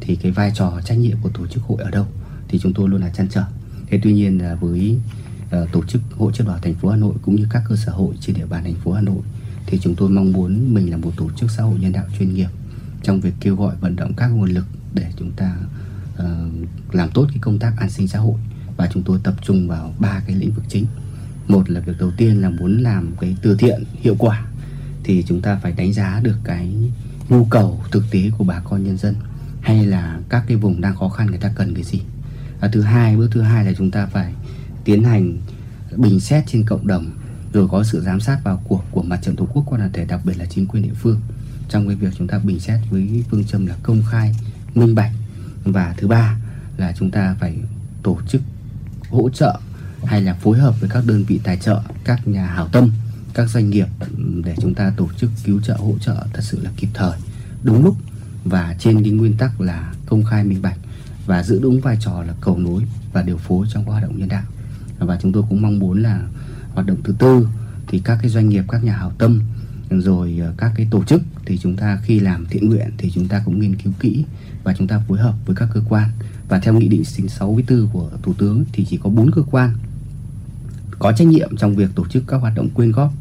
thì 0.00 0.16
cái 0.16 0.32
vai 0.32 0.52
trò 0.54 0.80
trách 0.84 0.98
nhiệm 0.98 1.16
của 1.22 1.28
tổ 1.28 1.46
chức 1.46 1.62
hội 1.62 1.82
ở 1.82 1.90
đâu 1.90 2.06
thì 2.48 2.58
chúng 2.58 2.74
tôi 2.74 2.88
luôn 2.88 3.00
là 3.00 3.10
chăn 3.10 3.28
trở. 3.30 3.44
Thế 3.86 4.00
tuy 4.02 4.12
nhiên 4.12 4.38
là 4.42 4.54
với 4.54 4.98
uh, 5.46 5.72
tổ 5.72 5.84
chức 5.84 6.02
hội 6.16 6.32
chữ 6.34 6.44
đỏ 6.46 6.58
thành 6.62 6.74
phố 6.74 6.88
Hà 6.88 6.96
Nội 6.96 7.14
cũng 7.22 7.36
như 7.36 7.46
các 7.50 7.62
cơ 7.68 7.76
sở 7.76 7.92
hội 7.92 8.14
trên 8.20 8.36
địa 8.36 8.46
bàn 8.46 8.64
thành 8.64 8.74
phố 8.74 8.92
Hà 8.92 9.00
Nội 9.00 9.22
thì 9.66 9.78
chúng 9.82 9.94
tôi 9.94 10.10
mong 10.10 10.32
muốn 10.32 10.74
mình 10.74 10.90
là 10.90 10.96
một 10.96 11.12
tổ 11.16 11.30
chức 11.36 11.50
xã 11.50 11.62
hội 11.62 11.78
nhân 11.78 11.92
đạo 11.92 12.04
chuyên 12.18 12.34
nghiệp 12.34 12.48
trong 13.02 13.20
việc 13.20 13.34
kêu 13.40 13.56
gọi 13.56 13.76
vận 13.80 13.96
động 13.96 14.12
các 14.16 14.28
nguồn 14.28 14.50
lực 14.50 14.64
để 14.94 15.12
chúng 15.18 15.30
ta 15.30 15.56
uh, 16.14 16.24
làm 16.94 17.10
tốt 17.10 17.26
cái 17.28 17.38
công 17.40 17.58
tác 17.58 17.72
an 17.78 17.90
sinh 17.90 18.08
xã 18.08 18.18
hội 18.18 18.40
và 18.76 18.88
chúng 18.92 19.02
tôi 19.02 19.20
tập 19.22 19.34
trung 19.42 19.68
vào 19.68 19.94
ba 19.98 20.20
cái 20.26 20.36
lĩnh 20.36 20.50
vực 20.50 20.64
chính 20.68 20.86
một 21.48 21.70
là 21.70 21.80
việc 21.80 21.98
đầu 21.98 22.10
tiên 22.16 22.40
là 22.40 22.50
muốn 22.50 22.82
làm 22.82 23.12
cái 23.20 23.36
từ 23.42 23.56
thiện, 23.56 23.84
hiệu 24.00 24.16
quả. 24.18 24.46
Thì 25.04 25.24
chúng 25.28 25.40
ta 25.40 25.58
phải 25.62 25.72
đánh 25.72 25.92
giá 25.92 26.20
được 26.22 26.36
cái 26.44 26.74
nhu 27.28 27.44
cầu 27.44 27.84
thực 27.90 28.04
tế 28.10 28.30
của 28.38 28.44
bà 28.44 28.60
con 28.60 28.84
nhân 28.84 28.96
dân, 28.96 29.14
hay 29.60 29.86
là 29.86 30.20
các 30.28 30.44
cái 30.48 30.56
vùng 30.56 30.80
đang 30.80 30.96
khó 30.96 31.08
khăn 31.08 31.26
người 31.26 31.38
ta 31.38 31.52
cần 31.54 31.74
cái 31.74 31.84
gì. 31.84 32.00
Và 32.60 32.68
thứ 32.68 32.80
hai, 32.80 33.16
bước 33.16 33.28
thứ 33.32 33.40
hai 33.40 33.64
là 33.64 33.72
chúng 33.78 33.90
ta 33.90 34.06
phải 34.06 34.34
tiến 34.84 35.04
hành 35.04 35.38
bình 35.96 36.20
xét 36.20 36.44
trên 36.46 36.64
cộng 36.64 36.86
đồng, 36.86 37.10
rồi 37.52 37.68
có 37.68 37.84
sự 37.84 38.00
giám 38.00 38.20
sát 38.20 38.40
vào 38.44 38.62
cuộc 38.68 38.84
của 38.90 39.02
mặt 39.02 39.20
trận 39.22 39.36
tổ 39.36 39.48
quốc 39.52 39.64
quan 39.66 39.80
đoàn 39.80 39.92
thể, 39.92 40.04
đặc 40.04 40.20
biệt 40.24 40.38
là 40.38 40.46
chính 40.46 40.66
quyền 40.66 40.82
địa 40.82 40.94
phương, 40.94 41.20
trong 41.68 41.86
cái 41.86 41.96
việc 41.96 42.12
chúng 42.18 42.28
ta 42.28 42.38
bình 42.38 42.60
xét 42.60 42.80
với 42.90 43.24
phương 43.30 43.44
châm 43.44 43.66
là 43.66 43.74
công 43.82 44.02
khai, 44.10 44.36
minh 44.74 44.94
bạch. 44.94 45.12
Và 45.64 45.94
thứ 45.98 46.08
ba 46.08 46.36
là 46.76 46.94
chúng 46.98 47.10
ta 47.10 47.36
phải 47.40 47.56
tổ 48.02 48.18
chức 48.28 48.42
hỗ 49.10 49.30
trợ 49.30 49.60
hay 50.04 50.22
là 50.22 50.34
phối 50.34 50.58
hợp 50.58 50.80
với 50.80 50.90
các 50.90 51.04
đơn 51.06 51.24
vị 51.24 51.40
tài 51.44 51.56
trợ, 51.56 51.80
các 52.04 52.28
nhà 52.28 52.46
hảo 52.46 52.68
tâm, 52.72 52.90
các 53.34 53.48
doanh 53.48 53.70
nghiệp 53.70 53.86
để 54.44 54.54
chúng 54.60 54.74
ta 54.74 54.92
tổ 54.96 55.08
chức 55.16 55.30
cứu 55.44 55.60
trợ, 55.60 55.74
hỗ 55.74 55.94
trợ 56.00 56.26
thật 56.32 56.42
sự 56.42 56.60
là 56.62 56.70
kịp 56.76 56.88
thời, 56.94 57.18
đúng 57.62 57.84
lúc 57.84 57.96
và 58.44 58.76
trên 58.78 59.02
cái 59.02 59.12
nguyên 59.12 59.36
tắc 59.36 59.60
là 59.60 59.94
công 60.06 60.24
khai 60.24 60.44
minh 60.44 60.62
bạch 60.62 60.78
và 61.26 61.42
giữ 61.42 61.60
đúng 61.62 61.80
vai 61.80 61.96
trò 62.00 62.22
là 62.22 62.34
cầu 62.40 62.58
nối 62.58 62.82
và 63.12 63.22
điều 63.22 63.36
phối 63.36 63.66
trong 63.72 63.84
các 63.84 63.90
hoạt 63.90 64.02
động 64.02 64.18
nhân 64.18 64.28
đạo. 64.28 64.44
Và 64.98 65.18
chúng 65.22 65.32
tôi 65.32 65.42
cũng 65.48 65.62
mong 65.62 65.78
muốn 65.78 66.02
là 66.02 66.22
hoạt 66.74 66.86
động 66.86 66.98
thứ 67.04 67.14
tư 67.18 67.48
thì 67.88 68.00
các 68.04 68.18
cái 68.22 68.30
doanh 68.30 68.48
nghiệp, 68.48 68.64
các 68.68 68.84
nhà 68.84 68.96
hảo 68.96 69.12
tâm, 69.18 69.40
rồi 69.90 70.38
ờ, 70.40 70.54
các 70.56 70.72
cái 70.76 70.88
tổ 70.90 71.04
chức 71.04 71.22
thì 71.46 71.58
chúng 71.58 71.76
ta 71.76 71.98
khi 72.02 72.20
làm 72.20 72.46
thiện 72.46 72.68
nguyện 72.68 72.90
thì 72.98 73.10
chúng 73.10 73.28
ta 73.28 73.42
cũng 73.44 73.60
nghiên 73.60 73.76
cứu 73.76 73.92
kỹ 74.00 74.24
và 74.64 74.74
chúng 74.78 74.86
ta 74.86 75.02
phối 75.08 75.18
hợp 75.18 75.34
với 75.46 75.56
các 75.56 75.68
cơ 75.74 75.80
quan. 75.88 76.10
Và 76.48 76.58
theo 76.58 76.74
nghị 76.74 76.88
định 76.88 77.04
64 77.04 77.88
của 77.92 78.10
thủ 78.22 78.32
tướng 78.38 78.64
thì 78.72 78.84
chỉ 78.84 78.98
có 79.02 79.10
bốn 79.10 79.30
cơ 79.30 79.42
quan 79.50 79.74
có 80.98 81.12
trách 81.12 81.28
nhiệm 81.28 81.56
trong 81.56 81.74
việc 81.74 81.90
tổ 81.94 82.06
chức 82.06 82.24
các 82.26 82.36
hoạt 82.36 82.54
động 82.54 82.68
quyên 82.74 82.92
góp 82.92 83.12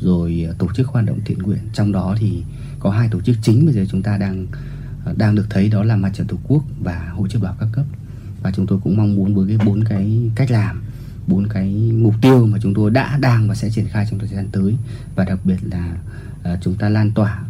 rồi 0.00 0.44
ờ, 0.48 0.54
tổ 0.58 0.68
chức 0.74 0.88
hoạt 0.88 1.04
động 1.04 1.18
thiện 1.24 1.38
nguyện. 1.38 1.60
Trong 1.72 1.92
đó 1.92 2.16
thì 2.18 2.42
có 2.78 2.90
hai 2.90 3.08
tổ 3.08 3.20
chức 3.20 3.36
chính 3.42 3.64
bây 3.66 3.74
giờ 3.74 3.84
chúng 3.90 4.02
ta 4.02 4.16
đang 4.16 4.46
ờ, 5.04 5.14
đang 5.16 5.34
được 5.34 5.46
thấy 5.50 5.68
đó 5.68 5.82
là 5.82 5.96
mặt 5.96 6.10
trận 6.14 6.26
tổ 6.26 6.36
quốc 6.48 6.64
và 6.80 7.08
hội 7.14 7.28
chữ 7.28 7.38
bảo 7.38 7.56
các 7.60 7.68
cấp. 7.72 7.84
Và 8.42 8.52
chúng 8.56 8.66
tôi 8.66 8.78
cũng 8.84 8.96
mong 8.96 9.16
muốn 9.16 9.34
với 9.34 9.48
cái 9.48 9.66
bốn 9.66 9.84
cái 9.84 10.30
cách 10.34 10.50
làm 10.50 10.82
bốn 11.26 11.48
cái 11.48 11.92
mục 11.94 12.14
tiêu 12.22 12.46
mà 12.46 12.58
chúng 12.62 12.74
tôi 12.74 12.90
đã 12.90 13.18
đang 13.20 13.48
và 13.48 13.54
sẽ 13.54 13.70
triển 13.70 13.88
khai 13.88 14.06
trong 14.10 14.18
thời 14.18 14.28
gian 14.28 14.48
tới. 14.52 14.76
Và 15.14 15.24
đặc 15.24 15.38
biệt 15.44 15.58
là 15.62 15.96
uh, 16.40 16.58
chúng 16.62 16.74
ta 16.74 16.88
lan 16.88 17.10
tỏa 17.10 17.42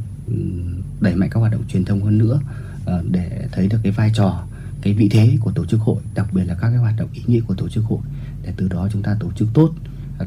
đẩy 1.00 1.14
mạnh 1.14 1.30
các 1.30 1.40
hoạt 1.40 1.52
động 1.52 1.62
truyền 1.68 1.84
thông 1.84 2.02
hơn 2.02 2.18
nữa 2.18 2.40
uh, 2.82 3.10
để 3.10 3.48
thấy 3.52 3.68
được 3.68 3.78
cái 3.82 3.92
vai 3.92 4.12
trò 4.14 4.46
cái 4.82 4.94
vị 4.94 5.08
thế 5.08 5.36
của 5.40 5.52
tổ 5.52 5.64
chức 5.64 5.80
hội 5.80 6.02
đặc 6.14 6.26
biệt 6.32 6.44
là 6.44 6.54
các 6.54 6.68
cái 6.70 6.78
hoạt 6.78 6.94
động 6.98 7.08
ý 7.12 7.22
nghĩa 7.26 7.40
của 7.40 7.54
tổ 7.54 7.68
chức 7.68 7.84
hội 7.84 8.00
để 8.42 8.52
từ 8.56 8.68
đó 8.68 8.88
chúng 8.92 9.02
ta 9.02 9.16
tổ 9.20 9.32
chức 9.36 9.48
tốt 9.54 9.70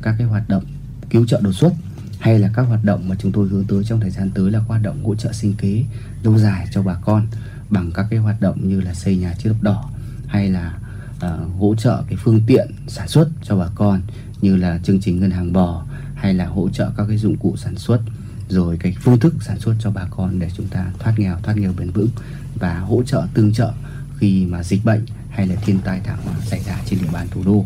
các 0.02 0.16
cái 0.18 0.28
hoạt 0.28 0.50
động 0.50 0.64
cứu 1.10 1.26
trợ 1.26 1.42
đột 1.44 1.52
xuất 1.52 1.74
hay 2.20 2.40
là 2.40 2.50
các 2.56 2.62
hoạt 2.62 2.84
động 2.84 3.10
mà 3.10 3.16
chúng 3.20 3.32
tôi 3.32 3.48
hướng 3.48 3.64
tới 3.64 3.84
trong 3.84 4.00
thời 4.00 4.10
gian 4.10 4.32
tới 4.36 4.52
là 4.52 4.60
hoạt 4.60 4.82
động 4.82 5.06
hỗ 5.06 5.16
trợ 5.16 5.34
sinh 5.34 5.54
kế 5.58 5.84
lâu 6.24 6.38
dài 6.38 6.68
cho 6.72 6.84
bà 6.84 6.96
con 7.06 7.28
bằng 7.70 7.92
các 7.92 8.06
cái 8.10 8.20
hoạt 8.20 8.42
động 8.42 8.70
như 8.70 8.82
là 8.82 8.94
xây 8.94 9.18
nhà 9.18 9.34
chữ 9.40 9.50
thập 9.50 9.64
đỏ 9.64 9.90
hay 10.28 10.50
là 10.50 10.80
uh, 11.16 11.60
hỗ 11.60 11.76
trợ 11.76 12.04
cái 12.08 12.18
phương 12.24 12.42
tiện 12.48 12.72
sản 12.88 13.08
xuất 13.08 13.30
cho 13.44 13.58
bà 13.58 13.68
con 13.76 14.02
như 14.42 14.56
là 14.56 14.80
chương 14.84 15.02
trình 15.02 15.20
ngân 15.20 15.32
hàng 15.32 15.54
bò 15.54 15.86
hay 16.16 16.34
là 16.34 16.46
hỗ 16.46 16.70
trợ 16.70 16.92
các 16.98 17.06
cái 17.08 17.18
dụng 17.18 17.38
cụ 17.38 17.56
sản 17.58 17.76
xuất 17.76 18.02
rồi 18.50 18.78
cái 18.78 18.96
phương 19.02 19.20
thức 19.20 19.34
sản 19.42 19.60
xuất 19.60 19.76
cho 19.80 19.92
bà 19.92 20.08
con 20.12 20.40
để 20.40 20.50
chúng 20.58 20.68
ta 20.68 20.92
thoát 21.00 21.14
nghèo 21.20 21.38
thoát 21.44 21.58
nghèo 21.58 21.74
bền 21.78 21.90
vững 21.90 22.10
và 22.56 22.80
hỗ 22.80 23.04
trợ 23.04 23.28
tương 23.34 23.54
trợ 23.54 23.72
khi 24.18 24.46
mà 24.46 24.64
dịch 24.64 24.86
bệnh 24.86 25.06
hay 25.30 25.48
là 25.48 25.56
thiên 25.56 25.80
tai 25.86 26.02
thảm 26.04 26.20
họa 26.26 26.36
xảy 26.42 26.60
ra 26.60 26.80
trên 26.86 27.00
địa 27.02 27.08
bàn 27.14 27.28
thủ 27.32 27.42
đô 27.46 27.66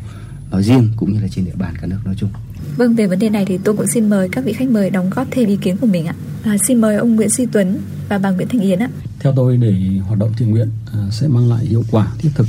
nói 0.52 0.64
riêng 0.64 0.90
cũng 0.95 1.14
như 1.14 1.19
là 1.22 1.28
trên 1.28 1.45
địa 1.45 1.56
bàn 1.56 1.74
cả 1.82 1.88
nước 1.88 1.98
nói 2.06 2.15
chung. 2.18 2.30
Vâng, 2.78 2.95
về 2.95 3.07
vấn 3.07 3.19
đề 3.19 3.30
này 3.30 3.45
thì 3.45 3.57
tôi 3.57 3.78
cũng 3.78 3.88
xin 3.88 4.10
mời 4.10 4.30
các 4.30 4.45
vị 4.45 4.53
khách 4.53 4.69
mời 4.69 4.90
đóng 4.90 5.10
góp 5.10 5.28
thêm 5.32 5.48
ý 5.49 5.56
kiến 5.56 5.78
của 5.78 5.88
mình 5.88 6.06
ạ. 6.06 6.15
À, 6.44 6.57
xin 6.68 6.82
mời 6.82 6.95
ông 6.95 7.15
Nguyễn 7.15 7.30
Duy 7.30 7.45
Tuấn 7.45 7.78
và 8.10 8.18
bà 8.18 8.32
Nguyễn 8.32 8.48
Thành 8.48 8.61
Yến 8.61 8.80
ạ. 8.80 8.90
Theo 9.19 9.34
tôi 9.36 9.57
để 9.57 9.74
hoạt 10.07 10.19
động 10.19 10.32
thiện 10.38 10.52
nguyện 10.52 10.69
à, 10.94 11.07
sẽ 11.11 11.28
mang 11.28 11.49
lại 11.49 11.65
hiệu 11.65 11.84
quả 11.91 12.07
thiết 12.19 12.30
thực 12.36 12.48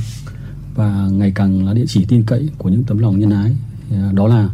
và 0.75 1.09
ngày 1.13 1.33
càng 1.35 1.67
là 1.67 1.75
địa 1.75 1.85
chỉ 1.89 2.05
tin 2.05 2.23
cậy 2.23 2.49
của 2.59 2.69
những 2.69 2.85
tấm 2.85 2.99
lòng 2.99 3.19
nhân 3.19 3.31
ái. 3.31 3.57
À, 3.93 4.11
đó 4.15 4.27
là 4.29 4.51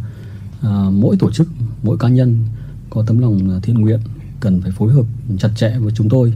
à, 0.62 0.90
mỗi 0.92 1.16
tổ 1.16 1.30
chức, 1.30 1.48
mỗi 1.82 1.98
cá 1.98 2.08
nhân 2.08 2.38
có 2.90 3.04
tấm 3.06 3.18
lòng 3.18 3.60
thiện 3.62 3.80
nguyện 3.80 4.00
cần 4.40 4.60
phải 4.60 4.70
phối 4.70 4.92
hợp 4.92 5.04
chặt 5.38 5.48
chẽ 5.56 5.78
với 5.78 5.92
chúng 5.96 6.08
tôi 6.08 6.34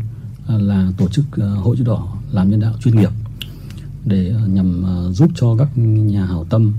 là 0.48 0.92
tổ 0.98 1.08
chức 1.08 1.24
hội 1.36 1.76
chữ 1.76 1.84
đỏ 1.84 2.16
làm 2.32 2.50
nhân 2.50 2.60
đạo 2.60 2.74
chuyên 2.84 2.96
nghiệp 2.96 3.10
để 4.04 4.34
nhằm 4.46 4.84
giúp 5.12 5.30
cho 5.34 5.56
các 5.56 5.68
nhà 5.78 6.26
hảo 6.26 6.44
tâm 6.44 6.72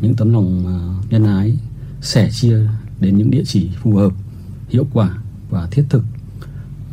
những 0.00 0.14
tấm 0.14 0.32
lòng 0.32 0.66
à, 0.66 0.78
nhân 1.10 1.24
ái, 1.24 1.56
sẻ 2.00 2.30
chia 2.30 2.58
đến 3.00 3.18
những 3.18 3.30
địa 3.30 3.42
chỉ 3.46 3.70
phù 3.82 3.96
hợp, 3.96 4.12
hiệu 4.68 4.86
quả 4.92 5.18
và 5.50 5.68
thiết 5.70 5.84
thực. 5.88 6.04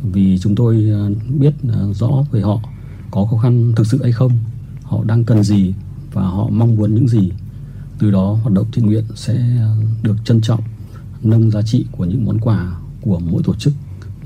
Vì 0.02 0.38
chúng 0.38 0.54
tôi 0.54 0.90
à, 0.94 1.00
biết 1.38 1.52
à, 1.68 1.78
rõ 1.92 2.24
về 2.32 2.40
họ 2.40 2.60
có 3.10 3.26
khó 3.30 3.36
khăn 3.36 3.72
thực 3.76 3.86
sự 3.86 4.02
hay 4.02 4.12
không, 4.12 4.32
họ 4.82 5.04
đang 5.04 5.24
cần 5.24 5.42
gì 5.42 5.74
và 6.12 6.22
họ 6.22 6.48
mong 6.48 6.76
muốn 6.76 6.94
những 6.94 7.08
gì. 7.08 7.32
Từ 7.98 8.10
đó, 8.10 8.38
hoạt 8.42 8.52
động 8.52 8.66
thiện 8.72 8.86
nguyện 8.86 9.04
sẽ 9.14 9.58
được 10.02 10.16
trân 10.24 10.40
trọng, 10.40 10.60
nâng 11.22 11.50
giá 11.50 11.62
trị 11.62 11.86
của 11.92 12.04
những 12.04 12.24
món 12.24 12.38
quà 12.38 12.76
của 13.00 13.18
mỗi 13.18 13.42
tổ 13.42 13.54
chức, 13.54 13.74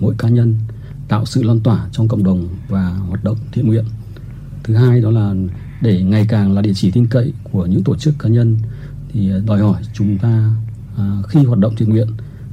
mỗi 0.00 0.14
cá 0.18 0.28
nhân, 0.28 0.56
tạo 1.08 1.26
sự 1.26 1.42
lan 1.42 1.60
tỏa 1.60 1.88
trong 1.92 2.08
cộng 2.08 2.24
đồng 2.24 2.48
và 2.68 2.90
hoạt 2.90 3.24
động 3.24 3.36
thiện 3.52 3.66
nguyện. 3.66 3.84
Thứ 4.64 4.74
hai 4.74 5.00
đó 5.00 5.10
là 5.10 5.34
để 5.80 6.02
ngày 6.02 6.26
càng 6.28 6.52
là 6.52 6.62
địa 6.62 6.72
chỉ 6.74 6.90
tin 6.90 7.06
cậy 7.06 7.32
của 7.52 7.66
những 7.66 7.84
tổ 7.84 7.96
chức 7.96 8.14
cá 8.18 8.28
nhân 8.28 8.56
thì 9.12 9.30
à, 9.30 9.38
đòi 9.46 9.60
hỏi 9.60 9.82
chúng 9.94 10.18
ta 10.18 10.50
à, 10.96 11.22
khi 11.28 11.44
hoạt 11.44 11.58
động 11.58 11.76
thiện 11.76 11.88
nguyện 11.88 12.08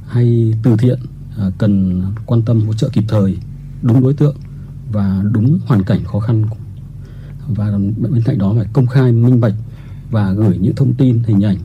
hay 0.06 0.54
từ 0.62 0.76
thiện 0.76 0.98
à, 1.38 1.50
cần 1.58 2.02
quan 2.26 2.42
tâm 2.42 2.66
hỗ 2.66 2.72
trợ 2.72 2.88
kịp 2.88 3.04
thời 3.08 3.38
đúng 3.82 4.02
đối 4.02 4.14
tượng 4.14 4.36
và 4.92 5.22
đúng 5.32 5.58
hoàn 5.66 5.84
cảnh 5.84 6.04
khó 6.04 6.20
khăn 6.20 6.46
và 7.48 7.78
bên 7.96 8.22
cạnh 8.24 8.38
đó 8.38 8.54
phải 8.56 8.66
công 8.72 8.86
khai 8.86 9.12
minh 9.12 9.40
bạch 9.40 9.54
và 10.10 10.32
gửi 10.32 10.58
những 10.58 10.74
thông 10.74 10.94
tin 10.94 11.22
hình 11.26 11.44
ảnh 11.44 11.56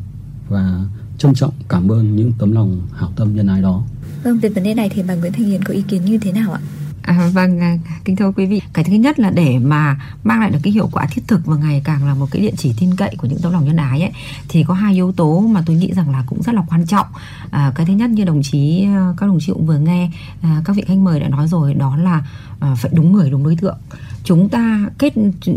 và 0.49 0.85
trân 1.17 1.33
trọng 1.33 1.53
cảm 1.69 1.91
ơn 1.91 2.15
những 2.15 2.31
tấm 2.39 2.51
lòng 2.51 2.81
hảo 2.93 3.11
tâm 3.15 3.35
nhân 3.35 3.47
ái 3.47 3.61
đó. 3.61 3.83
Vâng, 4.23 4.39
về 4.39 4.49
vấn 4.49 4.63
đề 4.63 4.73
này 4.73 4.89
thì 4.89 5.03
bà 5.07 5.15
Nguyễn 5.15 5.33
Thanh 5.33 5.45
Hiền 5.45 5.63
có 5.63 5.73
ý 5.73 5.81
kiến 5.81 6.05
như 6.05 6.17
thế 6.17 6.31
nào 6.31 6.51
ạ? 6.51 6.61
À, 7.03 7.29
vâng, 7.33 7.59
à, 7.59 7.77
kính 8.05 8.15
thưa 8.15 8.31
quý 8.31 8.45
vị, 8.45 8.61
cái 8.73 8.83
thứ 8.83 8.93
nhất 8.93 9.19
là 9.19 9.29
để 9.29 9.59
mà 9.59 9.99
mang 10.23 10.39
lại 10.39 10.49
được 10.49 10.59
cái 10.63 10.73
hiệu 10.73 10.89
quả 10.91 11.07
thiết 11.11 11.21
thực 11.27 11.45
và 11.45 11.55
ngày 11.55 11.81
càng 11.85 12.07
là 12.07 12.13
một 12.13 12.27
cái 12.31 12.41
địa 12.41 12.51
chỉ 12.57 12.73
tin 12.79 12.95
cậy 12.95 13.15
của 13.17 13.27
những 13.27 13.39
tấm 13.41 13.51
lòng 13.53 13.65
nhân 13.65 13.77
ái 13.77 14.01
ấy, 14.01 14.11
thì 14.49 14.63
có 14.63 14.73
hai 14.73 14.93
yếu 14.93 15.11
tố 15.11 15.39
mà 15.39 15.63
tôi 15.65 15.75
nghĩ 15.75 15.93
rằng 15.93 16.11
là 16.11 16.23
cũng 16.27 16.41
rất 16.41 16.55
là 16.55 16.63
quan 16.69 16.85
trọng. 16.87 17.07
À, 17.51 17.71
cái 17.75 17.85
thứ 17.85 17.93
nhất 17.93 18.09
như 18.09 18.23
đồng 18.23 18.41
chí 18.43 18.83
à, 18.85 19.13
các 19.17 19.25
đồng 19.27 19.39
chí 19.39 19.51
cũng 19.53 19.65
vừa 19.65 19.77
nghe 19.77 20.09
à, 20.41 20.61
các 20.65 20.75
vị 20.75 20.83
khách 20.87 20.97
mời 20.97 21.19
đã 21.19 21.27
nói 21.29 21.47
rồi, 21.47 21.73
đó 21.73 21.95
là 21.97 22.23
à, 22.61 22.75
phải 22.75 22.91
đúng 22.95 23.11
người 23.11 23.29
đúng 23.29 23.43
đối 23.43 23.55
tượng. 23.55 23.77
Chúng 24.23 24.49
ta 24.49 24.89
kết 24.97 25.13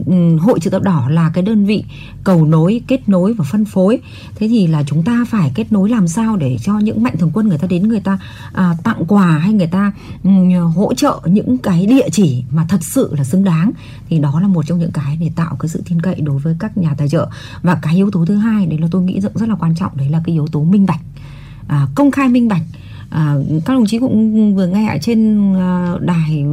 ừ, 0.07 0.37
hội 0.37 0.61
chữ 0.61 0.71
thập 0.71 0.83
đỏ 0.83 1.09
là 1.11 1.31
cái 1.35 1.43
đơn 1.43 1.65
vị 1.67 1.85
cầu 2.25 2.47
nối 2.47 2.81
kết 2.87 3.09
nối 3.09 3.33
và 3.33 3.45
phân 3.45 3.65
phối. 3.65 3.99
Thế 4.35 4.49
thì 4.49 4.67
là 4.67 4.83
chúng 4.87 5.03
ta 5.03 5.25
phải 5.29 5.53
kết 5.55 5.73
nối 5.73 5.89
làm 5.89 6.09
sao 6.09 6.37
để 6.37 6.57
cho 6.63 6.79
những 6.79 7.03
mạnh 7.03 7.15
thường 7.19 7.31
quân 7.35 7.49
người 7.49 7.59
ta 7.59 7.67
đến 7.69 7.89
người 7.89 8.01
ta 8.01 8.19
à, 8.53 8.75
tặng 8.85 9.05
quà 9.09 9.39
hay 9.39 9.53
người 9.53 9.67
ta 9.67 9.93
um, 10.23 10.53
hỗ 10.77 10.95
trợ 10.95 11.21
những 11.25 11.59
cái 11.59 11.87
địa 11.87 12.09
chỉ 12.13 12.45
mà 12.51 12.67
thật 12.69 12.83
sự 12.83 13.15
là 13.19 13.25
xứng 13.25 13.45
đáng. 13.45 13.71
Thì 14.09 14.19
đó 14.19 14.41
là 14.41 14.49
một 14.49 14.67
trong 14.67 14.79
những 14.79 14.93
cái 14.93 15.17
để 15.17 15.31
tạo 15.37 15.57
cái 15.61 15.69
sự 15.69 15.83
tin 15.89 16.01
cậy 16.03 16.21
đối 16.21 16.39
với 16.39 16.57
các 16.59 16.79
nhà 16.79 16.95
tài 16.99 17.09
trợ. 17.09 17.29
Và 17.63 17.79
cái 17.83 17.95
yếu 17.95 18.11
tố 18.11 18.25
thứ 18.25 18.37
hai 18.37 18.67
đấy 18.67 18.79
là 18.79 18.89
tôi 18.91 19.03
nghĩ 19.03 19.21
rất, 19.21 19.35
rất 19.35 19.49
là 19.49 19.55
quan 19.55 19.75
trọng 19.75 19.97
đấy 19.97 20.09
là 20.09 20.23
cái 20.25 20.33
yếu 20.33 20.47
tố 20.47 20.65
minh 20.65 20.87
bạch. 20.87 21.01
À, 21.69 21.87
công 21.95 22.11
khai 22.11 22.29
minh 22.29 22.49
bạch 22.49 22.63
à, 23.15 23.35
các 23.65 23.75
đồng 23.75 23.87
chí 23.87 23.99
cũng 23.99 24.55
vừa 24.55 24.67
nghe 24.67 24.89
ở 24.89 24.99
trên 25.01 25.53
à, 25.55 25.95
đài 26.01 26.45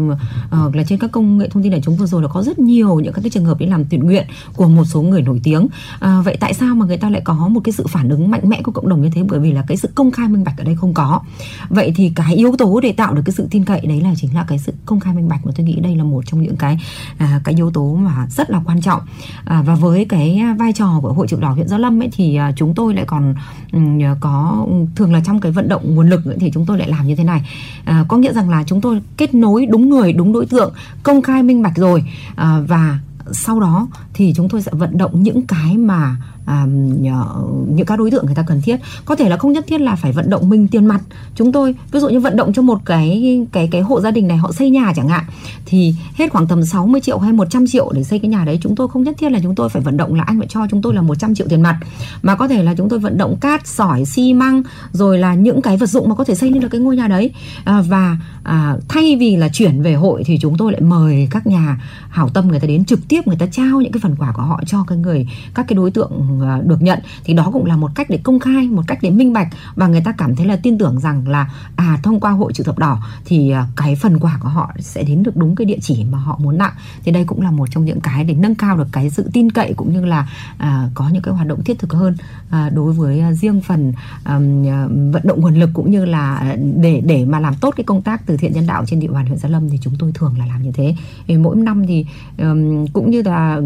ờ, 0.50 0.72
là 0.74 0.84
trên 0.84 1.00
các 1.00 1.12
công 1.12 1.38
nghệ 1.38 1.50
thông 1.50 1.64
tin 1.64 1.72
đại 1.72 1.82
chúng 1.84 1.96
vừa 1.96 2.06
rồi 2.06 2.22
là 2.22 2.28
có 2.28 2.44
rất 2.44 2.60
nhiều 2.60 3.00
những 3.00 3.14
các 3.14 3.22
cái 3.22 3.30
trường 3.30 3.46
hợp 3.46 3.60
đi 3.60 3.66
làm 3.66 3.86
thiện 3.90 4.04
nguyện 4.04 4.26
của 4.56 4.68
một 4.68 4.86
số 4.86 5.02
người 5.02 5.22
nổi 5.22 5.40
tiếng. 5.44 5.68
À, 6.00 6.22
vậy 6.22 6.38
tại 6.40 6.54
sao 6.54 6.76
mà 6.76 6.86
người 6.86 6.98
ta 6.98 7.10
lại 7.10 7.22
có 7.26 7.48
một 7.48 7.62
cái 7.64 7.74
sự 7.74 7.88
phản 7.90 8.10
ứng 8.10 8.32
mạnh 8.32 8.50
mẽ 8.50 8.62
của 8.62 8.72
cộng 8.72 8.90
đồng 8.90 9.02
như 9.02 9.10
thế? 9.14 9.24
Bởi 9.24 9.40
vì 9.40 9.52
là 9.52 9.64
cái 9.68 9.78
sự 9.78 9.90
công 9.96 10.12
khai 10.12 10.30
minh 10.30 10.44
bạch 10.44 10.58
ở 10.58 10.64
đây 10.64 10.76
không 10.76 10.94
có. 10.94 11.22
Vậy 11.70 11.94
thì 11.96 12.12
cái 12.16 12.36
yếu 12.36 12.56
tố 12.58 12.80
để 12.80 12.92
tạo 12.92 13.14
được 13.14 13.22
cái 13.26 13.34
sự 13.34 13.48
tin 13.52 13.66
cậy 13.66 13.82
đấy 13.82 14.02
là 14.02 14.14
chính 14.18 14.36
là 14.36 14.46
cái 14.48 14.60
sự 14.60 14.74
công 14.86 15.00
khai 15.00 15.14
minh 15.14 15.30
bạch 15.30 15.46
mà 15.46 15.52
tôi 15.56 15.66
nghĩ 15.66 15.80
đây 15.80 15.96
là 15.96 16.04
một 16.04 16.24
trong 16.26 16.42
những 16.42 16.58
cái 16.58 16.80
à, 17.18 17.42
cái 17.44 17.56
yếu 17.58 17.72
tố 17.72 17.96
mà 17.96 18.28
rất 18.30 18.50
là 18.50 18.62
quan 18.66 18.82
trọng. 18.82 19.02
À, 19.46 19.62
và 19.66 19.76
với 19.76 20.06
cái 20.06 20.42
vai 20.60 20.74
trò 20.74 21.00
của 21.02 21.14
hội 21.14 21.28
chữ 21.28 21.38
đỏ 21.40 21.50
huyện 21.50 21.68
gia 21.68 21.78
lâm 21.78 22.02
ấy 22.02 22.10
thì 22.12 22.36
à, 22.36 22.52
chúng 22.56 22.74
tôi 22.76 22.94
lại 22.94 23.06
còn 23.06 23.36
um, 23.74 24.00
có 24.20 24.66
ừ, 24.68 24.74
thường 24.96 25.14
là 25.14 25.22
trong 25.26 25.40
cái 25.40 25.52
vận 25.52 25.70
động 25.70 25.96
nguồn 25.96 26.10
lực 26.10 26.26
ấy, 26.26 26.38
thì 26.40 26.51
chúng 26.54 26.66
tôi 26.66 26.78
lại 26.78 26.90
làm 26.90 27.08
như 27.08 27.16
thế 27.16 27.24
này. 27.24 27.42
À, 27.86 28.06
có 28.08 28.18
nghĩa 28.18 28.34
rằng 28.34 28.50
là 28.50 28.64
chúng 28.68 28.82
tôi 28.82 29.02
kết 29.18 29.34
nối 29.34 29.66
đúng 29.66 29.90
người 29.90 30.14
đúng 30.14 30.34
đối 30.34 30.46
tượng 30.46 30.74
công 31.04 31.22
khai 31.22 31.44
minh 31.44 31.62
bạch 31.62 31.78
rồi. 31.78 32.04
À, 32.36 32.60
và 32.68 33.00
sau 33.32 33.60
đó 33.60 33.88
thì 34.14 34.34
chúng 34.36 34.50
tôi 34.50 34.62
sẽ 34.62 34.72
vận 34.76 34.98
động 34.98 35.24
những 35.24 35.42
cái 35.48 35.78
mà 35.78 36.16
à, 36.46 36.66
những 37.68 37.86
các 37.86 38.00
đối 38.00 38.12
tượng 38.12 38.26
người 38.26 38.36
ta 38.36 38.44
cần 38.48 38.62
thiết. 38.62 38.78
Có 39.06 39.16
thể 39.16 39.30
là 39.30 39.38
không 39.38 39.52
nhất 39.52 39.66
thiết 39.68 39.82
là 39.82 39.96
phải 39.96 40.12
vận 40.12 40.30
động 40.30 40.50
mình 40.50 40.68
tiền 40.68 40.86
mặt. 40.86 41.02
Chúng 41.36 41.52
tôi 41.52 41.76
ví 41.92 42.00
dụ 42.00 42.10
như 42.10 42.20
vận 42.20 42.36
động 42.36 42.54
cho 42.54 42.62
một 42.62 42.80
cái 42.86 43.42
cái 43.52 43.68
cái 43.72 43.82
hộ 43.82 44.02
gia 44.02 44.12
đình 44.12 44.28
này 44.28 44.38
họ 44.38 44.52
xây 44.52 44.70
nhà 44.70 44.94
chẳng 44.96 45.08
hạn 45.08 45.24
thì 45.66 45.96
hết 46.16 46.32
khoảng 46.32 46.48
tầm 46.48 46.64
60 46.64 47.02
triệu 47.02 47.18
hay 47.18 47.34
100 47.34 47.68
triệu 47.68 47.92
để 47.94 48.04
xây 48.04 48.20
cái 48.20 48.30
nhà 48.30 48.46
đấy 48.46 48.60
chúng 48.62 48.76
tôi 48.76 48.88
không 48.88 49.04
nhất 49.04 49.16
thiết 49.18 49.32
là 49.32 49.40
chúng 49.44 49.56
tôi 49.56 49.70
phải 49.70 49.82
vận 49.82 49.98
động 49.98 50.16
là 50.16 50.24
anh 50.24 50.40
phải 50.40 50.48
cho 50.48 50.68
chúng 50.70 50.82
tôi 50.82 50.94
là 50.94 51.02
100 51.02 51.36
triệu 51.36 51.48
tiền 51.48 51.62
mặt. 51.62 51.80
Mà 52.22 52.36
có 52.36 52.48
thể 52.48 52.64
là 52.64 52.74
chúng 52.78 52.90
tôi 52.90 53.00
vận 53.00 53.18
động 53.18 53.38
cát 53.42 53.68
sỏi 53.68 54.06
xi 54.06 54.34
măng 54.34 54.64
rồi 54.92 55.18
là 55.18 55.36
những 55.36 55.62
cái 55.62 55.78
vật 55.78 55.90
dụng 55.90 56.10
mà 56.10 56.16
có 56.16 56.24
thể 56.24 56.36
xây 56.36 56.52
lên 56.52 56.62
được 56.62 56.68
cái 56.72 56.82
ngôi 56.82 56.96
nhà 56.96 57.08
đấy. 57.08 57.32
À, 57.64 57.82
và 57.82 58.18
à, 58.44 58.76
thay 58.88 59.16
vì 59.20 59.36
là 59.36 59.50
chuyển 59.50 59.82
về 59.82 59.94
hội 59.94 60.24
thì 60.26 60.38
chúng 60.42 60.58
tôi 60.58 60.72
lại 60.72 60.82
mời 60.82 61.28
các 61.32 61.48
nhà 61.48 61.82
hảo 62.10 62.30
tâm 62.30 62.48
người 62.48 62.60
ta 62.60 62.68
đến 62.68 62.86
trực 62.86 63.00
tiếp 63.08 63.28
người 63.28 63.38
ta 63.40 63.46
trao 63.46 63.82
những 63.82 63.92
cái 63.92 64.00
phần 64.04 64.16
quà 64.16 64.32
của 64.32 64.42
họ 64.42 64.62
cho 64.66 64.84
cái 64.88 64.98
người 64.98 65.28
các 65.54 65.66
cái 65.68 65.76
đối 65.76 65.92
tượng 65.92 66.12
Ờ, 66.40 66.62
được 66.66 66.82
nhận 66.82 67.00
thì 67.24 67.34
đó 67.34 67.50
cũng 67.54 67.66
là 67.66 67.76
một 67.76 67.92
cách 67.96 68.10
để 68.10 68.20
công 68.24 68.40
khai 68.40 68.68
một 68.68 68.82
cách 68.88 68.98
để 69.02 69.10
minh 69.10 69.34
bạch 69.34 69.48
và 69.76 69.88
người 69.88 70.02
ta 70.02 70.12
cảm 70.18 70.36
thấy 70.36 70.46
là 70.46 70.56
tin 70.56 70.78
tưởng 70.78 71.00
rằng 71.00 71.28
là 71.28 71.52
à 71.76 72.00
thông 72.04 72.20
qua 72.20 72.32
hội 72.32 72.54
chữ 72.54 72.64
thập 72.64 72.80
đỏ 72.80 73.00
thì 73.26 73.52
ờ, 73.52 73.66
cái 73.76 73.96
phần 73.96 74.20
quà 74.20 74.38
của 74.42 74.50
họ 74.50 74.72
sẽ 74.80 75.04
đến 75.04 75.24
được 75.24 75.38
đúng 75.38 75.56
cái 75.56 75.66
địa 75.66 75.78
chỉ 75.82 76.04
mà 76.12 76.18
họ 76.18 76.38
muốn 76.44 76.58
tặng 76.58 76.74
thì 77.04 77.12
đây 77.12 77.24
cũng 77.24 77.42
là 77.42 77.52
một 77.52 77.68
trong 77.72 77.86
những 77.86 78.02
cái 78.02 78.24
để 78.24 78.34
nâng 78.34 78.56
cao 78.56 78.78
được 78.78 78.88
cái 78.92 79.10
sự 79.10 79.30
tin 79.34 79.52
cậy 79.52 79.74
cũng 79.78 79.94
như 79.94 80.06
là 80.06 80.28
à, 80.58 80.90
có 80.94 81.10
những 81.10 81.22
cái 81.22 81.34
hoạt 81.34 81.48
động 81.48 81.64
thiết 81.64 81.80
thực 81.80 81.94
hơn. 81.94 82.16
À, 82.52 82.70
đối 82.70 82.94
với 82.94 83.20
à, 83.20 83.34
riêng 83.34 83.62
phần 83.62 83.94
à, 84.24 84.40
vận 85.12 85.22
động 85.24 85.42
nguồn 85.42 85.56
lực 85.56 85.70
cũng 85.74 85.92
như 85.92 86.06
là 86.06 86.56
để 86.78 87.02
để 87.06 87.26
mà 87.26 87.40
làm 87.40 87.54
tốt 87.62 87.74
cái 87.78 87.84
công 87.84 88.02
tác 88.02 88.26
từ 88.26 88.38
thiện 88.38 88.54
nhân 88.54 88.68
đạo 88.68 88.84
trên 88.88 89.00
địa 89.00 89.08
bàn 89.08 89.26
huyện 89.26 89.38
gia 89.38 89.50
lâm 89.50 89.70
thì 89.70 89.80
chúng 89.82 89.94
tôi 90.00 90.12
thường 90.14 90.36
là 90.40 90.46
làm 90.46 90.64
như 90.64 90.72
thế. 90.72 90.96
Mỗi 91.38 91.56
năm 91.56 91.84
thì 91.88 92.06
cũng 92.94 93.12
như 93.12 93.22
là 93.22 93.62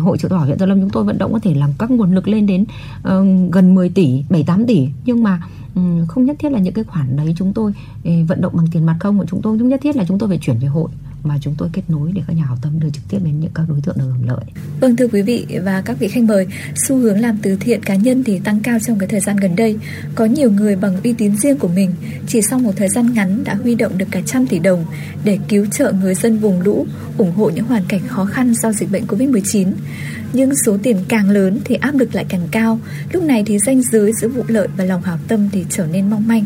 hội 0.00 0.18
chữ 0.18 0.28
thỏ 0.28 0.36
đỏ 0.36 0.44
huyện 0.44 0.58
gia 0.58 0.66
lâm 0.66 0.80
chúng 0.80 0.90
tôi 0.90 1.04
vận 1.04 1.18
động 1.18 1.32
có 1.32 1.38
thể 1.38 1.54
làm 1.54 1.70
các 1.78 1.90
nguồn 1.90 2.14
lực 2.14 2.28
lên 2.28 2.46
đến 2.46 2.64
ờ, 3.02 3.24
gần 3.52 3.74
10 3.74 3.88
tỷ 3.88 4.24
7 4.30 4.44
8 4.44 4.66
tỷ. 4.66 4.88
Nhưng 5.04 5.22
mà 5.22 5.42
không 6.08 6.24
nhất 6.24 6.36
thiết 6.38 6.52
là 6.52 6.58
những 6.58 6.74
cái 6.74 6.84
khoản 6.84 7.16
đấy 7.16 7.34
chúng 7.38 7.52
tôi 7.52 7.72
vận 8.28 8.40
động 8.40 8.52
bằng 8.56 8.66
tiền 8.72 8.86
mặt 8.86 8.96
không. 9.00 9.26
Chúng 9.26 9.42
tôi 9.42 9.58
không 9.58 9.68
nhất 9.68 9.80
thiết 9.82 9.96
là 9.96 10.04
chúng 10.08 10.18
tôi 10.18 10.28
phải 10.28 10.38
chuyển 10.38 10.58
về 10.58 10.66
hội 10.66 10.90
mà 11.24 11.38
chúng 11.40 11.54
tôi 11.58 11.68
kết 11.72 11.82
nối 11.88 12.12
để 12.14 12.22
các 12.26 12.32
nhà 12.32 12.44
hảo 12.44 12.58
tâm 12.62 12.80
đưa 12.80 12.90
trực 12.90 13.02
tiếp 13.08 13.18
đến 13.24 13.40
những 13.40 13.50
các 13.54 13.64
đối 13.68 13.80
tượng 13.80 13.96
được 13.98 14.04
hưởng 14.04 14.28
lợi. 14.28 14.44
Vâng 14.80 14.96
thưa 14.96 15.08
quý 15.08 15.22
vị 15.22 15.46
và 15.64 15.82
các 15.84 15.98
vị 15.98 16.08
khách 16.08 16.24
mời, 16.24 16.46
xu 16.74 16.96
hướng 16.96 17.20
làm 17.20 17.38
từ 17.42 17.56
thiện 17.56 17.82
cá 17.82 17.94
nhân 17.94 18.24
thì 18.24 18.38
tăng 18.38 18.60
cao 18.60 18.78
trong 18.78 18.98
cái 18.98 19.08
thời 19.08 19.20
gian 19.20 19.36
gần 19.36 19.56
đây. 19.56 19.78
Có 20.14 20.24
nhiều 20.24 20.50
người 20.50 20.76
bằng 20.76 20.96
uy 21.04 21.12
tín 21.12 21.36
riêng 21.36 21.58
của 21.58 21.68
mình 21.68 21.90
chỉ 22.26 22.42
sau 22.42 22.58
một 22.58 22.72
thời 22.76 22.88
gian 22.88 23.14
ngắn 23.14 23.44
đã 23.44 23.54
huy 23.54 23.74
động 23.74 23.98
được 23.98 24.06
cả 24.10 24.20
trăm 24.26 24.46
tỷ 24.46 24.58
đồng 24.58 24.84
để 25.24 25.38
cứu 25.48 25.66
trợ 25.66 25.92
người 25.92 26.14
dân 26.14 26.38
vùng 26.38 26.60
lũ, 26.60 26.86
ủng 27.18 27.32
hộ 27.32 27.50
những 27.50 27.66
hoàn 27.66 27.82
cảnh 27.88 28.00
khó 28.06 28.24
khăn 28.24 28.54
do 28.54 28.72
dịch 28.72 28.90
bệnh 28.90 29.06
Covid-19 29.06 29.72
nhưng 30.32 30.52
số 30.66 30.76
tiền 30.82 30.96
càng 31.08 31.30
lớn 31.30 31.60
thì 31.64 31.74
áp 31.74 31.94
lực 31.94 32.14
lại 32.14 32.26
càng 32.28 32.48
cao. 32.50 32.78
Lúc 33.12 33.22
này 33.22 33.42
thì 33.46 33.58
ranh 33.58 33.82
giới 33.82 34.12
giữa 34.12 34.28
vụ 34.28 34.42
lợi 34.48 34.68
và 34.76 34.84
lòng 34.84 35.02
hảo 35.02 35.18
tâm 35.28 35.48
thì 35.52 35.64
trở 35.70 35.86
nên 35.86 36.10
mong 36.10 36.28
manh. 36.28 36.44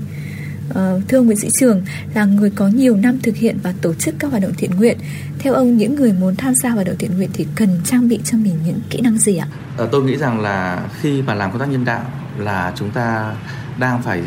Uh, 0.71 1.09
thưa 1.09 1.19
ông 1.19 1.27
Nguyễn 1.27 1.39
Sĩ 1.39 1.49
Trường 1.61 1.83
là 2.15 2.25
người 2.25 2.51
có 2.51 2.69
nhiều 2.69 2.97
năm 2.97 3.19
thực 3.23 3.37
hiện 3.37 3.59
và 3.63 3.75
tổ 3.83 3.95
chức 3.95 4.15
các 4.19 4.31
hoạt 4.31 4.43
động 4.43 4.53
thiện 4.59 4.71
nguyện. 4.71 4.99
Theo 5.39 5.55
ông 5.55 5.77
những 5.77 5.95
người 5.95 6.13
muốn 6.13 6.37
tham 6.37 6.55
gia 6.55 6.71
hoạt 6.71 6.87
động 6.87 6.97
thiện 6.99 7.17
nguyện 7.17 7.31
thì 7.33 7.47
cần 7.55 7.81
trang 7.85 8.09
bị 8.09 8.21
cho 8.25 8.39
mình 8.39 8.59
những 8.67 8.81
kỹ 8.91 9.01
năng 9.01 9.19
gì 9.19 9.37
ạ? 9.37 9.47
À, 9.79 9.85
tôi 9.93 10.03
nghĩ 10.03 10.17
rằng 10.17 10.41
là 10.41 10.89
khi 11.01 11.23
mà 11.23 11.35
làm 11.35 11.51
công 11.51 11.61
tác 11.61 11.69
nhân 11.69 11.85
đạo 11.85 12.05
là 12.39 12.73
chúng 12.77 12.91
ta 12.91 13.35
đang 13.79 14.03
phải 14.03 14.23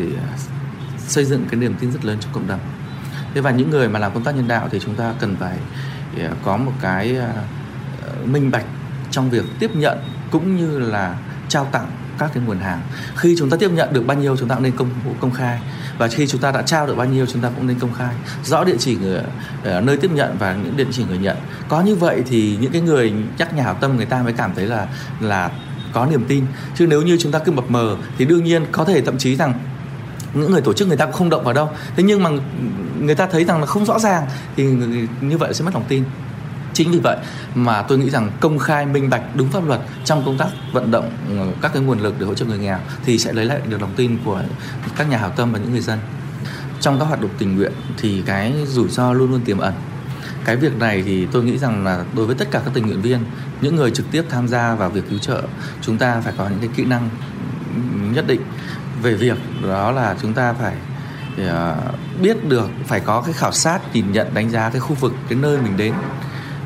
xây 1.08 1.26
dựng 1.26 1.46
cái 1.50 1.60
niềm 1.60 1.76
tin 1.80 1.92
rất 1.92 2.06
lớn 2.06 2.18
trong 2.22 2.34
cộng 2.34 2.48
đồng. 2.48 2.60
Thế 3.34 3.42
và 3.42 3.52
những 3.52 3.70
người 3.70 3.90
mà 3.90 4.00
làm 4.00 4.14
công 4.14 4.24
tác 4.24 4.36
nhân 4.36 4.48
đạo 4.48 4.68
thì 4.72 4.80
chúng 4.80 4.96
ta 4.96 5.14
cần 5.20 5.36
phải 5.36 5.58
ờ, 6.20 6.30
có 6.44 6.58
một 6.58 6.72
cái 6.82 7.18
minh 8.26 8.52
bạch 8.52 8.66
trong 9.12 9.30
việc 9.30 9.46
tiếp 9.60 9.72
nhận 9.76 9.98
cũng 10.32 10.56
như 10.56 10.80
là 10.80 11.18
trao 11.50 11.66
tặng 11.66 11.92
các 12.18 12.32
cái 12.34 12.44
nguồn 12.44 12.60
hàng 12.60 12.82
khi 13.16 13.36
chúng 13.38 13.50
ta 13.50 13.58
tiếp 13.58 13.72
nhận 13.72 13.94
được 13.94 14.08
bao 14.08 14.18
nhiêu 14.18 14.38
chúng 14.38 14.50
ta 14.50 14.56
cũng 14.56 14.64
nên 14.64 14.78
công 14.78 14.90
công 15.20 15.32
khai 15.32 15.60
và 16.02 16.08
khi 16.08 16.28
chúng 16.28 16.42
ta 16.42 16.52
đã 16.52 16.62
trao 16.62 16.88
được 16.88 16.96
bao 16.96 17.08
nhiêu, 17.08 17.26
chúng 17.26 17.42
ta 17.42 17.50
cũng 17.56 17.68
nên 17.68 17.80
công 17.80 17.94
khai. 17.94 18.16
Rõ 18.44 18.64
địa 18.64 18.76
chỉ 18.80 18.96
người 18.96 19.22
ờ, 19.64 19.82
nơi 19.82 19.98
tiếp 19.98 20.12
nhận 20.14 20.36
và 20.40 20.56
những 20.64 20.78
địa 20.78 20.86
chỉ 20.92 21.04
người 21.10 21.18
nhận. 21.18 21.38
Có 21.70 21.82
như 21.82 21.96
vậy 21.96 22.24
thì 22.30 22.58
những 22.62 22.72
cái 22.72 22.82
người 22.82 23.14
chắc 23.38 23.54
nhà 23.54 23.64
hảo 23.64 23.74
tâm 23.82 23.98
người 23.98 24.06
ta 24.06 24.24
mới 24.24 24.34
cảm 24.34 24.52
thấy 24.56 24.68
là 24.68 24.88
là 25.20 25.52
có 25.94 26.06
niềm 26.06 26.26
tin. 26.28 26.46
Chứ 26.76 26.88
nếu 26.88 27.02
như 27.02 27.18
chúng 27.20 27.32
ta 27.32 27.40
cứ 27.40 27.52
mập 27.52 27.72
mờ 27.72 27.98
thì 28.18 28.26
đương 28.26 28.44
nhiên 28.44 28.66
có 28.72 28.86
thể 28.86 29.02
thậm 29.02 29.18
chí 29.18 29.36
rằng 29.36 29.54
những 30.34 30.52
người 30.52 30.62
tổ 30.62 30.74
chức 30.74 30.88
người 30.88 30.98
ta 30.98 31.06
cũng 31.06 31.14
không 31.14 31.30
động 31.30 31.44
vào 31.44 31.54
đâu. 31.54 31.70
Thế 31.96 32.04
nhưng 32.04 32.24
mà 32.24 32.30
người 33.00 33.16
ta 33.16 33.28
thấy 33.28 33.44
rằng 33.44 33.60
là 33.60 33.66
không 33.66 33.86
rõ 33.86 34.00
ràng 34.00 34.26
thì 34.56 34.64
như 35.22 35.38
vậy 35.38 35.54
sẽ 35.54 35.66
mất 35.66 35.74
lòng 35.74 35.86
tin 35.88 36.04
chính 36.74 36.92
vì 36.92 37.00
vậy 37.00 37.18
mà 37.56 37.82
tôi 37.82 37.98
nghĩ 37.98 38.10
rằng 38.10 38.32
công 38.40 38.60
khai, 38.60 38.86
minh 38.86 39.10
bạch, 39.10 39.36
đúng 39.36 39.50
pháp 39.50 39.68
luật 39.68 39.82
trong 40.06 40.26
công 40.26 40.38
tác 40.38 40.48
vận 40.72 40.92
động 40.92 41.12
ừ, 41.30 41.36
các 41.62 41.74
cái 41.74 41.84
nguồn 41.84 42.00
lực 42.00 42.16
để 42.20 42.26
hỗ 42.26 42.34
trợ 42.34 42.46
người 42.46 42.58
nghèo 42.58 42.80
thì 43.06 43.18
sẽ 43.18 43.34
lấy 43.34 43.46
lại 43.46 43.62
được 43.70 43.82
lòng 43.82 43.94
tin 43.96 44.18
của 44.26 44.42
các 44.98 45.10
nhà 45.10 45.18
hảo 45.18 45.30
tâm 45.30 45.52
và 45.52 45.60
những 45.60 45.72
người 45.72 45.82
dân. 45.82 46.00
Trong 46.80 47.00
các 47.00 47.06
hoạt 47.06 47.22
động 47.22 47.32
tình 47.38 47.56
nguyện 47.56 47.72
thì 47.98 48.24
cái 48.26 48.54
rủi 48.68 48.90
ro 48.90 49.14
luôn 49.14 49.32
luôn 49.32 49.42
tiềm 49.46 49.58
ẩn. 49.58 49.74
Cái 50.46 50.56
việc 50.56 50.78
này 50.80 51.04
thì 51.06 51.28
tôi 51.32 51.44
nghĩ 51.44 51.58
rằng 51.58 51.84
là 51.84 52.04
đối 52.16 52.26
với 52.26 52.36
tất 52.36 52.48
cả 52.52 52.62
các 52.66 52.72
tình 52.74 52.86
nguyện 52.86 53.02
viên, 53.02 53.20
những 53.62 53.76
người 53.76 53.92
trực 53.92 54.12
tiếp 54.12 54.24
tham 54.30 54.48
gia 54.48 54.76
vào 54.76 54.90
việc 54.90 55.04
cứu 55.10 55.20
trợ, 55.20 55.42
chúng 55.82 55.98
ta 55.98 56.22
phải 56.22 56.34
có 56.38 56.50
những 56.50 56.60
cái 56.60 56.70
kỹ 56.76 56.86
năng 56.86 57.10
nhất 58.14 58.28
định 58.28 58.42
về 59.02 59.14
việc 59.14 59.38
đó 59.68 59.92
là 59.92 60.16
chúng 60.22 60.34
ta 60.34 60.54
phải 60.54 60.76
ờ, 61.48 61.78
biết 62.22 62.50
được, 62.50 62.70
phải 62.88 63.00
có 63.00 63.22
cái 63.22 63.34
khảo 63.34 63.52
sát, 63.52 63.80
nhìn 63.94 64.12
nhận, 64.12 64.34
đánh 64.34 64.50
giá 64.50 64.70
cái 64.70 64.80
khu 64.80 64.96
vực, 64.96 65.14
cái 65.30 65.38
nơi 65.42 65.58
mình 65.58 65.78
đến 65.78 65.94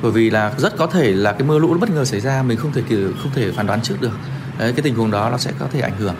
bởi 0.06 0.11
vì 0.11 0.30
là 0.30 0.52
rất 0.57 0.77
có 0.77 0.88
thể 0.88 1.11
là 1.14 1.32
cái 1.32 1.44
mưa 1.44 1.60
lũ 1.60 1.77
bất 1.80 1.90
ngờ 1.90 2.06
xảy 2.06 2.19
ra 2.19 2.44
mình 2.44 2.57
không 2.57 2.72
thể 2.73 2.82
không 3.23 3.32
thể 3.36 3.52
phán 3.52 3.68
đoán 3.68 3.82
trước 3.82 4.02
được. 4.02 4.18
Đấy, 4.60 4.73
cái 4.73 4.82
tình 4.84 4.95
huống 4.95 5.11
đó 5.11 5.30
nó 5.30 5.38
sẽ 5.38 5.52
có 5.60 5.65
thể 5.73 5.80
ảnh 5.80 5.98
hưởng. 5.99 6.15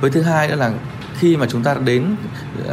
Với 0.00 0.10
thứ 0.10 0.22
hai 0.22 0.48
nữa 0.48 0.54
là 0.54 0.72
khi 1.18 1.36
mà 1.36 1.46
chúng 1.50 1.62
ta 1.62 1.74
đến 1.84 2.16
uh, 2.60 2.68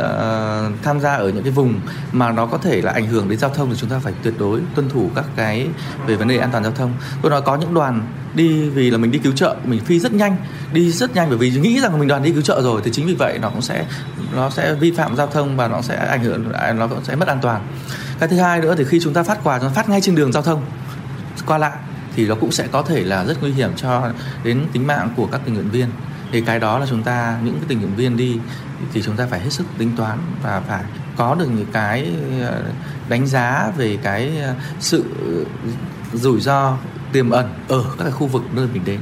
tham 0.84 1.00
gia 1.00 1.16
ở 1.16 1.30
những 1.30 1.44
cái 1.44 1.52
vùng 1.52 1.80
mà 2.12 2.32
nó 2.32 2.46
có 2.46 2.58
thể 2.58 2.82
là 2.82 2.92
ảnh 2.92 3.08
hưởng 3.08 3.30
đến 3.30 3.40
giao 3.40 3.50
thông 3.50 3.70
thì 3.70 3.76
chúng 3.78 3.90
ta 3.90 4.00
phải 4.00 4.14
tuyệt 4.24 4.34
đối 4.40 4.62
tuân 4.76 4.90
thủ 4.90 5.10
các 5.16 5.26
cái 5.36 5.68
về 6.08 6.16
vấn 6.16 6.28
đề 6.28 6.38
an 6.38 6.50
toàn 6.52 6.64
giao 6.64 6.74
thông. 6.74 6.94
Tôi 7.22 7.32
nói 7.32 7.42
có 7.42 7.56
những 7.56 7.74
đoàn 7.74 8.08
đi 8.36 8.70
vì 8.70 8.92
là 8.92 8.98
mình 8.98 9.12
đi 9.12 9.20
cứu 9.20 9.34
trợ 9.34 9.56
mình 9.66 9.80
phi 9.80 10.00
rất 10.00 10.14
nhanh 10.14 10.38
đi 10.74 10.92
rất 10.92 11.16
nhanh 11.16 11.30
bởi 11.30 11.38
vì 11.38 11.50
nghĩ 11.50 11.82
rằng 11.82 12.00
mình 12.00 12.08
đoàn 12.08 12.24
đi 12.24 12.32
cứu 12.32 12.42
trợ 12.42 12.62
rồi 12.62 12.82
thì 12.84 12.92
chính 12.92 13.08
vì 13.08 13.16
vậy 13.16 13.38
nó 13.42 13.50
cũng 13.50 13.62
sẽ 13.62 13.86
nó 14.36 14.50
sẽ 14.50 14.74
vi 14.74 14.92
phạm 14.92 15.16
giao 15.16 15.28
thông 15.28 15.58
và 15.58 15.68
nó 15.68 15.82
sẽ 15.82 15.96
ảnh 15.96 16.24
hưởng 16.24 16.52
nó 16.76 16.88
cũng 16.88 17.04
sẽ 17.04 17.16
mất 17.16 17.28
an 17.28 17.40
toàn 17.42 17.62
cái 18.20 18.30
thứ 18.30 18.38
hai 18.38 18.62
nữa 18.62 18.76
thì 18.78 18.84
khi 18.84 19.00
chúng 19.04 19.14
ta 19.14 19.24
phát 19.24 19.40
quà, 19.44 19.60
chúng 19.60 19.70
ta 19.70 19.74
phát 19.74 19.90
ngay 19.90 20.02
trên 20.02 20.16
đường 20.16 20.32
giao 20.32 20.44
thông, 20.44 20.66
qua 21.46 21.58
lại, 21.58 21.78
thì 22.16 22.28
nó 22.28 22.36
cũng 22.36 22.52
sẽ 22.52 22.68
có 22.72 22.82
thể 22.82 23.04
là 23.04 23.26
rất 23.26 23.42
nguy 23.42 23.52
hiểm 23.52 23.72
cho 23.76 24.12
đến 24.44 24.66
tính 24.74 24.88
mạng 24.88 25.10
của 25.16 25.28
các 25.32 25.42
tình 25.46 25.54
nguyện 25.54 25.70
viên. 25.70 25.90
Thì 26.32 26.42
cái 26.42 26.60
đó 26.60 26.80
là 26.80 26.86
chúng 26.90 27.04
ta, 27.04 27.38
những 27.44 27.56
cái 27.56 27.66
tình 27.68 27.80
nguyện 27.80 27.96
viên 27.96 28.18
đi 28.18 28.40
thì 28.94 29.02
chúng 29.02 29.16
ta 29.16 29.28
phải 29.30 29.40
hết 29.40 29.50
sức 29.50 29.64
tính 29.78 29.92
toán 29.98 30.18
và 30.44 30.62
phải 30.68 30.84
có 31.18 31.36
được 31.36 31.48
những 31.56 31.66
cái 31.72 32.12
ờ, 32.42 32.64
đánh 33.10 33.28
giá 33.28 33.72
về 33.78 33.98
cái 34.04 34.38
ờ, 34.44 34.54
sự 34.80 35.04
rủi 36.14 36.42
ro, 36.42 36.78
tiềm 37.12 37.30
ẩn 37.30 37.54
ở 37.68 37.84
các 37.98 38.04
cái 38.04 38.12
khu 38.12 38.28
vực 38.28 38.44
nơi 38.54 38.68
mình 38.74 38.86
đến. 38.86 39.00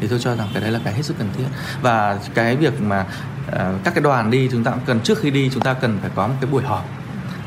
Thì 0.00 0.06
tôi 0.08 0.18
cho 0.18 0.36
rằng 0.36 0.48
cái 0.52 0.62
đấy 0.62 0.70
là 0.70 0.80
cái 0.84 0.94
hết 0.94 1.02
sức 1.02 1.18
cần 1.18 1.28
thiết. 1.38 1.44
Và 1.82 2.18
cái 2.34 2.56
việc 2.56 2.80
mà 2.80 3.06
ờ, 3.50 3.74
các 3.84 3.94
cái 3.94 4.02
đoàn 4.02 4.30
đi 4.30 4.48
chúng 4.52 4.64
ta 4.64 4.70
cũng 4.70 4.84
cần, 4.86 5.00
trước 5.00 5.18
khi 5.18 5.30
đi 5.30 5.50
chúng 5.54 5.62
ta 5.62 5.74
cần 5.74 5.98
phải 6.00 6.10
có 6.14 6.28
một 6.28 6.34
cái 6.40 6.50
buổi 6.50 6.62
họp 6.62 6.88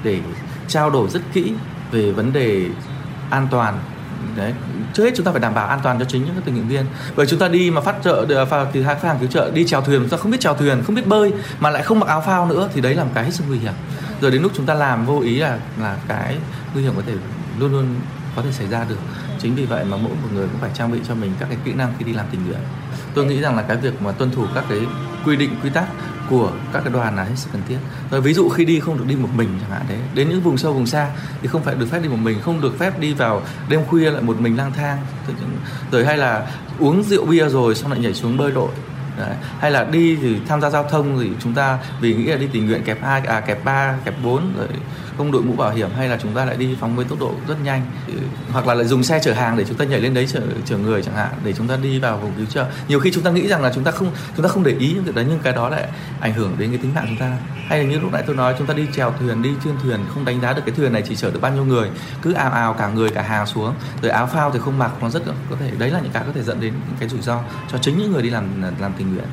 để 0.03 0.19
trao 0.67 0.89
đổi 0.89 1.09
rất 1.09 1.21
kỹ 1.33 1.53
về 1.91 2.11
vấn 2.11 2.33
đề 2.33 2.65
an 3.29 3.47
toàn. 3.51 3.79
Đấy, 4.37 4.53
trước 4.93 5.03
hết 5.03 5.11
chúng 5.15 5.25
ta 5.25 5.31
phải 5.31 5.41
đảm 5.41 5.53
bảo 5.53 5.67
an 5.67 5.79
toàn 5.83 5.99
cho 5.99 6.05
chính 6.05 6.25
những 6.25 6.35
tình 6.45 6.55
nguyện 6.55 6.67
viên. 6.67 6.85
Bởi 7.15 7.25
chúng 7.25 7.39
ta 7.39 7.47
đi 7.47 7.71
mà 7.71 7.81
phát 7.81 7.95
trợ 8.03 8.45
phao 8.45 8.67
hai 8.73 8.95
hàng 9.01 9.17
cứu 9.19 9.29
trợ, 9.29 9.51
đi 9.51 9.65
chèo 9.65 9.81
thuyền, 9.81 9.99
chúng 9.99 10.09
ta 10.09 10.17
không 10.17 10.31
biết 10.31 10.39
chèo 10.39 10.53
thuyền, 10.53 10.83
không 10.85 10.95
biết 10.95 11.07
bơi, 11.07 11.33
mà 11.59 11.69
lại 11.69 11.83
không 11.83 11.99
mặc 11.99 12.07
áo 12.07 12.23
phao 12.25 12.45
nữa, 12.45 12.69
thì 12.73 12.81
đấy 12.81 12.95
là 12.95 13.03
một 13.03 13.11
cái 13.13 13.23
hết 13.23 13.31
sức 13.31 13.43
nguy 13.47 13.57
hiểm. 13.57 13.73
Rồi 14.21 14.31
đến 14.31 14.41
lúc 14.41 14.51
chúng 14.55 14.65
ta 14.65 14.73
làm 14.73 15.05
vô 15.05 15.19
ý 15.19 15.35
là 15.35 15.59
là 15.81 15.97
cái 16.07 16.37
nguy 16.73 16.83
hiểm 16.83 16.93
có 16.95 17.01
thể 17.07 17.13
luôn 17.59 17.71
luôn 17.71 17.95
có 18.35 18.41
thể 18.41 18.51
xảy 18.51 18.67
ra 18.67 18.85
được. 18.89 18.99
Chính 19.39 19.55
vì 19.55 19.65
vậy 19.65 19.85
mà 19.85 19.97
mỗi 19.97 20.11
một 20.11 20.29
người 20.33 20.47
cũng 20.47 20.61
phải 20.61 20.71
trang 20.73 20.91
bị 20.91 20.99
cho 21.07 21.15
mình 21.15 21.31
các 21.39 21.45
cái 21.49 21.57
kỹ 21.65 21.73
năng 21.73 21.93
khi 21.99 22.05
đi 22.05 22.13
làm 22.13 22.25
tình 22.31 22.45
nguyện. 22.45 22.59
Tôi 23.13 23.25
nghĩ 23.25 23.41
rằng 23.41 23.55
là 23.55 23.61
cái 23.61 23.77
việc 23.77 24.01
mà 24.01 24.11
tuân 24.11 24.31
thủ 24.31 24.45
các 24.55 24.63
cái 24.69 24.79
quy 25.25 25.35
định, 25.35 25.55
quy 25.63 25.69
tắc 25.69 25.85
của 26.29 26.51
các 26.73 26.79
cái 26.83 26.93
đoàn 26.93 27.15
là 27.15 27.23
hết 27.23 27.35
sức 27.35 27.49
cần 27.53 27.61
thiết 27.67 27.77
rồi 28.11 28.21
ví 28.21 28.33
dụ 28.33 28.49
khi 28.49 28.65
đi 28.65 28.79
không 28.79 28.97
được 28.97 29.03
đi 29.07 29.15
một 29.15 29.29
mình 29.35 29.49
chẳng 29.61 29.71
hạn, 29.71 29.81
đấy, 29.89 29.97
đến 30.13 30.29
những 30.29 30.41
vùng 30.41 30.57
sâu, 30.57 30.73
vùng 30.73 30.87
xa 30.87 31.09
thì 31.41 31.47
không 31.47 31.63
phải 31.63 31.75
được 31.75 31.87
phép 31.91 31.99
đi 32.03 32.09
một 32.09 32.19
mình, 32.21 32.41
không 32.41 32.61
được 32.61 32.79
phép 32.79 32.99
đi 32.99 33.13
vào 33.13 33.41
đêm 33.69 33.85
khuya 33.85 34.11
lại 34.11 34.21
một 34.21 34.41
mình 34.41 34.57
lang 34.57 34.71
thang 34.73 34.97
rồi 35.91 36.05
hay 36.05 36.17
là 36.17 36.47
uống 36.79 37.03
rượu 37.03 37.25
bia 37.25 37.49
rồi 37.49 37.75
xong 37.75 37.91
lại 37.91 37.99
nhảy 37.99 38.13
xuống 38.13 38.37
bơi 38.37 38.51
lội 38.51 38.69
Đấy. 39.17 39.35
hay 39.59 39.71
là 39.71 39.83
đi 39.83 40.15
thì 40.15 40.37
tham 40.47 40.61
gia 40.61 40.69
giao 40.69 40.83
thông 40.83 41.19
thì 41.19 41.29
chúng 41.43 41.53
ta 41.53 41.79
vì 42.01 42.13
nghĩ 42.13 42.25
là 42.25 42.37
đi 42.37 42.47
tình 42.51 42.67
nguyện 42.67 42.83
kẹp 42.83 43.03
hai 43.03 43.21
à 43.21 43.39
kẹp 43.39 43.65
ba, 43.65 43.95
kẹp 44.05 44.15
bốn, 44.23 44.53
rồi 44.57 44.67
không 45.17 45.31
đội 45.31 45.41
mũ 45.41 45.53
bảo 45.53 45.71
hiểm 45.71 45.89
hay 45.97 46.07
là 46.07 46.17
chúng 46.21 46.33
ta 46.33 46.45
lại 46.45 46.57
đi 46.57 46.75
phóng 46.79 46.95
với 46.95 47.05
tốc 47.05 47.19
độ 47.19 47.33
rất 47.47 47.55
nhanh? 47.63 47.81
Ừ, 48.07 48.13
hoặc 48.51 48.67
là 48.67 48.73
lại 48.73 48.85
dùng 48.85 49.03
xe 49.03 49.19
chở 49.23 49.33
hàng 49.33 49.57
để 49.57 49.65
chúng 49.67 49.77
ta 49.77 49.85
nhảy 49.85 50.01
lên 50.01 50.13
đấy 50.13 50.27
chở 50.27 50.41
chở 50.65 50.77
người 50.77 51.03
chẳng 51.03 51.15
hạn, 51.15 51.29
để 51.43 51.53
chúng 51.53 51.67
ta 51.67 51.75
đi 51.75 51.99
vào 51.99 52.17
vùng 52.17 52.33
cứu 52.37 52.45
trợ. 52.45 52.65
Nhiều 52.87 52.99
khi 52.99 53.11
chúng 53.11 53.23
ta 53.23 53.31
nghĩ 53.31 53.47
rằng 53.47 53.61
là 53.61 53.71
chúng 53.75 53.83
ta 53.83 53.91
không, 53.91 54.11
chúng 54.35 54.43
ta 54.43 54.49
không 54.49 54.63
để 54.63 54.75
ý 54.79 54.93
những 54.93 55.03
cái 55.03 55.13
đấy, 55.13 55.25
nhưng 55.29 55.39
cái 55.39 55.53
đó 55.53 55.69
lại 55.69 55.87
ảnh 56.19 56.33
hưởng 56.33 56.55
đến 56.57 56.69
cái 56.69 56.77
tính 56.77 56.93
mạng 56.95 57.05
chúng 57.07 57.17
ta. 57.17 57.37
Hay 57.67 57.79
là 57.79 57.85
như 57.85 57.99
lúc 57.99 58.11
nãy 58.13 58.23
tôi 58.27 58.35
nói, 58.35 58.55
chúng 58.57 58.67
ta 58.67 58.73
đi 58.73 58.85
chèo 58.95 59.13
thuyền, 59.19 59.41
đi 59.41 59.49
trên 59.63 59.73
thuyền, 59.83 59.99
không 60.13 60.25
đánh 60.25 60.41
giá 60.41 60.53
được 60.53 60.61
cái 60.65 60.75
thuyền 60.75 60.93
này 60.93 61.03
chỉ 61.09 61.15
chở 61.15 61.31
được 61.31 61.39
bao 61.41 61.51
nhiêu 61.51 61.65
người, 61.65 61.89
cứ 62.21 62.33
ào 62.33 62.51
ào 62.51 62.73
cả 62.73 62.89
người, 62.89 63.09
cả 63.09 63.21
hàng 63.21 63.45
xuống, 63.45 63.73
rồi 64.01 64.11
áo 64.11 64.27
phao 64.27 64.51
thì 64.51 64.59
không 64.59 64.77
mặc, 64.77 64.91
nó 65.01 65.09
rất 65.09 65.23
có 65.49 65.55
thể, 65.59 65.71
đấy 65.77 65.89
là 65.89 65.99
những 65.99 66.11
cái 66.11 66.23
có 66.25 66.31
thể 66.35 66.43
dẫn 66.43 66.61
đến 66.61 66.73
những 66.73 66.97
cái 66.99 67.09
rủi 67.09 67.21
ro 67.21 67.41
cho 67.71 67.77
chính 67.77 67.97
những 67.97 68.11
người 68.11 68.21
đi 68.21 68.29
làm 68.29 68.61
làm 68.79 68.93
tình 68.97 69.13
nguyện. 69.13 69.25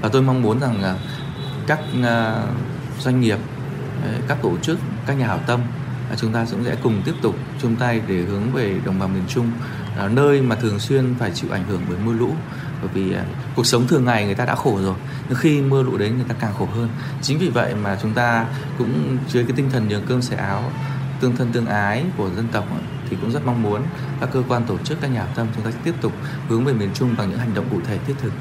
Và 0.00 0.08
tôi 0.08 0.22
mong 0.22 0.42
muốn 0.42 0.60
rằng 0.60 0.98
các 1.66 1.80
à, 2.04 2.42
doanh 2.98 3.20
nghiệp 3.20 3.38
Ờ, 4.04 4.10
các 4.28 4.38
tổ 4.42 4.58
chức, 4.62 4.78
các 5.06 5.14
nhà 5.14 5.26
hảo 5.26 5.40
tâm 5.46 5.60
à, 6.10 6.16
chúng 6.16 6.32
ta 6.32 6.46
cũng 6.50 6.64
sẽ 6.64 6.76
cùng 6.82 7.02
tiếp 7.04 7.14
tục 7.22 7.36
chung 7.62 7.76
tay 7.76 8.00
để 8.08 8.14
hướng 8.14 8.52
về 8.52 8.76
đồng 8.84 8.98
bằng 8.98 9.14
miền 9.14 9.22
Trung 9.28 9.50
à, 9.98 10.08
nơi 10.08 10.42
mà 10.42 10.56
thường 10.56 10.78
xuyên 10.78 11.14
phải 11.18 11.30
chịu 11.30 11.50
ảnh 11.50 11.64
hưởng 11.68 11.80
bởi 11.88 11.98
mưa 12.04 12.12
lũ. 12.12 12.30
Bởi 12.82 12.90
vì 12.94 13.12
à, 13.12 13.24
cuộc 13.56 13.66
sống 13.66 13.86
thường 13.86 14.04
ngày 14.04 14.24
người 14.24 14.34
ta 14.34 14.44
đã 14.44 14.54
khổ 14.54 14.78
rồi, 14.82 14.94
nhưng 15.28 15.38
khi 15.38 15.60
mưa 15.60 15.82
lũ 15.82 15.96
đến 15.96 16.16
người 16.16 16.26
ta 16.28 16.34
càng 16.40 16.54
khổ 16.58 16.68
hơn. 16.74 16.88
Chính 17.22 17.38
vì 17.38 17.48
vậy 17.48 17.74
mà 17.74 17.98
chúng 18.02 18.12
ta 18.12 18.46
cũng 18.78 19.18
dưới 19.28 19.44
cái 19.44 19.52
tinh 19.56 19.70
thần 19.70 19.88
nhường 19.88 20.06
cơm 20.06 20.22
sẻ 20.22 20.36
áo, 20.36 20.72
tương 21.20 21.36
thân 21.36 21.52
tương 21.52 21.66
ái 21.66 22.04
của 22.16 22.30
dân 22.36 22.48
tộc 22.52 22.64
thì 23.10 23.16
cũng 23.20 23.30
rất 23.30 23.46
mong 23.46 23.62
muốn 23.62 23.82
các 24.20 24.28
cơ 24.32 24.42
quan 24.48 24.64
tổ 24.64 24.78
chức, 24.78 25.00
các 25.00 25.08
nhà 25.08 25.20
hảo 25.20 25.28
tâm 25.34 25.46
chúng 25.54 25.64
ta 25.64 25.70
sẽ 25.70 25.78
tiếp 25.84 25.94
tục 26.00 26.12
hướng 26.48 26.64
về 26.64 26.72
miền 26.72 26.90
Trung 26.94 27.14
bằng 27.18 27.30
những 27.30 27.38
hành 27.38 27.54
động 27.54 27.64
cụ 27.70 27.80
thể 27.86 27.98
thiết 27.98 28.14
thực. 28.22 28.32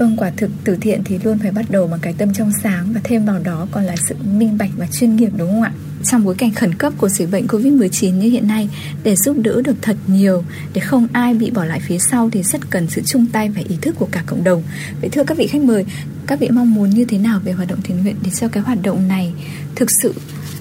Vâng, 0.00 0.16
quả 0.16 0.30
thực 0.36 0.50
từ 0.64 0.76
thiện 0.80 1.00
thì 1.04 1.18
luôn 1.24 1.38
phải 1.38 1.50
bắt 1.50 1.64
đầu 1.70 1.86
bằng 1.86 2.00
cái 2.00 2.14
tâm 2.18 2.32
trong 2.34 2.52
sáng 2.62 2.92
và 2.92 3.00
thêm 3.04 3.24
vào 3.24 3.38
đó 3.38 3.66
còn 3.70 3.84
là 3.84 3.96
sự 4.08 4.14
minh 4.24 4.58
bạch 4.58 4.70
và 4.76 4.86
chuyên 4.92 5.16
nghiệp 5.16 5.30
đúng 5.36 5.50
không 5.50 5.62
ạ? 5.62 5.72
Trong 6.04 6.24
bối 6.24 6.34
cảnh 6.34 6.54
khẩn 6.54 6.74
cấp 6.74 6.92
của 6.98 7.08
dịch 7.08 7.30
bệnh 7.30 7.46
Covid-19 7.46 8.14
như 8.14 8.30
hiện 8.30 8.48
nay, 8.48 8.68
để 9.02 9.16
giúp 9.16 9.36
đỡ 9.38 9.62
được 9.64 9.76
thật 9.82 9.96
nhiều, 10.06 10.44
để 10.74 10.80
không 10.80 11.06
ai 11.12 11.34
bị 11.34 11.50
bỏ 11.50 11.64
lại 11.64 11.80
phía 11.80 11.98
sau 11.98 12.30
thì 12.30 12.42
rất 12.42 12.70
cần 12.70 12.86
sự 12.88 13.02
chung 13.04 13.26
tay 13.26 13.48
và 13.48 13.62
ý 13.68 13.76
thức 13.82 13.94
của 13.98 14.08
cả 14.12 14.22
cộng 14.26 14.44
đồng. 14.44 14.62
Vậy 15.00 15.10
thưa 15.10 15.24
các 15.24 15.38
vị 15.38 15.46
khách 15.46 15.62
mời, 15.62 15.84
các 16.26 16.40
vị 16.40 16.48
mong 16.52 16.74
muốn 16.74 16.90
như 16.90 17.04
thế 17.04 17.18
nào 17.18 17.40
về 17.44 17.52
hoạt 17.52 17.68
động 17.68 17.82
thiện 17.82 18.02
nguyện 18.02 18.16
để 18.24 18.30
cho 18.30 18.48
cái 18.48 18.62
hoạt 18.62 18.78
động 18.82 19.08
này 19.08 19.32
thực 19.74 19.88
sự 20.02 20.14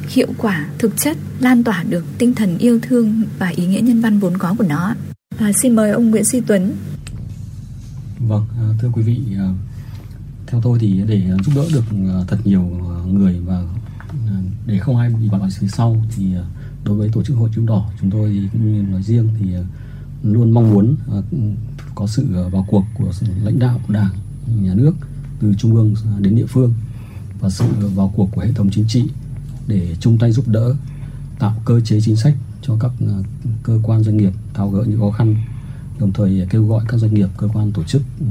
hiệu 0.08 0.28
quả, 0.38 0.66
thực 0.78 0.98
chất, 0.98 1.18
lan 1.40 1.64
tỏa 1.64 1.84
được 1.90 2.06
tinh 2.18 2.36
thần 2.36 2.58
yêu 2.58 2.80
thương 2.82 3.24
và 3.40 3.48
ý 3.56 3.66
nghĩa 3.66 3.82
nhân 3.82 4.02
văn 4.02 4.20
vốn 4.20 4.38
có 4.38 4.56
của 4.58 4.66
nó? 4.70 4.96
À, 5.38 5.52
xin 5.62 5.76
mời 5.76 5.92
ông 5.92 6.10
Nguyễn 6.10 6.24
Duy 6.24 6.42
Tuấn 6.48 6.76
Vâng, 8.20 8.46
à, 8.58 8.66
thưa 8.80 8.90
quý 8.94 9.02
vị, 9.02 9.22
à, 9.38 9.54
theo 10.48 10.62
tôi 10.62 10.80
thì 10.80 11.04
để 11.08 11.32
giúp 11.46 11.52
đỡ 11.56 11.66
được 11.74 11.84
à, 11.92 12.24
thật 12.28 12.38
nhiều 12.44 12.62
người 13.08 13.40
và 13.40 13.64
để 14.66 14.80
không 14.80 14.98
ai 14.98 15.10
bị 15.10 15.30
bỏ 15.30 15.38
lại 15.38 15.50
phía 15.60 15.68
sau 15.68 16.06
thì 16.16 16.26
đối 16.84 16.98
với 16.98 17.10
tổ 17.14 17.24
chức 17.24 17.38
hội 17.38 17.50
chữ 17.56 17.62
đỏ 17.68 17.92
chúng 18.02 18.12
tôi 18.12 18.50
cũng 18.54 18.74
như 18.74 18.82
nói 18.82 19.04
riêng 19.04 19.30
thì 19.40 19.46
luôn 20.24 20.52
mong 20.52 20.74
muốn 20.74 20.96
có 21.96 22.08
sự 22.08 22.28
vào 22.52 22.66
cuộc 22.68 22.86
của 22.98 23.12
lãnh 23.44 23.60
đạo 23.60 23.80
đảng 23.88 24.10
nhà 24.62 24.74
nước 24.74 24.94
từ 25.40 25.54
trung 25.58 25.76
ương 25.76 25.96
đến 26.20 26.36
địa 26.36 26.46
phương 26.46 26.74
và 27.40 27.50
sự 27.50 27.66
vào 27.96 28.14
cuộc 28.16 28.30
của 28.32 28.42
hệ 28.42 28.52
thống 28.54 28.70
chính 28.72 28.88
trị 28.88 29.10
để 29.68 29.96
chung 30.00 30.18
tay 30.18 30.32
giúp 30.32 30.48
đỡ 30.48 30.76
tạo 31.40 31.56
cơ 31.66 31.80
chế 31.80 32.02
chính 32.02 32.16
sách 32.16 32.36
cho 32.62 32.78
các 32.80 32.92
cơ 33.64 33.80
quan 33.84 34.04
doanh 34.04 34.18
nghiệp 34.18 34.34
tháo 34.54 34.70
gỡ 34.70 34.84
những 34.88 35.00
khó 35.00 35.12
khăn 35.12 35.36
đồng 36.00 36.14
thời 36.14 36.48
kêu 36.50 36.68
gọi 36.68 36.86
các 36.88 36.98
doanh 36.98 37.14
nghiệp, 37.14 37.28
cơ 37.38 37.48
quan, 37.54 37.72
tổ 37.72 37.84
chức 37.84 38.02
ừ, 38.20 38.26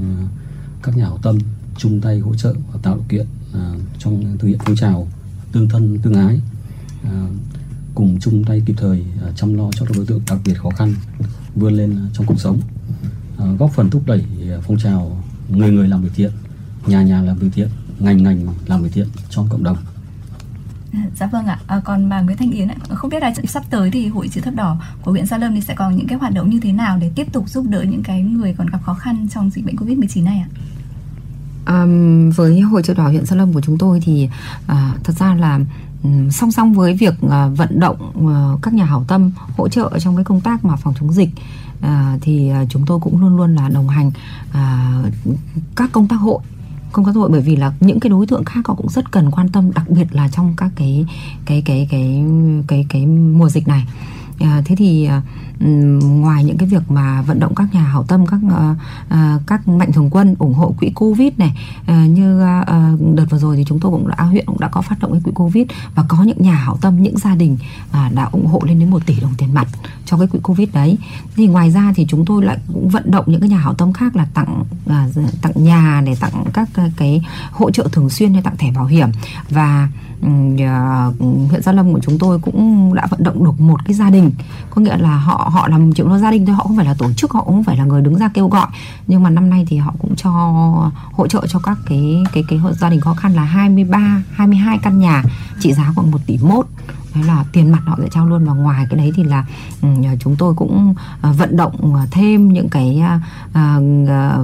các 0.82 0.96
nhà 0.96 1.04
hảo 1.04 1.18
tâm 1.22 1.38
chung 1.76 2.00
tay 2.00 2.18
hỗ 2.18 2.34
trợ 2.34 2.54
và 2.72 2.80
tạo 2.82 2.94
điều 2.94 3.04
kiện 3.08 3.26
à, 3.54 3.74
trong 3.98 4.38
thực 4.38 4.48
hiện 4.48 4.58
phong 4.64 4.76
trào 4.76 5.08
tương 5.52 5.68
thân, 5.68 5.98
tương 6.02 6.14
ái 6.14 6.40
à, 7.04 7.28
cùng 7.94 8.18
chung 8.20 8.44
tay 8.44 8.62
kịp 8.66 8.74
thời 8.76 9.04
à, 9.22 9.32
chăm 9.36 9.54
lo 9.54 9.70
cho 9.72 9.86
các 9.86 9.96
đối 9.96 10.06
tượng 10.06 10.20
đặc 10.30 10.38
biệt 10.44 10.54
khó 10.54 10.70
khăn 10.70 10.94
vươn 11.54 11.74
lên 11.74 11.98
trong 12.12 12.26
cuộc 12.26 12.40
sống. 12.40 12.60
Góp 13.58 13.70
phần 13.74 13.90
thúc 13.90 14.02
đẩy 14.06 14.24
phong 14.66 14.78
trào 14.78 15.24
người 15.48 15.70
người 15.70 15.88
làm 15.88 16.02
việc 16.02 16.10
thiện, 16.14 16.30
nhà 16.86 17.02
nhà 17.02 17.22
làm 17.22 17.38
việc 17.38 17.48
thiện, 17.54 17.68
ngành 17.98 18.22
ngành 18.22 18.46
làm 18.66 18.82
việc 18.82 18.90
thiện 18.92 19.06
trong 19.30 19.48
cộng 19.48 19.64
đồng. 19.64 19.76
Dạ 21.16 21.26
vâng 21.26 21.46
ạ. 21.46 21.58
À, 21.66 21.80
còn 21.84 22.08
bà 22.08 22.20
Nguyễn 22.20 22.36
Thanh 22.36 22.50
Yến 22.50 22.68
ạ, 22.68 22.76
không 22.88 23.10
biết 23.10 23.22
là 23.22 23.32
sắp 23.44 23.62
tới 23.70 23.90
thì 23.90 24.06
hội 24.06 24.28
chữ 24.28 24.40
thập 24.40 24.54
đỏ 24.54 24.76
của 25.02 25.10
huyện 25.10 25.26
Gia 25.26 25.38
Lâm 25.38 25.54
thì 25.54 25.60
sẽ 25.60 25.74
có 25.74 25.90
những 25.90 26.06
cái 26.06 26.18
hoạt 26.18 26.34
động 26.34 26.50
như 26.50 26.60
thế 26.60 26.72
nào 26.72 26.98
để 27.00 27.10
tiếp 27.14 27.32
tục 27.32 27.48
giúp 27.48 27.66
đỡ 27.68 27.82
những 27.82 28.02
cái 28.02 28.22
người 28.22 28.54
còn 28.58 28.66
gặp 28.66 28.78
khó 28.82 28.94
khăn 28.94 29.28
trong 29.34 29.50
dịch 29.50 29.64
bệnh 29.64 29.76
Covid-19 29.76 30.24
này 30.24 30.38
ạ? 30.38 30.48
À, 31.64 31.86
với 32.36 32.60
hội 32.60 32.82
chữ 32.82 32.94
đỏ 32.94 33.08
huyện 33.08 33.26
Gia 33.26 33.36
Lâm 33.36 33.52
của 33.52 33.60
chúng 33.60 33.78
tôi 33.78 34.00
thì 34.00 34.28
à, 34.66 34.94
thật 35.04 35.12
ra 35.18 35.34
là 35.34 35.60
song 36.30 36.52
song 36.52 36.72
với 36.72 36.94
việc 36.94 37.14
à, 37.30 37.46
vận 37.46 37.80
động 37.80 38.28
à, 38.34 38.38
các 38.62 38.74
nhà 38.74 38.84
hảo 38.84 39.04
tâm 39.08 39.30
hỗ 39.56 39.68
trợ 39.68 39.90
trong 39.98 40.16
cái 40.16 40.24
công 40.24 40.40
tác 40.40 40.64
mà 40.64 40.76
phòng 40.76 40.94
chống 41.00 41.12
dịch 41.12 41.30
à, 41.80 42.18
thì 42.20 42.48
à, 42.48 42.64
chúng 42.68 42.86
tôi 42.86 43.00
cũng 43.00 43.20
luôn 43.20 43.36
luôn 43.36 43.54
là 43.54 43.68
đồng 43.68 43.88
hành 43.88 44.10
à, 44.52 44.94
các 45.76 45.92
công 45.92 46.08
tác 46.08 46.16
hội 46.16 46.40
không 46.92 47.04
có 47.04 47.12
tội 47.14 47.28
bởi 47.28 47.40
vì 47.40 47.56
là 47.56 47.72
những 47.80 48.00
cái 48.00 48.10
đối 48.10 48.26
tượng 48.26 48.44
khác 48.44 48.60
họ 48.64 48.74
cũng 48.74 48.88
rất 48.88 49.12
cần 49.12 49.30
quan 49.30 49.48
tâm 49.48 49.72
đặc 49.74 49.90
biệt 49.90 50.06
là 50.10 50.28
trong 50.28 50.54
các 50.56 50.70
cái 50.76 51.06
cái 51.46 51.62
cái 51.64 51.88
cái 51.90 52.24
cái 52.66 52.86
cái 52.88 53.06
mùa 53.06 53.48
dịch 53.48 53.68
này. 53.68 53.84
À, 54.40 54.62
thế 54.64 54.76
thì 54.76 55.04
à, 55.04 55.22
ngoài 55.60 56.44
những 56.44 56.58
cái 56.58 56.68
việc 56.68 56.90
mà 56.90 57.22
vận 57.22 57.40
động 57.40 57.54
các 57.54 57.74
nhà 57.74 57.82
hảo 57.82 58.04
tâm, 58.08 58.26
các 58.26 58.40
ờ, 58.50 58.74
ờ, 59.08 59.40
các 59.46 59.68
mạnh 59.68 59.92
thường 59.92 60.10
quân 60.10 60.34
ủng 60.38 60.54
hộ 60.54 60.74
quỹ 60.78 60.90
covid 60.94 61.32
này 61.36 61.56
ờ, 61.86 61.94
như 61.94 62.40
đợt 63.14 63.24
vừa 63.30 63.38
rồi 63.38 63.56
thì 63.56 63.64
chúng 63.64 63.80
tôi 63.80 63.92
cũng 63.92 64.08
đã, 64.08 64.24
huyện 64.24 64.46
cũng 64.46 64.60
đã 64.60 64.68
có 64.68 64.82
phát 64.82 64.98
động 65.00 65.12
cái 65.12 65.20
quỹ 65.24 65.32
covid 65.34 65.66
và 65.94 66.04
có 66.08 66.22
những 66.22 66.42
nhà 66.42 66.54
hảo 66.54 66.76
tâm, 66.80 67.02
những 67.02 67.18
gia 67.18 67.34
đình 67.34 67.56
à, 67.92 68.10
đã 68.14 68.24
ủng 68.24 68.46
hộ 68.46 68.60
lên 68.66 68.78
đến 68.78 68.90
một 68.90 69.06
tỷ 69.06 69.20
đồng 69.20 69.34
tiền 69.38 69.54
mặt 69.54 69.68
cho 70.04 70.18
cái 70.18 70.26
quỹ 70.26 70.38
covid 70.42 70.68
đấy. 70.72 70.98
Thì 71.36 71.46
ngoài 71.46 71.70
ra 71.70 71.92
thì 71.96 72.06
chúng 72.08 72.24
tôi 72.24 72.44
lại 72.44 72.58
cũng 72.72 72.88
vận 72.88 73.10
động 73.10 73.24
những 73.28 73.40
cái 73.40 73.50
nhà 73.50 73.58
hảo 73.58 73.74
tâm 73.74 73.92
khác 73.92 74.16
là 74.16 74.26
tặng 74.34 74.64
à, 74.86 75.08
tặng 75.42 75.52
nhà 75.56 76.02
để 76.06 76.16
tặng 76.20 76.44
các 76.52 76.68
cái 76.96 77.24
hỗ 77.50 77.70
trợ 77.70 77.88
thường 77.92 78.10
xuyên 78.10 78.32
hay 78.32 78.42
tặng 78.42 78.56
thẻ 78.56 78.72
bảo 78.72 78.86
hiểm. 78.86 79.08
Và 79.50 79.88
huyện 81.50 81.62
Gia 81.62 81.72
Lâm 81.72 81.92
của 81.92 82.00
chúng 82.00 82.18
tôi 82.18 82.38
cũng 82.38 82.94
đã 82.94 83.06
vận 83.10 83.22
động 83.22 83.44
được 83.44 83.60
một 83.60 83.84
cái 83.84 83.94
gia 83.94 84.10
đình, 84.10 84.30
có 84.70 84.82
nghĩa 84.82 84.96
là 84.96 85.16
họ 85.16 85.47
họ 85.48 85.68
làm 85.68 85.92
chuyện 85.92 86.06
lo 86.08 86.18
gia 86.18 86.30
đình 86.30 86.46
thôi, 86.46 86.54
họ 86.56 86.64
không 86.64 86.76
phải 86.76 86.86
là 86.86 86.94
tổ 86.98 87.12
chức, 87.12 87.32
họ 87.32 87.44
không 87.44 87.64
phải 87.64 87.76
là 87.76 87.84
người 87.84 88.02
đứng 88.02 88.18
ra 88.18 88.28
kêu 88.34 88.48
gọi. 88.48 88.66
Nhưng 89.06 89.22
mà 89.22 89.30
năm 89.30 89.50
nay 89.50 89.66
thì 89.68 89.76
họ 89.76 89.94
cũng 89.98 90.16
cho 90.16 90.30
hỗ 91.12 91.26
trợ 91.26 91.46
cho 91.48 91.58
các 91.58 91.78
cái 91.86 92.22
cái 92.32 92.44
cái 92.48 92.58
hộ 92.58 92.72
gia 92.72 92.90
đình 92.90 93.00
khó 93.00 93.14
khăn 93.14 93.34
là 93.34 93.44
23 93.44 94.22
22 94.32 94.78
căn 94.78 94.98
nhà 94.98 95.22
trị 95.60 95.72
giá 95.72 95.92
khoảng 95.94 96.10
1 96.10 96.18
tỷ 96.26 96.38
mốt 96.42 96.66
đó 97.14 97.20
là 97.26 97.44
tiền 97.52 97.72
mặt 97.72 97.82
họ 97.86 97.98
sẽ 98.02 98.08
trao 98.10 98.26
luôn. 98.26 98.44
Và 98.44 98.52
ngoài 98.52 98.86
cái 98.90 98.98
đấy 98.98 99.12
thì 99.16 99.24
là 99.24 99.46
ừ, 99.82 99.88
chúng 100.20 100.36
tôi 100.36 100.54
cũng 100.54 100.94
ờ, 101.20 101.32
vận 101.32 101.56
động 101.56 101.94
ờ, 101.94 102.06
thêm 102.10 102.48
những 102.48 102.68
cái 102.68 103.02
ờ, 103.52 103.80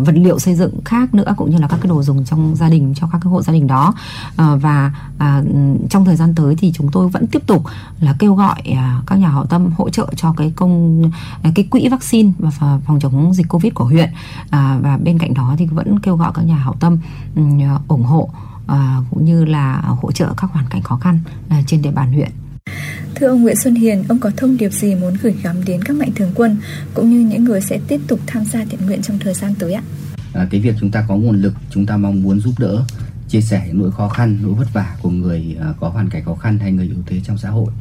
vật 0.07 0.15
liệu 0.15 0.39
xây 0.39 0.55
dựng 0.55 0.85
khác 0.85 1.15
nữa 1.15 1.35
cũng 1.37 1.51
như 1.51 1.59
là 1.59 1.69
các 1.69 1.79
cái 1.83 1.89
đồ 1.89 2.03
dùng 2.03 2.25
trong 2.25 2.57
gia 2.57 2.69
đình 2.69 2.95
cho 2.97 3.09
các 3.13 3.19
cái 3.25 3.31
hộ 3.31 3.43
gia 3.43 3.53
đình 3.53 3.67
đó. 3.67 3.95
Và 4.37 4.93
trong 5.91 6.05
thời 6.05 6.17
gian 6.17 6.35
tới 6.35 6.57
thì 6.59 6.73
chúng 6.75 6.91
tôi 6.91 7.09
vẫn 7.09 7.27
tiếp 7.27 7.43
tục 7.47 7.65
là 8.01 8.17
kêu 8.19 8.35
gọi 8.35 8.63
các 9.07 9.17
nhà 9.17 9.29
hảo 9.29 9.47
tâm 9.47 9.71
hỗ 9.77 9.91
trợ 9.91 10.09
cho 10.17 10.33
cái 10.37 10.53
công 10.57 11.03
cái 11.55 11.67
quỹ 11.71 11.89
vaccine 11.89 12.33
và 12.39 12.51
phòng 12.87 13.01
chống 13.01 13.35
dịch 13.35 13.49
covid 13.49 13.75
của 13.75 13.85
huyện. 13.85 14.11
Và 14.51 14.99
bên 15.05 15.19
cạnh 15.19 15.35
đó 15.35 15.55
thì 15.59 15.67
vẫn 15.67 15.99
kêu 15.99 16.17
gọi 16.17 16.33
các 16.35 16.43
nhà 16.43 16.57
hảo 16.57 16.75
tâm 16.81 16.99
ừ, 17.37 17.43
ủng 17.89 18.05
hộ 18.05 18.31
à, 18.67 18.99
cũng 19.11 19.25
như 19.25 19.45
là 19.45 19.83
hỗ 20.03 20.13
trợ 20.13 20.35
các 20.37 20.53
hoàn 20.53 20.67
cảnh 20.69 20.83
khó 20.83 20.97
khăn 20.97 21.19
à, 21.49 21.63
trên 21.67 21.83
địa 21.83 21.91
bàn 21.91 22.13
huyện. 22.13 22.31
Thưa 23.15 23.29
ông 23.29 23.43
Nguyễn 23.43 23.57
Xuân 23.57 23.75
Hiền, 23.75 24.05
ông 24.09 24.19
có 24.19 24.31
thông 24.37 24.57
điệp 24.57 24.73
gì 24.73 24.95
muốn 24.95 25.15
gửi 25.23 25.35
gắm 25.43 25.65
đến 25.65 25.83
các 25.83 25.97
mạnh 25.97 26.13
thường 26.15 26.33
quân 26.35 26.57
cũng 26.95 27.11
như 27.11 27.21
những 27.21 27.45
người 27.45 27.61
sẽ 27.61 27.79
tiếp 27.89 28.01
tục 28.07 28.21
tham 28.27 28.45
gia 28.45 28.65
thiện 28.65 28.87
nguyện 28.87 29.03
trong 29.03 29.19
thời 29.19 29.35
gian 29.35 29.55
tới 29.59 29.73
ạ? 29.73 29.83
à, 30.35 30.47
cái 30.51 30.61
việc 30.61 30.75
chúng 30.81 30.91
ta 30.91 31.05
có 31.09 31.17
nguồn 31.17 31.43
lực 31.43 31.55
chúng 31.71 31.87
ta 31.87 31.97
mong 31.97 32.23
muốn 32.23 32.41
giúp 32.41 32.55
đỡ 32.59 32.85
chia 33.29 33.41
sẻ 33.41 33.65
những 33.67 33.79
nỗi 33.79 33.93
khó 33.93 34.09
khăn 34.09 34.39
nỗi 34.43 34.55
vất 34.55 34.73
vả 34.73 34.97
của 35.03 35.11
người 35.11 35.57
à, 35.61 35.75
có 35.81 35.89
hoàn 35.89 36.11
cảnh 36.11 36.25
khó 36.25 36.35
khăn 36.35 36.59
hay 36.59 36.73
người 36.73 36.87
yếu 36.87 36.97
thế 37.07 37.21
trong 37.25 37.39
xã 37.39 37.51
hội 37.51 37.73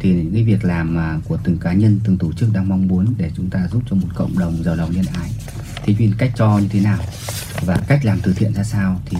thì 0.00 0.12
những 0.12 0.34
cái 0.34 0.44
việc 0.44 0.64
làm 0.64 0.94
mà 0.94 1.18
của 1.24 1.38
từng 1.44 1.58
cá 1.58 1.72
nhân 1.72 2.00
từng 2.04 2.18
tổ 2.18 2.32
chức 2.32 2.48
đang 2.52 2.68
mong 2.68 2.88
muốn 2.88 3.14
để 3.18 3.30
chúng 3.36 3.50
ta 3.50 3.68
giúp 3.72 3.82
cho 3.90 3.96
một 3.96 4.08
cộng 4.14 4.38
đồng 4.38 4.62
giàu 4.62 4.76
lòng 4.76 4.92
nhân 4.92 5.04
ái 5.14 5.30
thì 5.84 5.94
viên 5.94 6.12
cách 6.18 6.32
cho 6.36 6.58
như 6.58 6.68
thế 6.68 6.80
nào 6.80 6.98
và 7.60 7.76
cách 7.88 8.04
làm 8.04 8.20
từ 8.22 8.32
thiện 8.32 8.54
ra 8.54 8.64
sao 8.64 9.00
thì 9.06 9.18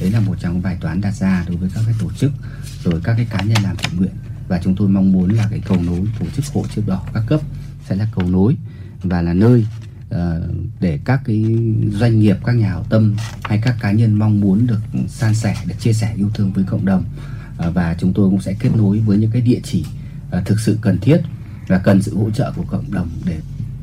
đấy 0.00 0.10
là 0.10 0.20
một 0.20 0.34
trong 0.40 0.62
bài 0.62 0.76
toán 0.80 1.00
đặt 1.00 1.14
ra 1.14 1.44
đối 1.48 1.56
với 1.56 1.70
các 1.74 1.80
cái 1.86 1.94
tổ 2.00 2.10
chức 2.12 2.32
rồi 2.84 3.00
các 3.04 3.14
cái 3.16 3.26
cá 3.30 3.42
nhân 3.42 3.62
làm 3.62 3.76
thiện 3.76 3.96
nguyện 3.96 4.12
và 4.48 4.60
chúng 4.64 4.74
tôi 4.76 4.88
mong 4.88 5.12
muốn 5.12 5.30
là 5.30 5.48
cái 5.50 5.60
cầu 5.68 5.82
nối 5.82 6.00
tổ 6.18 6.26
chức 6.36 6.44
hội 6.44 6.64
chữ 6.74 6.82
đỏ 6.86 7.02
các 7.14 7.22
cấp 7.26 7.40
sẽ 7.88 7.96
là 7.96 8.08
cầu 8.14 8.28
nối 8.28 8.56
và 9.02 9.22
là 9.22 9.32
nơi 9.32 9.66
uh, 10.14 10.18
để 10.80 10.98
các 11.04 11.20
cái 11.24 11.44
doanh 11.92 12.18
nghiệp 12.18 12.36
các 12.44 12.52
nhà 12.52 12.68
hảo 12.68 12.84
tâm 12.88 13.16
hay 13.42 13.60
các 13.64 13.76
cá 13.80 13.92
nhân 13.92 14.18
mong 14.18 14.40
muốn 14.40 14.66
được 14.66 14.80
san 15.08 15.34
sẻ 15.34 15.56
được 15.66 15.74
chia 15.78 15.92
sẻ 15.92 16.14
yêu 16.16 16.30
thương 16.34 16.52
với 16.52 16.64
cộng 16.64 16.86
đồng. 16.86 17.04
Uh, 17.68 17.74
và 17.74 17.96
chúng 17.98 18.12
tôi 18.12 18.30
cũng 18.30 18.40
sẽ 18.40 18.54
kết 18.60 18.70
nối 18.76 18.98
với 18.98 19.18
những 19.18 19.30
cái 19.30 19.42
địa 19.42 19.60
chỉ 19.64 19.84
uh, 20.38 20.46
thực 20.46 20.60
sự 20.60 20.78
cần 20.80 20.98
thiết 20.98 21.20
và 21.68 21.78
cần 21.78 22.02
sự 22.02 22.16
hỗ 22.16 22.30
trợ 22.30 22.52
của 22.56 22.64
cộng 22.70 22.92
đồng 22.92 23.08
để 23.24 23.40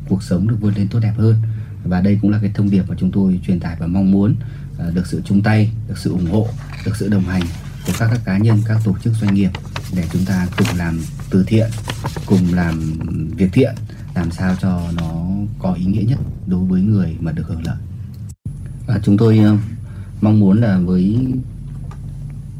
cuộc 0.09 0.23
sống 0.23 0.47
được 0.47 0.55
vươn 0.61 0.73
lên 0.75 0.87
tốt 0.87 0.99
đẹp 0.99 1.13
hơn. 1.17 1.35
Và 1.83 2.01
đây 2.01 2.19
cũng 2.21 2.31
là 2.31 2.39
cái 2.41 2.51
thông 2.53 2.69
điệp 2.69 2.83
mà 2.87 2.95
chúng 2.99 3.11
tôi 3.11 3.39
truyền 3.47 3.59
tải 3.59 3.75
và 3.79 3.87
mong 3.87 4.11
muốn 4.11 4.35
được 4.93 5.07
sự 5.07 5.21
chung 5.25 5.41
tay 5.41 5.71
được 5.87 5.97
sự 5.97 6.11
ủng 6.11 6.25
hộ 6.25 6.47
được 6.85 6.95
sự 6.95 7.09
đồng 7.09 7.23
hành 7.23 7.41
của 7.87 7.93
các, 7.99 8.07
các 8.11 8.21
cá 8.25 8.37
nhân 8.37 8.61
các 8.65 8.77
tổ 8.83 8.95
chức 9.03 9.13
doanh 9.21 9.33
nghiệp 9.33 9.49
để 9.95 10.03
chúng 10.11 10.25
ta 10.25 10.47
cùng 10.57 10.67
làm 10.77 10.99
từ 11.29 11.43
thiện 11.47 11.69
cùng 12.25 12.53
làm 12.53 12.93
việc 13.37 13.49
thiện 13.53 13.75
làm 14.15 14.31
sao 14.31 14.55
cho 14.61 14.91
nó 14.97 15.25
có 15.59 15.73
ý 15.73 15.85
nghĩa 15.85 16.03
nhất 16.03 16.19
đối 16.47 16.65
với 16.65 16.81
người 16.81 17.15
mà 17.19 17.31
được 17.31 17.47
hưởng 17.47 17.63
lợi. 17.65 17.77
Và 18.87 18.99
chúng 19.03 19.17
tôi 19.17 19.37
ờ, 19.37 19.57
mong 20.21 20.39
muốn 20.39 20.61
là 20.61 20.79
với 20.79 21.27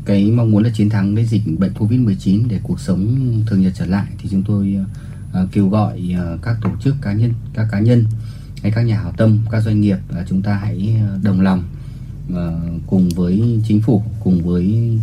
cái 0.06 0.32
mong 0.32 0.52
muốn 0.52 0.64
là 0.64 0.70
chiến 0.70 0.90
thắng 0.90 1.16
cái 1.16 1.26
dịch 1.26 1.42
bệnh 1.60 1.74
Covid-19 1.74 2.48
để 2.48 2.60
cuộc 2.64 2.80
sống 2.80 3.32
thường 3.48 3.62
nhật 3.62 3.74
trở 3.76 3.86
lại 3.86 4.08
thì 4.18 4.30
chúng 4.32 4.44
tôi 4.44 4.78
ờ, 5.34 5.48
kêu 5.52 5.70
gọi 5.70 6.16
ờ, 6.18 6.38
các 6.42 6.58
tổ 6.62 6.70
chức 6.84 6.96
cá 7.02 7.14
nhân 7.14 7.34
các 7.54 7.68
cá 7.72 7.80
nhân 7.80 8.06
hay 8.62 8.72
các 8.72 8.82
nhà 8.82 8.98
hảo 8.98 9.14
tâm 9.18 9.40
các 9.52 9.62
doanh 9.62 9.82
nghiệp 9.82 9.98
là 10.10 10.26
chúng 10.30 10.42
ta 10.42 10.56
hãy 10.56 11.02
đồng 11.24 11.42
lòng 11.42 11.64
cùng 12.88 13.10
với 13.10 13.62
chính 13.68 13.82
phủ 13.82 14.04
cùng 14.24 14.42
với 14.44 14.98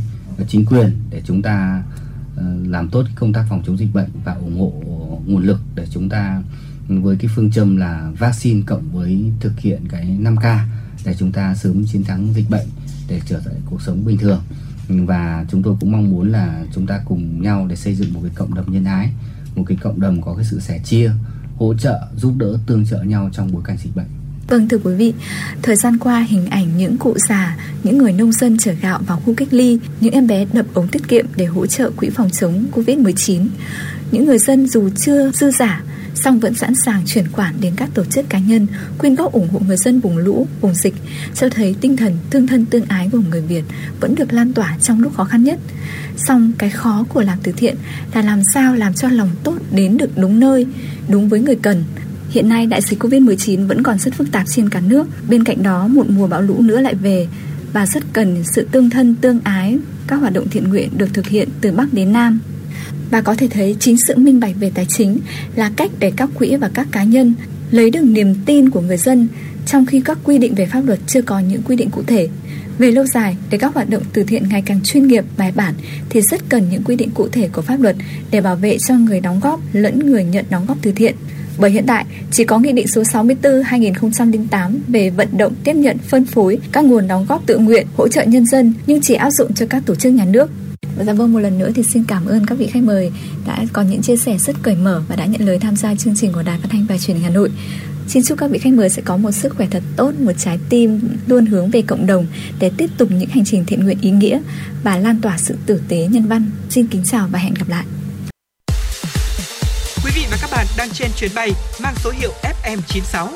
chính 0.49 0.67
quyền 0.67 0.99
để 1.11 1.23
chúng 1.25 1.43
ta 1.43 1.83
ờ, 2.37 2.45
làm 2.67 2.89
tốt 2.89 3.05
công 3.15 3.33
tác 3.33 3.45
phòng 3.49 3.63
chống 3.67 3.79
dịch 3.79 3.95
bệnh 3.95 4.09
và 4.25 4.35
ủng 4.35 4.61
hộ 4.61 4.73
nguồn 5.27 5.47
lực 5.47 5.61
để 5.75 5.87
chúng 5.91 6.09
ta 6.09 6.43
với 6.89 7.17
cái 7.17 7.31
phương 7.35 7.51
châm 7.51 7.77
là 7.77 8.11
vaccine 8.19 8.63
cộng 8.67 8.91
với 8.93 9.33
thực 9.41 9.61
hiện 9.61 9.81
cái 9.89 10.19
5K 10.21 10.59
để 11.05 11.15
chúng 11.19 11.33
ta 11.33 11.55
sớm 11.55 11.85
chiến 11.87 12.05
thắng 12.05 12.35
dịch 12.35 12.51
bệnh 12.51 12.67
để 13.09 13.21
trở 13.27 13.41
lại 13.45 13.55
cuộc 13.67 13.83
sống 13.83 14.05
bình 14.05 14.19
thường. 14.19 14.43
Và 14.89 15.47
chúng 15.51 15.63
tôi 15.63 15.77
cũng 15.81 15.93
mong 15.93 16.11
muốn 16.11 16.33
là 16.33 16.65
chúng 16.75 16.87
ta 16.87 17.01
cùng 17.05 17.43
nhau 17.43 17.67
để 17.69 17.77
xây 17.77 17.95
dựng 17.95 18.15
một 18.15 18.21
cái 18.23 18.33
cộng 18.35 18.55
đồng 18.55 18.73
nhân 18.73 18.85
ái, 18.85 19.13
một 19.57 19.65
cái 19.67 19.79
cộng 19.83 20.01
đồng 20.01 20.23
có 20.23 20.35
cái 20.35 20.45
sự 20.45 20.61
sẻ 20.61 20.81
chia, 20.85 21.11
hỗ 21.57 21.75
trợ, 21.75 22.01
giúp 22.17 22.35
đỡ, 22.37 22.59
tương 22.67 22.87
trợ 22.87 23.03
nhau 23.03 23.31
trong 23.33 23.53
bối 23.53 23.63
cảnh 23.65 23.77
dịch 23.77 23.97
bệnh. 23.97 24.22
Vâng 24.53 24.69
thưa 24.69 24.79
quý 24.85 24.95
vị, 24.95 25.13
thời 25.63 25.77
gian 25.77 25.99
qua 25.99 26.27
hình 26.29 26.47
ảnh 26.47 26.77
những 26.77 26.99
cụ 26.99 27.15
già, 27.29 27.57
những 27.85 27.99
người 27.99 28.13
nông 28.13 28.33
dân 28.33 28.59
chở 28.59 28.73
gạo 28.73 29.01
vào 29.07 29.21
khu 29.25 29.35
cách 29.35 29.49
ly, 29.51 29.79
những 30.01 30.13
em 30.13 30.27
bé 30.27 30.47
đập 30.53 30.67
ống 30.75 30.89
tiết 30.89 31.09
kiệm 31.09 31.27
để 31.37 31.45
hỗ 31.45 31.67
trợ 31.67 31.91
quỹ 31.91 32.11
phòng 32.11 32.31
chống 32.31 32.65
Covid-19. 32.75 33.47
Những 34.11 34.27
người 34.27 34.39
dân 34.39 34.67
dù 34.67 34.89
chưa 34.97 35.31
dư 35.31 35.51
giả, 35.51 35.83
song 36.15 36.41
vẫn 36.41 36.55
sẵn 36.55 36.75
sàng 36.75 37.03
chuyển 37.07 37.33
khoản 37.33 37.55
đến 37.61 37.73
các 37.77 37.91
tổ 37.95 38.05
chức 38.05 38.29
cá 38.29 38.39
nhân 38.39 38.67
quyên 38.99 39.15
góp 39.15 39.33
ủng 39.33 39.49
hộ 39.49 39.61
người 39.67 39.77
dân 39.77 40.01
vùng 40.01 40.17
lũ, 40.17 40.47
vùng 40.61 40.75
dịch, 40.75 40.95
cho 41.35 41.49
thấy 41.49 41.77
tinh 41.81 41.97
thần 41.97 42.19
thương 42.31 42.47
thân 42.47 42.65
tương 42.65 42.85
ái 42.85 43.09
của 43.13 43.21
người 43.31 43.41
Việt 43.41 43.65
vẫn 44.01 44.15
được 44.15 44.33
lan 44.33 44.53
tỏa 44.53 44.77
trong 44.81 45.03
lúc 45.03 45.15
khó 45.15 45.25
khăn 45.25 45.45
nhất. 45.45 45.59
Song 46.17 46.53
cái 46.59 46.71
khó 46.71 47.05
của 47.09 47.23
làm 47.23 47.39
từ 47.43 47.53
thiện 47.53 47.77
là 48.15 48.23
làm 48.23 48.43
sao 48.55 48.75
làm 48.75 48.95
cho 48.95 49.09
lòng 49.09 49.31
tốt 49.45 49.57
đến 49.73 49.97
được 49.97 50.19
đúng 50.19 50.41
nơi, 50.41 50.67
đúng 51.09 51.29
với 51.29 51.41
người 51.41 51.57
cần. 51.63 51.85
Hiện 52.33 52.49
nay 52.49 52.67
đại 52.67 52.83
dịch 52.83 53.03
Covid-19 53.03 53.67
vẫn 53.67 53.83
còn 53.83 53.99
rất 53.99 54.15
phức 54.15 54.33
tạp 54.33 54.47
trên 54.49 54.69
cả 54.69 54.81
nước, 54.81 55.07
bên 55.29 55.45
cạnh 55.45 55.63
đó 55.63 55.87
một 55.87 56.11
mùa 56.11 56.27
bão 56.27 56.43
lũ 56.43 56.57
nữa 56.61 56.81
lại 56.81 56.95
về 56.95 57.27
và 57.73 57.87
rất 57.87 58.03
cần 58.13 58.45
sự 58.45 58.67
tương 58.73 58.91
thân 58.91 59.15
tương 59.15 59.41
ái, 59.45 59.79
các 60.07 60.17
hoạt 60.17 60.33
động 60.33 60.49
thiện 60.51 60.69
nguyện 60.69 60.89
được 60.97 61.09
thực 61.15 61.29
hiện 61.29 61.49
từ 61.61 61.73
Bắc 61.73 61.93
đến 61.93 62.13
Nam. 62.13 62.41
Và 63.11 63.21
có 63.21 63.35
thể 63.35 63.49
thấy 63.49 63.77
chính 63.81 63.97
sự 63.97 64.17
minh 64.17 64.41
bạch 64.41 64.55
về 64.61 64.71
tài 64.75 64.87
chính 64.89 65.19
là 65.55 65.71
cách 65.77 65.91
để 65.99 66.13
các 66.17 66.31
quỹ 66.35 66.57
và 66.57 66.71
các 66.75 66.89
cá 66.93 67.05
nhân 67.05 67.35
lấy 67.71 67.91
được 67.91 68.03
niềm 68.03 68.35
tin 68.47 68.71
của 68.71 68.81
người 68.81 68.97
dân 68.97 69.29
trong 69.67 69.87
khi 69.87 70.01
các 70.05 70.19
quy 70.25 70.39
định 70.39 70.55
về 70.55 70.67
pháp 70.67 70.87
luật 70.87 70.99
chưa 71.07 71.23
có 71.23 71.39
những 71.39 71.63
quy 71.63 71.77
định 71.77 71.91
cụ 71.91 72.03
thể. 72.07 72.29
Về 72.79 72.91
lâu 72.91 73.07
dài, 73.07 73.37
để 73.51 73.59
các 73.59 73.75
hoạt 73.75 73.91
động 73.91 74.03
từ 74.13 74.23
thiện 74.23 74.49
ngày 74.49 74.63
càng 74.67 74.81
chuyên 74.85 75.07
nghiệp, 75.07 75.25
bài 75.37 75.53
bản 75.57 75.75
thì 76.11 76.21
rất 76.21 76.49
cần 76.49 76.69
những 76.71 76.83
quy 76.85 76.97
định 76.97 77.11
cụ 77.11 77.29
thể 77.29 77.49
của 77.49 77.63
pháp 77.63 77.81
luật 77.81 77.97
để 78.31 78.41
bảo 78.41 78.57
vệ 78.57 78.79
cho 78.79 78.95
người 78.95 79.21
đóng 79.21 79.41
góp 79.41 79.61
lẫn 79.73 79.99
người 79.99 80.25
nhận 80.25 80.45
đóng 80.51 80.67
góp 80.67 80.79
từ 80.83 80.93
thiện. 80.93 81.15
Bởi 81.59 81.71
hiện 81.71 81.85
tại, 81.87 82.05
chỉ 82.31 82.45
có 82.45 82.59
Nghị 82.59 82.73
định 82.73 82.89
số 82.89 83.03
64-2008 83.03 84.79
về 84.89 85.11
vận 85.11 85.29
động 85.39 85.53
tiếp 85.65 85.75
nhận 85.75 85.99
phân 85.99 86.25
phối 86.25 86.59
các 86.73 86.85
nguồn 86.85 87.09
đóng 87.09 87.27
góp 87.29 87.47
tự 87.47 87.59
nguyện 87.59 87.87
hỗ 87.97 88.09
trợ 88.09 88.23
nhân 88.23 88.47
dân 88.47 88.75
nhưng 88.87 89.01
chỉ 89.01 89.15
áp 89.15 89.31
dụng 89.31 89.55
cho 89.55 89.67
các 89.67 89.83
tổ 89.87 89.95
chức 89.95 90.13
nhà 90.13 90.25
nước. 90.25 90.51
Và 90.97 91.05
Dạ 91.05 91.13
vâng, 91.13 91.33
một 91.33 91.39
lần 91.39 91.59
nữa 91.59 91.71
thì 91.75 91.83
xin 91.83 92.05
cảm 92.05 92.27
ơn 92.27 92.47
các 92.47 92.59
vị 92.59 92.67
khách 92.67 92.83
mời 92.83 93.11
đã 93.47 93.65
có 93.73 93.83
những 93.83 94.03
chia 94.03 94.17
sẻ 94.17 94.39
rất 94.39 94.57
cởi 94.63 94.77
mở 94.77 95.03
và 95.09 95.17
đã 95.17 95.27
nhận 95.27 95.47
lời 95.47 95.59
tham 95.59 95.77
gia 95.77 95.95
chương 95.95 96.15
trình 96.17 96.33
của 96.33 96.43
Đài 96.43 96.59
Phát 96.59 96.69
thanh 96.71 96.87
và 96.89 96.99
Truyền 96.99 97.17
hình 97.17 97.25
Hà 97.25 97.31
Nội. 97.31 97.51
Xin 98.09 98.23
chúc 98.23 98.39
các 98.39 98.51
vị 98.51 98.59
khách 98.59 98.73
mời 98.73 98.89
sẽ 98.89 99.03
có 99.03 99.17
một 99.17 99.31
sức 99.31 99.57
khỏe 99.57 99.67
thật 99.71 99.83
tốt, 99.97 100.13
một 100.21 100.33
trái 100.39 100.59
tim 100.69 101.01
luôn 101.27 101.47
hướng 101.47 101.71
về 101.71 101.83
cộng 101.83 102.07
đồng 102.07 102.27
để 102.61 102.71
tiếp 102.77 102.91
tục 102.99 103.09
những 103.11 103.29
hành 103.29 103.45
trình 103.45 103.65
thiện 103.65 103.85
nguyện 103.85 103.99
ý 104.01 104.11
nghĩa 104.11 104.41
và 104.83 104.99
lan 104.99 105.21
tỏa 105.21 105.39
sự 105.39 105.57
tử 105.67 105.81
tế 105.89 106.09
nhân 106.11 106.27
văn. 106.27 106.51
Xin 106.71 106.87
kính 106.87 107.03
chào 107.05 107.29
và 107.33 107.39
hẹn 107.39 107.55
gặp 107.55 107.69
lại 107.69 107.85
trên 111.03 111.11
chuyến 111.17 111.31
bay 111.35 111.51
mang 111.83 111.95
số 111.97 112.11
hiệu 112.11 112.31
FM96. 112.43 113.29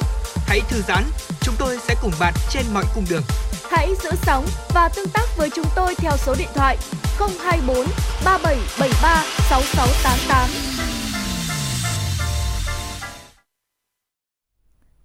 Hãy 0.46 0.60
thư 0.68 0.82
giãn, 0.88 1.04
chúng 1.40 1.54
tôi 1.58 1.78
sẽ 1.78 1.94
cùng 2.02 2.12
bạn 2.20 2.34
trên 2.50 2.62
mọi 2.74 2.84
cung 2.94 3.04
đường. 3.10 3.22
Hãy 3.70 3.94
giữ 4.02 4.10
sóng 4.22 4.46
và 4.74 4.88
tương 4.88 5.08
tác 5.08 5.36
với 5.36 5.50
chúng 5.50 5.66
tôi 5.76 5.94
theo 5.94 6.12
số 6.16 6.34
điện 6.38 6.48
thoại 6.54 6.76
024 7.18 7.76
3773 8.24 9.24
6688. 9.50 10.48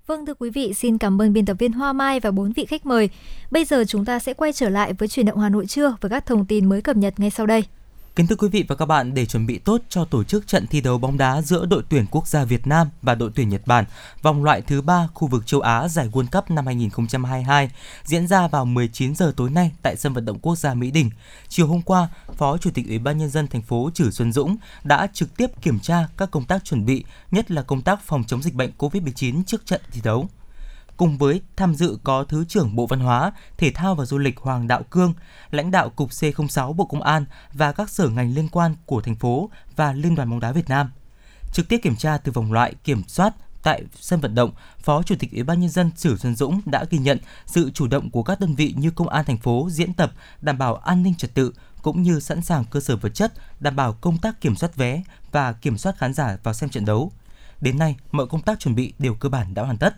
Vâng 0.08 0.26
thưa 0.26 0.34
quý 0.34 0.50
vị, 0.50 0.74
xin 0.74 0.98
cảm 0.98 1.22
ơn 1.22 1.34
biên 1.34 1.46
tập 1.46 1.58
viên 1.60 1.72
Hoa 1.72 1.94
Mai 1.94 2.20
và 2.20 2.32
bốn 2.32 2.52
vị 2.52 2.66
khách 2.66 2.86
mời. 2.86 3.10
Bây 3.52 3.66
giờ 3.66 3.84
chúng 3.88 4.06
ta 4.06 4.20
sẽ 4.20 4.34
quay 4.34 4.54
trở 4.54 4.70
lại 4.70 4.94
với 4.94 5.08
chuyển 5.08 5.26
động 5.26 5.40
Hà 5.40 5.50
Nội 5.50 5.66
trưa 5.66 5.96
với 6.02 6.10
các 6.10 6.26
thông 6.26 6.46
tin 6.46 6.70
mới 6.70 6.82
cập 6.82 6.98
nhật 6.98 7.20
ngay 7.20 7.30
sau 7.30 7.46
đây. 7.46 7.64
Kính 8.16 8.28
thưa 8.28 8.36
quý 8.36 8.48
vị 8.48 8.66
và 8.68 8.76
các 8.76 8.86
bạn, 8.86 9.14
để 9.14 9.26
chuẩn 9.26 9.46
bị 9.46 9.58
tốt 9.58 9.82
cho 9.90 10.06
tổ 10.06 10.24
chức 10.24 10.48
trận 10.48 10.68
thi 10.68 10.82
đấu 10.82 10.98
bóng 10.98 11.18
đá 11.18 11.42
giữa 11.42 11.66
đội 11.66 11.84
tuyển 11.90 12.06
quốc 12.12 12.28
gia 12.28 12.44
Việt 12.44 12.68
Nam 12.68 12.90
và 13.02 13.16
đội 13.16 13.32
tuyển 13.36 13.50
Nhật 13.50 13.62
Bản 13.66 13.86
vòng 14.22 14.44
loại 14.44 14.62
thứ 14.62 14.82
3 14.82 15.08
khu 15.14 15.28
vực 15.28 15.48
châu 15.48 15.62
Á 15.62 15.88
giải 15.88 16.10
World 16.12 16.28
Cup 16.32 16.52
năm 16.52 16.66
2022 16.66 17.70
diễn 18.04 18.28
ra 18.28 18.48
vào 18.48 18.66
19 18.66 19.16
giờ 19.16 19.34
tối 19.38 19.50
nay 19.50 19.72
tại 19.82 19.96
sân 19.96 20.14
vận 20.14 20.26
động 20.26 20.40
quốc 20.40 20.58
gia 20.58 20.74
Mỹ 20.74 20.92
Đình. 20.92 21.10
Chiều 21.48 21.68
hôm 21.68 21.82
qua, 21.82 22.10
Phó 22.38 22.58
Chủ 22.58 22.70
tịch 22.74 22.88
Ủy 22.88 23.00
ban 23.00 23.18
nhân 23.18 23.30
dân 23.30 23.48
thành 23.48 23.62
phố 23.62 23.90
Trử 23.94 24.12
Xuân 24.12 24.32
Dũng 24.34 24.58
đã 24.84 25.08
trực 25.14 25.38
tiếp 25.38 25.62
kiểm 25.62 25.80
tra 25.80 26.08
các 26.18 26.32
công 26.32 26.46
tác 26.46 26.66
chuẩn 26.66 26.86
bị, 26.86 27.04
nhất 27.32 27.52
là 27.52 27.62
công 27.62 27.82
tác 27.82 28.02
phòng 28.02 28.24
chống 28.28 28.42
dịch 28.42 28.54
bệnh 28.54 28.72
COVID-19 28.78 29.44
trước 29.44 29.66
trận 29.66 29.82
thi 29.92 30.02
đấu. 30.04 30.30
Cùng 31.02 31.18
với 31.18 31.42
tham 31.56 31.76
dự 31.76 31.98
có 32.04 32.24
Thứ 32.24 32.46
trưởng 32.46 32.76
Bộ 32.76 32.88
Văn 32.88 33.00
hóa, 33.00 33.32
Thể 33.58 33.72
thao 33.72 33.96
và 33.96 34.06
Du 34.06 34.18
lịch 34.18 34.40
Hoàng 34.40 34.68
Đạo 34.68 34.84
Cương, 34.90 35.14
lãnh 35.52 35.72
đạo 35.72 35.90
Cục 35.90 36.10
C06 36.10 36.74
Bộ 36.74 36.86
Công 36.86 37.02
an 37.02 37.26
và 37.54 37.72
các 37.72 37.90
sở 37.90 38.10
ngành 38.10 38.34
liên 38.34 38.48
quan 38.48 38.76
của 38.86 39.02
thành 39.02 39.16
phố 39.16 39.50
và 39.76 39.94
Liên 39.94 40.16
đoàn 40.16 40.30
bóng 40.30 40.40
đá 40.40 40.52
Việt 40.52 40.70
Nam. 40.70 40.92
Trực 41.54 41.70
tiếp 41.70 41.78
kiểm 41.84 41.96
tra 41.96 42.18
từ 42.18 42.32
vòng 42.32 42.54
loại 42.54 42.74
kiểm 42.84 43.04
soát 43.08 43.34
tại 43.64 43.84
sân 44.00 44.20
vận 44.20 44.36
động, 44.36 44.52
Phó 44.80 45.04
Chủ 45.04 45.16
tịch 45.20 45.32
Ủy 45.32 45.44
ban 45.44 45.60
nhân 45.60 45.70
dân 45.70 45.92
Sử 45.96 46.18
Xuân 46.18 46.36
Dũng 46.36 46.62
đã 46.66 46.86
ghi 46.90 46.98
nhận 46.98 47.18
sự 47.46 47.72
chủ 47.72 47.88
động 47.88 48.10
của 48.10 48.24
các 48.24 48.40
đơn 48.40 48.56
vị 48.56 48.74
như 48.78 48.92
công 48.92 49.10
an 49.10 49.26
thành 49.26 49.38
phố 49.38 49.68
diễn 49.72 49.94
tập 49.94 50.12
đảm 50.42 50.58
bảo 50.58 50.76
an 50.76 51.04
ninh 51.04 51.16
trật 51.16 51.34
tự 51.34 51.54
cũng 51.82 52.02
như 52.02 52.20
sẵn 52.20 52.42
sàng 52.42 52.66
cơ 52.66 52.80
sở 52.80 52.96
vật 52.96 53.14
chất 53.14 53.34
đảm 53.60 53.76
bảo 53.76 53.94
công 53.94 54.18
tác 54.18 54.42
kiểm 54.42 54.56
soát 54.56 54.76
vé 54.76 55.04
và 55.32 55.54
kiểm 55.54 55.78
soát 55.78 55.98
khán 55.98 56.14
giả 56.14 56.38
vào 56.44 56.54
xem 56.54 56.70
trận 56.70 56.86
đấu. 56.86 57.12
Đến 57.62 57.80
nay, 57.80 57.96
mọi 58.12 58.28
công 58.28 58.42
tác 58.42 58.60
chuẩn 58.60 58.76
bị 58.76 58.94
đều 59.00 59.14
cơ 59.14 59.30
bản 59.30 59.54
đã 59.54 59.64
hoàn 59.64 59.78
tất. 59.78 59.96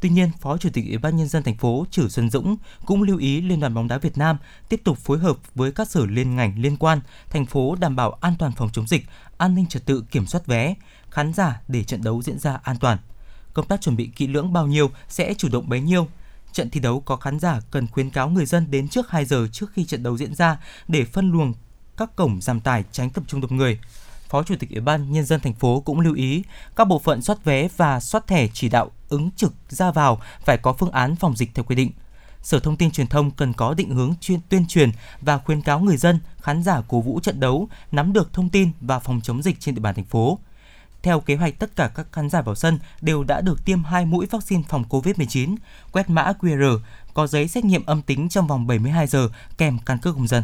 Tuy 0.00 0.08
nhiên, 0.08 0.30
Phó 0.40 0.56
Chủ 0.58 0.68
tịch 0.72 0.84
Ủy 0.88 0.98
ban 0.98 1.16
nhân 1.16 1.28
dân 1.28 1.42
thành 1.42 1.56
phố 1.56 1.86
Trử 1.90 2.08
Xuân 2.08 2.30
Dũng 2.30 2.56
cũng 2.86 3.02
lưu 3.02 3.18
ý 3.18 3.40
Liên 3.40 3.60
đoàn 3.60 3.74
bóng 3.74 3.88
đá 3.88 3.98
Việt 3.98 4.18
Nam 4.18 4.36
tiếp 4.68 4.80
tục 4.84 4.98
phối 4.98 5.18
hợp 5.18 5.36
với 5.54 5.72
các 5.72 5.90
sở 5.90 6.06
liên 6.06 6.36
ngành 6.36 6.54
liên 6.58 6.76
quan, 6.76 7.00
thành 7.30 7.46
phố 7.46 7.76
đảm 7.80 7.96
bảo 7.96 8.10
an 8.20 8.34
toàn 8.38 8.52
phòng 8.52 8.70
chống 8.72 8.86
dịch, 8.86 9.06
an 9.38 9.54
ninh 9.54 9.66
trật 9.66 9.86
tự 9.86 10.04
kiểm 10.10 10.26
soát 10.26 10.46
vé, 10.46 10.74
khán 11.10 11.32
giả 11.32 11.60
để 11.68 11.84
trận 11.84 12.02
đấu 12.02 12.22
diễn 12.22 12.38
ra 12.38 12.60
an 12.62 12.76
toàn. 12.76 12.98
Công 13.54 13.66
tác 13.66 13.80
chuẩn 13.80 13.96
bị 13.96 14.10
kỹ 14.16 14.26
lưỡng 14.26 14.52
bao 14.52 14.66
nhiêu 14.66 14.90
sẽ 15.08 15.34
chủ 15.34 15.48
động 15.48 15.68
bấy 15.68 15.80
nhiêu. 15.80 16.08
Trận 16.52 16.70
thi 16.70 16.80
đấu 16.80 17.00
có 17.00 17.16
khán 17.16 17.38
giả 17.40 17.60
cần 17.70 17.86
khuyến 17.86 18.10
cáo 18.10 18.28
người 18.28 18.46
dân 18.46 18.70
đến 18.70 18.88
trước 18.88 19.10
2 19.10 19.24
giờ 19.24 19.48
trước 19.52 19.72
khi 19.72 19.84
trận 19.84 20.02
đấu 20.02 20.16
diễn 20.16 20.34
ra 20.34 20.60
để 20.88 21.04
phân 21.04 21.30
luồng 21.30 21.52
các 21.96 22.16
cổng 22.16 22.40
giảm 22.40 22.60
tải 22.60 22.84
tránh 22.92 23.10
tập 23.10 23.24
trung 23.26 23.40
đông 23.40 23.56
người. 23.56 23.78
Phó 24.28 24.42
Chủ 24.42 24.54
tịch 24.58 24.70
Ủy 24.70 24.80
ban 24.80 25.12
Nhân 25.12 25.24
dân 25.24 25.40
thành 25.40 25.54
phố 25.54 25.80
cũng 25.80 26.00
lưu 26.00 26.14
ý 26.14 26.44
các 26.76 26.84
bộ 26.84 26.98
phận 26.98 27.22
soát 27.22 27.44
vé 27.44 27.68
và 27.76 28.00
soát 28.00 28.26
thẻ 28.26 28.48
chỉ 28.52 28.68
đạo 28.68 28.90
ứng 29.08 29.30
trực 29.36 29.54
ra 29.68 29.90
vào 29.90 30.20
phải 30.44 30.58
có 30.58 30.72
phương 30.72 30.90
án 30.90 31.16
phòng 31.16 31.36
dịch 31.36 31.50
theo 31.54 31.64
quy 31.64 31.74
định. 31.74 31.90
Sở 32.42 32.60
Thông 32.60 32.76
tin 32.76 32.90
Truyền 32.90 33.06
thông 33.06 33.30
cần 33.30 33.52
có 33.52 33.74
định 33.74 33.90
hướng 33.90 34.14
chuyên 34.20 34.40
tuyên 34.48 34.66
truyền 34.66 34.90
và 35.20 35.38
khuyến 35.38 35.62
cáo 35.62 35.80
người 35.80 35.96
dân, 35.96 36.20
khán 36.40 36.62
giả 36.62 36.82
cổ 36.88 37.00
vũ 37.00 37.20
trận 37.20 37.40
đấu 37.40 37.68
nắm 37.92 38.12
được 38.12 38.32
thông 38.32 38.48
tin 38.48 38.70
và 38.80 38.98
phòng 38.98 39.20
chống 39.20 39.42
dịch 39.42 39.60
trên 39.60 39.74
địa 39.74 39.80
bàn 39.80 39.94
thành 39.94 40.04
phố. 40.04 40.38
Theo 41.02 41.20
kế 41.20 41.36
hoạch, 41.36 41.58
tất 41.58 41.76
cả 41.76 41.90
các 41.94 42.06
khán 42.12 42.30
giả 42.30 42.42
vào 42.42 42.54
sân 42.54 42.78
đều 43.00 43.24
đã 43.24 43.40
được 43.40 43.64
tiêm 43.64 43.84
hai 43.84 44.06
mũi 44.06 44.26
vaccine 44.26 44.62
phòng 44.68 44.84
COVID-19, 44.88 45.56
quét 45.92 46.10
mã 46.10 46.32
QR, 46.40 46.78
có 47.14 47.26
giấy 47.26 47.48
xét 47.48 47.64
nghiệm 47.64 47.86
âm 47.86 48.02
tính 48.02 48.28
trong 48.28 48.46
vòng 48.46 48.66
72 48.66 49.06
giờ 49.06 49.28
kèm 49.58 49.78
căn 49.86 49.98
cước 49.98 50.14
công 50.14 50.26
dân. 50.26 50.42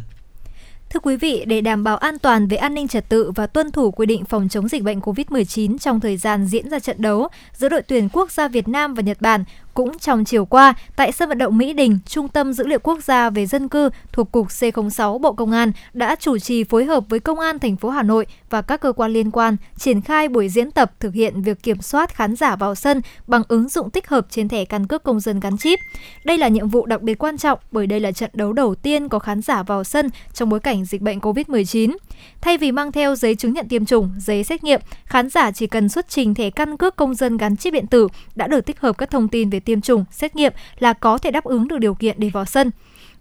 Thưa 0.94 1.00
quý 1.00 1.16
vị, 1.16 1.44
để 1.46 1.60
đảm 1.60 1.84
bảo 1.84 1.96
an 1.96 2.18
toàn 2.18 2.46
về 2.46 2.56
an 2.56 2.74
ninh 2.74 2.88
trật 2.88 3.08
tự 3.08 3.30
và 3.34 3.46
tuân 3.46 3.70
thủ 3.70 3.90
quy 3.90 4.06
định 4.06 4.24
phòng 4.24 4.48
chống 4.48 4.68
dịch 4.68 4.82
bệnh 4.82 5.00
COVID-19 5.00 5.78
trong 5.78 6.00
thời 6.00 6.16
gian 6.16 6.46
diễn 6.46 6.70
ra 6.70 6.78
trận 6.78 7.02
đấu 7.02 7.28
giữa 7.52 7.68
đội 7.68 7.82
tuyển 7.82 8.08
quốc 8.12 8.32
gia 8.32 8.48
Việt 8.48 8.68
Nam 8.68 8.94
và 8.94 9.02
Nhật 9.02 9.20
Bản, 9.20 9.44
cũng 9.74 9.98
trong 9.98 10.24
chiều 10.24 10.44
qua, 10.44 10.74
tại 10.96 11.12
sân 11.12 11.28
vận 11.28 11.38
động 11.38 11.58
Mỹ 11.58 11.72
Đình, 11.72 11.98
Trung 12.06 12.28
tâm 12.28 12.52
Dữ 12.52 12.66
liệu 12.66 12.78
Quốc 12.78 13.04
gia 13.04 13.30
về 13.30 13.46
dân 13.46 13.68
cư 13.68 13.90
thuộc 14.12 14.32
Cục 14.32 14.48
C06 14.48 15.18
Bộ 15.18 15.32
Công 15.32 15.52
an 15.52 15.72
đã 15.92 16.16
chủ 16.16 16.38
trì 16.38 16.64
phối 16.64 16.84
hợp 16.84 17.04
với 17.08 17.20
Công 17.20 17.40
an 17.40 17.58
thành 17.58 17.76
phố 17.76 17.90
Hà 17.90 18.02
Nội 18.02 18.26
và 18.50 18.62
các 18.62 18.80
cơ 18.80 18.92
quan 18.92 19.12
liên 19.12 19.30
quan 19.30 19.56
triển 19.78 20.00
khai 20.00 20.28
buổi 20.28 20.48
diễn 20.48 20.70
tập 20.70 20.92
thực 21.00 21.14
hiện 21.14 21.42
việc 21.42 21.62
kiểm 21.62 21.82
soát 21.82 22.14
khán 22.14 22.36
giả 22.36 22.56
vào 22.56 22.74
sân 22.74 23.00
bằng 23.26 23.42
ứng 23.48 23.68
dụng 23.68 23.90
tích 23.90 24.08
hợp 24.08 24.26
trên 24.30 24.48
thẻ 24.48 24.64
căn 24.64 24.86
cước 24.86 25.02
công 25.02 25.20
dân 25.20 25.40
gắn 25.40 25.58
chip. 25.58 25.78
Đây 26.24 26.38
là 26.38 26.48
nhiệm 26.48 26.68
vụ 26.68 26.86
đặc 26.86 27.02
biệt 27.02 27.14
quan 27.14 27.38
trọng 27.38 27.58
bởi 27.72 27.86
đây 27.86 28.00
là 28.00 28.12
trận 28.12 28.30
đấu 28.32 28.52
đầu 28.52 28.74
tiên 28.74 29.08
có 29.08 29.18
khán 29.18 29.42
giả 29.42 29.62
vào 29.62 29.84
sân 29.84 30.10
trong 30.32 30.48
bối 30.48 30.60
cảnh 30.60 30.84
dịch 30.84 31.00
bệnh 31.00 31.18
COVID-19. 31.18 31.96
Thay 32.40 32.58
vì 32.58 32.72
mang 32.72 32.92
theo 32.92 33.14
giấy 33.14 33.34
chứng 33.34 33.52
nhận 33.52 33.68
tiêm 33.68 33.84
chủng, 33.84 34.10
giấy 34.18 34.44
xét 34.44 34.64
nghiệm, 34.64 34.80
khán 35.04 35.28
giả 35.28 35.50
chỉ 35.50 35.66
cần 35.66 35.88
xuất 35.88 36.08
trình 36.08 36.34
thẻ 36.34 36.50
căn 36.50 36.76
cước 36.76 36.96
công 36.96 37.14
dân 37.14 37.36
gắn 37.36 37.56
chip 37.56 37.72
điện 37.72 37.86
tử 37.86 38.08
đã 38.34 38.46
được 38.46 38.66
tích 38.66 38.80
hợp 38.80 38.98
các 38.98 39.10
thông 39.10 39.28
tin 39.28 39.50
về 39.50 39.60
tiêm 39.64 39.80
chủng, 39.80 40.04
xét 40.10 40.36
nghiệm 40.36 40.52
là 40.78 40.92
có 40.92 41.18
thể 41.18 41.30
đáp 41.30 41.44
ứng 41.44 41.68
được 41.68 41.78
điều 41.78 41.94
kiện 41.94 42.16
để 42.18 42.28
vào 42.28 42.44
sân. 42.44 42.70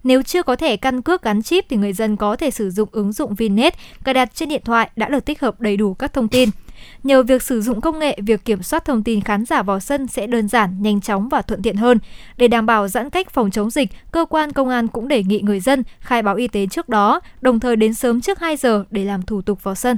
Nếu 0.04 0.22
chưa 0.22 0.42
có 0.42 0.56
thẻ 0.56 0.76
căn 0.76 1.02
cước 1.02 1.22
gắn 1.22 1.42
chip 1.42 1.64
thì 1.68 1.76
người 1.76 1.92
dân 1.92 2.16
có 2.16 2.36
thể 2.36 2.50
sử 2.50 2.70
dụng 2.70 2.88
ứng 2.92 3.12
dụng 3.12 3.34
Vinet 3.34 3.74
cài 4.04 4.14
đặt 4.14 4.34
trên 4.34 4.48
điện 4.48 4.62
thoại 4.64 4.90
đã 4.96 5.08
được 5.08 5.24
tích 5.24 5.40
hợp 5.40 5.60
đầy 5.60 5.76
đủ 5.76 5.94
các 5.94 6.12
thông 6.12 6.28
tin. 6.28 6.48
Nhờ 7.02 7.22
việc 7.22 7.42
sử 7.42 7.60
dụng 7.60 7.80
công 7.80 7.98
nghệ, 7.98 8.18
việc 8.26 8.44
kiểm 8.44 8.62
soát 8.62 8.84
thông 8.84 9.02
tin 9.02 9.20
khán 9.20 9.44
giả 9.44 9.62
vào 9.62 9.80
sân 9.80 10.06
sẽ 10.06 10.26
đơn 10.26 10.48
giản, 10.48 10.82
nhanh 10.82 11.00
chóng 11.00 11.28
và 11.28 11.42
thuận 11.42 11.62
tiện 11.62 11.76
hơn. 11.76 11.98
Để 12.36 12.48
đảm 12.48 12.66
bảo 12.66 12.88
giãn 12.88 13.10
cách 13.10 13.30
phòng 13.30 13.50
chống 13.50 13.70
dịch, 13.70 13.88
cơ 14.10 14.24
quan 14.30 14.52
công 14.52 14.68
an 14.68 14.88
cũng 14.88 15.08
đề 15.08 15.22
nghị 15.22 15.40
người 15.40 15.60
dân 15.60 15.82
khai 16.00 16.22
báo 16.22 16.34
y 16.34 16.48
tế 16.48 16.66
trước 16.66 16.88
đó, 16.88 17.20
đồng 17.40 17.60
thời 17.60 17.76
đến 17.76 17.94
sớm 17.94 18.20
trước 18.20 18.38
2 18.38 18.56
giờ 18.56 18.84
để 18.90 19.04
làm 19.04 19.22
thủ 19.22 19.42
tục 19.42 19.62
vào 19.62 19.74
sân. 19.74 19.96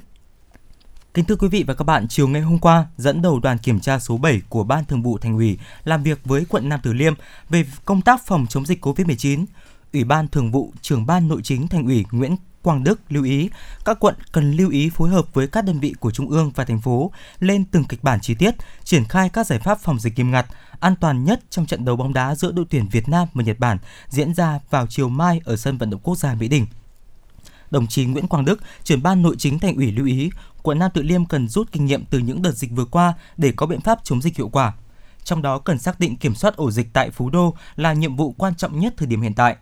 Kính 1.17 1.25
thưa 1.25 1.37
quý 1.37 1.49
vị 1.49 1.65
và 1.67 1.75
các 1.75 1.85
bạn, 1.85 2.09
chiều 2.09 2.29
ngày 2.29 2.43
hôm 2.43 2.59
qua, 2.59 2.87
dẫn 2.97 3.23
đầu 3.23 3.41
đoàn 3.41 3.59
kiểm 3.59 3.81
tra 3.81 3.99
số 3.99 4.17
7 4.17 4.41
của 4.49 4.65
Ban 4.65 4.85
Thường 4.85 5.03
vụ 5.03 5.19
Thành 5.19 5.37
ủy 5.37 5.59
làm 5.85 6.03
việc 6.03 6.21
với 6.25 6.45
quận 6.49 6.69
Nam 6.69 6.81
Từ 6.83 6.93
Liêm 6.93 7.15
về 7.49 7.65
công 7.85 8.03
tác 8.03 8.27
phòng 8.27 8.47
chống 8.49 8.67
dịch 8.67 8.85
COVID-19. 8.85 9.45
Ủy 9.93 10.05
ban 10.05 10.29
Thường 10.29 10.53
vụ 10.53 10.73
Trưởng 10.83 11.07
ban 11.07 11.29
Nội 11.29 11.41
chính 11.45 11.69
Thành 11.69 11.85
ủy 11.85 12.05
Nguyễn 12.11 12.37
Quang 12.63 12.85
Đức 12.85 13.01
lưu 13.09 13.25
ý 13.25 13.51
các 13.85 14.01
quận 14.01 14.15
cần 14.33 14.53
lưu 14.53 14.71
ý 14.71 14.91
phối 14.91 15.09
hợp 15.09 15.35
với 15.35 15.49
các 15.49 15.65
đơn 15.65 15.81
vị 15.81 15.95
của 16.01 16.11
trung 16.11 16.31
ương 16.31 16.51
và 16.55 16.65
thành 16.65 16.81
phố 16.81 17.13
lên 17.41 17.65
từng 17.65 17.85
kịch 17.85 18.03
bản 18.03 18.21
chi 18.21 18.35
tiết, 18.35 18.55
triển 18.85 19.05
khai 19.05 19.29
các 19.29 19.47
giải 19.47 19.59
pháp 19.59 19.79
phòng 19.81 20.01
dịch 20.01 20.17
nghiêm 20.17 20.31
ngặt, 20.31 20.47
an 20.81 20.97
toàn 20.97 21.25
nhất 21.25 21.41
trong 21.51 21.67
trận 21.67 21.85
đấu 21.85 21.97
bóng 21.97 22.13
đá 22.13 22.35
giữa 22.35 22.53
đội 22.53 22.67
tuyển 22.71 22.89
Việt 22.89 23.09
Nam 23.09 23.29
và 23.35 23.45
Nhật 23.45 23.59
Bản 23.59 23.79
diễn 24.09 24.35
ra 24.35 24.61
vào 24.71 24.87
chiều 24.87 25.09
mai 25.09 25.41
ở 25.45 25.57
sân 25.57 25.79
vận 25.79 25.91
động 25.91 26.01
quốc 26.01 26.19
gia 26.19 26.35
Mỹ 26.35 26.49
Đình. 26.49 26.67
Đồng 27.71 27.87
chí 27.87 28.05
Nguyễn 28.05 28.27
Quang 28.27 28.45
Đức, 28.45 28.61
trưởng 28.83 29.03
ban 29.03 29.23
nội 29.23 29.37
chính 29.39 29.59
thành 29.59 29.77
ủy 29.77 29.93
lưu 29.93 30.07
ý, 30.07 30.31
quận 30.63 30.79
Nam 30.79 30.91
Từ 30.95 31.03
Liêm 31.03 31.27
cần 31.27 31.49
rút 31.49 31.73
kinh 31.73 31.87
nghiệm 31.87 32.05
từ 32.05 32.19
những 32.19 32.43
đợt 32.43 32.53
dịch 32.53 32.71
vừa 32.71 32.85
qua 32.85 33.15
để 33.37 33.53
có 33.57 33.67
biện 33.67 33.81
pháp 33.81 33.99
chống 34.05 34.23
dịch 34.23 34.37
hiệu 34.37 34.49
quả. 34.49 34.73
Trong 35.25 35.43
đó 35.43 35.59
cần 35.59 35.79
xác 35.79 36.01
định 36.01 36.17
kiểm 36.17 36.35
soát 36.35 36.57
ổ 36.57 36.71
dịch 36.71 36.89
tại 36.93 37.11
Phú 37.11 37.31
Đô 37.31 37.55
là 37.77 37.93
nhiệm 37.93 38.17
vụ 38.17 38.35
quan 38.39 38.55
trọng 38.55 38.81
nhất 38.81 38.95
thời 38.97 39.09
điểm 39.09 39.21
hiện 39.21 39.35
tại. 39.35 39.57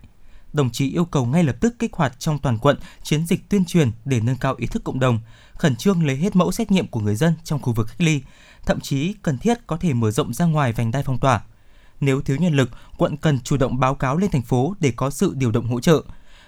Đồng 0.53 0.69
chí 0.69 0.89
yêu 0.89 1.05
cầu 1.05 1.25
ngay 1.25 1.43
lập 1.43 1.55
tức 1.59 1.75
kích 1.79 1.93
hoạt 1.93 2.19
trong 2.19 2.39
toàn 2.39 2.57
quận 2.57 2.77
chiến 3.03 3.25
dịch 3.25 3.49
tuyên 3.49 3.65
truyền 3.65 3.91
để 4.05 4.19
nâng 4.19 4.37
cao 4.37 4.55
ý 4.57 4.67
thức 4.67 4.83
cộng 4.83 4.99
đồng, 4.99 5.19
khẩn 5.53 5.75
trương 5.75 6.05
lấy 6.05 6.15
hết 6.15 6.35
mẫu 6.35 6.51
xét 6.51 6.71
nghiệm 6.71 6.87
của 6.87 6.99
người 6.99 7.15
dân 7.15 7.33
trong 7.43 7.61
khu 7.61 7.73
vực 7.73 7.87
cách 7.87 8.01
ly, 8.01 8.21
thậm 8.65 8.79
chí 8.79 9.13
cần 9.21 9.37
thiết 9.37 9.67
có 9.67 9.77
thể 9.77 9.93
mở 9.93 10.11
rộng 10.11 10.33
ra 10.33 10.45
ngoài 10.45 10.73
vành 10.73 10.91
đai 10.91 11.03
phong 11.03 11.19
tỏa. 11.19 11.41
Nếu 11.99 12.21
thiếu 12.21 12.37
nhân 12.37 12.55
lực, 12.55 12.69
quận 12.97 13.17
cần 13.17 13.39
chủ 13.39 13.57
động 13.57 13.79
báo 13.79 13.95
cáo 13.95 14.17
lên 14.17 14.31
thành 14.31 14.41
phố 14.41 14.75
để 14.79 14.93
có 14.95 15.09
sự 15.09 15.33
điều 15.35 15.51
động 15.51 15.67
hỗ 15.67 15.79
trợ, 15.79 16.03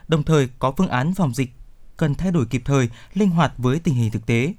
đồng 0.07 0.23
thời 0.23 0.49
có 0.59 0.71
phương 0.77 0.87
án 0.87 1.13
phòng 1.13 1.33
dịch 1.33 1.53
cần 1.97 2.15
thay 2.15 2.31
đổi 2.31 2.45
kịp 2.45 2.61
thời, 2.65 2.89
linh 3.13 3.29
hoạt 3.29 3.53
với 3.57 3.79
tình 3.79 3.93
hình 3.93 4.11
thực 4.11 4.25
tế. 4.25 4.53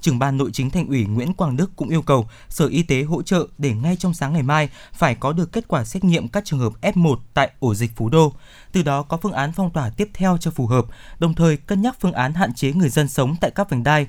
Trưởng 0.00 0.18
ban 0.18 0.36
nội 0.36 0.50
chính 0.52 0.70
thành 0.70 0.88
ủy 0.88 1.04
Nguyễn 1.04 1.32
Quang 1.32 1.56
Đức 1.56 1.70
cũng 1.76 1.88
yêu 1.88 2.02
cầu 2.02 2.28
Sở 2.48 2.66
Y 2.66 2.82
tế 2.82 3.02
hỗ 3.02 3.22
trợ 3.22 3.46
để 3.58 3.74
ngay 3.74 3.96
trong 3.96 4.14
sáng 4.14 4.32
ngày 4.32 4.42
mai 4.42 4.68
phải 4.92 5.14
có 5.14 5.32
được 5.32 5.52
kết 5.52 5.68
quả 5.68 5.84
xét 5.84 6.04
nghiệm 6.04 6.28
các 6.28 6.44
trường 6.44 6.58
hợp 6.58 6.72
F1 6.82 7.16
tại 7.34 7.50
ổ 7.58 7.74
dịch 7.74 7.96
Phú 7.96 8.08
Đô, 8.08 8.32
từ 8.72 8.82
đó 8.82 9.02
có 9.02 9.16
phương 9.16 9.32
án 9.32 9.52
phong 9.52 9.70
tỏa 9.70 9.90
tiếp 9.90 10.10
theo 10.14 10.38
cho 10.40 10.50
phù 10.50 10.66
hợp, 10.66 10.84
đồng 11.18 11.34
thời 11.34 11.56
cân 11.56 11.82
nhắc 11.82 11.96
phương 12.00 12.12
án 12.12 12.34
hạn 12.34 12.54
chế 12.54 12.72
người 12.72 12.88
dân 12.88 13.08
sống 13.08 13.36
tại 13.40 13.50
các 13.50 13.70
vành 13.70 13.82
đai 13.82 14.06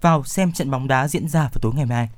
vào 0.00 0.24
xem 0.24 0.52
trận 0.52 0.70
bóng 0.70 0.88
đá 0.88 1.08
diễn 1.08 1.28
ra 1.28 1.40
vào 1.40 1.58
tối 1.62 1.72
ngày 1.74 1.86
mai. 1.86 2.08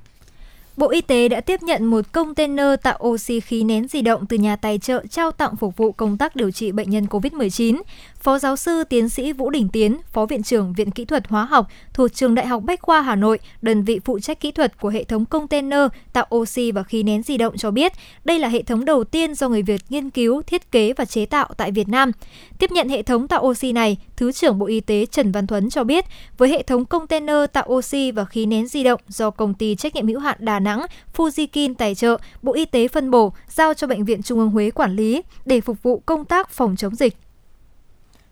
Bộ 0.79 0.89
Y 0.89 1.01
tế 1.01 1.27
đã 1.27 1.41
tiếp 1.41 1.63
nhận 1.63 1.85
một 1.85 2.11
container 2.11 2.67
tạo 2.83 2.99
oxy 3.03 3.39
khí 3.39 3.63
nén 3.63 3.87
di 3.87 4.01
động 4.01 4.25
từ 4.25 4.37
nhà 4.37 4.55
tài 4.55 4.79
trợ 4.79 5.03
trao 5.09 5.31
tặng 5.31 5.55
phục 5.55 5.77
vụ 5.77 5.91
công 5.91 6.17
tác 6.17 6.35
điều 6.35 6.51
trị 6.51 6.71
bệnh 6.71 6.89
nhân 6.89 7.05
COVID-19. 7.05 7.81
Phó 8.19 8.39
giáo 8.39 8.55
sư 8.55 8.83
tiến 8.83 9.09
sĩ 9.09 9.33
Vũ 9.33 9.49
Đình 9.49 9.69
Tiến, 9.69 9.97
Phó 10.13 10.25
Viện 10.25 10.43
trưởng 10.43 10.73
Viện 10.73 10.91
Kỹ 10.91 11.05
thuật 11.05 11.27
Hóa 11.27 11.45
học 11.45 11.67
thuộc 11.93 12.13
Trường 12.13 12.35
Đại 12.35 12.47
học 12.47 12.63
Bách 12.63 12.81
khoa 12.81 13.01
Hà 13.01 13.15
Nội, 13.15 13.39
đơn 13.61 13.83
vị 13.83 13.99
phụ 14.05 14.19
trách 14.19 14.39
kỹ 14.39 14.51
thuật 14.51 14.79
của 14.81 14.89
hệ 14.89 15.03
thống 15.03 15.25
container 15.25 15.81
tạo 16.13 16.25
oxy 16.35 16.71
và 16.71 16.83
khí 16.83 17.03
nén 17.03 17.23
di 17.23 17.37
động 17.37 17.57
cho 17.57 17.71
biết, 17.71 17.93
đây 18.25 18.39
là 18.39 18.47
hệ 18.47 18.63
thống 18.63 18.85
đầu 18.85 19.03
tiên 19.03 19.35
do 19.35 19.49
người 19.49 19.61
Việt 19.61 19.81
nghiên 19.89 20.09
cứu, 20.09 20.41
thiết 20.41 20.71
kế 20.71 20.93
và 20.93 21.05
chế 21.05 21.25
tạo 21.25 21.49
tại 21.57 21.71
Việt 21.71 21.89
Nam. 21.89 22.11
Tiếp 22.59 22.71
nhận 22.71 22.89
hệ 22.89 23.03
thống 23.03 23.27
tạo 23.27 23.43
oxy 23.43 23.71
này, 23.71 23.97
Thứ 24.15 24.31
trưởng 24.31 24.59
Bộ 24.59 24.65
Y 24.65 24.79
tế 24.79 25.05
Trần 25.05 25.31
Văn 25.31 25.47
Thuấn 25.47 25.69
cho 25.69 25.83
biết, 25.83 26.05
với 26.37 26.49
hệ 26.49 26.63
thống 26.63 26.85
container 26.85 27.45
tạo 27.53 27.67
oxy 27.69 28.11
và 28.11 28.25
khí 28.25 28.45
nén 28.45 28.67
di 28.67 28.83
động 28.83 29.01
do 29.07 29.29
công 29.29 29.53
ty 29.53 29.75
trách 29.75 29.95
nhiệm 29.95 30.07
hữu 30.07 30.19
hạn 30.19 30.37
Đà 30.39 30.59
Nẵng 30.59 30.68
Fujikin 31.15 31.73
tài 31.73 31.95
trợ, 31.95 32.17
Bộ 32.41 32.53
Y 32.53 32.65
tế 32.65 32.87
phân 32.87 33.11
bổ 33.11 33.33
giao 33.47 33.73
cho 33.73 33.87
Bệnh 33.87 34.05
viện 34.05 34.21
Trung 34.21 34.39
ương 34.39 34.49
Huế 34.49 34.71
quản 34.71 34.95
lý 34.95 35.21
để 35.45 35.61
phục 35.61 35.83
vụ 35.83 36.03
công 36.05 36.25
tác 36.25 36.49
phòng 36.49 36.75
chống 36.75 36.95
dịch. 36.95 37.17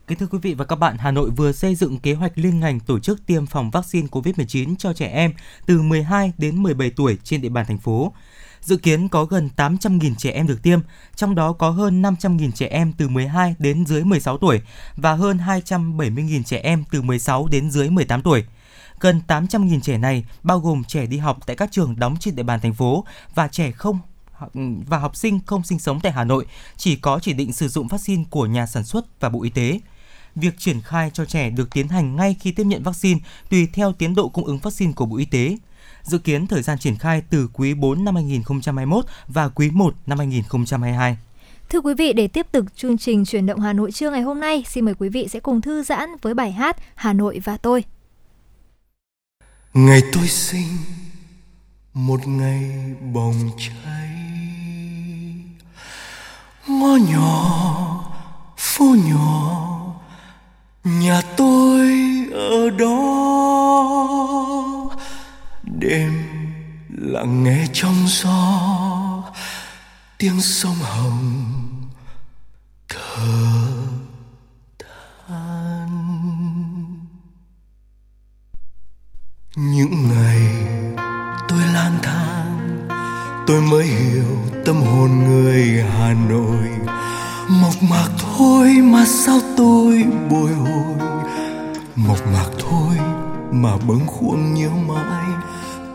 Kính 0.08 0.18
thưa 0.18 0.28
quý 0.32 0.40
vị 0.42 0.54
và 0.54 0.66
các 0.66 0.76
bạn, 0.76 0.98
Hà 0.98 1.12
Nội 1.12 1.30
vừa 1.30 1.52
xây 1.52 1.76
dựng 1.76 2.00
kế 2.00 2.14
hoạch 2.14 2.32
liên 2.36 2.60
ngành 2.60 2.80
tổ 2.80 3.00
chức 3.00 3.26
tiêm 3.26 3.46
phòng 3.46 3.72
vaccine 3.72 4.08
COVID-19 4.12 4.76
cho 4.80 4.94
trẻ 4.94 5.08
em 5.08 5.34
từ 5.66 5.82
12 5.82 6.32
đến 6.38 6.64
17 6.64 6.90
tuổi 6.90 7.18
trên 7.24 7.42
địa 7.42 7.50
bàn 7.50 7.66
thành 7.66 7.78
phố. 7.78 8.14
Dự 8.62 8.78
kiến 8.78 9.10
có 9.10 9.26
gần 9.26 9.50
800.000 9.58 10.16
trẻ 10.16 10.32
em 10.32 10.48
được 10.48 10.64
tiêm, 10.64 10.80
trong 11.16 11.36
đó 11.36 11.54
có 11.54 11.70
hơn 11.70 12.02
500.000 12.02 12.52
trẻ 12.52 12.68
em 12.68 12.94
từ 12.98 13.10
12 13.10 13.56
đến 13.60 13.86
dưới 13.86 14.04
16 14.04 14.38
tuổi 14.38 14.62
và 14.96 15.14
hơn 15.14 15.38
270.000 15.38 16.44
trẻ 16.44 16.58
em 16.58 16.84
từ 16.92 17.02
16 17.02 17.48
đến 17.48 17.72
dưới 17.72 17.90
18 17.90 18.22
tuổi. 18.22 18.44
Gần 19.00 19.22
800.000 19.28 19.80
trẻ 19.82 19.98
này 19.98 20.26
bao 20.44 20.60
gồm 20.60 20.84
trẻ 20.84 21.06
đi 21.06 21.18
học 21.18 21.38
tại 21.46 21.56
các 21.56 21.72
trường 21.72 21.96
đóng 22.00 22.16
trên 22.20 22.36
địa 22.36 22.44
bàn 22.44 22.60
thành 22.60 22.74
phố 22.74 23.06
và 23.36 23.48
trẻ 23.48 23.72
không 23.72 24.00
ừ, 24.54 24.62
và 24.88 24.98
học 24.98 25.16
sinh 25.16 25.40
không 25.46 25.64
sinh 25.64 25.80
sống 25.80 26.00
tại 26.00 26.12
Hà 26.12 26.24
Nội 26.24 26.46
chỉ 26.78 26.96
có 26.96 27.20
chỉ 27.22 27.34
định 27.34 27.54
sử 27.54 27.68
dụng 27.68 27.88
vaccine 27.88 28.24
của 28.30 28.46
nhà 28.46 28.66
sản 28.66 28.84
xuất 28.84 29.20
và 29.20 29.30
Bộ 29.30 29.44
Y 29.44 29.50
tế. 29.50 29.80
Việc 30.36 30.54
triển 30.58 30.82
khai 30.82 31.12
cho 31.14 31.26
trẻ 31.26 31.50
được 31.50 31.70
tiến 31.74 31.88
hành 31.88 32.16
ngay 32.16 32.36
khi 32.40 32.52
tiếp 32.52 32.64
nhận 32.64 32.84
vaccine 32.84 33.20
tùy 33.50 33.68
theo 33.74 33.94
tiến 33.94 34.16
độ 34.16 34.30
cung 34.30 34.46
ứng 34.46 34.58
vaccine 34.58 34.94
của 34.94 35.06
Bộ 35.06 35.18
Y 35.18 35.26
tế. 35.26 35.58
Dự 36.04 36.18
kiến 36.18 36.48
thời 36.48 36.62
gian 36.62 36.80
triển 36.80 36.96
khai 36.96 37.22
từ 37.30 37.50
quý 37.54 37.74
4 37.74 38.04
năm 38.04 38.16
2021 38.16 39.06
và 39.28 39.50
quý 39.50 39.70
1 39.70 39.94
năm 40.06 40.18
2022. 40.18 41.18
Thưa 41.70 41.82
quý 41.82 41.94
vị, 41.94 42.14
để 42.14 42.28
tiếp 42.28 42.48
tục 42.52 42.66
chương 42.76 42.98
trình 42.98 43.26
chuyển 43.26 43.46
động 43.46 43.60
Hà 43.60 43.74
Nội 43.74 43.92
trưa 43.92 44.12
ngày 44.12 44.22
hôm 44.22 44.40
nay, 44.40 44.64
xin 44.68 44.86
mời 44.86 44.94
quý 45.00 45.10
vị 45.10 45.28
sẽ 45.28 45.40
cùng 45.40 45.62
thư 45.62 45.84
giãn 45.84 46.10
với 46.22 46.34
bài 46.34 46.52
hát 46.52 46.78
Hà 46.96 47.14
Nội 47.14 47.42
và 47.44 47.58
tôi 47.58 47.84
ngày 49.74 50.02
tôi 50.14 50.28
sinh, 50.28 50.78
một 51.94 52.28
ngày 52.28 52.72
bồng 53.14 53.50
cháy. 53.58 54.10
Ngõ 56.68 56.96
nhỏ, 57.10 58.04
phố 58.58 58.96
nhỏ, 59.06 59.80
nhà 60.84 61.22
tôi 61.38 61.92
ở 62.34 62.70
đó. 62.70 63.08
Đêm 65.64 66.24
lặng 66.90 67.44
nghe 67.44 67.68
trong 67.74 68.08
gió, 68.08 69.24
tiếng 70.18 70.42
sông 70.42 70.76
hồng 70.76 71.44
thở. 72.90 73.77
Những 79.60 80.10
ngày 80.10 80.42
tôi 81.48 81.60
lang 81.74 81.98
thang, 82.02 82.88
tôi 83.48 83.62
mới 83.62 83.86
hiểu 83.86 84.38
tâm 84.66 84.82
hồn 84.82 85.24
người 85.30 85.84
hà 85.98 86.14
nội. 86.30 86.70
Mộc 87.50 87.74
mạc 87.90 88.10
thôi 88.20 88.70
mà 88.84 89.06
sao 89.06 89.40
tôi 89.58 90.04
bồi 90.30 90.52
hồi? 90.52 91.08
Mộc 91.96 92.28
mạc 92.34 92.50
thôi 92.60 92.98
mà 93.52 93.78
bâng 93.88 94.08
khuâng 94.08 94.54
nhớ 94.54 94.70
mãi. 94.88 95.26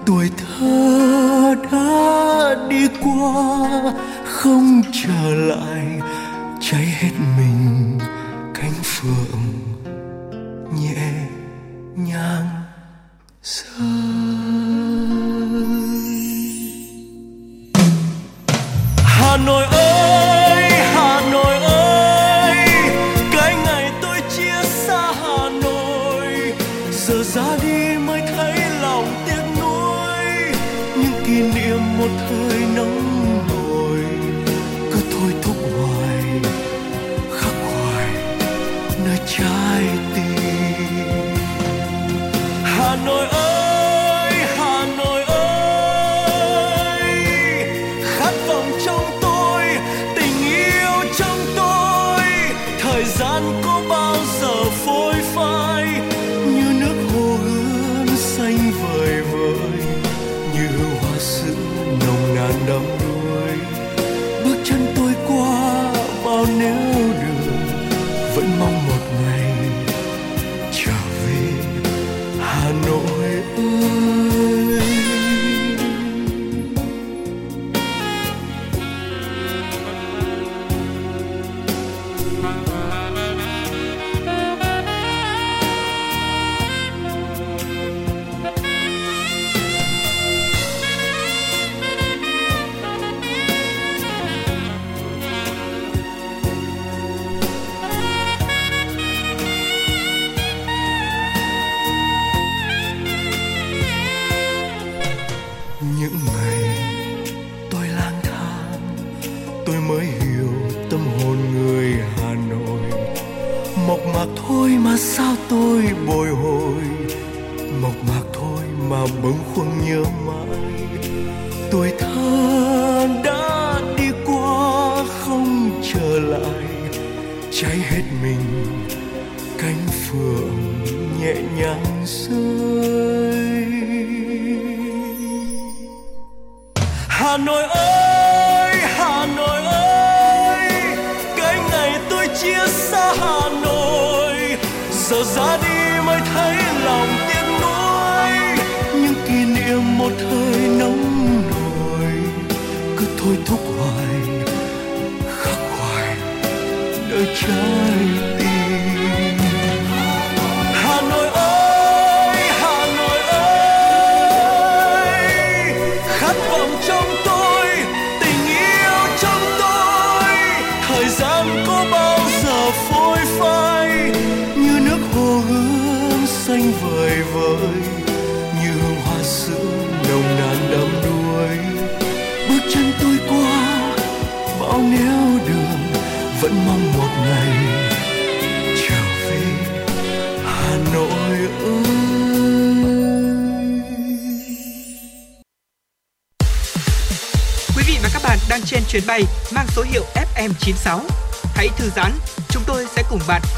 Tuổi 0.06 0.30
thơ 0.36 1.54
đã 1.72 2.56
đi 2.68 2.88
qua, 3.04 3.92
không 4.26 4.82
trở 4.92 5.34
lại. 5.34 6.00
Cháy 6.60 6.86
hết 7.00 7.12
mình. 7.36 7.91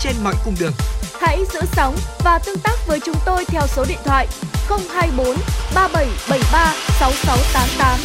Trên 0.04 0.16
mọi 0.24 0.34
cung 0.44 0.54
đường. 0.60 0.72
Hãy 1.20 1.44
giữ 1.52 1.60
sóng 1.72 1.96
và 2.24 2.38
tương 2.38 2.58
tác 2.58 2.86
với 2.86 3.00
chúng 3.04 3.16
tôi 3.26 3.44
theo 3.44 3.62
số 3.66 3.84
điện 3.88 3.98
thoại 4.04 4.26
024 4.68 5.26
3773 5.74 6.74
6688. 7.00 7.98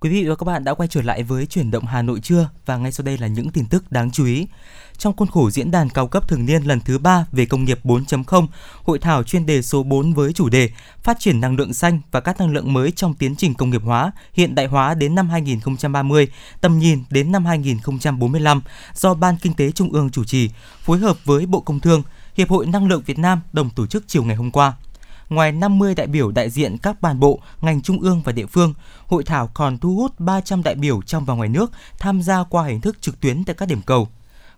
Quý 0.00 0.10
vị 0.10 0.24
và 0.28 0.36
các 0.36 0.44
bạn 0.44 0.64
đã 0.64 0.74
quay 0.74 0.88
trở 0.88 1.02
lại 1.02 1.22
với 1.22 1.46
chuyển 1.46 1.70
động 1.70 1.84
Hà 1.84 2.02
Nội 2.02 2.20
trưa 2.20 2.48
và 2.66 2.76
ngay 2.76 2.92
sau 2.92 3.04
đây 3.04 3.18
là 3.18 3.26
những 3.26 3.50
tin 3.50 3.66
tức 3.66 3.92
đáng 3.92 4.10
chú 4.10 4.26
ý. 4.26 4.46
Trong 5.02 5.16
khuôn 5.16 5.28
khổ 5.28 5.50
diễn 5.50 5.70
đàn 5.70 5.88
cao 5.88 6.06
cấp 6.06 6.28
thường 6.28 6.46
niên 6.46 6.62
lần 6.62 6.80
thứ 6.80 6.98
3 6.98 7.26
về 7.32 7.46
công 7.46 7.64
nghiệp 7.64 7.78
4.0, 7.84 8.46
hội 8.84 8.98
thảo 8.98 9.22
chuyên 9.22 9.46
đề 9.46 9.62
số 9.62 9.82
4 9.82 10.12
với 10.14 10.32
chủ 10.32 10.48
đề 10.48 10.70
Phát 11.02 11.20
triển 11.20 11.40
năng 11.40 11.56
lượng 11.56 11.74
xanh 11.74 12.00
và 12.10 12.20
các 12.20 12.40
năng 12.40 12.52
lượng 12.52 12.72
mới 12.72 12.90
trong 12.90 13.14
tiến 13.14 13.36
trình 13.36 13.54
công 13.54 13.70
nghiệp 13.70 13.82
hóa, 13.84 14.12
hiện 14.32 14.54
đại 14.54 14.66
hóa 14.66 14.94
đến 14.94 15.14
năm 15.14 15.28
2030, 15.30 16.28
tầm 16.60 16.78
nhìn 16.78 17.04
đến 17.10 17.32
năm 17.32 17.44
2045 17.44 18.62
do 18.94 19.14
Ban 19.14 19.36
Kinh 19.42 19.54
tế 19.54 19.70
Trung 19.70 19.92
ương 19.92 20.10
chủ 20.10 20.24
trì, 20.24 20.50
phối 20.80 20.98
hợp 20.98 21.16
với 21.24 21.46
Bộ 21.46 21.60
Công 21.60 21.80
Thương, 21.80 22.02
Hiệp 22.36 22.48
hội 22.48 22.66
Năng 22.66 22.88
lượng 22.88 23.02
Việt 23.06 23.18
Nam 23.18 23.40
đồng 23.52 23.70
tổ 23.70 23.86
chức 23.86 24.04
chiều 24.06 24.24
ngày 24.24 24.36
hôm 24.36 24.50
qua. 24.50 24.72
Ngoài 25.28 25.52
50 25.52 25.94
đại 25.94 26.06
biểu 26.06 26.30
đại 26.30 26.50
diện 26.50 26.78
các 26.78 27.02
ban 27.02 27.20
bộ, 27.20 27.40
ngành 27.60 27.82
trung 27.82 28.00
ương 28.00 28.22
và 28.24 28.32
địa 28.32 28.46
phương, 28.46 28.74
hội 29.06 29.24
thảo 29.24 29.50
còn 29.54 29.78
thu 29.78 29.96
hút 29.96 30.20
300 30.20 30.62
đại 30.62 30.74
biểu 30.74 31.02
trong 31.02 31.24
và 31.24 31.34
ngoài 31.34 31.48
nước 31.48 31.72
tham 31.98 32.22
gia 32.22 32.44
qua 32.44 32.64
hình 32.64 32.80
thức 32.80 32.96
trực 33.00 33.20
tuyến 33.20 33.44
tại 33.44 33.54
các 33.58 33.68
điểm 33.68 33.82
cầu 33.86 34.08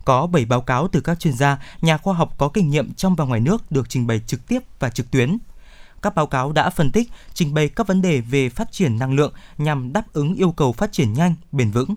có 0.04 0.26
7 0.26 0.44
báo 0.44 0.60
cáo 0.60 0.88
từ 0.88 1.00
các 1.00 1.20
chuyên 1.20 1.34
gia, 1.34 1.58
nhà 1.80 1.96
khoa 1.96 2.14
học 2.14 2.34
có 2.38 2.48
kinh 2.48 2.70
nghiệm 2.70 2.94
trong 2.94 3.14
và 3.14 3.24
ngoài 3.24 3.40
nước 3.40 3.72
được 3.72 3.88
trình 3.88 4.06
bày 4.06 4.20
trực 4.26 4.48
tiếp 4.48 4.58
và 4.78 4.90
trực 4.90 5.10
tuyến. 5.10 5.38
Các 6.02 6.14
báo 6.14 6.26
cáo 6.26 6.52
đã 6.52 6.70
phân 6.70 6.92
tích, 6.92 7.10
trình 7.34 7.54
bày 7.54 7.68
các 7.68 7.86
vấn 7.86 8.02
đề 8.02 8.20
về 8.20 8.48
phát 8.48 8.72
triển 8.72 8.98
năng 8.98 9.14
lượng 9.14 9.32
nhằm 9.58 9.92
đáp 9.92 10.12
ứng 10.12 10.34
yêu 10.34 10.52
cầu 10.52 10.72
phát 10.72 10.92
triển 10.92 11.12
nhanh, 11.12 11.34
bền 11.52 11.70
vững. 11.70 11.94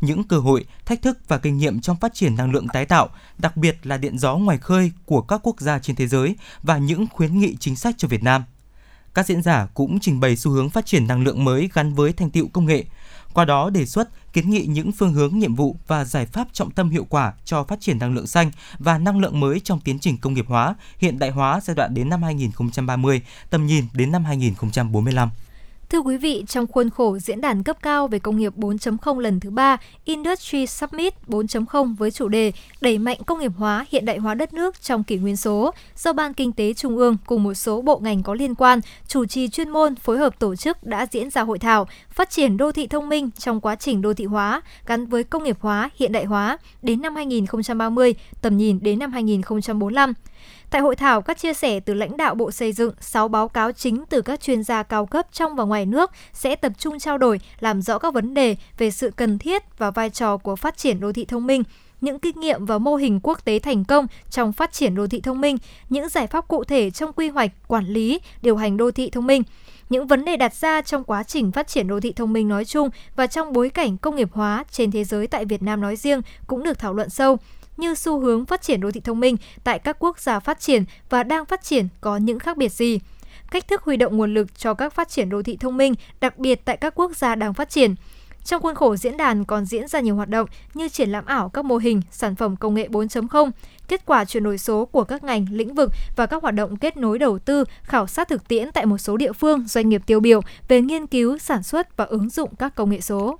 Những 0.00 0.24
cơ 0.24 0.38
hội, 0.38 0.64
thách 0.86 1.02
thức 1.02 1.18
và 1.28 1.38
kinh 1.38 1.58
nghiệm 1.58 1.80
trong 1.80 1.96
phát 1.96 2.14
triển 2.14 2.36
năng 2.36 2.52
lượng 2.52 2.68
tái 2.68 2.86
tạo, 2.86 3.08
đặc 3.38 3.56
biệt 3.56 3.86
là 3.86 3.96
điện 3.96 4.18
gió 4.18 4.36
ngoài 4.36 4.58
khơi 4.58 4.92
của 5.06 5.20
các 5.20 5.40
quốc 5.42 5.60
gia 5.60 5.78
trên 5.78 5.96
thế 5.96 6.06
giới 6.06 6.36
và 6.62 6.78
những 6.78 7.06
khuyến 7.12 7.38
nghị 7.38 7.56
chính 7.60 7.76
sách 7.76 7.94
cho 7.98 8.08
Việt 8.08 8.22
Nam. 8.22 8.44
Các 9.14 9.26
diễn 9.26 9.42
giả 9.42 9.66
cũng 9.74 10.00
trình 10.00 10.20
bày 10.20 10.36
xu 10.36 10.50
hướng 10.50 10.70
phát 10.70 10.86
triển 10.86 11.06
năng 11.06 11.22
lượng 11.22 11.44
mới 11.44 11.70
gắn 11.74 11.94
với 11.94 12.12
thành 12.12 12.30
tựu 12.30 12.48
công 12.48 12.66
nghệ, 12.66 12.84
qua 13.34 13.44
đó 13.44 13.70
đề 13.70 13.86
xuất 13.86 14.32
kiến 14.32 14.50
nghị 14.50 14.66
những 14.66 14.92
phương 14.92 15.12
hướng 15.12 15.38
nhiệm 15.38 15.54
vụ 15.54 15.76
và 15.86 16.04
giải 16.04 16.26
pháp 16.26 16.48
trọng 16.52 16.70
tâm 16.70 16.90
hiệu 16.90 17.06
quả 17.08 17.32
cho 17.44 17.64
phát 17.64 17.80
triển 17.80 17.98
năng 17.98 18.14
lượng 18.14 18.26
xanh 18.26 18.50
và 18.78 18.98
năng 18.98 19.18
lượng 19.18 19.40
mới 19.40 19.60
trong 19.60 19.80
tiến 19.80 19.98
trình 19.98 20.18
công 20.18 20.34
nghiệp 20.34 20.46
hóa, 20.48 20.74
hiện 20.98 21.18
đại 21.18 21.30
hóa 21.30 21.60
giai 21.62 21.76
đoạn 21.76 21.94
đến 21.94 22.08
năm 22.08 22.22
2030, 22.22 23.22
tầm 23.50 23.66
nhìn 23.66 23.84
đến 23.92 24.12
năm 24.12 24.24
2045. 24.24 25.30
Thưa 25.94 26.00
quý 26.00 26.16
vị, 26.16 26.44
trong 26.48 26.66
khuôn 26.66 26.90
khổ 26.90 27.18
diễn 27.18 27.40
đàn 27.40 27.62
cấp 27.62 27.76
cao 27.82 28.08
về 28.08 28.18
công 28.18 28.36
nghiệp 28.36 28.52
4.0 28.56 29.18
lần 29.18 29.40
thứ 29.40 29.50
3 29.50 29.76
Industry 30.04 30.66
Summit 30.66 31.14
4.0 31.26 31.96
với 31.96 32.10
chủ 32.10 32.28
đề 32.28 32.52
Đẩy 32.80 32.98
mạnh 32.98 33.18
công 33.26 33.38
nghiệp 33.38 33.52
hóa, 33.56 33.86
hiện 33.90 34.04
đại 34.04 34.18
hóa 34.18 34.34
đất 34.34 34.54
nước 34.54 34.82
trong 34.82 35.04
kỷ 35.04 35.16
nguyên 35.16 35.36
số 35.36 35.70
do 35.96 36.12
Ban 36.12 36.34
Kinh 36.34 36.52
tế 36.52 36.74
Trung 36.74 36.96
ương 36.96 37.16
cùng 37.26 37.42
một 37.42 37.54
số 37.54 37.82
bộ 37.82 37.98
ngành 37.98 38.22
có 38.22 38.34
liên 38.34 38.54
quan 38.54 38.80
chủ 39.08 39.26
trì 39.26 39.48
chuyên 39.48 39.70
môn 39.70 39.94
phối 39.94 40.18
hợp 40.18 40.38
tổ 40.38 40.56
chức 40.56 40.84
đã 40.84 41.06
diễn 41.10 41.30
ra 41.30 41.42
hội 41.42 41.58
thảo 41.58 41.86
Phát 42.10 42.30
triển 42.30 42.56
đô 42.56 42.72
thị 42.72 42.86
thông 42.86 43.08
minh 43.08 43.30
trong 43.38 43.60
quá 43.60 43.76
trình 43.76 44.02
đô 44.02 44.14
thị 44.14 44.24
hóa 44.24 44.62
gắn 44.86 45.06
với 45.06 45.24
công 45.24 45.44
nghiệp 45.44 45.56
hóa, 45.60 45.90
hiện 45.96 46.12
đại 46.12 46.24
hóa 46.24 46.58
đến 46.82 47.02
năm 47.02 47.16
2030, 47.16 48.14
tầm 48.42 48.56
nhìn 48.56 48.78
đến 48.82 48.98
năm 48.98 49.12
2045. 49.12 50.12
Tại 50.74 50.82
hội 50.82 50.96
thảo, 50.96 51.22
các 51.22 51.38
chia 51.38 51.54
sẻ 51.54 51.80
từ 51.80 51.94
lãnh 51.94 52.16
đạo 52.16 52.34
Bộ 52.34 52.50
Xây 52.50 52.72
dựng, 52.72 52.94
6 53.00 53.28
báo 53.28 53.48
cáo 53.48 53.72
chính 53.72 54.04
từ 54.10 54.22
các 54.22 54.40
chuyên 54.40 54.62
gia 54.62 54.82
cao 54.82 55.06
cấp 55.06 55.26
trong 55.32 55.56
và 55.56 55.64
ngoài 55.64 55.86
nước 55.86 56.10
sẽ 56.32 56.56
tập 56.56 56.72
trung 56.78 56.98
trao 56.98 57.18
đổi, 57.18 57.40
làm 57.60 57.82
rõ 57.82 57.98
các 57.98 58.14
vấn 58.14 58.34
đề 58.34 58.56
về 58.78 58.90
sự 58.90 59.10
cần 59.16 59.38
thiết 59.38 59.78
và 59.78 59.90
vai 59.90 60.10
trò 60.10 60.36
của 60.36 60.56
phát 60.56 60.76
triển 60.76 61.00
đô 61.00 61.12
thị 61.12 61.24
thông 61.24 61.46
minh, 61.46 61.62
những 62.00 62.18
kinh 62.18 62.40
nghiệm 62.40 62.66
và 62.66 62.78
mô 62.78 62.96
hình 62.96 63.20
quốc 63.22 63.44
tế 63.44 63.58
thành 63.58 63.84
công 63.84 64.06
trong 64.30 64.52
phát 64.52 64.72
triển 64.72 64.94
đô 64.94 65.06
thị 65.06 65.20
thông 65.20 65.40
minh, 65.40 65.56
những 65.88 66.08
giải 66.08 66.26
pháp 66.26 66.48
cụ 66.48 66.64
thể 66.64 66.90
trong 66.90 67.12
quy 67.12 67.28
hoạch, 67.28 67.50
quản 67.68 67.86
lý, 67.86 68.20
điều 68.42 68.56
hành 68.56 68.76
đô 68.76 68.90
thị 68.90 69.10
thông 69.10 69.26
minh, 69.26 69.42
những 69.90 70.06
vấn 70.06 70.24
đề 70.24 70.36
đặt 70.36 70.54
ra 70.54 70.82
trong 70.82 71.04
quá 71.04 71.22
trình 71.22 71.52
phát 71.52 71.68
triển 71.68 71.88
đô 71.88 72.00
thị 72.00 72.12
thông 72.12 72.32
minh 72.32 72.48
nói 72.48 72.64
chung 72.64 72.88
và 73.16 73.26
trong 73.26 73.52
bối 73.52 73.70
cảnh 73.70 73.98
công 73.98 74.16
nghiệp 74.16 74.28
hóa 74.32 74.64
trên 74.70 74.90
thế 74.90 75.04
giới 75.04 75.26
tại 75.26 75.44
Việt 75.44 75.62
Nam 75.62 75.80
nói 75.80 75.96
riêng 75.96 76.20
cũng 76.46 76.62
được 76.62 76.78
thảo 76.78 76.94
luận 76.94 77.10
sâu 77.10 77.38
như 77.76 77.94
xu 77.94 78.20
hướng 78.20 78.46
phát 78.46 78.62
triển 78.62 78.80
đô 78.80 78.90
thị 78.90 79.00
thông 79.00 79.20
minh 79.20 79.36
tại 79.64 79.78
các 79.78 79.96
quốc 79.98 80.18
gia 80.18 80.40
phát 80.40 80.60
triển 80.60 80.84
và 81.10 81.22
đang 81.22 81.44
phát 81.44 81.62
triển 81.62 81.88
có 82.00 82.16
những 82.16 82.38
khác 82.38 82.56
biệt 82.56 82.72
gì 82.72 82.98
cách 83.50 83.68
thức 83.68 83.82
huy 83.82 83.96
động 83.96 84.16
nguồn 84.16 84.34
lực 84.34 84.58
cho 84.58 84.74
các 84.74 84.92
phát 84.92 85.08
triển 85.08 85.28
đô 85.28 85.42
thị 85.42 85.56
thông 85.56 85.76
minh, 85.76 85.94
đặc 86.20 86.38
biệt 86.38 86.64
tại 86.64 86.76
các 86.76 86.94
quốc 86.94 87.16
gia 87.16 87.34
đang 87.34 87.54
phát 87.54 87.70
triển. 87.70 87.94
Trong 88.44 88.62
khuôn 88.62 88.74
khổ 88.74 88.96
diễn 88.96 89.16
đàn 89.16 89.44
còn 89.44 89.64
diễn 89.64 89.88
ra 89.88 90.00
nhiều 90.00 90.16
hoạt 90.16 90.28
động 90.28 90.48
như 90.74 90.88
triển 90.88 91.10
lãm 91.10 91.26
ảo 91.26 91.48
các 91.48 91.64
mô 91.64 91.76
hình, 91.76 92.02
sản 92.10 92.36
phẩm 92.36 92.56
công 92.56 92.74
nghệ 92.74 92.88
4.0, 92.88 93.50
kết 93.88 94.06
quả 94.06 94.24
chuyển 94.24 94.42
đổi 94.42 94.58
số 94.58 94.84
của 94.84 95.04
các 95.04 95.24
ngành, 95.24 95.46
lĩnh 95.50 95.74
vực 95.74 95.90
và 96.16 96.26
các 96.26 96.42
hoạt 96.42 96.54
động 96.54 96.76
kết 96.76 96.96
nối 96.96 97.18
đầu 97.18 97.38
tư, 97.38 97.64
khảo 97.82 98.06
sát 98.06 98.28
thực 98.28 98.48
tiễn 98.48 98.72
tại 98.72 98.86
một 98.86 98.98
số 98.98 99.16
địa 99.16 99.32
phương, 99.32 99.64
doanh 99.68 99.88
nghiệp 99.88 100.02
tiêu 100.06 100.20
biểu 100.20 100.40
về 100.68 100.80
nghiên 100.80 101.06
cứu, 101.06 101.38
sản 101.38 101.62
xuất 101.62 101.96
và 101.96 102.04
ứng 102.04 102.28
dụng 102.30 102.54
các 102.58 102.74
công 102.74 102.90
nghệ 102.90 103.00
số. 103.00 103.38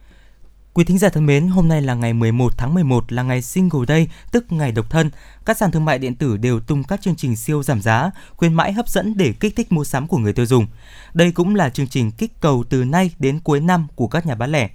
Quý 0.75 0.85
thính 0.85 0.99
giả 0.99 1.09
thân 1.09 1.27
mến, 1.27 1.49
hôm 1.49 1.69
nay 1.69 1.83
là 1.83 1.95
ngày 1.95 2.13
11 2.13 2.53
tháng 2.57 2.75
11 2.75 3.13
là 3.13 3.23
ngày 3.23 3.43
Single 3.43 3.85
Day, 3.89 4.09
tức 4.31 4.53
ngày 4.53 4.73
độc 4.73 4.91
thân. 4.91 5.11
Các 5.45 5.59
sàn 5.59 5.71
thương 5.71 5.85
mại 5.85 5.99
điện 5.99 6.15
tử 6.15 6.37
đều 6.37 6.61
tung 6.61 6.85
các 6.85 7.01
chương 7.01 7.17
trình 7.17 7.37
siêu 7.37 7.63
giảm 7.63 7.83
giá, 7.83 8.11
khuyến 8.37 8.55
mãi 8.55 8.73
hấp 8.73 8.89
dẫn 8.89 9.17
để 9.17 9.33
kích 9.41 9.57
thích 9.57 9.73
mua 9.73 9.85
sắm 9.85 10.07
của 10.07 10.19
người 10.19 10.33
tiêu 10.33 10.47
dùng. 10.47 10.67
Đây 11.15 11.33
cũng 11.33 11.55
là 11.55 11.71
chương 11.71 11.89
trình 11.89 12.11
kích 12.11 12.33
cầu 12.41 12.65
từ 12.71 12.85
nay 12.85 13.11
đến 13.19 13.41
cuối 13.41 13.61
năm 13.61 13.87
của 13.95 14.07
các 14.07 14.27
nhà 14.27 14.35
bán 14.35 14.53
lẻ. 14.53 14.71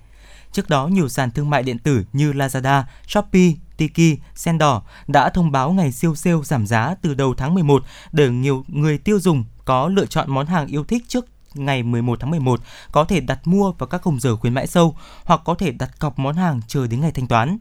Trước 0.52 0.70
đó, 0.70 0.88
nhiều 0.88 1.10
sàn 1.10 1.32
thương 1.32 1.50
mại 1.50 1.64
điện 1.64 1.80
tử 1.80 2.04
như 2.14 2.34
Lazada, 2.34 2.84
Shopee, 3.08 3.52
Tiki, 3.78 4.20
Sendor 4.36 4.84
đã 5.08 5.30
thông 5.30 5.52
báo 5.52 5.72
ngày 5.72 5.92
siêu 5.92 6.16
sale 6.16 6.42
giảm 6.44 6.68
giá 6.68 6.96
từ 7.02 7.14
đầu 7.14 7.34
tháng 7.34 7.54
11 7.54 7.84
để 8.12 8.30
nhiều 8.30 8.66
người 8.68 8.98
tiêu 8.98 9.20
dùng 9.20 9.46
có 9.66 9.88
lựa 9.88 10.06
chọn 10.06 10.32
món 10.32 10.46
hàng 10.46 10.68
yêu 10.68 10.84
thích 10.84 11.04
trước 11.08 11.26
ngày 11.54 11.84
11 11.84 12.20
tháng 12.20 12.30
11 12.30 12.62
có 12.92 13.06
thể 13.06 13.20
đặt 13.20 13.48
mua 13.48 13.72
vào 13.72 13.88
các 13.88 14.02
khung 14.02 14.20
giờ 14.20 14.36
khuyến 14.36 14.54
mãi 14.54 14.68
sâu 14.68 14.96
hoặc 15.26 15.42
có 15.46 15.56
thể 15.56 15.72
đặt 15.72 16.00
cọc 16.00 16.20
món 16.20 16.36
hàng 16.36 16.62
chờ 16.68 16.88
đến 16.88 17.02
ngày 17.02 17.12
thanh 17.12 17.28
toán. 17.28 17.58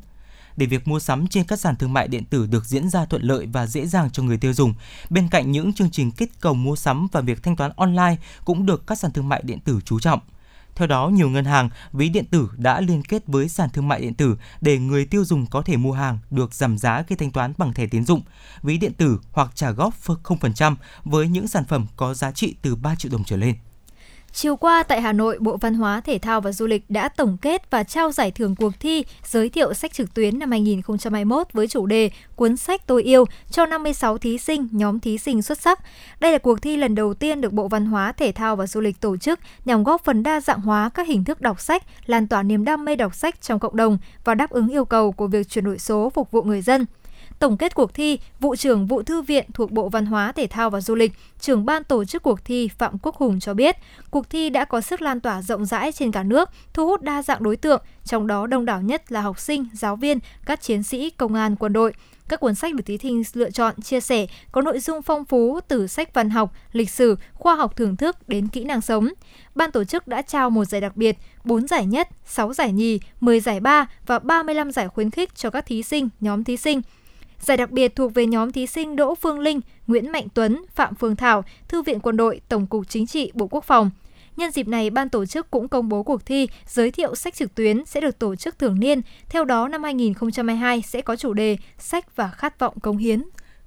Để 0.56 0.66
việc 0.66 0.88
mua 0.88 1.00
sắm 1.00 1.26
trên 1.26 1.44
các 1.44 1.60
sàn 1.60 1.76
thương 1.76 1.92
mại 1.92 2.08
điện 2.08 2.24
tử 2.24 2.46
được 2.46 2.64
diễn 2.64 2.90
ra 2.90 3.04
thuận 3.04 3.22
lợi 3.22 3.46
và 3.46 3.66
dễ 3.66 3.86
dàng 3.86 4.10
cho 4.10 4.22
người 4.22 4.38
tiêu 4.38 4.52
dùng, 4.52 4.74
bên 5.10 5.28
cạnh 5.28 5.50
những 5.50 5.72
chương 5.72 5.90
trình 5.90 6.10
kích 6.10 6.32
cầu 6.40 6.54
mua 6.54 6.76
sắm 6.76 7.06
và 7.12 7.20
việc 7.20 7.42
thanh 7.42 7.56
toán 7.56 7.72
online 7.76 8.16
cũng 8.44 8.66
được 8.66 8.86
các 8.86 8.98
sàn 8.98 9.10
thương 9.10 9.28
mại 9.28 9.42
điện 9.44 9.60
tử 9.60 9.80
chú 9.84 10.00
trọng. 10.00 10.20
Theo 10.74 10.88
đó, 10.88 11.08
nhiều 11.08 11.30
ngân 11.30 11.44
hàng, 11.44 11.68
ví 11.92 12.08
điện 12.08 12.24
tử 12.30 12.50
đã 12.56 12.80
liên 12.80 13.02
kết 13.02 13.26
với 13.26 13.48
sàn 13.48 13.70
thương 13.70 13.88
mại 13.88 14.00
điện 14.00 14.14
tử 14.14 14.36
để 14.60 14.78
người 14.78 15.06
tiêu 15.06 15.24
dùng 15.24 15.46
có 15.46 15.62
thể 15.62 15.76
mua 15.76 15.92
hàng 15.92 16.18
được 16.30 16.54
giảm 16.54 16.78
giá 16.78 17.02
khi 17.02 17.16
thanh 17.16 17.30
toán 17.30 17.52
bằng 17.58 17.72
thẻ 17.72 17.86
tín 17.86 18.04
dụng, 18.04 18.22
ví 18.62 18.78
điện 18.78 18.92
tử 18.92 19.20
hoặc 19.32 19.50
trả 19.54 19.70
góp 19.70 19.94
0% 20.24 20.76
với 21.04 21.28
những 21.28 21.48
sản 21.48 21.64
phẩm 21.64 21.86
có 21.96 22.14
giá 22.14 22.32
trị 22.32 22.54
từ 22.62 22.76
3 22.76 22.94
triệu 22.94 23.12
đồng 23.12 23.24
trở 23.24 23.36
lên. 23.36 23.54
Chiều 24.32 24.56
qua 24.56 24.82
tại 24.82 25.00
Hà 25.00 25.12
Nội, 25.12 25.38
Bộ 25.40 25.56
Văn 25.56 25.74
hóa, 25.74 26.00
Thể 26.00 26.18
thao 26.18 26.40
và 26.40 26.52
Du 26.52 26.66
lịch 26.66 26.84
đã 26.88 27.08
tổng 27.08 27.36
kết 27.42 27.70
và 27.70 27.82
trao 27.82 28.12
giải 28.12 28.30
thưởng 28.30 28.54
cuộc 28.54 28.72
thi 28.80 29.04
giới 29.24 29.48
thiệu 29.48 29.74
sách 29.74 29.92
trực 29.92 30.14
tuyến 30.14 30.38
năm 30.38 30.50
2021 30.50 31.52
với 31.52 31.68
chủ 31.68 31.86
đề 31.86 32.10
Cuốn 32.36 32.56
sách 32.56 32.86
tôi 32.86 33.02
yêu 33.02 33.24
cho 33.50 33.66
56 33.66 34.18
thí 34.18 34.38
sinh, 34.38 34.68
nhóm 34.72 35.00
thí 35.00 35.18
sinh 35.18 35.42
xuất 35.42 35.58
sắc. 35.58 35.80
Đây 36.20 36.32
là 36.32 36.38
cuộc 36.38 36.62
thi 36.62 36.76
lần 36.76 36.94
đầu 36.94 37.14
tiên 37.14 37.40
được 37.40 37.52
Bộ 37.52 37.68
Văn 37.68 37.86
hóa, 37.86 38.12
Thể 38.12 38.32
thao 38.32 38.56
và 38.56 38.66
Du 38.66 38.80
lịch 38.80 39.00
tổ 39.00 39.16
chức 39.16 39.40
nhằm 39.64 39.84
góp 39.84 40.04
phần 40.04 40.22
đa 40.22 40.40
dạng 40.40 40.60
hóa 40.60 40.90
các 40.94 41.08
hình 41.08 41.24
thức 41.24 41.40
đọc 41.40 41.60
sách, 41.60 41.82
lan 42.06 42.28
tỏa 42.28 42.42
niềm 42.42 42.64
đam 42.64 42.84
mê 42.84 42.96
đọc 42.96 43.14
sách 43.14 43.42
trong 43.42 43.58
cộng 43.58 43.76
đồng 43.76 43.98
và 44.24 44.34
đáp 44.34 44.50
ứng 44.50 44.68
yêu 44.68 44.84
cầu 44.84 45.12
của 45.12 45.26
việc 45.26 45.48
chuyển 45.48 45.64
đổi 45.64 45.78
số 45.78 46.10
phục 46.14 46.30
vụ 46.30 46.42
người 46.42 46.62
dân. 46.62 46.86
Tổng 47.38 47.56
kết 47.56 47.74
cuộc 47.74 47.94
thi, 47.94 48.18
vụ 48.40 48.56
trưởng 48.56 48.86
vụ 48.86 49.02
thư 49.02 49.22
viện 49.22 49.46
thuộc 49.54 49.70
Bộ 49.70 49.88
Văn 49.88 50.06
hóa, 50.06 50.32
Thể 50.32 50.46
thao 50.46 50.70
và 50.70 50.80
Du 50.80 50.94
lịch, 50.94 51.12
trưởng 51.40 51.64
ban 51.64 51.84
tổ 51.84 52.04
chức 52.04 52.22
cuộc 52.22 52.44
thi 52.44 52.68
Phạm 52.78 52.98
Quốc 52.98 53.16
Hùng 53.16 53.40
cho 53.40 53.54
biết, 53.54 53.76
cuộc 54.10 54.30
thi 54.30 54.50
đã 54.50 54.64
có 54.64 54.80
sức 54.80 55.02
lan 55.02 55.20
tỏa 55.20 55.42
rộng 55.42 55.66
rãi 55.66 55.92
trên 55.92 56.12
cả 56.12 56.22
nước, 56.22 56.48
thu 56.74 56.86
hút 56.86 57.02
đa 57.02 57.22
dạng 57.22 57.42
đối 57.42 57.56
tượng, 57.56 57.82
trong 58.04 58.26
đó 58.26 58.46
đông 58.46 58.64
đảo 58.64 58.82
nhất 58.82 59.12
là 59.12 59.20
học 59.20 59.40
sinh, 59.40 59.66
giáo 59.74 59.96
viên, 59.96 60.18
các 60.46 60.60
chiến 60.60 60.82
sĩ, 60.82 61.10
công 61.10 61.34
an, 61.34 61.56
quân 61.56 61.72
đội. 61.72 61.92
Các 62.28 62.40
cuốn 62.40 62.54
sách 62.54 62.74
được 62.74 62.82
thí 62.86 62.98
sinh 62.98 63.22
lựa 63.34 63.50
chọn 63.50 63.80
chia 63.82 64.00
sẻ 64.00 64.26
có 64.52 64.62
nội 64.62 64.78
dung 64.78 65.02
phong 65.02 65.24
phú 65.24 65.60
từ 65.68 65.86
sách 65.86 66.14
văn 66.14 66.30
học, 66.30 66.52
lịch 66.72 66.90
sử, 66.90 67.16
khoa 67.32 67.54
học 67.54 67.76
thưởng 67.76 67.96
thức 67.96 68.28
đến 68.28 68.48
kỹ 68.48 68.64
năng 68.64 68.80
sống. 68.80 69.08
Ban 69.54 69.70
tổ 69.70 69.84
chức 69.84 70.08
đã 70.08 70.22
trao 70.22 70.50
một 70.50 70.64
giải 70.64 70.80
đặc 70.80 70.96
biệt, 70.96 71.16
4 71.44 71.66
giải 71.66 71.86
nhất, 71.86 72.08
6 72.26 72.52
giải 72.52 72.72
nhì, 72.72 73.00
10 73.20 73.40
giải 73.40 73.60
ba 73.60 73.86
và 74.06 74.18
35 74.18 74.72
giải 74.72 74.88
khuyến 74.88 75.10
khích 75.10 75.34
cho 75.34 75.50
các 75.50 75.66
thí 75.66 75.82
sinh, 75.82 76.08
nhóm 76.20 76.44
thí 76.44 76.56
sinh. 76.56 76.82
Giải 77.40 77.56
đặc 77.56 77.70
biệt 77.70 77.96
thuộc 77.96 78.14
về 78.14 78.26
nhóm 78.26 78.52
thí 78.52 78.66
sinh 78.66 78.96
Đỗ 78.96 79.14
Phương 79.14 79.38
Linh, 79.38 79.60
Nguyễn 79.86 80.12
Mạnh 80.12 80.26
Tuấn, 80.34 80.64
Phạm 80.74 80.94
Phương 80.94 81.16
Thảo, 81.16 81.44
Thư 81.68 81.82
viện 81.82 82.00
Quân 82.00 82.16
đội, 82.16 82.40
Tổng 82.48 82.66
cục 82.66 82.88
Chính 82.88 83.06
trị, 83.06 83.32
Bộ 83.34 83.46
Quốc 83.46 83.64
phòng. 83.64 83.90
Nhân 84.36 84.50
dịp 84.50 84.68
này, 84.68 84.90
ban 84.90 85.08
tổ 85.08 85.26
chức 85.26 85.50
cũng 85.50 85.68
công 85.68 85.88
bố 85.88 86.02
cuộc 86.02 86.26
thi 86.26 86.48
giới 86.66 86.90
thiệu 86.90 87.14
sách 87.14 87.34
trực 87.34 87.54
tuyến 87.54 87.84
sẽ 87.86 88.00
được 88.00 88.18
tổ 88.18 88.36
chức 88.36 88.58
thường 88.58 88.80
niên. 88.80 89.00
Theo 89.28 89.44
đó, 89.44 89.68
năm 89.68 89.82
2022 89.82 90.82
sẽ 90.82 91.02
có 91.02 91.16
chủ 91.16 91.32
đề 91.32 91.56
Sách 91.78 92.16
và 92.16 92.28
khát 92.28 92.58
vọng 92.58 92.80
công 92.80 92.96
hiến. 92.96 93.22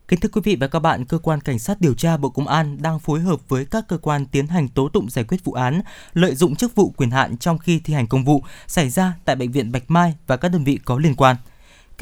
Kính 0.08 0.20
thưa 0.20 0.30
quý 0.34 0.42
vị 0.44 0.56
và 0.56 0.68
các 0.68 0.80
bạn, 0.80 1.06
cơ 1.06 1.18
quan 1.18 1.42
cảnh 1.42 1.60
sát 1.60 1.82
điều 1.82 1.94
tra 1.94 2.18
Bộ 2.18 2.30
Công 2.30 2.48
an 2.48 2.78
đang 2.82 3.00
phối 3.00 3.20
hợp 3.20 3.50
với 3.50 3.66
các 3.66 3.86
cơ 3.88 3.98
quan 3.98 4.26
tiến 4.26 4.48
hành 4.48 4.68
tố 4.68 4.90
tụng 4.90 5.10
giải 5.10 5.26
quyết 5.26 5.44
vụ 5.44 5.54
án 5.54 5.82
lợi 6.14 6.36
dụng 6.36 6.56
chức 6.56 6.76
vụ 6.76 6.90
quyền 6.98 7.12
hạn 7.12 7.38
trong 7.38 7.58
khi 7.58 7.80
thi 7.80 7.94
hành 7.94 8.08
công 8.08 8.26
vụ 8.26 8.44
xảy 8.68 8.90
ra 8.90 9.14
tại 9.26 9.36
bệnh 9.36 9.52
viện 9.52 9.72
Bạch 9.72 9.84
Mai 9.88 10.16
và 10.28 10.38
các 10.38 10.50
đơn 10.50 10.64
vị 10.64 10.80
có 10.86 10.98
liên 10.98 11.16
quan. 11.16 11.36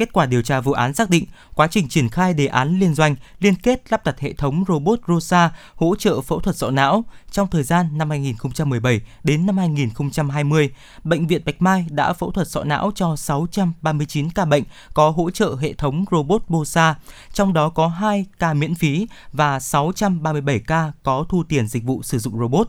Kết 0.00 0.12
quả 0.12 0.26
điều 0.26 0.42
tra 0.42 0.60
vụ 0.60 0.72
án 0.72 0.94
xác 0.94 1.10
định, 1.10 1.24
quá 1.54 1.66
trình 1.70 1.88
triển 1.88 2.08
khai 2.08 2.34
đề 2.34 2.46
án 2.46 2.78
liên 2.78 2.94
doanh 2.94 3.16
liên 3.40 3.54
kết 3.54 3.92
lắp 3.92 4.04
đặt 4.04 4.20
hệ 4.20 4.32
thống 4.32 4.64
robot 4.68 5.00
ROSA 5.08 5.50
hỗ 5.74 5.96
trợ 5.96 6.20
phẫu 6.20 6.40
thuật 6.40 6.56
sọ 6.56 6.70
não 6.70 7.04
trong 7.30 7.48
thời 7.50 7.62
gian 7.62 7.98
năm 7.98 8.10
2017 8.10 9.00
đến 9.22 9.46
năm 9.46 9.58
2020, 9.58 10.70
bệnh 11.04 11.26
viện 11.26 11.42
Bạch 11.44 11.62
Mai 11.62 11.86
đã 11.90 12.12
phẫu 12.12 12.30
thuật 12.30 12.48
sọ 12.48 12.64
não 12.64 12.90
cho 12.94 13.16
639 13.16 14.30
ca 14.30 14.44
bệnh 14.44 14.64
có 14.94 15.10
hỗ 15.10 15.30
trợ 15.30 15.56
hệ 15.60 15.72
thống 15.72 16.04
robot 16.10 16.42
BOSA, 16.48 16.94
trong 17.32 17.52
đó 17.52 17.68
có 17.68 17.88
2 17.88 18.26
ca 18.38 18.54
miễn 18.54 18.74
phí 18.74 19.06
và 19.32 19.60
637 19.60 20.58
ca 20.58 20.92
có 21.02 21.24
thu 21.28 21.42
tiền 21.48 21.68
dịch 21.68 21.84
vụ 21.84 22.02
sử 22.02 22.18
dụng 22.18 22.38
robot. 22.38 22.68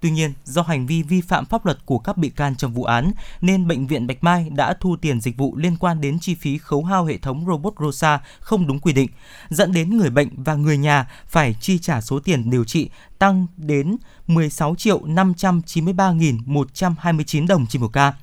Tuy 0.00 0.10
nhiên, 0.10 0.32
do 0.44 0.62
hành 0.62 0.86
vi 0.86 1.02
vi 1.02 1.20
phạm 1.20 1.44
pháp 1.44 1.66
luật 1.66 1.86
của 1.86 1.98
các 1.98 2.16
bị 2.16 2.28
can 2.28 2.56
trong 2.56 2.72
vụ 2.72 2.84
án, 2.84 3.12
nên 3.40 3.68
Bệnh 3.68 3.86
viện 3.86 4.06
Bạch 4.06 4.24
Mai 4.24 4.50
đã 4.50 4.74
thu 4.80 4.96
tiền 4.96 5.20
dịch 5.20 5.36
vụ 5.36 5.56
liên 5.56 5.76
quan 5.76 6.00
đến 6.00 6.18
chi 6.18 6.34
phí 6.34 6.58
khấu 6.58 6.84
hao 6.84 7.04
hệ 7.04 7.18
thống 7.18 7.44
robot 7.46 7.74
ROSA 7.80 8.20
không 8.40 8.66
đúng 8.66 8.78
quy 8.78 8.92
định, 8.92 9.10
dẫn 9.48 9.72
đến 9.72 9.96
người 9.96 10.10
bệnh 10.10 10.28
và 10.36 10.54
người 10.54 10.78
nhà 10.78 11.08
phải 11.26 11.56
chi 11.60 11.78
trả 11.78 12.00
số 12.00 12.18
tiền 12.18 12.50
điều 12.50 12.64
trị 12.64 12.90
tăng 13.18 13.46
đến 13.56 13.96
16 14.26 14.74
triệu 14.74 15.06
593.129 15.06 17.46
đồng 17.46 17.66
trên 17.66 17.82
một 17.82 17.92
ca. 17.92 18.14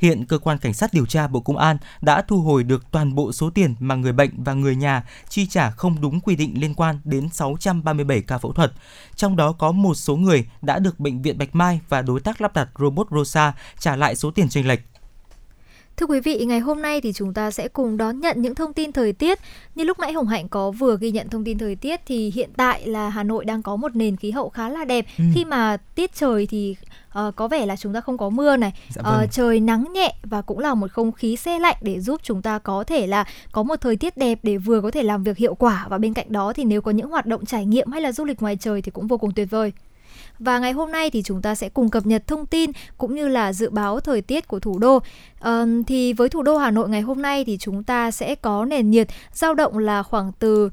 Hiện 0.00 0.26
cơ 0.26 0.38
quan 0.38 0.58
cảnh 0.58 0.74
sát 0.74 0.94
điều 0.94 1.06
tra 1.06 1.28
Bộ 1.28 1.40
Công 1.40 1.56
an 1.56 1.76
đã 2.00 2.22
thu 2.22 2.40
hồi 2.40 2.64
được 2.64 2.90
toàn 2.90 3.14
bộ 3.14 3.32
số 3.32 3.50
tiền 3.50 3.74
mà 3.78 3.94
người 3.94 4.12
bệnh 4.12 4.30
và 4.44 4.54
người 4.54 4.76
nhà 4.76 5.04
chi 5.28 5.46
trả 5.46 5.70
không 5.70 6.00
đúng 6.00 6.20
quy 6.20 6.36
định 6.36 6.60
liên 6.60 6.74
quan 6.74 7.00
đến 7.04 7.28
637 7.28 8.20
ca 8.22 8.38
phẫu 8.38 8.52
thuật. 8.52 8.72
Trong 9.16 9.36
đó 9.36 9.52
có 9.52 9.72
một 9.72 9.94
số 9.94 10.16
người 10.16 10.46
đã 10.62 10.78
được 10.78 11.00
bệnh 11.00 11.22
viện 11.22 11.38
Bạch 11.38 11.54
Mai 11.54 11.80
và 11.88 12.02
đối 12.02 12.20
tác 12.20 12.40
lắp 12.40 12.54
đặt 12.54 12.68
robot 12.78 13.06
Rosa 13.10 13.52
trả 13.78 13.96
lại 13.96 14.16
số 14.16 14.30
tiền 14.30 14.48
chênh 14.48 14.68
lệch. 14.68 14.89
Thưa 16.00 16.06
quý 16.06 16.20
vị, 16.20 16.44
ngày 16.44 16.60
hôm 16.60 16.82
nay 16.82 17.00
thì 17.00 17.12
chúng 17.12 17.34
ta 17.34 17.50
sẽ 17.50 17.68
cùng 17.68 17.96
đón 17.96 18.20
nhận 18.20 18.42
những 18.42 18.54
thông 18.54 18.72
tin 18.72 18.92
thời 18.92 19.12
tiết. 19.12 19.38
Như 19.74 19.84
lúc 19.84 19.98
nãy 19.98 20.12
Hồng 20.12 20.26
Hạnh 20.26 20.48
có 20.48 20.70
vừa 20.70 20.96
ghi 21.00 21.10
nhận 21.10 21.28
thông 21.28 21.44
tin 21.44 21.58
thời 21.58 21.76
tiết 21.76 22.00
thì 22.06 22.30
hiện 22.34 22.50
tại 22.56 22.86
là 22.86 23.08
Hà 23.08 23.22
Nội 23.22 23.44
đang 23.44 23.62
có 23.62 23.76
một 23.76 23.96
nền 23.96 24.16
khí 24.16 24.30
hậu 24.30 24.48
khá 24.48 24.68
là 24.68 24.84
đẹp 24.84 25.06
Ừ. 25.18 25.24
khi 25.34 25.44
mà 25.44 25.76
tiết 25.76 26.14
trời 26.14 26.46
thì 26.50 26.76
ờ, 27.12 27.32
có 27.36 27.48
vẻ 27.48 27.66
là 27.66 27.76
chúng 27.76 27.94
ta 27.94 28.00
không 28.00 28.18
có 28.18 28.28
mưa 28.30 28.56
này, 28.56 28.72
Dạ 28.90 29.02
Ờ, 29.04 29.18
vâng. 29.18 29.28
trời 29.32 29.60
nắng 29.60 29.84
nhẹ 29.92 30.14
và 30.22 30.42
cũng 30.42 30.58
là 30.58 30.74
một 30.74 30.92
không 30.92 31.12
khí 31.12 31.36
se 31.36 31.58
lạnh 31.58 31.76
để 31.80 32.00
giúp 32.00 32.20
chúng 32.24 32.42
ta 32.42 32.58
có 32.58 32.84
thể 32.84 33.06
là 33.06 33.24
có 33.52 33.62
một 33.62 33.76
thời 33.80 33.96
tiết 33.96 34.16
đẹp 34.16 34.38
để 34.42 34.56
vừa 34.56 34.80
có 34.80 34.90
thể 34.90 35.02
làm 35.02 35.22
việc 35.24 35.36
hiệu 35.36 35.54
quả 35.54 35.86
và 35.90 35.98
bên 35.98 36.14
cạnh 36.14 36.32
đó 36.32 36.52
thì 36.52 36.64
nếu 36.64 36.80
có 36.80 36.90
những 36.90 37.10
hoạt 37.10 37.26
động 37.26 37.46
trải 37.46 37.66
nghiệm 37.66 37.90
hay 37.92 38.00
là 38.02 38.12
du 38.12 38.24
lịch 38.24 38.42
ngoài 38.42 38.56
trời 38.60 38.82
thì 38.82 38.90
cũng 38.90 39.06
vô 39.06 39.18
cùng 39.18 39.30
tuyệt 39.34 39.50
vời. 39.50 39.72
Và 40.40 40.58
ngày 40.58 40.72
hôm 40.72 40.92
nay 40.92 41.10
thì 41.10 41.22
chúng 41.22 41.42
ta 41.42 41.54
sẽ 41.54 41.68
cùng 41.68 41.90
cập 41.90 42.06
nhật 42.06 42.26
thông 42.26 42.46
tin 42.46 42.70
cũng 42.98 43.14
như 43.14 43.28
là 43.28 43.52
dự 43.52 43.70
báo 43.70 44.00
thời 44.00 44.22
tiết 44.22 44.48
của 44.48 44.60
thủ 44.60 44.78
đô. 44.78 44.98
À, 45.40 45.64
thì 45.86 46.12
với 46.12 46.28
thủ 46.28 46.42
đô 46.42 46.56
Hà 46.56 46.70
Nội 46.70 46.88
ngày 46.88 47.00
hôm 47.00 47.22
nay 47.22 47.44
thì 47.44 47.58
chúng 47.58 47.84
ta 47.84 48.10
sẽ 48.10 48.34
có 48.34 48.64
nền 48.64 48.90
nhiệt 48.90 49.08
dao 49.32 49.54
động 49.54 49.78
là 49.78 50.02
khoảng 50.02 50.32
từ 50.38 50.70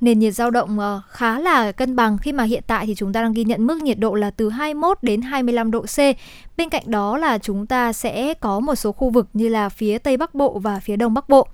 nền 0.00 0.18
nhiệt 0.18 0.34
dao 0.34 0.50
động 0.50 0.78
ờ, 0.78 1.00
khá 1.08 1.38
là 1.38 1.72
cân 1.72 1.96
bằng 1.96 2.18
khi 2.18 2.32
mà 2.32 2.44
hiện 2.44 2.62
tại 2.66 2.86
thì 2.86 2.94
chúng 2.94 3.12
ta 3.12 3.22
đang 3.22 3.32
ghi 3.32 3.44
nhận 3.44 3.66
mức 3.66 3.82
nhiệt 3.82 3.98
độ 3.98 4.14
là 4.14 4.30
từ 4.30 4.48
21 4.48 4.98
đến 5.02 5.22
25 5.22 5.70
độ 5.70 5.80
C. 5.80 5.96
Bên 6.56 6.68
cạnh 6.68 6.84
đó 6.86 7.18
là 7.18 7.38
chúng 7.38 7.66
ta 7.66 7.92
sẽ 7.92 8.34
có 8.34 8.60
một 8.60 8.74
số 8.74 8.92
khu 8.92 9.10
vực 9.10 9.28
như 9.32 9.48
là 9.48 9.68
phía 9.68 9.98
Tây 9.98 10.16
Bắc 10.16 10.34
Bộ 10.34 10.58
và 10.58 10.80
phía 10.80 10.96
Đông 10.96 11.14
Bắc 11.14 11.28
Bộ. 11.28 11.48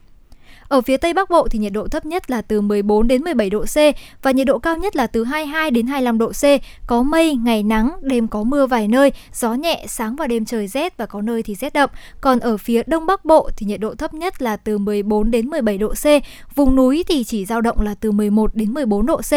Ở 0.75 0.81
phía 0.81 0.97
Tây 0.97 1.15
Bắc 1.15 1.31
Bộ 1.31 1.49
thì 1.49 1.59
nhiệt 1.59 1.73
độ 1.73 1.89
thấp 1.89 2.07
nhất 2.07 2.31
là 2.31 2.43
từ 2.43 2.61
14 2.61 3.09
đến 3.09 3.23
17 3.23 3.51
độ 3.51 3.65
C 3.65 3.77
và 4.23 4.31
nhiệt 4.31 4.47
độ 4.47 4.59
cao 4.59 4.77
nhất 4.77 4.97
là 4.97 5.07
từ 5.07 5.25
22 5.25 5.71
đến 5.71 5.87
25 5.87 6.19
độ 6.19 6.29
C. 6.29 6.45
Có 6.87 7.03
mây, 7.03 7.35
ngày 7.35 7.63
nắng, 7.63 7.91
đêm 8.03 8.29
có 8.29 8.43
mưa 8.43 8.67
vài 8.67 8.89
nơi, 8.89 9.13
gió 9.33 9.55
nhẹ, 9.55 9.85
sáng 9.89 10.17
và 10.17 10.27
đêm 10.27 10.45
trời 10.45 10.67
rét 10.67 10.97
và 10.97 11.07
có 11.07 11.21
nơi 11.21 11.43
thì 11.43 11.55
rét 11.55 11.73
đậm. 11.73 11.91
Còn 12.21 12.39
ở 12.39 12.57
phía 12.57 12.83
Đông 12.87 13.07
Bắc 13.07 13.25
Bộ 13.25 13.51
thì 13.57 13.67
nhiệt 13.67 13.81
độ 13.81 13.95
thấp 13.95 14.15
nhất 14.15 14.43
là 14.43 14.57
từ 14.57 14.79
14 14.79 15.31
đến 15.31 15.47
17 15.47 15.79
độ 15.79 15.89
C. 15.89 16.07
Vùng 16.55 16.77
núi 16.77 17.05
thì 17.09 17.25
chỉ 17.25 17.45
dao 17.45 17.61
động 17.61 17.81
là 17.81 17.95
từ 17.95 18.11
11 18.13 18.55
đến 18.55 18.75
14 18.75 19.07
độ 19.07 19.17
C 19.17 19.33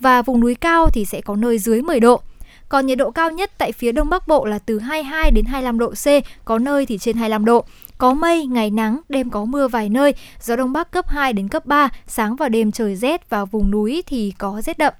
và 0.00 0.22
vùng 0.22 0.40
núi 0.40 0.54
cao 0.54 0.88
thì 0.92 1.04
sẽ 1.04 1.20
có 1.20 1.36
nơi 1.36 1.58
dưới 1.58 1.82
10 1.82 2.00
độ. 2.00 2.20
Còn 2.68 2.86
nhiệt 2.86 2.98
độ 2.98 3.10
cao 3.10 3.30
nhất 3.30 3.50
tại 3.58 3.72
phía 3.72 3.92
Đông 3.92 4.08
Bắc 4.08 4.28
Bộ 4.28 4.44
là 4.44 4.58
từ 4.58 4.78
22 4.78 5.30
đến 5.30 5.44
25 5.44 5.78
độ 5.78 5.90
C, 5.90 6.06
có 6.44 6.58
nơi 6.58 6.86
thì 6.86 6.98
trên 6.98 7.16
25 7.16 7.44
độ. 7.44 7.64
Có 8.02 8.14
mây, 8.14 8.46
ngày 8.46 8.70
nắng, 8.70 9.00
đêm 9.08 9.30
có 9.30 9.44
mưa 9.44 9.68
vài 9.68 9.88
nơi, 9.88 10.14
gió 10.40 10.56
Đông 10.56 10.72
Bắc 10.72 10.90
cấp 10.90 11.08
2 11.08 11.32
đến 11.32 11.48
cấp 11.48 11.66
3, 11.66 11.88
sáng 12.06 12.36
và 12.36 12.48
đêm 12.48 12.72
trời 12.72 12.96
rét 12.96 13.30
và 13.30 13.44
vùng 13.44 13.70
núi 13.70 14.02
thì 14.06 14.32
có 14.38 14.62
rét 14.62 14.78
đậm. 14.78 14.94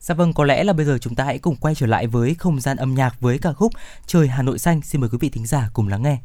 Dạ 0.00 0.14
vâng, 0.14 0.32
có 0.32 0.44
lẽ 0.44 0.64
là 0.64 0.72
bây 0.72 0.86
giờ 0.86 0.98
chúng 1.00 1.14
ta 1.14 1.24
hãy 1.24 1.38
cùng 1.38 1.56
quay 1.56 1.74
trở 1.74 1.86
lại 1.86 2.06
với 2.06 2.34
không 2.34 2.60
gian 2.60 2.76
âm 2.76 2.94
nhạc 2.94 3.20
với 3.20 3.38
ca 3.38 3.52
khúc 3.52 3.72
Trời 4.06 4.28
Hà 4.28 4.42
Nội 4.42 4.58
xanh. 4.58 4.82
Xin 4.82 5.00
mời 5.00 5.10
quý 5.10 5.18
vị 5.20 5.28
thính 5.28 5.46
giả 5.46 5.70
cùng 5.72 5.88
lắng 5.88 6.02
nghe. 6.02 6.18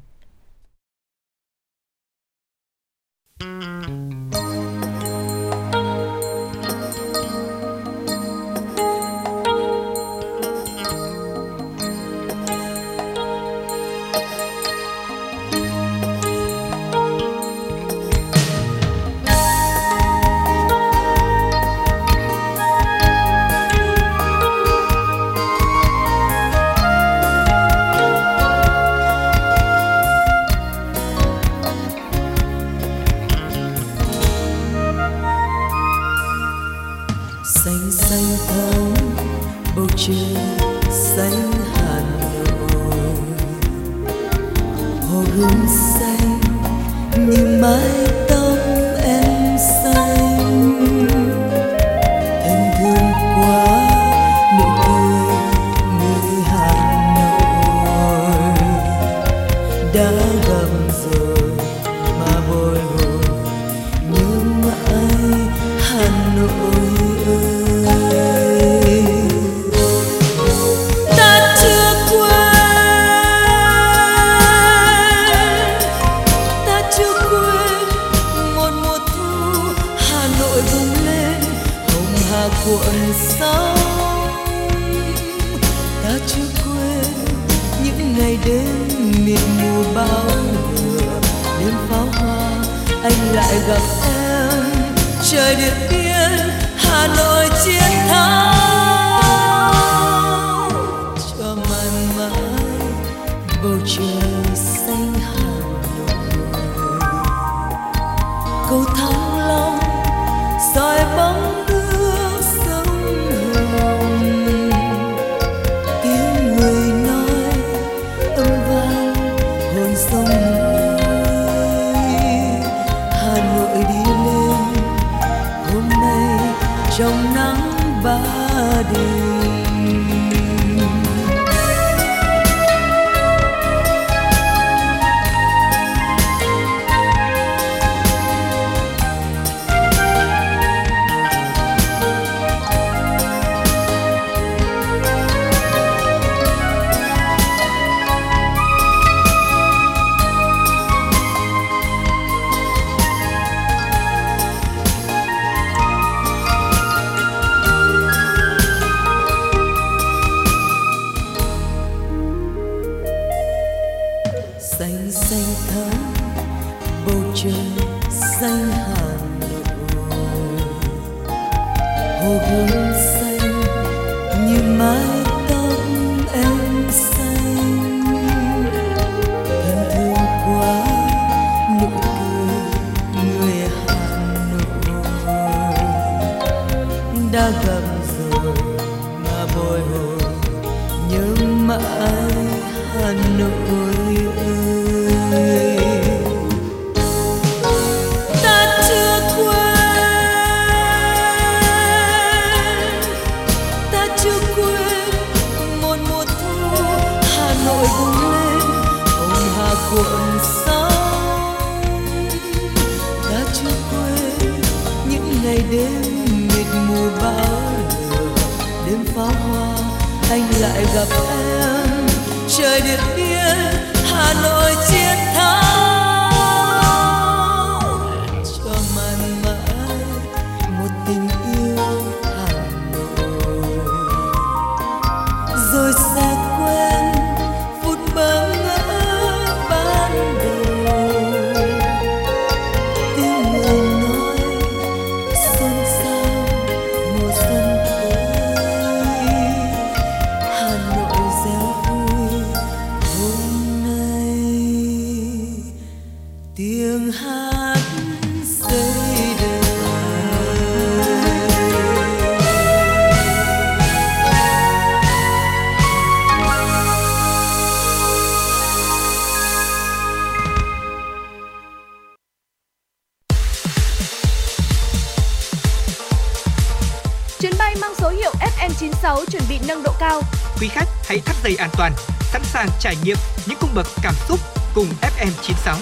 Toàn, 281.78 281.92
sẵn 282.20 282.42
sàng 282.44 282.68
trải 282.80 282.96
nghiệm 283.04 283.18
những 283.48 283.58
cung 283.62 283.70
bậc 283.76 283.88
cảm 284.04 284.14
xúc 284.28 284.40
cùng 284.76 284.88
FM96. 285.02 285.76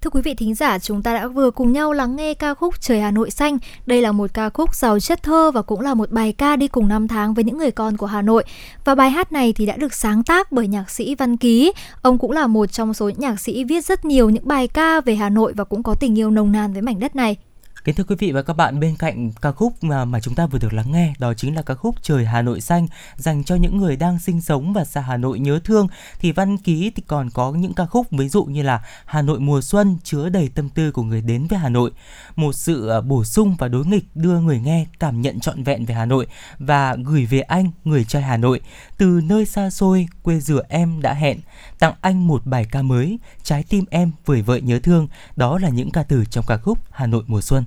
Thưa 0.00 0.10
quý 0.10 0.22
vị 0.22 0.34
thính 0.34 0.54
giả, 0.54 0.78
chúng 0.78 1.02
ta 1.02 1.14
đã 1.14 1.26
vừa 1.26 1.50
cùng 1.50 1.72
nhau 1.72 1.92
lắng 1.92 2.16
nghe 2.16 2.34
ca 2.34 2.54
khúc 2.54 2.80
Trời 2.80 3.00
Hà 3.00 3.10
Nội 3.10 3.30
xanh. 3.30 3.58
Đây 3.86 4.02
là 4.02 4.12
một 4.12 4.30
ca 4.34 4.50
khúc 4.50 4.74
giàu 4.74 5.00
chất 5.00 5.22
thơ 5.22 5.50
và 5.54 5.62
cũng 5.62 5.80
là 5.80 5.94
một 5.94 6.10
bài 6.10 6.32
ca 6.32 6.56
đi 6.56 6.68
cùng 6.68 6.88
năm 6.88 7.08
tháng 7.08 7.34
với 7.34 7.44
những 7.44 7.58
người 7.58 7.70
con 7.70 7.96
của 7.96 8.06
Hà 8.06 8.22
Nội. 8.22 8.44
Và 8.84 8.94
bài 8.94 9.10
hát 9.10 9.32
này 9.32 9.52
thì 9.52 9.66
đã 9.66 9.76
được 9.76 9.94
sáng 9.94 10.22
tác 10.22 10.52
bởi 10.52 10.68
nhạc 10.68 10.90
sĩ 10.90 11.14
Văn 11.14 11.36
Ký. 11.36 11.72
Ông 12.02 12.18
cũng 12.18 12.30
là 12.30 12.46
một 12.46 12.66
trong 12.66 12.94
số 12.94 13.08
những 13.08 13.20
nhạc 13.20 13.40
sĩ 13.40 13.64
viết 13.64 13.84
rất 13.84 14.04
nhiều 14.04 14.30
những 14.30 14.48
bài 14.48 14.68
ca 14.68 15.00
về 15.00 15.14
Hà 15.14 15.28
Nội 15.28 15.52
và 15.56 15.64
cũng 15.64 15.82
có 15.82 15.94
tình 15.94 16.18
yêu 16.18 16.30
nồng 16.30 16.52
nàn 16.52 16.72
với 16.72 16.82
mảnh 16.82 17.00
đất 17.00 17.16
này. 17.16 17.36
Kính 17.84 17.94
thưa 17.94 18.04
quý 18.04 18.16
vị 18.18 18.32
và 18.32 18.42
các 18.42 18.52
bạn, 18.52 18.80
bên 18.80 18.96
cạnh 18.96 19.32
ca 19.32 19.52
khúc 19.52 19.84
mà 19.84 20.04
mà 20.04 20.20
chúng 20.20 20.34
ta 20.34 20.46
vừa 20.46 20.58
được 20.58 20.72
lắng 20.72 20.92
nghe, 20.92 21.14
đó 21.18 21.34
chính 21.34 21.54
là 21.54 21.62
ca 21.62 21.74
khúc 21.74 22.02
Trời 22.02 22.24
Hà 22.24 22.42
Nội 22.42 22.60
xanh 22.60 22.86
dành 23.16 23.44
cho 23.44 23.54
những 23.54 23.76
người 23.76 23.96
đang 23.96 24.18
sinh 24.18 24.40
sống 24.40 24.72
và 24.72 24.84
xa 24.84 25.00
Hà 25.00 25.16
Nội 25.16 25.38
nhớ 25.38 25.60
thương. 25.64 25.88
Thì 26.18 26.32
Văn 26.32 26.58
Ký 26.58 26.92
thì 26.96 27.02
còn 27.06 27.30
có 27.30 27.52
những 27.52 27.74
ca 27.74 27.86
khúc 27.86 28.06
ví 28.10 28.28
dụ 28.28 28.44
như 28.44 28.62
là 28.62 28.84
Hà 29.04 29.22
Nội 29.22 29.40
mùa 29.40 29.60
xuân 29.60 29.96
chứa 30.04 30.28
đầy 30.28 30.48
tâm 30.54 30.68
tư 30.68 30.92
của 30.92 31.02
người 31.02 31.20
đến 31.20 31.46
với 31.46 31.58
Hà 31.58 31.68
Nội, 31.68 31.90
một 32.36 32.52
sự 32.52 32.88
ờ, 32.88 33.00
bổ 33.00 33.24
sung 33.24 33.56
và 33.58 33.68
đối 33.68 33.86
nghịch 33.86 34.04
đưa 34.14 34.40
người 34.40 34.60
nghe 34.60 34.86
cảm 34.98 35.20
nhận 35.20 35.40
trọn 35.40 35.62
vẹn 35.62 35.84
về 35.84 35.94
Hà 35.94 36.04
Nội 36.04 36.26
và 36.58 36.96
gửi 37.04 37.26
về 37.26 37.40
anh 37.40 37.70
người 37.84 38.04
trai 38.04 38.22
Hà 38.22 38.36
Nội 38.36 38.60
từ 38.98 39.20
nơi 39.24 39.46
xa 39.46 39.70
xôi 39.70 40.08
quê 40.22 40.40
rửa 40.40 40.62
em 40.68 41.02
đã 41.02 41.14
hẹn 41.14 41.38
tặng 41.78 41.94
anh 42.00 42.26
một 42.26 42.46
bài 42.46 42.66
ca 42.70 42.82
mới 42.82 43.18
trái 43.42 43.64
tim 43.68 43.84
em 43.90 44.10
vời 44.26 44.42
vợi 44.42 44.60
nhớ 44.60 44.78
thương 44.78 45.08
đó 45.36 45.58
là 45.58 45.68
những 45.68 45.90
ca 45.90 46.02
từ 46.02 46.24
trong 46.24 46.44
ca 46.48 46.56
khúc 46.56 46.78
Hà 46.90 47.06
Nội 47.06 47.22
mùa 47.26 47.40
xuân 47.40 47.64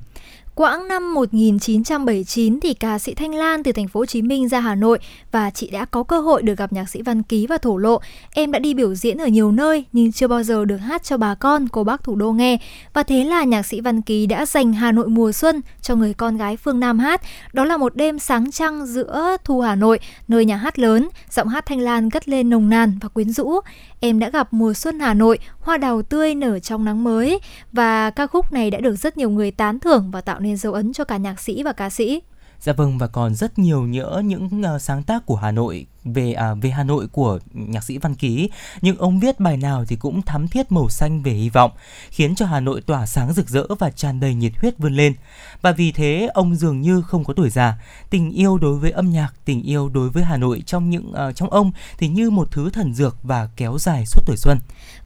Quãng 0.60 0.88
năm 0.88 1.14
1979 1.14 2.60
thì 2.60 2.74
ca 2.74 3.00
sĩ 3.00 3.14
Thanh 3.14 3.36
Lan 3.36 3.64
từ 3.64 3.72
thành 3.72 3.88
phố 3.88 4.00
Hồ 4.00 4.06
Chí 4.06 4.22
Minh 4.22 4.48
ra 4.48 4.60
Hà 4.60 4.76
Nội 4.76 5.00
và 5.32 5.50
chị 5.50 5.70
đã 5.70 5.86
có 5.86 6.04
cơ 6.04 6.20
hội 6.20 6.42
được 6.42 6.58
gặp 6.58 6.74
nhạc 6.74 6.90
sĩ 6.90 7.02
Văn 7.02 7.24
Ký 7.24 7.48
và 7.48 7.58
thổ 7.58 7.78
lộ. 7.78 8.00
Em 8.34 8.52
đã 8.52 8.60
đi 8.60 8.74
biểu 8.74 8.96
diễn 8.96 9.18
ở 9.18 9.28
nhiều 9.28 9.52
nơi 9.52 9.86
nhưng 9.92 10.12
chưa 10.12 10.28
bao 10.28 10.44
giờ 10.44 10.66
được 10.66 10.78
hát 10.78 11.04
cho 11.04 11.18
bà 11.18 11.36
con, 11.36 11.68
cô 11.68 11.84
bác 11.84 12.04
thủ 12.04 12.16
đô 12.16 12.32
nghe. 12.32 12.58
Và 12.94 13.04
thế 13.04 13.24
là 13.24 13.44
nhạc 13.44 13.64
sĩ 13.64 13.82
Văn 13.82 14.02
Ký 14.02 14.26
đã 14.26 14.46
dành 14.46 14.74
Hà 14.74 14.92
Nội 14.92 15.08
mùa 15.08 15.32
xuân 15.32 15.62
cho 15.82 15.96
người 15.96 16.14
con 16.14 16.38
gái 16.38 16.58
phương 16.58 16.80
Nam 16.80 17.00
hát. 17.00 17.22
Đó 17.54 17.66
là 17.66 17.78
một 17.78 17.96
đêm 17.96 18.20
sáng 18.20 18.52
trăng 18.52 18.86
giữa 18.86 19.38
thu 19.44 19.62
Hà 19.62 19.76
Nội, 19.76 20.00
nơi 20.28 20.46
nhà 20.46 20.56
hát 20.58 20.80
lớn, 20.80 21.10
giọng 21.32 21.48
hát 21.48 21.66
Thanh 21.66 21.80
Lan 21.80 22.10
gất 22.10 22.30
lên 22.30 22.50
nồng 22.50 22.70
nàn 22.70 22.98
và 23.02 23.10
quyến 23.10 23.30
rũ. 23.30 23.60
Em 24.00 24.20
đã 24.20 24.30
gặp 24.30 24.54
mùa 24.54 24.74
xuân 24.74 25.00
Hà 25.00 25.14
Nội, 25.14 25.40
hoa 25.60 25.78
đào 25.78 26.02
tươi 26.02 26.36
nở 26.36 26.60
trong 26.60 26.86
nắng 26.86 27.04
mới 27.04 27.40
và 27.72 28.10
ca 28.10 28.28
khúc 28.28 28.52
này 28.52 28.72
đã 28.72 28.80
được 28.80 28.96
rất 28.96 29.18
nhiều 29.18 29.30
người 29.30 29.52
tán 29.52 29.80
thưởng 29.80 30.12
và 30.12 30.22
tạo 30.22 30.40
nên 30.40 30.58
dấu 30.58 30.74
ấn 30.74 30.94
cho 30.94 31.04
cả 31.04 31.18
nhạc 31.18 31.40
sĩ 31.40 31.64
và 31.64 31.74
ca 31.74 31.90
sĩ. 31.90 32.22
Dạ 32.60 32.74
vâng 32.74 32.98
và 32.98 33.08
còn 33.08 33.36
rất 33.36 33.60
nhiều 33.60 33.82
nhỡ 33.82 34.22
những 34.26 34.50
uh, 34.76 34.82
sáng 34.82 35.04
tác 35.04 35.26
của 35.26 35.36
Hà 35.36 35.52
Nội 35.52 35.88
về 36.14 36.34
à, 36.34 36.54
về 36.54 36.70
Hà 36.70 36.84
Nội 36.84 37.08
của 37.08 37.40
nhạc 37.54 37.84
sĩ 37.84 37.98
Văn 37.98 38.16
Ký, 38.16 38.50
nhưng 38.82 38.98
ông 38.98 39.20
viết 39.20 39.40
bài 39.40 39.58
nào 39.58 39.86
thì 39.88 39.96
cũng 39.96 40.22
thắm 40.22 40.48
thiết 40.48 40.72
màu 40.72 40.90
xanh 40.90 41.24
về 41.24 41.32
hy 41.32 41.50
vọng, 41.50 41.72
khiến 42.10 42.36
cho 42.36 42.46
Hà 42.46 42.60
Nội 42.60 42.82
tỏa 42.82 43.06
sáng 43.06 43.34
rực 43.34 43.50
rỡ 43.50 43.66
và 43.80 43.90
tràn 43.90 44.20
đầy 44.20 44.34
nhiệt 44.34 44.52
huyết 44.62 44.78
vươn 44.78 44.96
lên. 44.96 45.14
Và 45.62 45.72
vì 45.72 45.92
thế 45.92 46.30
ông 46.34 46.56
dường 46.56 46.82
như 46.82 47.02
không 47.02 47.24
có 47.24 47.34
tuổi 47.34 47.50
già, 47.50 47.78
tình 48.10 48.32
yêu 48.32 48.58
đối 48.58 48.80
với 48.80 48.92
âm 48.92 49.12
nhạc, 49.12 49.34
tình 49.46 49.64
yêu 49.64 49.90
đối 49.90 50.10
với 50.10 50.24
Hà 50.24 50.38
Nội 50.38 50.64
trong 50.66 50.90
những 50.90 51.14
à, 51.14 51.32
trong 51.32 51.50
ông 51.50 51.72
thì 51.98 52.08
như 52.08 52.30
một 52.30 52.52
thứ 52.52 52.70
thần 52.70 52.94
dược 52.94 53.16
và 53.24 53.50
kéo 53.56 53.78
dài 53.80 54.06
suốt 54.06 54.22
tuổi 54.26 54.38
xuân. 54.38 54.58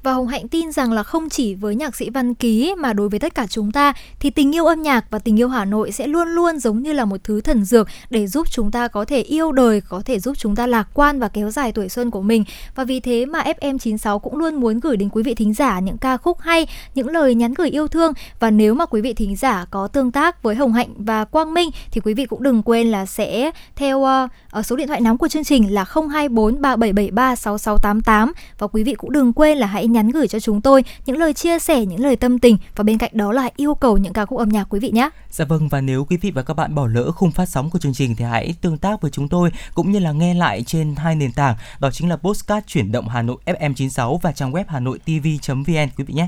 Và 0.04 0.14
Hồng 0.14 0.28
Hạnh 0.28 0.48
tin 0.48 0.72
rằng 0.72 0.92
là 0.92 1.04
không 1.04 1.30
chỉ 1.30 1.56
với 1.56 1.76
nhạc 1.76 1.96
sĩ 1.96 2.10
Văn 2.10 2.34
Ký 2.34 2.76
mà 2.78 2.94
đối 2.94 3.10
với 3.10 3.20
tất 3.20 3.36
cả 3.36 3.48
chúng 3.48 3.72
ta 3.72 3.94
thì 4.20 4.30
tình 4.30 4.56
yêu 4.56 4.66
âm 4.66 4.82
nhạc 4.82 5.06
và 5.10 5.20
tình 5.20 5.40
yêu 5.40 5.50
Hà 5.50 5.66
Nội 5.66 5.92
sẽ 5.92 6.08
luôn 6.08 6.28
luôn 6.28 6.60
giống 6.60 6.82
như 6.82 6.94
là 6.94 7.06
một 7.06 7.18
thứ 7.24 7.42
thần 7.42 7.66
dược 7.66 7.88
để 8.10 8.28
giúp 8.28 8.48
chúng 8.52 8.72
ta 8.72 8.88
có 8.88 9.06
thể 9.06 9.22
yêu 9.22 9.52
đời, 9.52 9.82
có 9.82 10.02
thể 10.06 10.20
giúp 10.20 10.38
chúng 10.38 10.56
ta 10.56 10.68
lạc 10.68 10.88
quan 10.94 11.20
và 11.20 11.28
kéo 11.28 11.50
dài 11.50 11.72
tuổi 11.72 11.90
xuân 11.90 12.12
của 12.12 12.22
mình. 12.22 12.44
Và 12.76 12.84
vì 12.84 13.00
thế 13.00 13.26
mà 13.26 13.44
FM96 13.62 14.20
cũng 14.20 14.38
luôn 14.38 14.56
muốn 14.56 14.80
gửi 14.80 14.98
đến 14.98 15.10
quý 15.10 15.24
vị 15.24 15.36
thính 15.36 15.54
giả 15.54 15.80
những 15.80 15.98
ca 15.98 16.18
khúc 16.18 16.40
hay, 16.40 16.68
những 16.96 17.08
lời 17.08 17.36
nhắn 17.36 17.54
gửi 17.54 17.70
yêu 17.70 17.88
thương 17.88 18.14
và 18.40 18.52
nếu 18.52 18.74
mà 18.74 18.86
quý 18.86 19.02
vị 19.02 19.14
thính 19.14 19.36
giả 19.36 19.66
có 19.72 19.88
tương 19.88 20.12
tác 20.12 20.44
với 20.44 20.56
Hồng 20.56 20.74
Hạnh 20.74 20.90
và 20.98 21.26
Quang 21.26 21.54
Minh 21.54 21.70
thì 21.92 22.02
quý 22.02 22.14
vị 22.14 22.26
cũng 22.26 22.44
đừng 22.44 22.64
quên 22.64 22.92
là 22.92 23.06
sẽ 23.06 23.52
theo 23.76 24.04
ờ, 24.04 24.28
ở 24.52 24.62
số 24.62 24.76
điện 24.76 24.88
thoại 24.88 25.02
nóng 25.02 25.18
của 25.18 25.28
chương 25.28 25.44
trình 25.44 25.74
là 25.74 25.86
024 25.94 26.62
3773 26.62 27.36
6688 27.36 28.34
và 28.58 28.68
quý 28.68 28.84
vị 28.84 28.94
cũng 28.94 29.12
đừng 29.12 29.34
quên 29.34 29.58
là 29.58 29.68
hãy 29.68 29.88
nhắn 29.88 30.10
gửi 30.10 30.28
cho 30.28 30.40
chúng 30.40 30.62
tôi 30.62 30.84
những 31.06 31.18
lời 31.18 31.34
chia 31.34 31.60
sẻ, 31.60 31.86
những 31.86 32.00
lời 32.00 32.16
tâm 32.16 32.40
tình 32.40 32.58
và 32.76 32.84
bên 32.84 32.98
cạnh 32.98 33.12
đó 33.14 33.32
là 33.32 33.50
yêu 33.56 33.76
cầu 33.76 33.98
những 33.98 34.14
ca 34.14 34.26
khúc 34.26 34.40
âm 34.40 34.50
nhạc 34.50 34.64
quý 34.70 34.80
vị 34.80 34.92
nhé. 34.92 35.10
Dạ 35.30 35.46
vâng 35.46 35.68
và 35.68 35.82
nếu 35.82 36.06
quý 36.06 36.18
vị 36.18 36.32
và 36.32 36.44
các 36.44 36.54
bạn 36.54 36.76
bỏ 36.76 36.88
lỡ 36.88 37.12
khung 37.12 37.32
phát 37.32 37.50
sóng 37.50 37.70
của 37.70 37.80
chương 37.80 37.94
trình 37.94 38.16
thì 38.16 38.26
hãy 38.26 38.56
tương 38.62 38.78
tác 38.78 39.02
với 39.02 39.12
chúng 39.12 39.28
tôi 39.28 39.52
cũng 39.74 39.92
như 39.92 40.00
là 40.00 40.12
nghe 40.12 40.34
lại 40.34 40.64
trên 40.64 40.96
hai 40.96 41.16
nền 41.16 41.32
tảng 41.32 41.56
đó 41.80 41.92
chính 41.92 42.10
là 42.10 42.16
Postcard 42.16 42.68
chuyển 42.68 42.92
động 42.92 43.08
Hà 43.08 43.22
Nội 43.22 43.38
FM96 43.46 44.18
và 44.18 44.32
trang 44.32 44.52
web 44.52 44.64
Hà 44.68 44.80
Nội 44.80 45.00
TV.vn 45.00 45.90
quý 45.98 46.04
vị 46.04 46.14
nhé. 46.14 46.28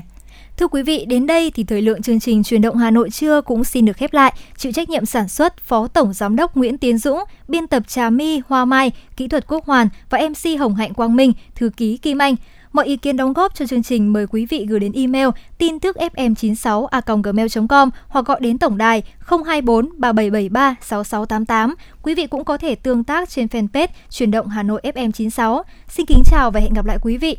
Thưa 0.56 0.68
quý 0.68 0.82
vị, 0.82 1.04
đến 1.08 1.26
đây 1.26 1.50
thì 1.54 1.64
thời 1.64 1.82
lượng 1.82 2.02
chương 2.02 2.20
trình 2.20 2.42
Truyền 2.42 2.62
động 2.62 2.76
Hà 2.76 2.90
Nội 2.90 3.10
trưa 3.10 3.40
cũng 3.40 3.64
xin 3.64 3.84
được 3.84 3.96
khép 3.96 4.12
lại. 4.12 4.32
Chịu 4.56 4.72
trách 4.72 4.88
nhiệm 4.88 5.06
sản 5.06 5.28
xuất 5.28 5.60
Phó 5.60 5.88
Tổng 5.88 6.12
Giám 6.12 6.36
đốc 6.36 6.56
Nguyễn 6.56 6.78
Tiến 6.78 6.98
Dũng, 6.98 7.18
biên 7.48 7.66
tập 7.66 7.82
Trà 7.88 8.10
My, 8.10 8.40
Hoa 8.48 8.64
Mai, 8.64 8.92
kỹ 9.16 9.28
thuật 9.28 9.46
Quốc 9.48 9.64
Hoàn 9.64 9.88
và 10.10 10.18
MC 10.18 10.60
Hồng 10.60 10.74
Hạnh 10.74 10.94
Quang 10.94 11.16
Minh, 11.16 11.32
thư 11.54 11.70
ký 11.76 11.96
Kim 11.96 12.18
Anh. 12.18 12.36
Mọi 12.72 12.86
ý 12.86 12.96
kiến 12.96 13.16
đóng 13.16 13.32
góp 13.32 13.54
cho 13.54 13.66
chương 13.66 13.82
trình 13.82 14.12
mời 14.12 14.26
quý 14.26 14.46
vị 14.46 14.66
gửi 14.68 14.80
đến 14.80 14.92
email 14.92 15.28
tin 15.58 15.78
tức 15.78 15.96
fm96 15.96 16.86
a 16.86 17.00
gmail.com 17.24 17.90
hoặc 18.08 18.26
gọi 18.26 18.40
đến 18.40 18.58
tổng 18.58 18.78
đài 18.78 19.02
024 19.18 19.88
3773 19.96 20.74
6688. 20.80 21.74
Quý 22.02 22.14
vị 22.14 22.26
cũng 22.26 22.44
có 22.44 22.58
thể 22.58 22.74
tương 22.74 23.04
tác 23.04 23.28
trên 23.28 23.46
fanpage 23.46 23.88
Truyền 24.10 24.30
động 24.30 24.48
Hà 24.48 24.62
Nội 24.62 24.80
FM96. 24.84 25.62
Xin 25.88 26.06
kính 26.06 26.22
chào 26.24 26.50
và 26.50 26.60
hẹn 26.60 26.74
gặp 26.74 26.86
lại 26.86 26.98
quý 27.02 27.16
vị. 27.16 27.36